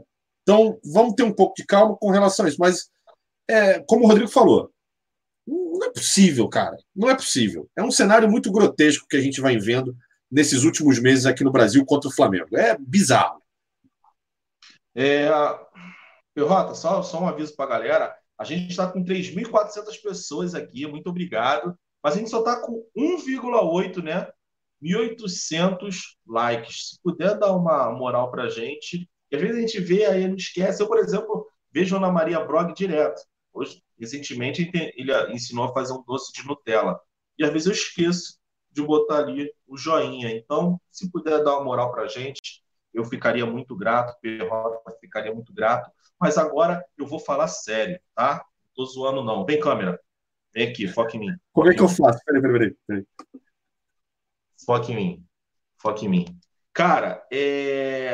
então, 0.50 0.80
vamos 0.84 1.14
ter 1.14 1.22
um 1.22 1.32
pouco 1.32 1.54
de 1.54 1.64
calma 1.64 1.96
com 1.96 2.10
relação 2.10 2.44
a 2.44 2.48
isso. 2.48 2.58
Mas, 2.58 2.90
é, 3.48 3.78
como 3.84 4.04
o 4.04 4.08
Rodrigo 4.08 4.28
falou, 4.28 4.68
não 5.46 5.84
é 5.84 5.92
possível, 5.92 6.48
cara. 6.48 6.76
Não 6.94 7.08
é 7.08 7.14
possível. 7.14 7.70
É 7.76 7.84
um 7.84 7.90
cenário 7.92 8.28
muito 8.28 8.50
grotesco 8.50 9.06
que 9.08 9.16
a 9.16 9.20
gente 9.20 9.40
vai 9.40 9.56
vendo 9.58 9.96
nesses 10.28 10.64
últimos 10.64 10.98
meses 10.98 11.24
aqui 11.24 11.44
no 11.44 11.52
Brasil 11.52 11.84
contra 11.86 12.08
o 12.08 12.12
Flamengo. 12.12 12.56
É 12.56 12.76
bizarro. 12.76 13.40
É, 14.92 15.28
Perrota, 16.34 16.74
só, 16.74 17.00
só 17.00 17.22
um 17.22 17.28
aviso 17.28 17.54
para 17.54 17.66
a 17.66 17.78
galera. 17.78 18.16
A 18.36 18.42
gente 18.42 18.70
está 18.70 18.90
com 18.90 19.04
3.400 19.04 20.02
pessoas 20.02 20.54
aqui, 20.54 20.84
muito 20.84 21.08
obrigado. 21.08 21.78
Mas 22.02 22.14
a 22.14 22.18
gente 22.18 22.30
só 22.30 22.40
está 22.40 22.60
com 22.60 22.84
1,8, 22.96 24.02
né? 24.02 24.26
1.800 24.82 25.96
likes. 26.26 26.90
Se 26.90 27.02
puder 27.02 27.38
dar 27.38 27.52
uma 27.52 27.92
moral 27.92 28.32
para 28.32 28.44
a 28.44 28.48
gente. 28.48 29.08
E 29.30 29.36
às 29.36 29.42
vezes 29.42 29.56
a 29.56 29.60
gente 29.60 29.80
vê 29.80 30.04
aí, 30.06 30.26
não 30.26 30.36
esquece. 30.36 30.82
Eu, 30.82 30.88
por 30.88 30.98
exemplo, 30.98 31.46
vejo 31.72 31.94
a 31.94 31.98
Ana 31.98 32.10
Maria 32.10 32.40
Brog 32.40 32.72
direto. 32.74 33.22
Hoje, 33.52 33.82
recentemente, 33.98 34.70
ele 34.74 35.12
ensinou 35.32 35.64
a 35.64 35.72
fazer 35.72 35.92
um 35.92 36.02
doce 36.02 36.32
de 36.32 36.46
Nutella. 36.46 37.00
E 37.38 37.44
às 37.44 37.50
vezes 37.52 37.66
eu 37.66 37.72
esqueço 37.72 38.38
de 38.70 38.82
botar 38.82 39.18
ali 39.18 39.52
o 39.66 39.76
joinha. 39.76 40.30
Então, 40.30 40.80
se 40.90 41.10
puder 41.10 41.42
dar 41.42 41.56
uma 41.56 41.64
moral 41.64 41.90
para 41.90 42.02
a 42.02 42.08
gente, 42.08 42.62
eu 42.92 43.04
ficaria 43.04 43.46
muito 43.46 43.76
grato, 43.76 44.18
Perrota 44.20 44.96
ficaria 45.00 45.32
muito 45.32 45.52
grato. 45.52 45.90
Mas 46.18 46.36
agora 46.36 46.84
eu 46.98 47.06
vou 47.06 47.18
falar 47.18 47.48
sério, 47.48 47.98
tá? 48.14 48.44
Não 48.76 48.84
tô 48.84 48.84
zoando, 48.84 49.24
não. 49.24 49.44
Vem, 49.44 49.58
câmera. 49.58 50.00
Vem 50.52 50.68
aqui, 50.68 50.86
foca 50.88 51.16
em 51.16 51.20
mim. 51.20 51.36
Como 51.52 51.70
é 51.70 51.74
que 51.74 51.80
eu 51.80 51.88
faço? 51.88 52.20
Peraí, 52.24 52.42
peraí, 52.42 52.76
peraí. 52.86 53.06
Foca 54.66 54.92
em 54.92 54.96
mim. 54.96 55.26
Foca 55.78 56.04
em 56.04 56.08
mim. 56.08 56.40
Cara, 56.72 57.26
é... 57.32 58.12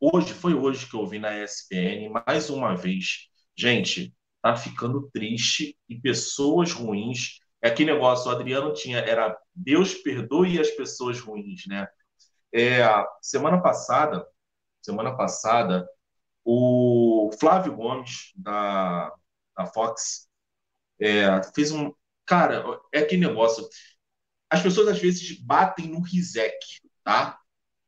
hoje, 0.00 0.32
foi 0.34 0.54
hoje 0.54 0.88
que 0.88 0.94
eu 0.96 1.06
vi 1.06 1.18
na 1.18 1.36
ESPN, 1.42 2.10
mais 2.26 2.50
uma 2.50 2.76
vez. 2.76 3.28
Gente, 3.56 4.14
tá 4.40 4.56
ficando 4.56 5.10
triste 5.12 5.76
e 5.88 6.00
pessoas 6.00 6.72
ruins 6.72 7.40
é 7.62 7.70
que 7.70 7.84
negócio, 7.84 8.28
o 8.28 8.34
Adriano 8.34 8.72
tinha, 8.74 8.98
era 8.98 9.38
Deus 9.54 9.94
perdoe 9.94 10.58
as 10.60 10.70
pessoas 10.72 11.20
ruins, 11.20 11.64
né? 11.68 11.86
É, 12.52 12.82
semana 13.22 13.62
passada, 13.62 14.26
semana 14.82 15.16
passada, 15.16 15.88
o 16.44 17.30
Flávio 17.38 17.76
Gomes, 17.76 18.32
da, 18.34 19.12
da 19.56 19.66
Fox, 19.66 20.28
é, 21.00 21.42
fez 21.54 21.70
um. 21.72 21.92
Cara, 22.26 22.64
é 22.92 23.02
que 23.04 23.16
negócio. 23.16 23.68
As 24.50 24.62
pessoas 24.62 24.88
às 24.88 24.98
vezes 24.98 25.40
batem 25.40 25.88
no 25.88 26.00
Rizek, 26.00 26.58
tá? 27.04 27.38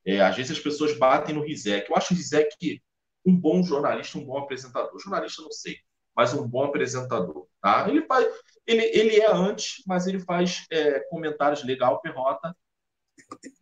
É, 0.06 0.20
às 0.20 0.36
vezes 0.36 0.56
as 0.56 0.62
pessoas 0.62 0.96
batem 0.98 1.34
no 1.34 1.42
Rizek. 1.42 1.90
Eu 1.90 1.96
acho 1.96 2.12
o 2.12 2.16
Rizek 2.16 2.82
um 3.24 3.34
bom 3.34 3.62
jornalista, 3.62 4.18
um 4.18 4.24
bom 4.24 4.38
apresentador. 4.38 4.98
Jornalista, 5.00 5.42
não 5.42 5.50
sei, 5.50 5.78
mas 6.14 6.34
um 6.34 6.46
bom 6.46 6.64
apresentador, 6.64 7.48
tá? 7.60 7.88
Ele 7.88 8.02
faz, 8.06 8.26
ele, 8.66 8.82
ele 8.82 9.20
é 9.20 9.30
antes, 9.30 9.82
mas 9.86 10.06
ele 10.06 10.20
faz 10.20 10.66
é, 10.70 11.00
comentários 11.08 11.64
legal, 11.64 12.00
perrota. 12.00 12.54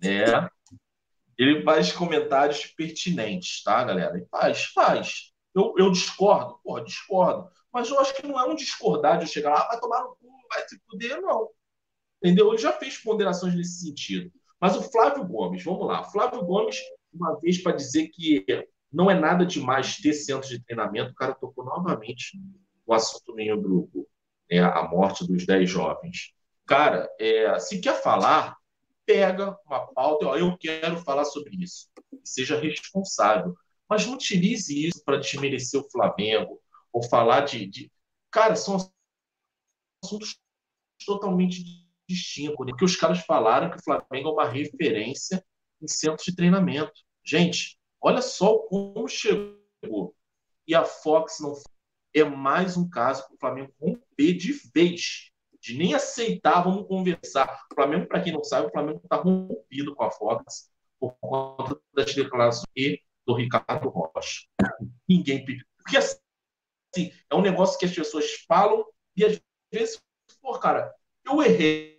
É. 0.02 0.50
Ele 1.38 1.62
faz 1.62 1.92
comentários 1.92 2.66
pertinentes, 2.66 3.62
tá, 3.62 3.84
galera? 3.84 4.16
Ele 4.16 4.26
faz, 4.26 4.64
faz. 4.66 5.32
Eu, 5.54 5.74
eu 5.76 5.90
discordo, 5.90 6.58
pô, 6.62 6.80
discordo. 6.80 7.50
Mas 7.72 7.88
eu 7.88 7.98
acho 8.00 8.14
que 8.14 8.26
não 8.26 8.38
é 8.38 8.44
um 8.44 8.54
discordar 8.54 9.18
de 9.18 9.24
eu 9.24 9.28
chegar 9.28 9.50
lá, 9.50 9.68
vai 9.68 9.80
tomar 9.80 10.02
no 10.02 10.16
cu, 10.16 10.28
vai 10.48 10.68
se 10.68 10.78
fuder, 10.90 11.20
não. 11.20 11.48
Entendeu? 12.22 12.48
Ele 12.48 12.58
já 12.58 12.72
fez 12.72 12.98
ponderações 12.98 13.54
nesse 13.54 13.80
sentido. 13.80 14.30
Mas 14.62 14.76
o 14.76 14.82
Flávio 14.82 15.26
Gomes, 15.26 15.64
vamos 15.64 15.88
lá. 15.88 16.04
Flávio 16.04 16.44
Gomes, 16.44 16.78
uma 17.12 17.34
vez 17.40 17.60
para 17.60 17.72
dizer 17.74 18.06
que 18.10 18.46
não 18.92 19.10
é 19.10 19.18
nada 19.18 19.44
demais 19.44 19.96
ter 19.96 20.12
centro 20.12 20.48
de 20.48 20.62
treinamento, 20.62 21.10
o 21.10 21.16
cara 21.16 21.34
tocou 21.34 21.64
novamente 21.64 22.40
o 22.86 22.94
assunto 22.94 23.34
meio 23.34 23.60
grupo, 23.60 24.08
né, 24.48 24.60
a 24.60 24.86
morte 24.88 25.26
dos 25.26 25.44
10 25.44 25.68
jovens. 25.68 26.32
Cara, 26.64 27.10
é, 27.18 27.58
se 27.58 27.80
quer 27.80 28.00
falar, 28.00 28.56
pega 29.04 29.58
uma 29.66 29.84
pauta, 29.92 30.26
ó, 30.26 30.36
eu 30.36 30.56
quero 30.56 30.96
falar 30.98 31.24
sobre 31.24 31.56
isso. 31.56 31.88
Seja 32.22 32.56
responsável. 32.56 33.56
Mas 33.88 34.06
não 34.06 34.14
utilize 34.14 34.86
isso 34.86 35.02
para 35.04 35.18
desmerecer 35.18 35.80
o 35.80 35.90
Flamengo 35.90 36.60
ou 36.92 37.02
falar 37.02 37.40
de, 37.40 37.66
de. 37.66 37.90
Cara, 38.30 38.54
são 38.54 38.76
assuntos 40.04 40.38
totalmente 41.04 41.81
distintos. 42.08 42.66
Né? 42.66 42.72
Porque 42.72 42.84
os 42.84 42.96
caras 42.96 43.20
falaram 43.20 43.70
que 43.70 43.78
o 43.78 43.82
Flamengo 43.82 44.28
é 44.28 44.32
uma 44.32 44.48
referência 44.48 45.44
em 45.80 45.88
centros 45.88 46.24
de 46.24 46.34
treinamento. 46.34 46.92
Gente, 47.24 47.78
olha 48.00 48.22
só 48.22 48.58
como 48.68 49.08
chegou. 49.08 50.14
E 50.66 50.74
a 50.74 50.84
Fox 50.84 51.38
não 51.40 51.54
é 52.14 52.24
mais 52.24 52.76
um 52.76 52.88
caso 52.88 53.24
para 53.26 53.34
o 53.34 53.38
Flamengo 53.38 53.72
romper 53.80 54.34
de 54.34 54.52
vez 54.74 55.30
de 55.60 55.78
nem 55.78 55.94
aceitar, 55.94 56.62
vamos 56.62 56.88
conversar. 56.88 57.66
O 57.70 57.74
Flamengo, 57.74 58.06
para 58.06 58.20
quem 58.20 58.32
não 58.32 58.42
sabe, 58.42 58.66
o 58.66 58.70
Flamengo 58.70 59.00
está 59.02 59.16
rompido 59.16 59.94
com 59.94 60.02
a 60.02 60.10
Fox 60.10 60.70
por 60.98 61.16
conta 61.20 61.80
das 61.94 62.14
declarações 62.14 62.98
do 63.24 63.34
Ricardo 63.34 63.88
Rocha. 63.88 64.46
Ninguém 65.08 65.44
pediu. 65.44 65.64
Porque 65.76 65.96
assim, 65.96 67.12
é 67.30 67.34
um 67.34 67.40
negócio 67.40 67.78
que 67.78 67.84
as 67.84 67.94
pessoas 67.94 68.30
falam 68.48 68.84
e 69.16 69.24
às 69.24 69.40
vezes, 69.72 70.00
pô, 70.40 70.58
cara, 70.58 70.92
eu 71.24 71.42
errei. 71.42 71.91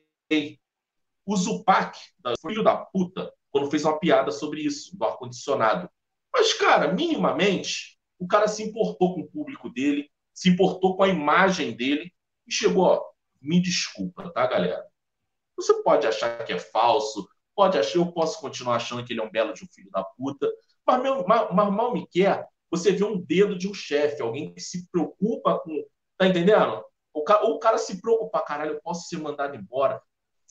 O 1.25 1.35
Zupac, 1.35 1.97
filho 2.41 2.63
da 2.63 2.77
puta, 2.77 3.33
quando 3.51 3.69
fez 3.69 3.85
uma 3.85 3.99
piada 3.99 4.31
sobre 4.31 4.61
isso, 4.61 4.97
do 4.97 5.05
ar-condicionado. 5.05 5.89
Mas, 6.33 6.53
cara, 6.53 6.91
minimamente, 6.91 7.97
o 8.19 8.27
cara 8.27 8.47
se 8.47 8.63
importou 8.63 9.15
com 9.15 9.21
o 9.21 9.27
público 9.27 9.69
dele, 9.69 10.09
se 10.33 10.49
importou 10.49 10.97
com 10.97 11.03
a 11.03 11.09
imagem 11.09 11.75
dele 11.75 12.11
e 12.47 12.51
chegou, 12.51 12.83
ó, 12.83 13.03
me 13.41 13.61
desculpa, 13.61 14.29
tá, 14.31 14.45
galera? 14.47 14.85
Você 15.55 15.81
pode 15.83 16.07
achar 16.07 16.43
que 16.43 16.53
é 16.53 16.59
falso, 16.59 17.27
pode 17.55 17.77
achar, 17.77 17.99
eu 17.99 18.11
posso 18.11 18.39
continuar 18.41 18.77
achando 18.77 19.05
que 19.05 19.13
ele 19.13 19.21
é 19.21 19.23
um 19.23 19.31
belo 19.31 19.53
de 19.53 19.63
um 19.63 19.67
filho 19.67 19.91
da 19.91 20.03
puta, 20.03 20.51
mas, 20.85 21.01
meu, 21.01 21.25
mas, 21.27 21.71
mal 21.71 21.93
me 21.93 22.07
quer 22.07 22.47
você 22.73 22.91
vê 22.91 23.03
um 23.03 23.21
dedo 23.21 23.55
de 23.55 23.67
um 23.67 23.73
chefe, 23.73 24.19
alguém 24.19 24.51
que 24.51 24.59
se 24.59 24.89
preocupa 24.89 25.59
com. 25.59 25.85
Tá 26.17 26.25
entendendo? 26.25 26.83
O 27.13 27.23
cara, 27.23 27.45
ou 27.45 27.57
o 27.57 27.59
cara 27.59 27.77
se 27.77 28.01
preocupa, 28.01 28.41
caralho, 28.41 28.71
eu 28.71 28.81
posso 28.81 29.07
ser 29.07 29.17
mandado 29.17 29.55
embora. 29.55 30.01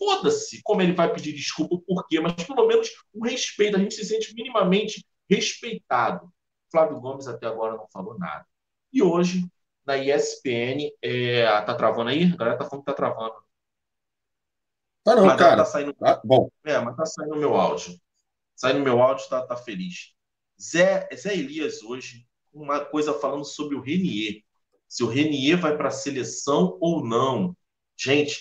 Foda-se 0.02 0.60
como 0.64 0.82
ele 0.82 0.94
vai 0.94 1.12
pedir 1.12 1.32
desculpa, 1.32 1.78
por 1.86 2.06
quê, 2.08 2.18
mas 2.18 2.34
pelo 2.44 2.66
menos 2.66 2.90
um 3.14 3.22
respeito, 3.22 3.76
a 3.76 3.78
gente 3.78 3.94
se 3.94 4.04
sente 4.04 4.34
minimamente 4.34 5.06
respeitado. 5.30 6.32
Flávio 6.72 7.00
Gomes 7.00 7.28
até 7.28 7.46
agora 7.46 7.76
não 7.76 7.86
falou 7.88 8.18
nada. 8.18 8.44
E 8.92 9.00
hoje, 9.00 9.46
na 9.86 9.96
ESPN. 9.96 10.90
É... 11.00 11.44
Tá 11.62 11.74
travando 11.74 12.10
aí? 12.10 12.24
A 12.24 12.36
galera 12.36 12.58
tá 12.58 12.64
falando 12.64 12.84
que 12.84 12.90
tá 12.90 12.96
travando. 12.96 13.34
Tá 15.04 15.14
não, 15.14 15.26
mas 15.26 15.38
cara. 15.38 15.58
Tá 15.58 15.64
saindo... 15.64 15.94
Ah, 16.02 16.20
bom. 16.24 16.50
É, 16.64 16.78
mas 16.80 16.96
tá 16.96 17.06
saindo 17.06 17.36
meu 17.36 17.54
áudio. 17.54 17.96
Saindo 18.56 18.80
meu 18.80 19.00
áudio, 19.00 19.28
tá, 19.28 19.46
tá 19.46 19.56
feliz. 19.56 20.14
Zé, 20.60 21.08
Zé 21.14 21.34
Elias 21.34 21.82
hoje, 21.82 22.26
uma 22.52 22.84
coisa 22.84 23.12
falando 23.14 23.44
sobre 23.44 23.76
o 23.76 23.80
Renier. 23.80 24.42
Se 24.88 25.04
o 25.04 25.08
Renier 25.08 25.60
vai 25.60 25.76
para 25.76 25.88
a 25.88 25.92
seleção 25.92 26.76
ou 26.80 27.04
não. 27.04 27.56
Gente, 27.96 28.40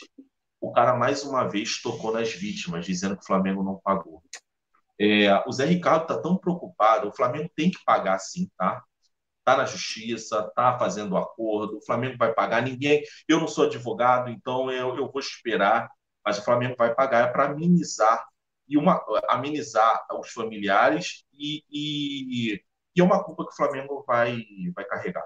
o 0.61 0.71
cara 0.71 0.95
mais 0.95 1.23
uma 1.23 1.47
vez 1.47 1.81
tocou 1.81 2.13
nas 2.13 2.31
vítimas, 2.31 2.85
dizendo 2.85 3.17
que 3.17 3.23
o 3.23 3.27
Flamengo 3.27 3.63
não 3.63 3.79
pagou. 3.83 4.23
É, 4.99 5.33
o 5.47 5.51
Zé 5.51 5.65
Ricardo 5.65 6.07
tá 6.07 6.21
tão 6.21 6.37
preocupado, 6.37 7.09
o 7.09 7.13
Flamengo 7.13 7.49
tem 7.55 7.71
que 7.71 7.83
pagar 7.83 8.19
sim, 8.19 8.49
tá? 8.57 8.83
está 9.41 9.57
na 9.57 9.65
justiça, 9.65 10.45
está 10.47 10.77
fazendo 10.77 11.17
acordo, 11.17 11.77
o 11.77 11.85
Flamengo 11.85 12.17
vai 12.17 12.33
pagar. 12.33 12.61
Ninguém, 12.61 13.03
eu 13.27 13.39
não 13.39 13.47
sou 13.47 13.65
advogado, 13.65 14.29
então 14.29 14.71
eu, 14.71 14.95
eu 14.97 15.11
vou 15.11 15.19
esperar, 15.19 15.89
mas 16.25 16.37
o 16.37 16.43
Flamengo 16.45 16.75
vai 16.77 16.93
pagar 16.93 17.27
é 17.27 17.31
para 17.31 17.45
amenizar 17.45 18.23
e 18.67 18.77
uma 18.77 19.03
amenizar 19.27 20.05
os 20.19 20.31
familiares 20.31 21.25
e, 21.33 21.63
e, 21.69 22.53
e, 22.95 23.01
é 23.01 23.03
uma 23.03 23.23
culpa 23.23 23.45
que 23.45 23.51
o 23.51 23.55
Flamengo 23.55 24.03
vai 24.07 24.43
vai 24.75 24.85
carregar, 24.85 25.25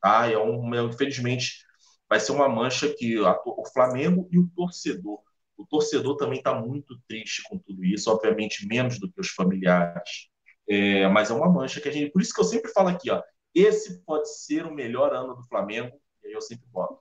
tá? 0.00 0.30
É 0.30 0.38
um, 0.38 0.74
infelizmente 0.88 1.65
vai 2.08 2.20
ser 2.20 2.32
uma 2.32 2.48
mancha 2.48 2.92
que 2.94 3.18
a, 3.24 3.38
o 3.44 3.64
Flamengo 3.72 4.28
e 4.30 4.38
o 4.38 4.48
torcedor 4.54 5.20
o 5.56 5.64
torcedor 5.64 6.16
também 6.16 6.38
está 6.38 6.54
muito 6.54 7.00
triste 7.08 7.42
com 7.44 7.58
tudo 7.58 7.84
isso, 7.84 8.10
obviamente 8.10 8.66
menos 8.66 8.98
do 9.00 9.10
que 9.10 9.20
os 9.20 9.30
familiares. 9.30 10.28
É, 10.68 11.08
mas 11.08 11.30
é 11.30 11.34
uma 11.34 11.50
mancha 11.50 11.80
que 11.80 11.88
a 11.88 11.92
gente. 11.92 12.10
Por 12.10 12.20
isso 12.20 12.34
que 12.34 12.40
eu 12.40 12.44
sempre 12.44 12.70
falo 12.72 12.88
aqui, 12.88 13.10
ó, 13.10 13.22
esse 13.54 14.02
pode 14.04 14.28
ser 14.36 14.66
o 14.66 14.74
melhor 14.74 15.14
ano 15.14 15.34
do 15.34 15.44
Flamengo, 15.44 15.98
e 16.22 16.28
aí 16.28 16.32
eu 16.32 16.40
sempre 16.40 16.66
boto, 16.68 17.00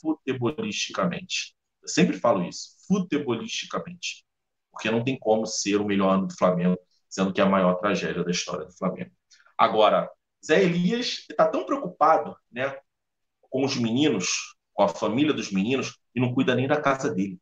futebolisticamente. 0.00 1.56
Eu 1.82 1.88
sempre 1.88 2.18
falo 2.18 2.42
isso, 2.44 2.76
futebolisticamente. 2.86 4.24
Porque 4.70 4.90
não 4.90 5.02
tem 5.02 5.18
como 5.18 5.46
ser 5.46 5.76
o 5.76 5.84
melhor 5.84 6.14
ano 6.14 6.26
do 6.26 6.36
Flamengo, 6.36 6.78
sendo 7.08 7.32
que 7.32 7.40
é 7.40 7.44
a 7.44 7.48
maior 7.48 7.74
tragédia 7.76 8.24
da 8.24 8.30
história 8.30 8.66
do 8.66 8.76
Flamengo. 8.76 9.12
Agora, 9.56 10.10
Zé 10.44 10.62
Elias 10.62 11.24
está 11.30 11.48
tão 11.48 11.64
preocupado 11.64 12.36
né, 12.50 12.76
com 13.54 13.64
os 13.64 13.76
meninos, 13.76 14.56
com 14.72 14.82
a 14.82 14.88
família 14.88 15.32
dos 15.32 15.52
meninos, 15.52 15.96
e 16.12 16.18
não 16.18 16.34
cuida 16.34 16.56
nem 16.56 16.66
da 16.66 16.80
casa 16.80 17.08
dele. 17.08 17.38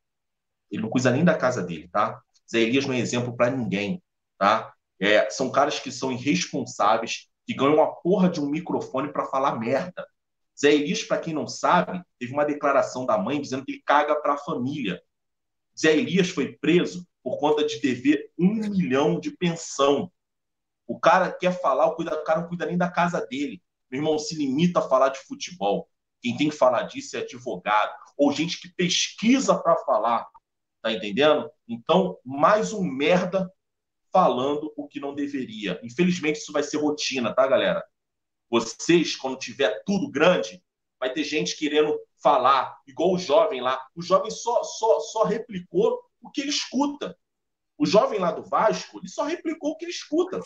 Ele 0.71 0.83
não 0.83 0.91
cuida 0.91 1.11
nem 1.11 1.25
da 1.25 1.35
casa 1.35 1.63
dele, 1.63 1.89
tá? 1.89 2.21
Zé 2.51 2.61
Elias 2.61 2.85
não 2.85 2.93
é 2.93 2.99
exemplo 2.99 3.35
para 3.35 3.51
ninguém, 3.51 4.03
tá? 4.37 4.75
É, 5.01 5.31
são 5.31 5.51
caras 5.51 5.81
que 5.81 5.91
são 5.91 6.13
irresponsáveis, 6.13 7.31
que 7.47 7.55
ganhou 7.55 7.77
uma 7.77 7.95
porra 8.03 8.29
de 8.29 8.43
um 8.43 8.51
microfone 8.51 9.11
para 9.11 9.25
falar 9.25 9.59
merda. 9.59 10.07
Zé 10.61 10.75
Elias, 10.75 11.03
para 11.03 11.17
quem 11.17 11.33
não 11.33 11.49
sabe, 11.49 12.03
teve 12.19 12.35
uma 12.35 12.45
declaração 12.45 13.07
da 13.07 13.17
mãe 13.17 13.41
dizendo 13.41 13.65
que 13.65 13.73
ele 13.73 13.83
caga 13.83 14.15
para 14.15 14.35
a 14.35 14.39
família. 14.39 15.01
Zé 15.81 15.97
Elias 15.97 16.29
foi 16.29 16.59
preso 16.59 17.09
por 17.23 17.39
conta 17.39 17.65
de 17.67 17.81
dever 17.81 18.31
um 18.39 18.53
milhão 18.53 19.19
de 19.19 19.31
pensão. 19.31 20.13
O 20.87 21.01
cara 21.01 21.33
quer 21.33 21.59
falar, 21.59 21.87
o 21.87 21.97
cara 22.23 22.43
não 22.43 22.49
cuida 22.49 22.67
nem 22.67 22.77
da 22.77 22.91
casa 22.91 23.27
dele. 23.27 23.63
Meu 23.91 24.01
irmão, 24.03 24.19
se 24.19 24.35
limita 24.35 24.81
a 24.81 24.87
falar 24.87 25.09
de 25.09 25.19
futebol. 25.21 25.89
Quem 26.23 26.37
tem 26.37 26.49
que 26.49 26.57
falar 26.57 26.85
disso 26.85 27.17
é 27.17 27.21
advogado 27.21 27.93
ou 28.17 28.33
gente 28.33 28.61
que 28.61 28.69
pesquisa 28.69 29.59
para 29.59 29.77
falar. 29.79 30.29
Tá 30.81 30.93
entendendo? 30.93 31.51
Então, 31.69 32.19
mais 32.25 32.73
um 32.73 32.83
merda 32.83 33.53
falando 34.13 34.73
o 34.77 34.87
que 34.87 35.01
não 35.01 35.15
deveria. 35.15 35.81
Infelizmente, 35.83 36.39
isso 36.39 36.53
vai 36.53 36.63
ser 36.63 36.77
rotina, 36.77 37.35
tá, 37.35 37.47
galera? 37.47 37.83
Vocês, 38.51 39.17
quando 39.17 39.39
tiver 39.39 39.83
tudo 39.85 40.11
grande, 40.11 40.63
vai 41.01 41.13
ter 41.13 41.25
gente 41.25 41.57
querendo 41.57 41.99
falar, 42.23 42.79
igual 42.87 43.15
o 43.15 43.19
jovem 43.19 43.61
lá. 43.61 43.81
O 43.95 44.03
jovem 44.03 44.31
só, 44.31 44.63
só, 44.63 45.01
só 45.01 45.25
replicou 45.25 46.01
o 46.21 46.31
que 46.31 46.43
ele 46.43 46.51
escuta. 46.51 47.17
O 47.79 47.87
jovem 47.87 48.21
lá 48.21 48.31
do 48.31 48.45
Vasco, 48.45 48.99
ele 48.99 49.09
só 49.09 49.25
replicou 49.25 49.73
o 49.73 49.77
que 49.77 49.87
ele 49.87 49.93
escuta. 49.93 50.41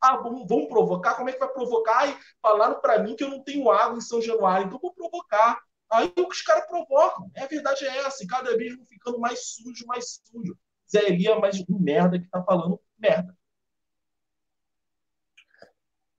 Ah, 0.00 0.16
vamos 0.16 0.68
provocar? 0.68 1.14
Como 1.14 1.28
é 1.28 1.32
que 1.32 1.38
vai 1.38 1.48
provocar? 1.48 1.98
Ai, 1.98 2.18
falaram 2.40 2.80
para 2.80 3.02
mim 3.02 3.16
que 3.16 3.24
eu 3.24 3.30
não 3.30 3.42
tenho 3.42 3.70
água 3.70 3.98
em 3.98 4.00
São 4.00 4.22
Januário, 4.22 4.66
então 4.66 4.78
vou 4.80 4.94
provocar. 4.94 5.60
Aí 5.90 6.12
os 6.16 6.42
caras 6.42 6.66
provocam. 6.66 7.30
É, 7.34 7.42
a 7.42 7.46
verdade 7.46 7.84
é 7.84 7.98
essa. 7.98 8.22
E 8.22 8.26
cada 8.26 8.56
vez 8.56 8.76
vão 8.76 8.84
ficando 8.86 9.18
mais 9.18 9.54
sujo, 9.54 9.86
mais 9.86 10.20
sujo. 10.24 10.56
Zé 10.90 11.06
Elia 11.08 11.32
é 11.32 11.38
mais 11.38 11.58
um 11.60 11.78
merda 11.78 12.18
que 12.18 12.28
tá 12.28 12.42
falando 12.42 12.80
merda. 12.98 13.36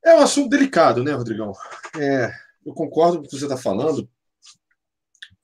É 0.04 0.16
um 0.16 0.22
assunto 0.22 0.50
delicado, 0.50 1.04
né, 1.04 1.12
Rodrigão? 1.12 1.54
É, 2.00 2.32
eu 2.66 2.74
concordo 2.74 3.20
com 3.20 3.26
o 3.26 3.28
que 3.30 3.36
você 3.38 3.46
está 3.46 3.58
falando, 3.58 4.10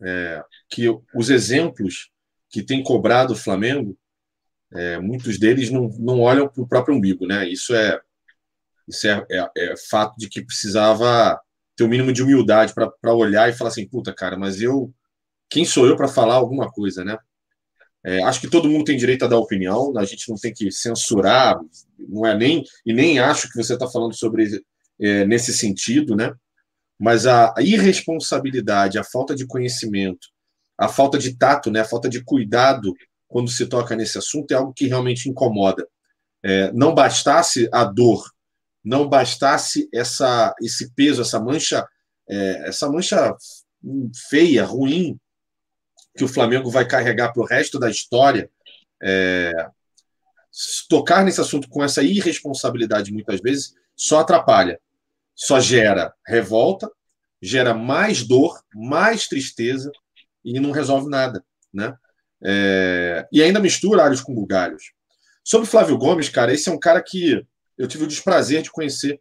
é, 0.02 0.44
que 0.70 0.86
os 1.14 1.30
exemplos 1.30 2.12
que 2.49 2.64
tem 2.64 2.84
cobrado 2.84 3.34
o 3.34 3.38
Flamengo, 3.38 3.98
é, 4.74 4.99
muitos 4.99 5.38
deles 5.38 5.70
não, 5.70 5.90
não 5.99 6.22
olham 6.22 6.48
para 6.48 6.62
o 6.62 6.68
próprio 6.68 6.95
umbigo, 6.95 7.28
né? 7.28 7.48
Isso 7.48 7.76
é, 7.76 8.02
isso 8.88 9.07
é, 9.07 9.26
é, 9.32 9.49
é 9.57 9.78
fato 9.90 10.16
de 10.18 10.30
que 10.30 10.45
precisava 10.45 11.40
ter 11.76 11.84
o 11.84 11.88
um 11.88 11.90
mínimo 11.90 12.14
de 12.14 12.24
humildade 12.24 12.74
para 12.74 13.14
olhar 13.14 13.49
e 13.49 13.53
falar 13.53 13.70
assim, 13.70 13.88
puta, 13.88 14.14
cara, 14.14 14.38
mas 14.38 14.62
eu. 14.62 14.94
Quem 15.49 15.64
sou 15.64 15.86
eu 15.86 15.95
para 15.95 16.07
falar 16.07 16.36
alguma 16.36 16.72
coisa, 16.72 17.03
né? 17.03 17.18
É, 18.03 18.24
acho 18.24 18.40
que 18.40 18.49
todo 18.49 18.70
mundo 18.70 18.86
tem 18.86 18.98
direito 18.98 19.26
a 19.26 19.28
dar 19.28 19.38
opinião, 19.38 19.91
a 19.98 20.06
gente 20.06 20.30
não 20.30 20.38
tem 20.38 20.53
que 20.53 20.72
censurar, 20.72 21.60
não 21.98 22.26
é 22.26 22.38
nem 22.38 22.64
e 22.86 22.94
nem 22.94 23.18
acho 23.18 23.49
que 23.49 23.57
você 23.57 23.74
está 23.74 23.88
falando 23.88 24.14
sobre 24.14 24.64
é, 24.99 25.26
nesse 25.26 25.52
sentido, 25.53 26.16
né? 26.16 26.32
Mas 26.99 27.26
a, 27.26 27.53
a, 27.57 27.62
irresponsabilidade, 27.62 28.99
a 28.99 29.03
falta 29.03 29.36
de 29.36 29.45
conhecimento, 29.48 30.28
a 30.78 30.88
falta 30.88 31.18
de 31.18 31.36
tato, 31.36 31.72
né? 31.72 31.82
A 31.82 31.86
falta 31.86 32.07
de 32.07 32.24
cuidado 32.24 32.94
quando 33.28 33.49
se 33.49 33.66
toca 33.66 33.95
nesse 33.95 34.18
assunto 34.18 34.52
é 34.52 34.56
algo 34.56 34.74
que 34.74 34.88
realmente 34.88 35.28
incomoda. 35.28 35.88
É, 36.44 36.72
não 36.74 36.94
bastasse 36.94 37.68
a 37.72 37.84
dor, 37.84 38.24
não 38.86 39.10
bastasse 39.10 39.90
essa 39.91 40.53
esse 40.62 40.91
peso, 40.91 41.24
essa 41.24 41.40
mancha, 41.40 41.86
é, 42.30 42.70
essa 42.70 42.88
mancha 42.90 43.36
feia, 44.30 44.64
ruim 44.64 45.20
que 46.16 46.24
o 46.24 46.28
Flamengo 46.28 46.70
vai 46.70 46.88
carregar 46.88 47.34
para 47.34 47.41
o 47.41 47.45
resto 47.45 47.78
da 47.78 47.90
história, 47.90 48.49
é, 49.03 49.52
tocar 50.88 51.26
nesse 51.26 51.41
assunto 51.41 51.68
com 51.68 51.84
essa 51.84 52.02
irresponsabilidade 52.02 53.12
muitas 53.12 53.41
vezes 53.41 53.74
só 53.95 54.20
atrapalha, 54.20 54.80
só 55.34 55.60
gera 55.60 56.14
revolta, 56.26 56.90
gera 57.41 57.74
mais 57.74 58.24
dor, 58.24 58.64
mais 58.74 59.28
tristeza 59.28 59.91
e 60.44 60.60
não 60.60 60.72
resolve 60.72 61.10
nada, 61.10 61.44
né? 61.74 61.98
É, 62.44 63.28
e 63.32 63.41
ainda 63.41 63.60
mistura 63.60 64.03
alhos 64.03 64.22
com 64.22 64.34
bugalhos. 64.34 64.94
Sobre 65.44 65.68
Flávio 65.68 65.98
Gomes, 65.98 66.30
cara, 66.30 66.53
esse 66.53 66.70
é 66.70 66.72
um 66.72 66.80
cara 66.80 67.02
que 67.02 67.45
eu 67.78 67.88
tive 67.88 68.06
o 68.06 68.08
desprazer 68.08 68.62
de 68.62 68.72
conhecer 68.72 69.20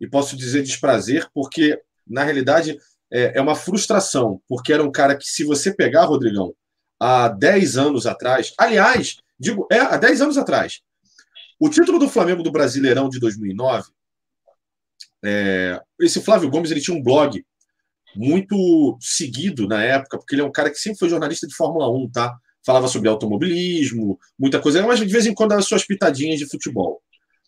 e 0.00 0.08
posso 0.08 0.36
dizer 0.36 0.62
desprazer 0.62 1.28
porque 1.34 1.80
na 2.06 2.24
realidade 2.24 2.78
é, 3.12 3.38
é 3.38 3.40
uma 3.40 3.54
frustração, 3.54 4.40
porque 4.48 4.72
era 4.72 4.82
um 4.82 4.92
cara 4.92 5.16
que 5.16 5.24
se 5.24 5.44
você 5.44 5.74
pegar, 5.74 6.04
Rodrigão, 6.04 6.54
há 6.98 7.28
10 7.28 7.76
anos 7.76 8.06
atrás, 8.06 8.52
aliás, 8.58 9.16
digo, 9.38 9.66
é, 9.70 9.78
há 9.78 9.96
10 9.96 10.22
anos 10.22 10.38
atrás, 10.38 10.80
o 11.58 11.68
título 11.68 11.98
do 11.98 12.08
Flamengo 12.08 12.42
do 12.42 12.52
Brasileirão 12.52 13.08
de 13.08 13.18
2009, 13.18 13.90
é, 15.22 15.80
esse 16.00 16.20
Flávio 16.22 16.48
Gomes 16.48 16.70
ele 16.70 16.80
tinha 16.80 16.96
um 16.96 17.02
blog 17.02 17.44
muito 18.16 18.96
seguido 19.00 19.68
na 19.68 19.82
época, 19.82 20.18
porque 20.18 20.34
ele 20.34 20.42
é 20.42 20.44
um 20.44 20.52
cara 20.52 20.70
que 20.70 20.78
sempre 20.78 20.98
foi 20.98 21.08
jornalista 21.08 21.46
de 21.46 21.54
Fórmula 21.54 21.90
1, 21.90 22.10
tá? 22.10 22.34
Falava 22.64 22.88
sobre 22.88 23.08
automobilismo, 23.08 24.18
muita 24.38 24.60
coisa, 24.60 24.84
mas 24.86 24.98
de 24.98 25.06
vez 25.06 25.26
em 25.26 25.34
quando 25.34 25.50
dava 25.50 25.62
suas 25.62 25.84
pitadinhas 25.84 26.38
de 26.38 26.48
futebol. 26.48 27.02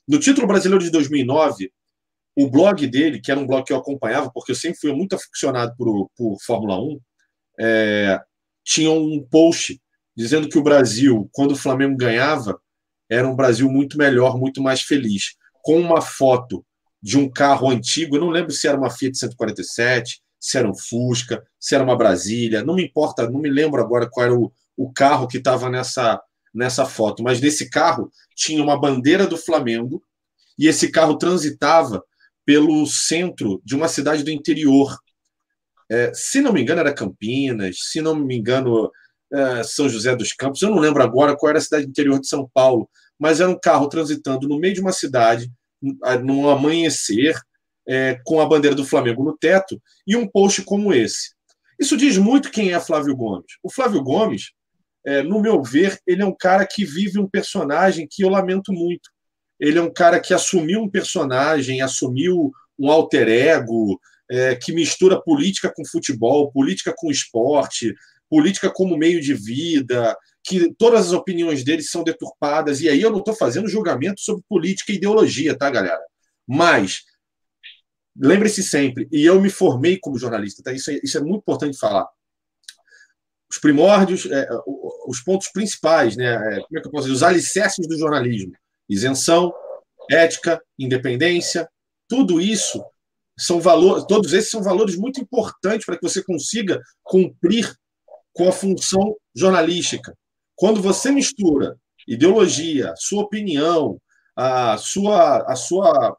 No 0.07 0.19
título 0.19 0.47
brasileiro 0.47 0.83
de 0.83 0.91
2009, 0.91 1.73
o 2.37 2.51
blog 2.51 2.87
dele, 2.87 3.20
que 3.20 3.31
era 3.31 3.39
um 3.39 3.47
blog 3.47 3.65
que 3.65 3.73
eu 3.73 3.77
acompanhava, 3.77 4.31
porque 4.33 4.53
eu 4.53 4.57
sempre 4.57 4.79
fui 4.79 4.93
muito 4.93 5.15
aficionado 5.15 5.74
por, 5.77 6.11
por 6.16 6.37
Fórmula 6.45 6.81
1, 6.81 7.01
é, 7.61 8.20
tinha 8.65 8.91
um 8.91 9.24
post 9.31 9.81
dizendo 10.16 10.49
que 10.49 10.59
o 10.59 10.62
Brasil, 10.62 11.29
quando 11.33 11.53
o 11.53 11.57
Flamengo 11.57 11.97
ganhava, 11.97 12.61
era 13.09 13.29
um 13.29 13.37
Brasil 13.37 13.70
muito 13.70 13.99
melhor, 13.99 14.39
muito 14.39 14.62
mais 14.62 14.83
feliz, 14.83 15.35
com 15.62 15.79
uma 15.79 16.01
foto 16.01 16.65
de 17.03 17.19
um 17.19 17.29
carro 17.31 17.69
antigo, 17.69 18.16
eu 18.16 18.20
não 18.20 18.31
lembro 18.31 18.53
se 18.53 18.66
era 18.66 18.79
uma 18.79 18.91
Fiat 18.91 19.19
147, 19.19 20.23
se 20.39 20.59
era 20.59 20.69
um 20.69 20.74
Fusca, 20.74 21.43
se 21.59 21.74
era 21.74 21.85
uma 21.85 21.97
Brasília, 21.97 22.65
não 22.65 22.74
me 22.74 22.85
importa, 22.85 23.29
não 23.29 23.41
me 23.41 23.51
lembro 23.51 23.81
agora 23.81 24.09
qual 24.09 24.27
era 24.27 24.35
o, 24.35 24.53
o 24.77 24.93
carro 24.93 25.27
que 25.27 25.39
estava 25.39 25.69
nessa, 25.69 26.20
nessa 26.55 26.85
foto, 26.85 27.23
mas 27.23 27.41
nesse 27.41 27.69
carro 27.69 28.11
tinha 28.43 28.62
uma 28.62 28.78
bandeira 28.78 29.27
do 29.27 29.36
Flamengo 29.36 30.02
e 30.59 30.66
esse 30.66 30.90
carro 30.90 31.16
transitava 31.16 32.02
pelo 32.44 32.85
centro 32.86 33.62
de 33.64 33.77
uma 33.77 33.86
cidade 33.86 34.24
do 34.24 34.31
interior. 34.31 34.98
É, 35.89 36.12
se 36.12 36.40
não 36.40 36.52
me 36.52 36.60
engano, 36.60 36.81
era 36.81 36.93
Campinas, 36.94 37.77
se 37.90 38.01
não 38.01 38.16
me 38.16 38.36
engano, 38.36 38.90
é, 39.32 39.62
São 39.62 39.89
José 39.89 40.16
dos 40.16 40.32
Campos, 40.32 40.60
eu 40.60 40.70
não 40.70 40.78
lembro 40.78 41.02
agora 41.02 41.36
qual 41.36 41.51
era 41.51 41.59
a 41.59 41.62
cidade 41.62 41.86
interior 41.86 42.19
de 42.20 42.27
São 42.27 42.51
Paulo, 42.52 42.90
mas 43.19 43.40
era 43.40 43.48
um 43.48 43.59
carro 43.59 43.89
transitando 43.89 44.48
no 44.48 44.59
meio 44.59 44.74
de 44.74 44.81
uma 44.81 44.93
cidade, 44.93 45.51
num 46.24 46.48
amanhecer, 46.48 47.39
é, 47.86 48.19
com 48.24 48.40
a 48.40 48.47
bandeira 48.47 48.74
do 48.74 48.85
Flamengo 48.85 49.23
no 49.23 49.36
teto, 49.36 49.81
e 50.06 50.16
um 50.16 50.27
post 50.27 50.62
como 50.62 50.93
esse. 50.93 51.31
Isso 51.78 51.97
diz 51.97 52.19
muito 52.19 52.51
quem 52.51 52.73
é 52.73 52.81
Flávio 52.81 53.16
Gomes. 53.16 53.59
O 53.62 53.70
Flávio 53.70 54.02
Gomes, 54.02 54.52
é, 55.05 55.23
no 55.23 55.41
meu 55.41 55.62
ver, 55.62 55.99
ele 56.07 56.23
é 56.23 56.27
um 56.27 56.35
cara 56.35 56.66
que 56.66 56.85
vive 56.85 57.19
um 57.19 57.29
personagem 57.29 58.07
que 58.11 58.23
eu 58.23 58.29
lamento 58.29 58.73
muito. 58.73 59.11
Ele 59.59 59.79
é 59.79 59.83
um 59.83 59.93
cara 59.93 60.20
que 60.20 60.33
assumiu 60.33 60.81
um 60.81 60.91
personagem, 60.91 61.83
assumiu 61.83 62.51
um 62.79 62.91
alter 62.91 63.29
ego, 63.29 64.01
é, 64.31 64.55
que 64.57 64.73
mistura 64.73 65.20
política 65.20 65.73
com 65.74 65.85
futebol, 65.85 66.51
política 66.53 66.95
com 66.97 67.11
esporte, 67.11 67.95
política 68.31 68.70
como 68.73 68.97
meio 68.97 69.20
de 69.20 69.35
vida, 69.35 70.16
que 70.45 70.73
todas 70.74 71.07
as 71.07 71.12
opiniões 71.12 71.65
dele 71.65 71.83
são 71.83 72.03
deturpadas. 72.03 72.81
E 72.81 72.89
aí 72.89 73.03
eu 73.03 73.11
não 73.11 73.19
estou 73.19 73.35
fazendo 73.35 73.69
julgamento 73.69 74.20
sobre 74.20 74.43
política 74.49 74.93
e 74.93 74.97
ideologia, 74.97 75.57
tá, 75.57 75.69
galera? 75.69 76.03
Mas 76.47 77.03
lembre-se 78.16 78.62
sempre, 78.62 79.09
e 79.11 79.24
eu 79.24 79.41
me 79.41 79.49
formei 79.49 79.99
como 79.99 80.19
jornalista, 80.19 80.62
tá? 80.62 80.73
isso, 80.73 80.91
é, 80.91 81.01
isso 81.03 81.16
é 81.16 81.20
muito 81.20 81.41
importante 81.41 81.79
falar 81.79 82.07
os 83.53 83.59
primórdios, 83.59 84.27
é, 84.31 84.49
os 85.12 85.20
pontos 85.20 85.48
principais, 85.48 86.16
né? 86.16 86.34
É, 86.34 86.60
como 86.60 86.78
é 86.78 86.80
que 86.80 86.89
eu 86.89 86.90
posso 86.90 87.05
dizer? 87.05 87.16
Os 87.16 87.22
alicerces 87.22 87.86
do 87.86 87.98
jornalismo. 87.98 88.52
Isenção, 88.89 89.52
ética, 90.10 90.60
independência, 90.78 91.68
tudo 92.09 92.40
isso 92.40 92.82
são 93.39 93.60
valores, 93.60 94.05
todos 94.05 94.32
esses 94.32 94.51
são 94.51 94.62
valores 94.62 94.97
muito 94.97 95.20
importantes 95.20 95.86
para 95.86 95.97
que 95.97 96.02
você 96.02 96.22
consiga 96.22 96.80
cumprir 97.02 97.72
com 98.32 98.48
a 98.48 98.52
função 98.52 99.16
jornalística. 99.34 100.16
Quando 100.56 100.80
você 100.80 101.10
mistura 101.10 101.76
ideologia, 102.06 102.94
sua 102.97 103.22
opinião, 103.22 104.01
a 104.34 104.76
sua, 104.78 105.43
a 105.51 105.55
sua, 105.55 106.16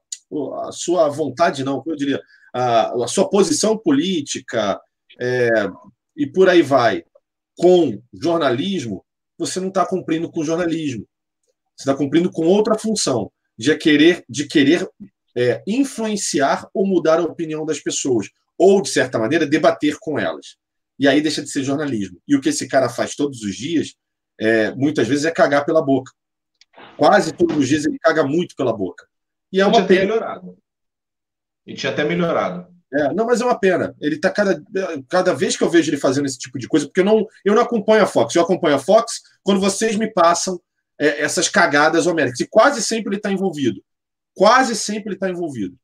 a 0.68 0.72
sua 0.72 1.10
vontade, 1.10 1.64
não, 1.64 1.84
eu 1.86 1.95
diria, 1.95 2.22
a, 2.53 3.03
a 3.03 3.07
sua 3.07 3.30
posição 3.30 3.78
política, 3.78 4.80
é, 5.20 5.49
e 6.15 6.28
por 6.28 6.48
aí 6.48 6.61
vai, 6.61 7.03
com 7.58 8.02
jornalismo, 8.14 9.06
você 9.38 9.60
não 9.60 9.70
está 9.70 9.86
cumprindo 9.86 10.32
com 10.32 10.44
jornalismo. 10.44 11.08
Você 11.76 11.90
está 11.90 11.96
cumprindo 11.96 12.32
com 12.32 12.46
outra 12.46 12.78
função, 12.78 13.32
de 13.58 13.76
querer, 13.78 14.24
de 14.30 14.48
querer 14.48 14.88
é, 15.36 15.64
influenciar 15.68 16.68
ou 16.74 16.86
mudar 16.86 17.20
a 17.20 17.24
opinião 17.24 17.66
das 17.66 17.80
pessoas, 17.80 18.30
ou, 18.58 18.82
de 18.82 18.90
certa 18.90 19.18
maneira, 19.18 19.46
debater 19.46 19.98
com 20.00 20.20
elas. 20.20 20.56
E 21.00 21.08
aí 21.08 21.22
deixa 21.22 21.42
de 21.42 21.50
ser 21.50 21.64
jornalismo. 21.64 22.20
E 22.28 22.36
o 22.36 22.42
que 22.42 22.50
esse 22.50 22.68
cara 22.68 22.88
faz 22.88 23.16
todos 23.16 23.42
os 23.42 23.56
dias, 23.56 23.96
é, 24.40 24.72
muitas 24.76 25.08
vezes, 25.08 25.26
é 25.26 25.32
cagar 25.32 25.66
pela 25.66 25.82
boca. 25.82 26.12
Quase 26.98 27.34
todos 27.34 27.58
os 27.58 27.68
dias 27.68 27.86
ele 27.86 27.98
caga 28.00 28.24
muito 28.24 28.56
pela 28.56 28.76
boca. 28.76 29.08
E 29.52 29.60
é 29.60 29.66
uma 29.66 29.86
pena. 29.86 30.02
melhorado. 30.02 30.58
E 31.66 31.74
tinha 31.74 31.92
até 31.92 32.04
melhorado. 32.04 32.73
É, 32.94 33.11
não, 33.14 33.26
mas 33.26 33.41
é 33.41 33.45
uma 33.45 33.60
pena. 33.60 33.95
Ele 33.99 34.20
tá 34.20 34.30
cada, 34.30 34.61
cada 35.10 35.34
vez 35.34 35.57
que 35.57 35.64
eu 35.64 35.70
vejo 35.70 35.90
ele 35.90 35.98
fazendo 35.98 36.26
esse 36.26 36.38
tipo 36.38 36.60
de 36.60 36.68
coisa, 36.68 36.86
porque 36.86 36.99
eu 36.99 37.06
não, 37.06 37.26
eu 37.44 37.56
não 37.56 37.61
acompanho 37.61 38.03
a 38.03 38.07
Fox. 38.07 38.36
Eu 38.36 38.44
acompanho 38.44 38.76
a 38.76 38.80
Fox 38.80 39.22
quando 39.41 39.60
vocês 39.60 39.95
me 39.95 40.11
passam 40.11 40.61
é, 40.99 41.22
essas 41.22 41.49
cagadas 41.49 42.06
homéricas. 42.06 42.40
E 42.40 42.48
quase 42.48 42.84
sempre 42.84 43.10
ele 43.10 43.18
está 43.18 43.32
envolvido. 43.32 43.84
Quase 44.36 44.76
sempre 44.76 45.10
ele 45.10 45.15
está 45.15 45.28
envolvido. 45.28 45.76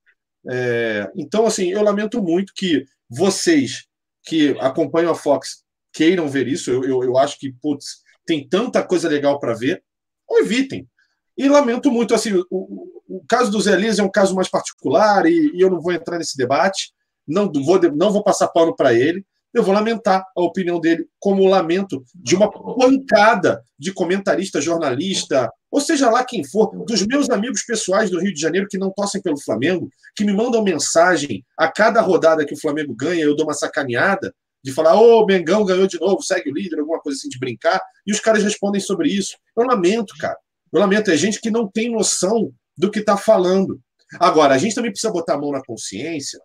É, 0.48 1.10
então, 1.16 1.48
assim, 1.48 1.70
eu 1.70 1.82
lamento 1.82 2.22
muito 2.22 2.54
que 2.56 2.86
vocês 3.10 3.88
que 4.24 4.56
acompanham 4.60 5.12
a 5.12 5.16
Fox 5.16 5.64
queiram 5.92 6.28
ver 6.28 6.48
isso. 6.48 6.70
Eu, 6.70 6.84
eu, 6.84 7.04
eu 7.04 7.18
acho 7.18 7.40
que, 7.40 7.52
putz, 7.52 8.04
tem 8.24 8.48
tanta 8.48 8.84
coisa 8.84 9.10
legal 9.10 9.40
para 9.40 9.56
ver. 9.56 9.84
Ou 10.28 10.40
evitem. 10.40 10.88
E 11.36 11.50
lamento 11.50 11.90
muito, 11.90 12.14
assim, 12.14 12.34
o, 12.52 12.88
o, 13.08 13.26
caso 13.28 13.50
do 13.50 13.60
Zé 13.60 13.76
Liz 13.76 13.98
é 13.98 14.04
um 14.04 14.12
caso 14.12 14.36
mais 14.36 14.48
particular 14.48 15.26
e, 15.26 15.56
e 15.56 15.62
eu 15.62 15.72
não 15.72 15.82
vou 15.82 15.94
entrar 15.94 16.20
nesse 16.20 16.38
debate 16.38 16.92
não 17.30 17.52
vou, 17.52 17.80
não 17.96 18.12
vou 18.12 18.24
passar 18.24 18.48
pano 18.48 18.76
para 18.76 18.94
ele, 18.94 19.24
eu 19.54 19.64
vou 19.64 19.74
lamentar 19.74 20.24
a 20.38 20.42
opinião 20.42 20.80
dele, 20.80 21.08
como 21.20 21.48
lamento 21.48 22.04
de 22.14 22.36
uma 22.36 22.52
pancada 22.52 23.64
de 23.80 23.92
comentarista, 23.92 24.62
jornalista, 24.62 25.52
ou 25.72 25.82
seja 25.82 26.10
lá 26.10 26.24
quem 26.24 26.44
for, 26.44 26.72
dos 26.86 27.06
meus 27.06 27.30
amigos 27.30 27.64
pessoais 27.64 28.10
do 28.10 28.20
Rio 28.20 28.34
de 28.34 28.40
Janeiro 28.40 28.68
que 28.70 28.78
não 28.78 28.92
torcem 28.92 29.22
pelo 29.22 29.42
Flamengo, 29.42 29.90
que 30.16 30.24
me 30.24 30.34
mandam 30.34 30.64
mensagem 30.64 31.44
a 31.58 31.68
cada 31.68 32.00
rodada 32.02 32.46
que 32.46 32.54
o 32.54 32.60
Flamengo 32.60 32.94
ganha, 32.94 33.24
eu 33.24 33.36
dou 33.36 33.46
uma 33.46 33.54
sacaneada, 33.54 34.34
de 34.64 34.74
falar, 34.74 34.96
ô, 34.96 35.22
oh, 35.22 35.26
Mengão 35.26 35.64
ganhou 35.66 35.88
de 35.88 36.00
novo, 36.00 36.22
segue 36.22 36.52
o 36.52 36.54
líder, 36.54 36.80
alguma 36.80 37.00
coisa 37.00 37.18
assim 37.18 37.30
de 37.30 37.40
brincar, 37.40 37.82
e 38.06 38.12
os 38.12 38.20
caras 38.20 38.44
respondem 38.44 38.82
sobre 38.82 39.10
isso. 39.10 39.38
Eu 39.58 39.66
lamento, 39.66 40.14
cara. 40.20 40.38
Eu 40.72 40.80
lamento, 40.80 41.10
é 41.10 41.18
gente 41.18 41.40
que 41.40 41.50
não 41.50 41.68
tem 41.68 41.90
noção 41.90 42.52
do 42.78 42.92
que 42.92 43.00
está 43.00 43.16
falando. 43.16 43.80
Agora, 44.20 44.54
a 44.54 44.58
gente 44.58 44.76
também 44.76 44.92
precisa 44.92 45.14
botar 45.14 45.36
a 45.36 45.38
mão 45.38 45.52
na 45.52 45.64
consciência 45.64 46.40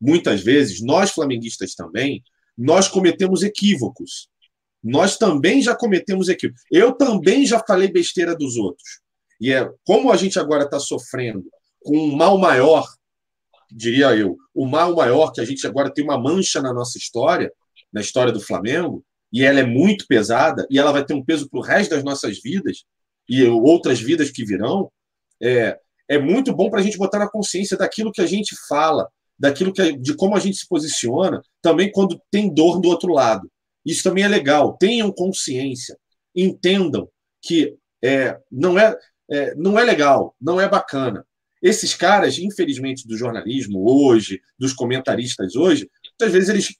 muitas 0.00 0.42
vezes, 0.42 0.82
nós 0.82 1.10
flamenguistas 1.10 1.74
também, 1.74 2.22
nós 2.56 2.88
cometemos 2.88 3.42
equívocos. 3.42 4.28
Nós 4.82 5.16
também 5.16 5.60
já 5.60 5.74
cometemos 5.74 6.28
equívocos. 6.28 6.62
Eu 6.70 6.92
também 6.92 7.44
já 7.44 7.62
falei 7.66 7.88
besteira 7.88 8.36
dos 8.36 8.56
outros. 8.56 9.00
E 9.40 9.52
é 9.52 9.68
como 9.84 10.10
a 10.10 10.16
gente 10.16 10.38
agora 10.38 10.64
está 10.64 10.78
sofrendo 10.78 11.44
com 11.82 11.96
um 11.96 12.16
mal 12.16 12.38
maior, 12.38 12.86
diria 13.70 14.14
eu, 14.16 14.36
o 14.54 14.66
mal 14.66 14.94
maior 14.94 15.32
que 15.32 15.40
a 15.40 15.44
gente 15.44 15.66
agora 15.66 15.92
tem 15.92 16.04
uma 16.04 16.18
mancha 16.18 16.60
na 16.60 16.72
nossa 16.72 16.98
história, 16.98 17.52
na 17.92 18.00
história 18.00 18.32
do 18.32 18.40
Flamengo, 18.40 19.04
e 19.32 19.44
ela 19.44 19.60
é 19.60 19.64
muito 19.64 20.06
pesada, 20.06 20.66
e 20.70 20.78
ela 20.78 20.92
vai 20.92 21.04
ter 21.04 21.14
um 21.14 21.24
peso 21.24 21.48
para 21.48 21.58
o 21.58 21.62
resto 21.62 21.90
das 21.90 22.04
nossas 22.04 22.40
vidas, 22.40 22.84
e 23.28 23.44
outras 23.44 24.00
vidas 24.00 24.30
que 24.30 24.44
virão, 24.44 24.90
é, 25.42 25.78
é 26.08 26.18
muito 26.18 26.54
bom 26.54 26.70
para 26.70 26.80
a 26.80 26.82
gente 26.82 26.96
botar 26.98 27.18
na 27.18 27.28
consciência 27.28 27.76
daquilo 27.76 28.12
que 28.12 28.20
a 28.20 28.26
gente 28.26 28.56
fala, 28.68 29.08
daquilo 29.38 29.72
que 29.72 29.92
de 29.92 30.14
como 30.14 30.36
a 30.36 30.40
gente 30.40 30.56
se 30.56 30.68
posiciona, 30.68 31.42
também 31.60 31.90
quando 31.90 32.20
tem 32.30 32.52
dor 32.52 32.80
do 32.80 32.88
outro 32.88 33.12
lado. 33.12 33.50
Isso 33.84 34.02
também 34.02 34.24
é 34.24 34.28
legal. 34.28 34.76
Tenham 34.78 35.12
consciência, 35.12 35.96
entendam 36.34 37.08
que 37.42 37.76
é, 38.02 38.38
não 38.50 38.78
é, 38.78 38.96
é 39.30 39.54
não 39.54 39.78
é 39.78 39.84
legal, 39.84 40.34
não 40.40 40.60
é 40.60 40.68
bacana. 40.68 41.24
Esses 41.62 41.94
caras, 41.94 42.38
infelizmente, 42.38 43.06
do 43.06 43.16
jornalismo 43.16 43.88
hoje, 43.88 44.40
dos 44.58 44.72
comentaristas 44.72 45.56
hoje, 45.56 45.88
muitas 46.10 46.32
vezes 46.32 46.48
eles 46.48 46.74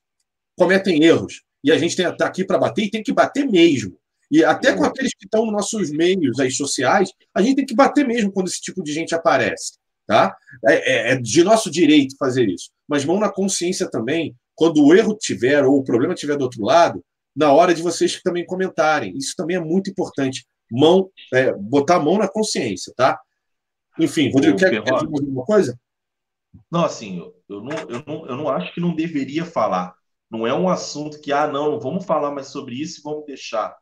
cometem 0.56 1.02
erros. 1.02 1.42
E 1.62 1.72
a 1.72 1.78
gente 1.78 2.00
está 2.00 2.26
aqui 2.26 2.44
para 2.44 2.58
bater 2.58 2.84
e 2.84 2.90
tem 2.90 3.02
que 3.02 3.12
bater 3.12 3.46
mesmo. 3.46 3.98
E 4.30 4.44
até 4.44 4.74
com 4.74 4.84
aqueles 4.84 5.12
que 5.14 5.24
estão 5.24 5.44
nos 5.44 5.52
nossos 5.52 5.90
meios 5.90 6.38
aí, 6.40 6.50
sociais, 6.50 7.10
a 7.34 7.40
gente 7.40 7.56
tem 7.56 7.66
que 7.66 7.74
bater 7.74 8.06
mesmo 8.06 8.32
quando 8.32 8.48
esse 8.48 8.60
tipo 8.60 8.82
de 8.82 8.92
gente 8.92 9.14
aparece. 9.14 9.78
Tá? 10.06 10.36
É, 10.66 10.74
é, 10.74 11.12
é 11.12 11.16
de 11.16 11.42
nosso 11.42 11.70
direito 11.70 12.16
fazer 12.18 12.48
isso. 12.48 12.70
Mas 12.88 13.04
mão 13.04 13.18
na 13.18 13.28
consciência 13.28 13.90
também, 13.90 14.36
quando 14.54 14.84
o 14.84 14.94
erro 14.94 15.16
tiver 15.16 15.64
ou 15.64 15.78
o 15.78 15.84
problema 15.84 16.14
tiver 16.14 16.36
do 16.36 16.44
outro 16.44 16.62
lado, 16.62 17.04
na 17.34 17.52
hora 17.52 17.74
de 17.74 17.82
vocês 17.82 18.20
também 18.22 18.46
comentarem. 18.46 19.16
Isso 19.16 19.34
também 19.36 19.56
é 19.56 19.60
muito 19.60 19.90
importante. 19.90 20.46
Mão, 20.70 21.10
é, 21.32 21.52
botar 21.52 21.96
a 21.96 22.00
mão 22.00 22.18
na 22.18 22.26
consciência, 22.26 22.92
tá? 22.96 23.20
Enfim, 23.98 24.30
Rodrigo, 24.32 24.58
quer, 24.58 24.70
quer 24.70 24.82
dizer 24.82 25.06
alguma 25.06 25.44
coisa? 25.44 25.78
Não, 26.70 26.84
assim, 26.84 27.18
eu 27.48 27.62
não, 27.62 27.76
eu, 27.88 28.04
não, 28.06 28.26
eu 28.26 28.36
não 28.36 28.48
acho 28.48 28.72
que 28.72 28.80
não 28.80 28.94
deveria 28.94 29.44
falar. 29.44 29.94
Não 30.30 30.46
é 30.46 30.52
um 30.52 30.68
assunto 30.68 31.20
que, 31.20 31.32
ah, 31.32 31.46
não, 31.46 31.78
vamos 31.78 32.04
falar 32.04 32.30
mais 32.30 32.48
sobre 32.48 32.74
isso 32.74 33.00
e 33.00 33.02
vamos 33.02 33.26
deixar. 33.26 33.76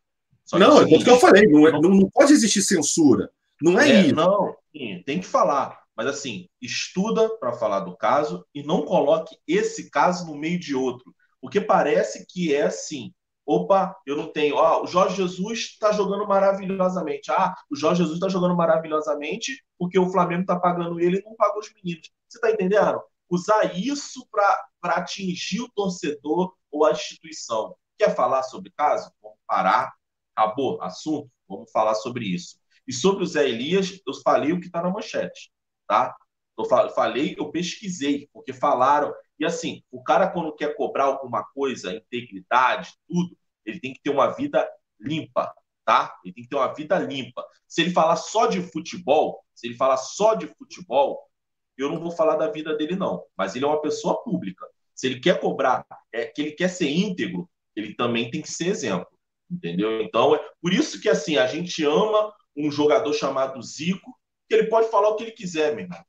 Só 0.44 0.58
não, 0.58 0.80
é 0.80 0.84
o 0.84 0.86
que 0.86 1.08
eu 1.08 1.18
falei, 1.18 1.46
não, 1.46 1.66
é, 1.66 1.72
não, 1.72 1.80
não, 1.80 2.10
pode 2.10 2.32
existir 2.32 2.60
censura. 2.60 3.30
Não 3.62 3.80
é, 3.80 3.90
é 3.90 4.00
isso. 4.02 4.14
Não, 4.14 4.54
sim, 4.72 5.02
tem 5.06 5.20
que 5.20 5.26
falar. 5.26 5.83
Mas 5.96 6.06
assim, 6.08 6.48
estuda 6.60 7.28
para 7.38 7.52
falar 7.52 7.80
do 7.80 7.96
caso 7.96 8.44
e 8.54 8.62
não 8.62 8.84
coloque 8.84 9.36
esse 9.46 9.90
caso 9.90 10.26
no 10.26 10.36
meio 10.36 10.58
de 10.58 10.74
outro. 10.74 11.14
Porque 11.40 11.60
parece 11.60 12.26
que 12.26 12.54
é 12.54 12.62
assim. 12.62 13.12
Opa, 13.46 13.94
eu 14.06 14.16
não 14.16 14.32
tenho. 14.32 14.58
Ah, 14.58 14.82
o 14.82 14.86
Jorge 14.86 15.16
Jesus 15.16 15.60
está 15.60 15.92
jogando 15.92 16.26
maravilhosamente. 16.26 17.30
Ah, 17.30 17.54
o 17.70 17.76
Jorge 17.76 17.98
Jesus 17.98 18.16
está 18.16 18.28
jogando 18.28 18.56
maravilhosamente 18.56 19.62
porque 19.78 19.98
o 19.98 20.10
Flamengo 20.10 20.42
está 20.42 20.58
pagando 20.58 20.98
ele 20.98 21.18
e 21.18 21.22
não 21.22 21.36
pagou 21.36 21.60
os 21.60 21.72
meninos. 21.74 22.10
Você 22.28 22.38
está 22.38 22.50
entendendo? 22.50 23.00
Usar 23.28 23.76
isso 23.76 24.26
para 24.30 24.96
atingir 24.96 25.60
o 25.60 25.70
torcedor 25.70 26.54
ou 26.70 26.84
a 26.84 26.92
instituição. 26.92 27.76
Quer 27.98 28.14
falar 28.16 28.42
sobre 28.42 28.72
caso? 28.76 29.12
Vamos 29.22 29.38
parar. 29.46 29.92
Acabou 30.34 30.82
assunto? 30.82 31.30
Vamos 31.48 31.70
falar 31.70 31.94
sobre 31.94 32.24
isso. 32.24 32.56
E 32.88 32.92
sobre 32.92 33.22
o 33.22 33.26
Zé 33.26 33.48
Elias, 33.48 34.00
eu 34.06 34.14
falei 34.22 34.52
o 34.52 34.60
que 34.60 34.66
está 34.66 34.82
na 34.82 34.90
manchete 34.90 35.53
tá? 35.86 36.14
Eu 36.56 36.64
falei, 36.90 37.34
eu 37.38 37.50
pesquisei, 37.50 38.28
porque 38.32 38.52
falaram. 38.52 39.12
E 39.38 39.44
assim, 39.44 39.82
o 39.90 40.02
cara, 40.02 40.28
quando 40.28 40.54
quer 40.54 40.76
cobrar 40.76 41.04
alguma 41.04 41.44
coisa, 41.52 41.94
integridade, 41.94 42.92
tudo, 43.08 43.36
ele 43.64 43.80
tem 43.80 43.92
que 43.92 44.00
ter 44.00 44.10
uma 44.10 44.28
vida 44.28 44.68
limpa, 45.00 45.52
tá? 45.84 46.14
Ele 46.24 46.34
tem 46.34 46.44
que 46.44 46.50
ter 46.50 46.56
uma 46.56 46.72
vida 46.72 46.98
limpa. 46.98 47.44
Se 47.66 47.82
ele 47.82 47.90
falar 47.90 48.16
só 48.16 48.46
de 48.46 48.62
futebol, 48.62 49.44
se 49.54 49.66
ele 49.66 49.76
falar 49.76 49.96
só 49.96 50.34
de 50.34 50.46
futebol, 50.46 51.28
eu 51.76 51.90
não 51.90 52.00
vou 52.00 52.12
falar 52.12 52.36
da 52.36 52.48
vida 52.50 52.76
dele, 52.76 52.94
não. 52.94 53.24
Mas 53.36 53.56
ele 53.56 53.64
é 53.64 53.68
uma 53.68 53.80
pessoa 53.80 54.22
pública. 54.22 54.64
Se 54.94 55.08
ele 55.08 55.18
quer 55.18 55.40
cobrar, 55.40 55.84
é 56.12 56.24
que 56.26 56.40
ele 56.40 56.52
quer 56.52 56.68
ser 56.68 56.88
íntegro, 56.88 57.50
ele 57.74 57.94
também 57.94 58.30
tem 58.30 58.40
que 58.40 58.50
ser 58.50 58.68
exemplo. 58.68 59.08
Entendeu? 59.50 60.00
Então, 60.02 60.34
é 60.34 60.40
por 60.60 60.72
isso 60.72 61.00
que 61.00 61.08
assim, 61.08 61.36
a 61.36 61.46
gente 61.46 61.84
ama 61.84 62.32
um 62.56 62.70
jogador 62.70 63.12
chamado 63.12 63.60
Zico, 63.60 64.16
que 64.48 64.54
ele 64.54 64.68
pode 64.68 64.90
falar 64.90 65.08
o 65.08 65.16
que 65.16 65.24
ele 65.24 65.32
quiser, 65.32 65.74
meu 65.74 65.84
irmão. 65.84 66.04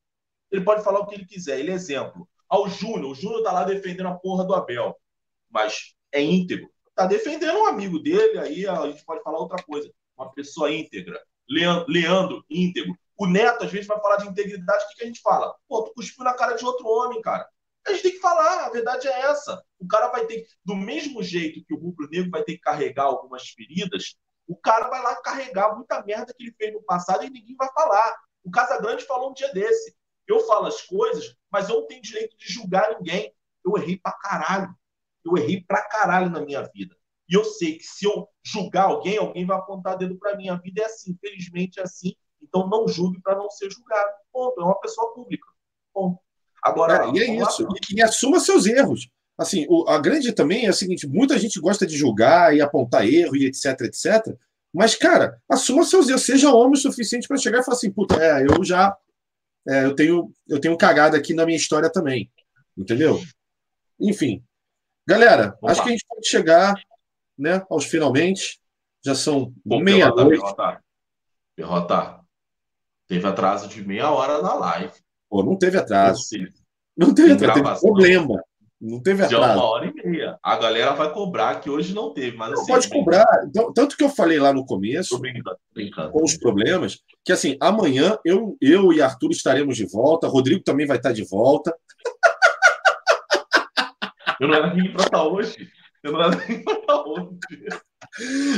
Ele 0.51 0.63
pode 0.63 0.83
falar 0.83 0.99
o 0.99 1.07
que 1.07 1.15
ele 1.15 1.25
quiser. 1.25 1.59
Ele 1.59 1.71
é 1.71 1.73
exemplo. 1.73 2.27
Ao 2.47 2.69
Júnior, 2.69 3.11
o 3.11 3.15
Júnior 3.15 3.43
tá 3.43 3.51
lá 3.51 3.63
defendendo 3.63 4.07
a 4.07 4.15
porra 4.15 4.45
do 4.45 4.53
Abel, 4.53 4.95
mas 5.49 5.95
é 6.11 6.21
íntegro. 6.21 6.69
Tá 6.93 7.05
defendendo 7.05 7.57
um 7.57 7.65
amigo 7.65 7.99
dele, 7.99 8.37
aí 8.37 8.67
a 8.67 8.87
gente 8.87 9.03
pode 9.03 9.21
falar 9.23 9.39
outra 9.39 9.61
coisa. 9.63 9.91
Uma 10.17 10.31
pessoa 10.31 10.71
íntegra. 10.71 11.21
Leandro, 11.49 12.43
íntegro. 12.49 12.95
O 13.17 13.27
Neto, 13.27 13.63
às 13.63 13.71
vezes, 13.71 13.87
vai 13.87 13.99
falar 13.99 14.17
de 14.17 14.27
integridade, 14.27 14.83
o 14.83 14.87
que, 14.89 14.95
que 14.95 15.03
a 15.03 15.07
gente 15.07 15.21
fala? 15.21 15.55
Pô, 15.67 15.83
tu 15.83 15.93
cuspiu 15.93 16.23
na 16.23 16.33
cara 16.33 16.55
de 16.55 16.65
outro 16.65 16.87
homem, 16.87 17.21
cara. 17.21 17.47
A 17.87 17.91
gente 17.91 18.03
tem 18.03 18.11
que 18.13 18.19
falar, 18.19 18.65
a 18.65 18.69
verdade 18.69 19.07
é 19.07 19.21
essa. 19.21 19.63
O 19.79 19.87
cara 19.87 20.07
vai 20.09 20.25
ter, 20.25 20.45
do 20.63 20.75
mesmo 20.75 21.21
jeito 21.21 21.63
que 21.65 21.73
o 21.73 21.77
rubro 21.77 22.09
negro 22.09 22.31
vai 22.31 22.43
ter 22.43 22.53
que 22.53 22.59
carregar 22.59 23.03
algumas 23.03 23.47
feridas, 23.49 24.15
o 24.47 24.55
cara 24.55 24.87
vai 24.89 25.01
lá 25.01 25.15
carregar 25.21 25.75
muita 25.75 26.03
merda 26.03 26.33
que 26.33 26.43
ele 26.43 26.55
fez 26.57 26.73
no 26.73 26.83
passado 26.83 27.23
e 27.23 27.29
ninguém 27.29 27.55
vai 27.55 27.71
falar. 27.73 28.15
O 28.43 28.51
Casagrande 28.51 29.05
falou 29.05 29.31
um 29.31 29.33
dia 29.33 29.51
desse. 29.53 29.95
Eu 30.27 30.39
falo 30.41 30.67
as 30.67 30.81
coisas, 30.81 31.35
mas 31.51 31.69
eu 31.69 31.81
não 31.81 31.87
tenho 31.87 32.01
direito 32.01 32.37
de 32.37 32.51
julgar 32.51 32.95
ninguém. 32.97 33.33
Eu 33.63 33.77
errei 33.77 33.97
pra 33.97 34.11
caralho. 34.11 34.73
Eu 35.23 35.37
errei 35.37 35.63
pra 35.67 35.83
caralho 35.87 36.29
na 36.29 36.41
minha 36.41 36.61
vida. 36.73 36.95
E 37.27 37.35
eu 37.35 37.43
sei 37.43 37.77
que 37.77 37.83
se 37.83 38.05
eu 38.05 38.27
julgar 38.43 38.85
alguém, 38.85 39.17
alguém 39.17 39.45
vai 39.45 39.57
apontar 39.57 39.97
dedo 39.97 40.17
pra 40.17 40.35
minha 40.35 40.55
vida. 40.57 40.83
É 40.83 40.85
assim, 40.85 41.11
infelizmente 41.11 41.79
é 41.79 41.83
assim. 41.83 42.15
Então 42.41 42.67
não 42.67 42.87
julgue 42.87 43.19
para 43.21 43.35
não 43.35 43.49
ser 43.49 43.71
julgado. 43.71 44.11
Ponto. 44.31 44.61
É 44.61 44.63
uma 44.63 44.79
pessoa 44.79 45.13
pública. 45.13 45.47
Ponto. 45.91 46.19
Agora. 46.61 47.05
É, 47.05 47.11
e 47.11 47.19
é 47.19 47.35
isso. 47.35 47.67
E, 47.89 47.95
e, 47.95 48.01
assuma 48.03 48.39
seus 48.39 48.67
erros. 48.67 49.09
Assim, 49.37 49.65
o, 49.69 49.87
a 49.89 49.99
grande 49.99 50.31
também 50.31 50.65
é 50.65 50.69
o 50.69 50.73
seguinte: 50.73 51.07
muita 51.07 51.37
gente 51.37 51.59
gosta 51.59 51.85
de 51.85 51.97
julgar 51.97 52.55
e 52.55 52.61
apontar 52.61 53.07
erro 53.07 53.35
e 53.35 53.45
etc, 53.45 53.81
etc. 53.81 54.35
Mas, 54.73 54.95
cara, 54.95 55.41
assuma 55.49 55.83
seus 55.83 56.09
erros, 56.09 56.23
seja 56.23 56.53
homem 56.53 56.73
o 56.73 56.77
suficiente 56.77 57.27
para 57.27 57.37
chegar 57.37 57.59
e 57.59 57.63
falar 57.63 57.77
assim, 57.77 57.91
puta, 57.91 58.15
é, 58.21 58.43
eu 58.43 58.63
já 58.63 58.95
é, 59.67 59.85
eu 59.85 59.95
tenho 59.95 60.31
eu 60.47 60.59
tenho 60.59 60.77
cagada 60.77 61.17
aqui 61.17 61.33
na 61.33 61.45
minha 61.45 61.57
história 61.57 61.91
também. 61.91 62.31
Entendeu? 62.77 63.21
Enfim. 63.99 64.43
Galera, 65.07 65.57
Opa. 65.61 65.71
acho 65.71 65.83
que 65.83 65.89
a 65.89 65.91
gente 65.91 66.05
pode 66.07 66.27
chegar 66.27 66.75
né, 67.37 67.65
aos 67.69 67.85
finalmente. 67.85 68.59
Já 69.03 69.13
são 69.13 69.53
meia-noite. 69.63 70.41
Derrotar. 71.55 72.21
Teve 73.07 73.27
atraso 73.27 73.67
de 73.67 73.85
meia 73.85 74.09
hora 74.09 74.41
na 74.41 74.55
live. 74.55 74.93
Pô, 75.29 75.43
não 75.43 75.55
teve 75.55 75.77
atraso. 75.77 76.23
Não 76.97 77.13
teve 77.13 77.33
atraso, 77.33 77.61
teve 77.61 77.79
problema. 77.79 78.43
Não 78.85 79.01
teve 79.01 79.23
atraso. 79.23 79.43
Já 79.43 79.55
uma 79.55 79.63
hora 79.63 79.87
e 79.87 79.93
meia. 79.93 80.37
A 80.43 80.57
galera 80.57 80.93
vai 80.93 81.11
cobrar, 81.11 81.59
que 81.59 81.71
hoje 81.71 81.93
não 81.93 82.13
teve. 82.13 82.37
Mas, 82.37 82.51
não 82.51 82.61
assim, 82.61 82.71
pode 82.71 82.89
cobrar. 82.89 83.25
Então, 83.47 83.73
tanto 83.73 83.97
que 83.97 84.03
eu 84.03 84.09
falei 84.09 84.37
lá 84.37 84.53
no 84.53 84.63
começo, 84.63 85.17
brincando, 85.17 85.57
brincando. 85.73 86.11
com 86.11 86.23
os 86.23 86.37
problemas, 86.37 86.99
que 87.23 87.31
assim, 87.31 87.57
amanhã 87.59 88.15
eu, 88.23 88.55
eu 88.61 88.93
e 88.93 89.01
Arthur 89.01 89.31
estaremos 89.31 89.75
de 89.75 89.87
volta, 89.87 90.27
Rodrigo 90.27 90.63
também 90.63 90.85
vai 90.85 90.97
estar 90.97 91.11
de 91.11 91.25
volta. 91.25 91.75
Eu 94.37 94.49
não 94.49 94.55
era 94.55 94.73
nem 94.73 94.91
para 94.91 95.05
estar 95.05 95.23
hoje. 95.23 95.69
Eu 96.03 96.11
não 96.11 96.21
era 96.21 96.35
nem 96.35 96.61
para 96.61 96.73
estar 96.73 97.03
hoje. 97.03 97.29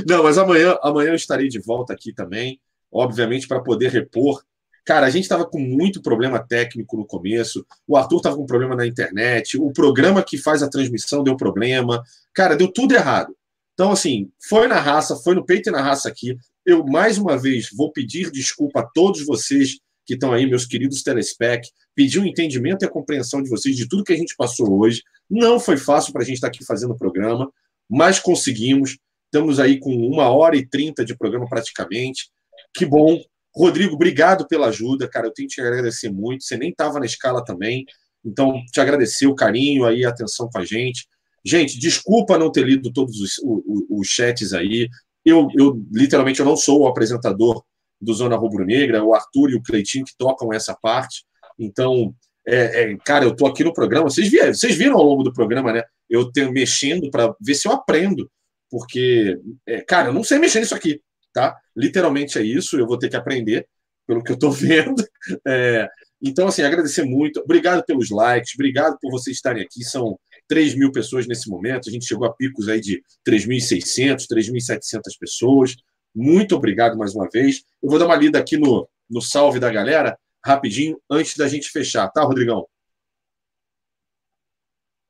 Não, 0.07 0.23
mas 0.23 0.39
amanhã, 0.39 0.75
amanhã 0.81 1.09
eu 1.09 1.15
estarei 1.15 1.49
de 1.49 1.59
volta 1.59 1.93
aqui 1.93 2.11
também, 2.11 2.59
obviamente, 2.91 3.47
para 3.47 3.61
poder 3.61 3.91
repor 3.91 4.41
Cara, 4.87 5.05
a 5.05 5.09
gente 5.09 5.23
estava 5.23 5.45
com 5.45 5.59
muito 5.59 6.01
problema 6.01 6.39
técnico 6.39 6.95
no 6.95 7.05
começo, 7.05 7.65
o 7.85 7.97
Arthur 7.97 8.17
estava 8.17 8.37
com 8.37 8.45
problema 8.45 8.73
na 8.73 8.87
internet, 8.87 9.57
o 9.57 9.69
programa 9.73 10.23
que 10.23 10.37
faz 10.37 10.63
a 10.63 10.69
transmissão 10.69 11.25
deu 11.25 11.35
problema. 11.35 12.01
Cara, 12.33 12.55
deu 12.55 12.71
tudo 12.71 12.95
errado. 12.95 13.35
Então, 13.73 13.91
assim, 13.91 14.31
foi 14.47 14.65
na 14.65 14.79
raça, 14.79 15.17
foi 15.17 15.35
no 15.35 15.45
peito 15.45 15.67
e 15.67 15.73
na 15.73 15.81
raça 15.81 16.07
aqui. 16.07 16.37
Eu, 16.65 16.85
mais 16.85 17.17
uma 17.17 17.37
vez, 17.37 17.67
vou 17.75 17.91
pedir 17.91 18.31
desculpa 18.31 18.79
a 18.79 18.83
todos 18.83 19.25
vocês 19.25 19.77
que 20.05 20.13
estão 20.13 20.31
aí, 20.31 20.47
meus 20.47 20.65
queridos 20.65 21.03
telespec, 21.03 21.67
pedir 21.93 22.19
o 22.19 22.21
um 22.21 22.25
entendimento 22.25 22.83
e 22.83 22.85
a 22.85 22.89
compreensão 22.89 23.43
de 23.43 23.49
vocês 23.49 23.75
de 23.75 23.89
tudo 23.89 24.05
que 24.05 24.13
a 24.13 24.17
gente 24.17 24.37
passou 24.37 24.79
hoje. 24.79 25.03
Não 25.29 25.59
foi 25.59 25.75
fácil 25.75 26.13
para 26.13 26.21
a 26.21 26.25
gente 26.25 26.35
estar 26.35 26.47
aqui 26.47 26.63
fazendo 26.63 26.93
o 26.93 26.97
programa, 26.97 27.51
mas 27.89 28.21
conseguimos. 28.21 28.97
Estamos 29.25 29.59
aí 29.59 29.81
com 29.81 29.93
uma 29.93 30.29
hora 30.29 30.55
e 30.55 30.65
trinta 30.65 31.03
de 31.03 31.13
programa 31.13 31.45
praticamente. 31.45 32.29
Que 32.73 32.85
bom, 32.85 33.19
Rodrigo, 33.57 33.95
obrigado 33.95 34.47
pela 34.47 34.67
ajuda, 34.67 35.07
cara. 35.07 35.27
Eu 35.27 35.33
tenho 35.33 35.47
que 35.47 35.55
te 35.55 35.61
agradecer 35.61 36.09
muito. 36.09 36.43
Você 36.43 36.55
nem 36.55 36.69
estava 36.69 36.99
na 36.99 37.05
escala 37.05 37.43
também. 37.43 37.85
Então, 38.23 38.61
te 38.71 38.79
agradecer 38.79 39.25
o 39.25 39.35
carinho 39.35 39.85
aí, 39.85 40.05
a 40.05 40.09
atenção 40.09 40.49
com 40.49 40.59
a 40.59 40.65
gente. 40.65 41.07
Gente, 41.45 41.79
desculpa 41.79 42.37
não 42.37 42.51
ter 42.51 42.65
lido 42.65 42.91
todos 42.91 43.19
os, 43.19 43.37
os, 43.39 43.85
os 43.89 44.07
chats 44.07 44.53
aí. 44.53 44.89
Eu, 45.25 45.47
eu, 45.55 45.81
literalmente, 45.91 46.39
eu 46.39 46.45
não 46.45 46.55
sou 46.55 46.81
o 46.81 46.87
apresentador 46.87 47.63
do 47.99 48.13
Zona 48.13 48.35
Rubro 48.35 48.65
Negra, 48.65 49.03
o 49.03 49.13
Arthur 49.13 49.51
e 49.51 49.55
o 49.55 49.63
Cleitinho 49.63 50.05
que 50.05 50.15
tocam 50.17 50.53
essa 50.53 50.75
parte. 50.75 51.25
Então, 51.57 52.13
é, 52.47 52.83
é, 52.83 52.97
cara, 52.97 53.25
eu 53.25 53.35
tô 53.35 53.47
aqui 53.47 53.63
no 53.63 53.73
programa. 53.73 54.09
Vocês 54.09 54.29
viram, 54.29 54.53
vocês 54.53 54.75
viram 54.75 54.97
ao 54.97 55.03
longo 55.03 55.23
do 55.23 55.33
programa, 55.33 55.73
né? 55.73 55.83
Eu 56.09 56.31
tenho 56.31 56.51
mexendo 56.51 57.09
para 57.09 57.33
ver 57.41 57.55
se 57.55 57.67
eu 57.67 57.71
aprendo, 57.71 58.29
porque, 58.69 59.39
é, 59.65 59.81
cara, 59.81 60.09
eu 60.09 60.13
não 60.13 60.23
sei 60.23 60.37
mexer 60.37 60.59
nisso 60.59 60.75
aqui 60.75 61.01
tá? 61.37 61.55
Literalmente 61.75 62.39
é 62.39 62.41
isso, 62.41 62.79
eu 62.79 62.87
vou 62.87 62.97
ter 62.97 63.09
que 63.09 63.15
aprender, 63.15 63.67
pelo 64.07 64.23
que 64.23 64.31
eu 64.31 64.33
estou 64.33 64.49
vendo. 64.51 65.05
É, 65.47 65.87
então, 66.19 66.47
assim, 66.47 66.63
agradecer 66.63 67.03
muito. 67.03 67.39
Obrigado 67.41 67.85
pelos 67.85 68.09
likes, 68.09 68.55
obrigado 68.55 68.97
por 68.99 69.11
vocês 69.11 69.35
estarem 69.35 69.61
aqui. 69.61 69.83
São 69.83 70.19
3 70.47 70.73
mil 70.73 70.91
pessoas 70.91 71.27
nesse 71.27 71.47
momento. 71.47 71.89
A 71.89 71.91
gente 71.91 72.07
chegou 72.07 72.27
a 72.27 72.33
picos 72.33 72.67
aí 72.67 72.81
de 72.81 73.03
3.600, 73.23 74.25
3.700 74.27 75.01
pessoas. 75.19 75.75
Muito 76.15 76.55
obrigado 76.55 76.97
mais 76.97 77.13
uma 77.13 77.29
vez. 77.31 77.61
Eu 77.83 77.89
vou 77.91 77.99
dar 77.99 78.07
uma 78.07 78.15
lida 78.15 78.39
aqui 78.39 78.57
no, 78.57 78.89
no 79.07 79.21
salve 79.21 79.59
da 79.59 79.71
galera, 79.71 80.17
rapidinho, 80.43 80.99
antes 81.07 81.37
da 81.37 81.47
gente 81.47 81.69
fechar, 81.69 82.07
tá, 82.09 82.23
Rodrigão? 82.23 82.67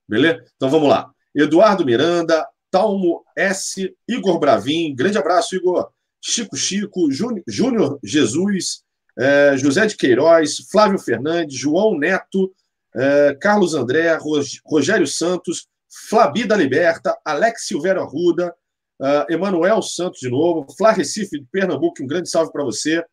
Beleza? 0.06 0.44
Então 0.58 0.70
vamos 0.70 0.90
lá. 0.90 1.10
Eduardo 1.34 1.86
Miranda, 1.86 2.46
Talmo 2.70 3.24
S, 3.34 3.96
Igor 4.10 4.40
Bravin. 4.40 4.94
Grande 4.94 5.18
abraço, 5.18 5.56
Igor. 5.56 5.90
Chico 6.28 6.58
Chico, 6.58 7.10
Júnior 7.48 8.00
Jesus, 8.04 8.84
é, 9.18 9.56
José 9.56 9.86
de 9.86 9.96
Queiroz, 9.96 10.58
Flávio 10.70 11.00
Fernandes, 11.00 11.58
João 11.58 11.98
Neto, 11.98 12.54
é, 12.94 13.38
Carlos 13.40 13.74
André, 13.74 14.18
Rogério 14.66 15.08
Santos, 15.08 15.68
Flabi 16.10 16.46
da 16.46 16.58
Liberta, 16.58 17.18
Alex 17.24 17.68
Silveira 17.68 18.02
Arruda, 18.02 18.54
uh, 19.00 19.34
Emanuel 19.34 19.82
Santos 19.82 20.20
de 20.20 20.30
novo, 20.30 20.68
Flá 20.78 20.92
Recife 20.92 21.40
de 21.40 21.46
Pernambuco, 21.50 22.04
um 22.04 22.08
grande 22.08 22.30
salve 22.30 22.52
para 22.52 22.64
você. 22.64 23.04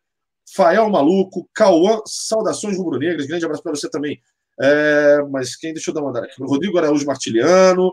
Fael 0.53 0.89
Maluco, 0.89 1.49
Cauã, 1.55 2.01
saudações 2.05 2.77
rubro-negras, 2.77 3.25
grande 3.25 3.45
abraço 3.45 3.63
para 3.63 3.73
você 3.73 3.89
também. 3.89 4.21
Mas 5.31 5.55
quem 5.55 5.73
deixou 5.73 5.91
dar 5.91 6.01
uma 6.01 6.19
aqui? 6.19 6.35
Rodrigo 6.39 6.77
Araújo 6.77 7.05
Martiliano, 7.05 7.91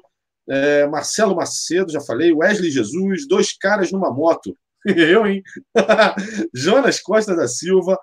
Marcelo 0.91 1.35
Macedo, 1.35 1.91
já 1.91 2.01
falei, 2.03 2.31
Wesley 2.31 2.71
Jesus, 2.71 3.27
dois 3.27 3.57
caras 3.57 3.91
numa 3.91 4.13
moto. 4.13 4.55
Eu, 4.97 5.27
hein? 5.27 5.43
Jonas 6.55 7.01
Costa 7.01 7.35
da 7.35 7.47
Silva, 7.47 7.99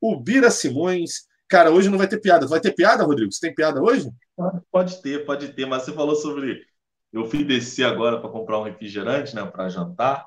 o 0.00 0.18
Bira 0.18 0.50
Simões. 0.50 1.26
Cara, 1.48 1.70
hoje 1.70 1.88
não 1.88 1.98
vai 1.98 2.08
ter 2.08 2.20
piada. 2.20 2.46
Vai 2.46 2.60
ter 2.60 2.72
piada, 2.72 3.04
Rodrigo? 3.04 3.32
Você 3.32 3.40
tem 3.40 3.54
piada 3.54 3.82
hoje? 3.82 4.08
Pode 4.70 5.02
ter, 5.02 5.24
pode 5.24 5.52
ter. 5.52 5.66
Mas 5.66 5.82
você 5.82 5.92
falou 5.92 6.14
sobre. 6.14 6.64
Eu 7.12 7.26
fui 7.26 7.42
descer 7.42 7.84
agora 7.84 8.20
para 8.20 8.30
comprar 8.30 8.60
um 8.60 8.62
refrigerante, 8.62 9.34
né, 9.34 9.44
para 9.44 9.68
jantar. 9.68 10.26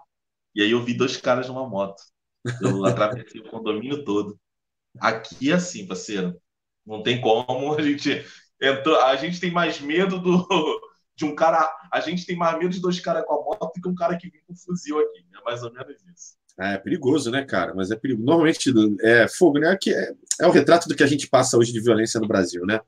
E 0.53 0.61
aí 0.61 0.71
eu 0.71 0.83
vi 0.83 0.93
dois 0.93 1.15
caras 1.15 1.47
numa 1.47 1.67
moto. 1.67 2.01
Eu 2.61 2.83
atravessei 2.85 3.39
o 3.39 3.49
condomínio 3.49 4.03
todo. 4.03 4.37
Aqui 4.99 5.49
é 5.49 5.55
assim, 5.55 5.87
parceiro. 5.87 6.35
Não 6.85 7.01
tem 7.01 7.21
como 7.21 7.73
a 7.73 7.81
gente 7.81 8.25
entrou, 8.61 8.99
a 9.01 9.15
gente 9.15 9.39
tem 9.39 9.51
mais 9.51 9.79
medo 9.79 10.19
do 10.19 10.45
de 11.15 11.25
um 11.25 11.35
cara, 11.35 11.69
a 11.91 11.99
gente 11.99 12.25
tem 12.25 12.35
mais 12.35 12.57
medo 12.57 12.69
de 12.69 12.81
dois 12.81 12.99
caras 12.99 13.23
com 13.25 13.33
a 13.33 13.43
moto 13.43 13.71
que 13.81 13.87
um 13.87 13.95
cara 13.95 14.17
que 14.17 14.29
vem 14.29 14.41
com 14.47 14.55
fuzil 14.55 14.99
aqui. 14.99 15.25
É 15.35 15.43
mais 15.43 15.63
ou 15.63 15.71
menos 15.71 15.95
isso. 16.13 16.35
É, 16.59 16.73
é 16.73 16.77
perigoso, 16.77 17.31
né, 17.31 17.43
cara? 17.43 17.73
Mas 17.75 17.91
é 17.91 17.95
perigoso. 17.95 18.25
Normalmente 18.25 18.73
é 19.01 19.27
fogo, 19.27 19.59
né? 19.59 19.77
Que 19.79 19.93
é, 19.93 20.13
é 20.41 20.47
o 20.47 20.51
retrato 20.51 20.87
do 20.87 20.95
que 20.95 21.03
a 21.03 21.07
gente 21.07 21.27
passa 21.27 21.57
hoje 21.57 21.71
de 21.71 21.81
violência 21.81 22.19
no 22.19 22.27
Brasil, 22.27 22.65
né? 22.65 22.79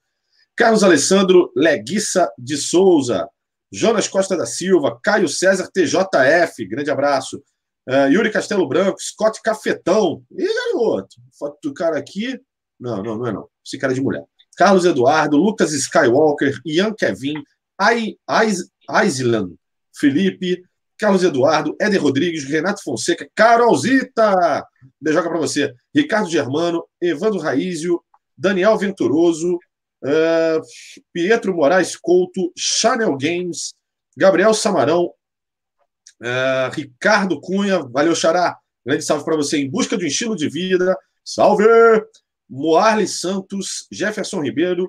Carlos 0.55 0.83
Alessandro 0.83 1.51
Leguiça 1.55 2.31
de 2.37 2.55
Souza, 2.55 3.27
Jonas 3.71 4.07
Costa 4.07 4.37
da 4.37 4.45
Silva, 4.45 4.97
Caio 5.03 5.27
César 5.27 5.69
TJF, 5.71 6.65
grande 6.65 6.89
abraço. 6.89 7.43
Uh, 7.87 8.09
Yuri 8.09 8.31
Castelo 8.31 8.67
Branco, 8.67 8.97
Scott 8.99 9.41
Cafetão. 9.43 10.23
E 10.31 10.45
garoto, 10.45 11.17
foto 11.37 11.57
do 11.61 11.73
cara 11.73 11.97
aqui. 11.99 12.39
Não, 12.79 13.03
não, 13.03 13.17
não 13.17 13.27
é 13.27 13.31
não. 13.31 13.47
Esse 13.65 13.77
cara 13.77 13.93
é 13.93 13.95
de 13.95 14.01
mulher. 14.01 14.23
Carlos 14.57 14.85
Eduardo, 14.85 15.37
Lucas 15.37 15.73
Skywalker, 15.73 16.57
Ian 16.65 16.93
Kevin, 16.93 17.43
Aislan, 17.77 19.53
Felipe, 19.97 20.63
Carlos 20.97 21.23
Eduardo, 21.23 21.75
Éder 21.79 22.01
Rodrigues, 22.01 22.45
Renato 22.45 22.81
Fonseca, 22.83 23.29
Carolzita, 23.35 24.65
beijoca 24.99 25.29
para 25.29 25.39
você, 25.39 25.73
Ricardo 25.93 26.29
Germano, 26.29 26.85
Evandro 27.01 27.39
Raízio, 27.39 28.01
Daniel 28.37 28.77
Venturoso, 28.77 29.55
uh, 29.55 30.61
Pietro 31.11 31.53
Moraes 31.53 31.95
Couto, 31.95 32.51
Chanel 32.57 33.17
Games, 33.17 33.73
Gabriel 34.15 34.53
Samarão, 34.53 35.11
uh, 36.21 36.71
Ricardo 36.71 37.39
Cunha, 37.41 37.79
valeu, 37.79 38.15
Xará, 38.15 38.57
grande 38.85 39.03
salve 39.03 39.25
para 39.25 39.35
você, 39.35 39.57
em 39.57 39.69
busca 39.69 39.97
de 39.97 40.05
um 40.05 40.07
estilo 40.07 40.35
de 40.35 40.49
vida, 40.49 40.97
salve! 41.23 41.65
Moarle 42.47 43.07
Santos, 43.07 43.87
Jefferson 43.91 44.41
Ribeiro, 44.41 44.87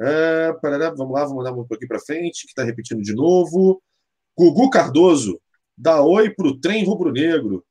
é, 0.00 0.52
parará, 0.60 0.90
vamos 0.90 1.12
lá, 1.12 1.20
vamos 1.20 1.36
mandar 1.36 1.52
um 1.52 1.66
pouquinho 1.66 1.88
para 1.88 2.00
frente, 2.00 2.42
que 2.42 2.48
está 2.48 2.64
repetindo 2.64 3.02
de 3.02 3.14
novo. 3.14 3.82
Gugu 4.36 4.68
Cardoso, 4.70 5.40
dá 5.76 6.02
oi 6.02 6.30
para 6.30 6.48
o 6.48 6.58
trem 6.58 6.84
rubro-negro. 6.84 7.64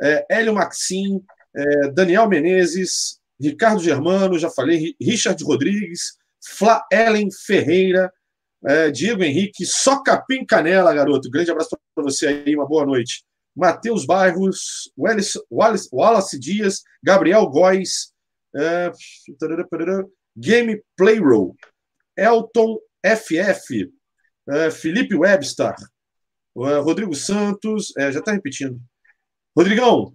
É, 0.00 0.26
Hélio 0.30 0.54
Maxim, 0.54 1.22
é, 1.54 1.90
Daniel 1.90 2.28
Menezes, 2.28 3.18
Ricardo 3.40 3.82
Germano, 3.82 4.38
já 4.38 4.50
falei, 4.50 4.94
Richard 5.00 5.42
Rodrigues, 5.44 6.16
Fla 6.42 6.84
Ellen 6.90 7.28
Ferreira, 7.30 8.12
é, 8.66 8.90
Diego 8.90 9.22
Henrique, 9.22 9.66
só 9.66 10.02
capim 10.02 10.44
canela, 10.44 10.94
garoto. 10.94 11.30
Grande 11.30 11.50
abraço 11.50 11.76
para 11.94 12.04
você 12.04 12.28
aí, 12.28 12.54
uma 12.54 12.66
boa 12.66 12.86
noite. 12.86 13.24
Matheus 13.54 14.06
Bairros, 14.06 14.90
Wallace, 14.96 15.38
Wallace, 15.50 15.88
Wallace 15.92 16.38
Dias, 16.38 16.82
Gabriel 17.02 17.46
Góes, 17.48 18.12
é, 18.54 18.90
Game 20.38 20.82
Playroll, 20.96 21.56
Elton 22.16 22.78
FF, 23.04 23.92
é, 24.48 24.70
Felipe 24.70 25.14
Webster, 25.14 25.74
é, 26.56 26.78
Rodrigo 26.78 27.14
Santos, 27.14 27.96
é, 27.96 28.12
já 28.12 28.20
está 28.20 28.32
repetindo. 28.32 28.80
Rodrigão, 29.56 30.14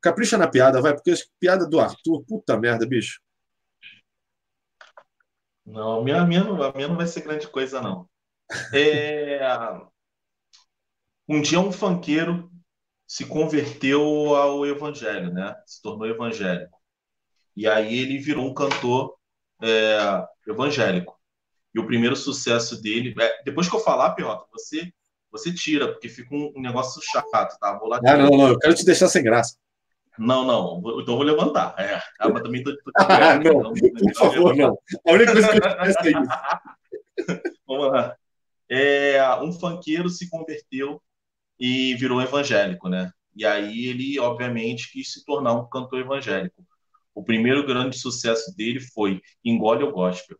capricha 0.00 0.36
na 0.36 0.48
piada, 0.48 0.80
vai, 0.80 0.94
porque 0.94 1.14
piada 1.38 1.68
do 1.68 1.78
Arthur, 1.78 2.24
puta 2.26 2.58
merda, 2.58 2.86
bicho. 2.86 3.20
Não, 5.64 6.00
a 6.00 6.04
minha, 6.04 6.26
minha, 6.26 6.42
a 6.42 6.72
minha 6.72 6.88
não 6.88 6.96
vai 6.96 7.06
ser 7.06 7.22
grande 7.22 7.46
coisa, 7.48 7.80
não. 7.80 8.08
É... 8.74 9.40
Um 11.28 11.40
dia 11.40 11.60
um 11.60 11.70
fanqueiro 11.70 12.50
se 13.06 13.24
converteu 13.24 14.34
ao 14.34 14.66
evangelho, 14.66 15.32
né? 15.32 15.54
Se 15.64 15.80
tornou 15.80 16.06
evangélico. 16.08 16.81
E 17.56 17.66
aí 17.66 17.98
ele 17.98 18.18
virou 18.18 18.46
um 18.46 18.54
cantor 18.54 19.14
é, 19.62 20.24
evangélico. 20.46 21.18
E 21.74 21.78
o 21.78 21.86
primeiro 21.86 22.16
sucesso 22.16 22.80
dele. 22.80 23.14
É, 23.18 23.42
depois 23.44 23.68
que 23.68 23.76
eu 23.76 23.80
falar, 23.80 24.10
Piota, 24.10 24.44
você, 24.52 24.92
você 25.30 25.52
tira, 25.52 25.88
porque 25.88 26.08
fica 26.08 26.34
um, 26.34 26.52
um 26.56 26.60
negócio 26.60 27.00
chato, 27.02 27.58
tá? 27.58 27.78
Vou 27.78 27.88
lá 27.88 28.00
ah, 28.04 28.16
não, 28.16 28.30
não, 28.30 28.48
eu 28.48 28.58
quero 28.58 28.74
te 28.74 28.84
deixar 28.84 29.08
sem 29.08 29.22
graça. 29.22 29.56
Não, 30.18 30.44
não, 30.44 30.78
então 31.00 31.14
eu 31.14 31.16
vou 31.16 31.22
levantar. 31.22 31.74
É, 31.78 31.94
ah, 32.20 32.28
mas 32.28 32.42
também 32.42 32.62
tô, 32.62 32.70
tô 32.76 32.82
ah, 32.98 33.38
não, 33.38 33.72
então, 33.74 33.92
por 33.94 34.14
favor, 34.14 34.54
não. 34.54 34.78
A 35.06 35.12
única 35.12 35.32
coisa 35.32 35.48
que 35.48 35.56
eu 35.56 35.60
peço 35.60 35.98
é 36.00 36.10
isso. 36.10 36.22
Vamos 37.66 37.92
lá. 37.92 38.16
É, 38.70 39.34
um 39.40 39.52
funkeiro 39.52 40.08
se 40.10 40.28
converteu 40.28 41.00
e 41.58 41.94
virou 41.94 42.20
evangélico, 42.20 42.88
né? 42.88 43.10
E 43.34 43.46
aí 43.46 43.86
ele, 43.86 44.18
obviamente, 44.18 44.92
quis 44.92 45.12
se 45.12 45.24
tornar 45.24 45.54
um 45.54 45.68
cantor 45.68 46.00
evangélico. 46.00 46.66
O 47.14 47.22
primeiro 47.22 47.66
grande 47.66 47.98
sucesso 47.98 48.54
dele 48.56 48.80
foi 48.80 49.20
Engole 49.44 49.84
o 49.84 49.92
Gospel. 49.92 50.38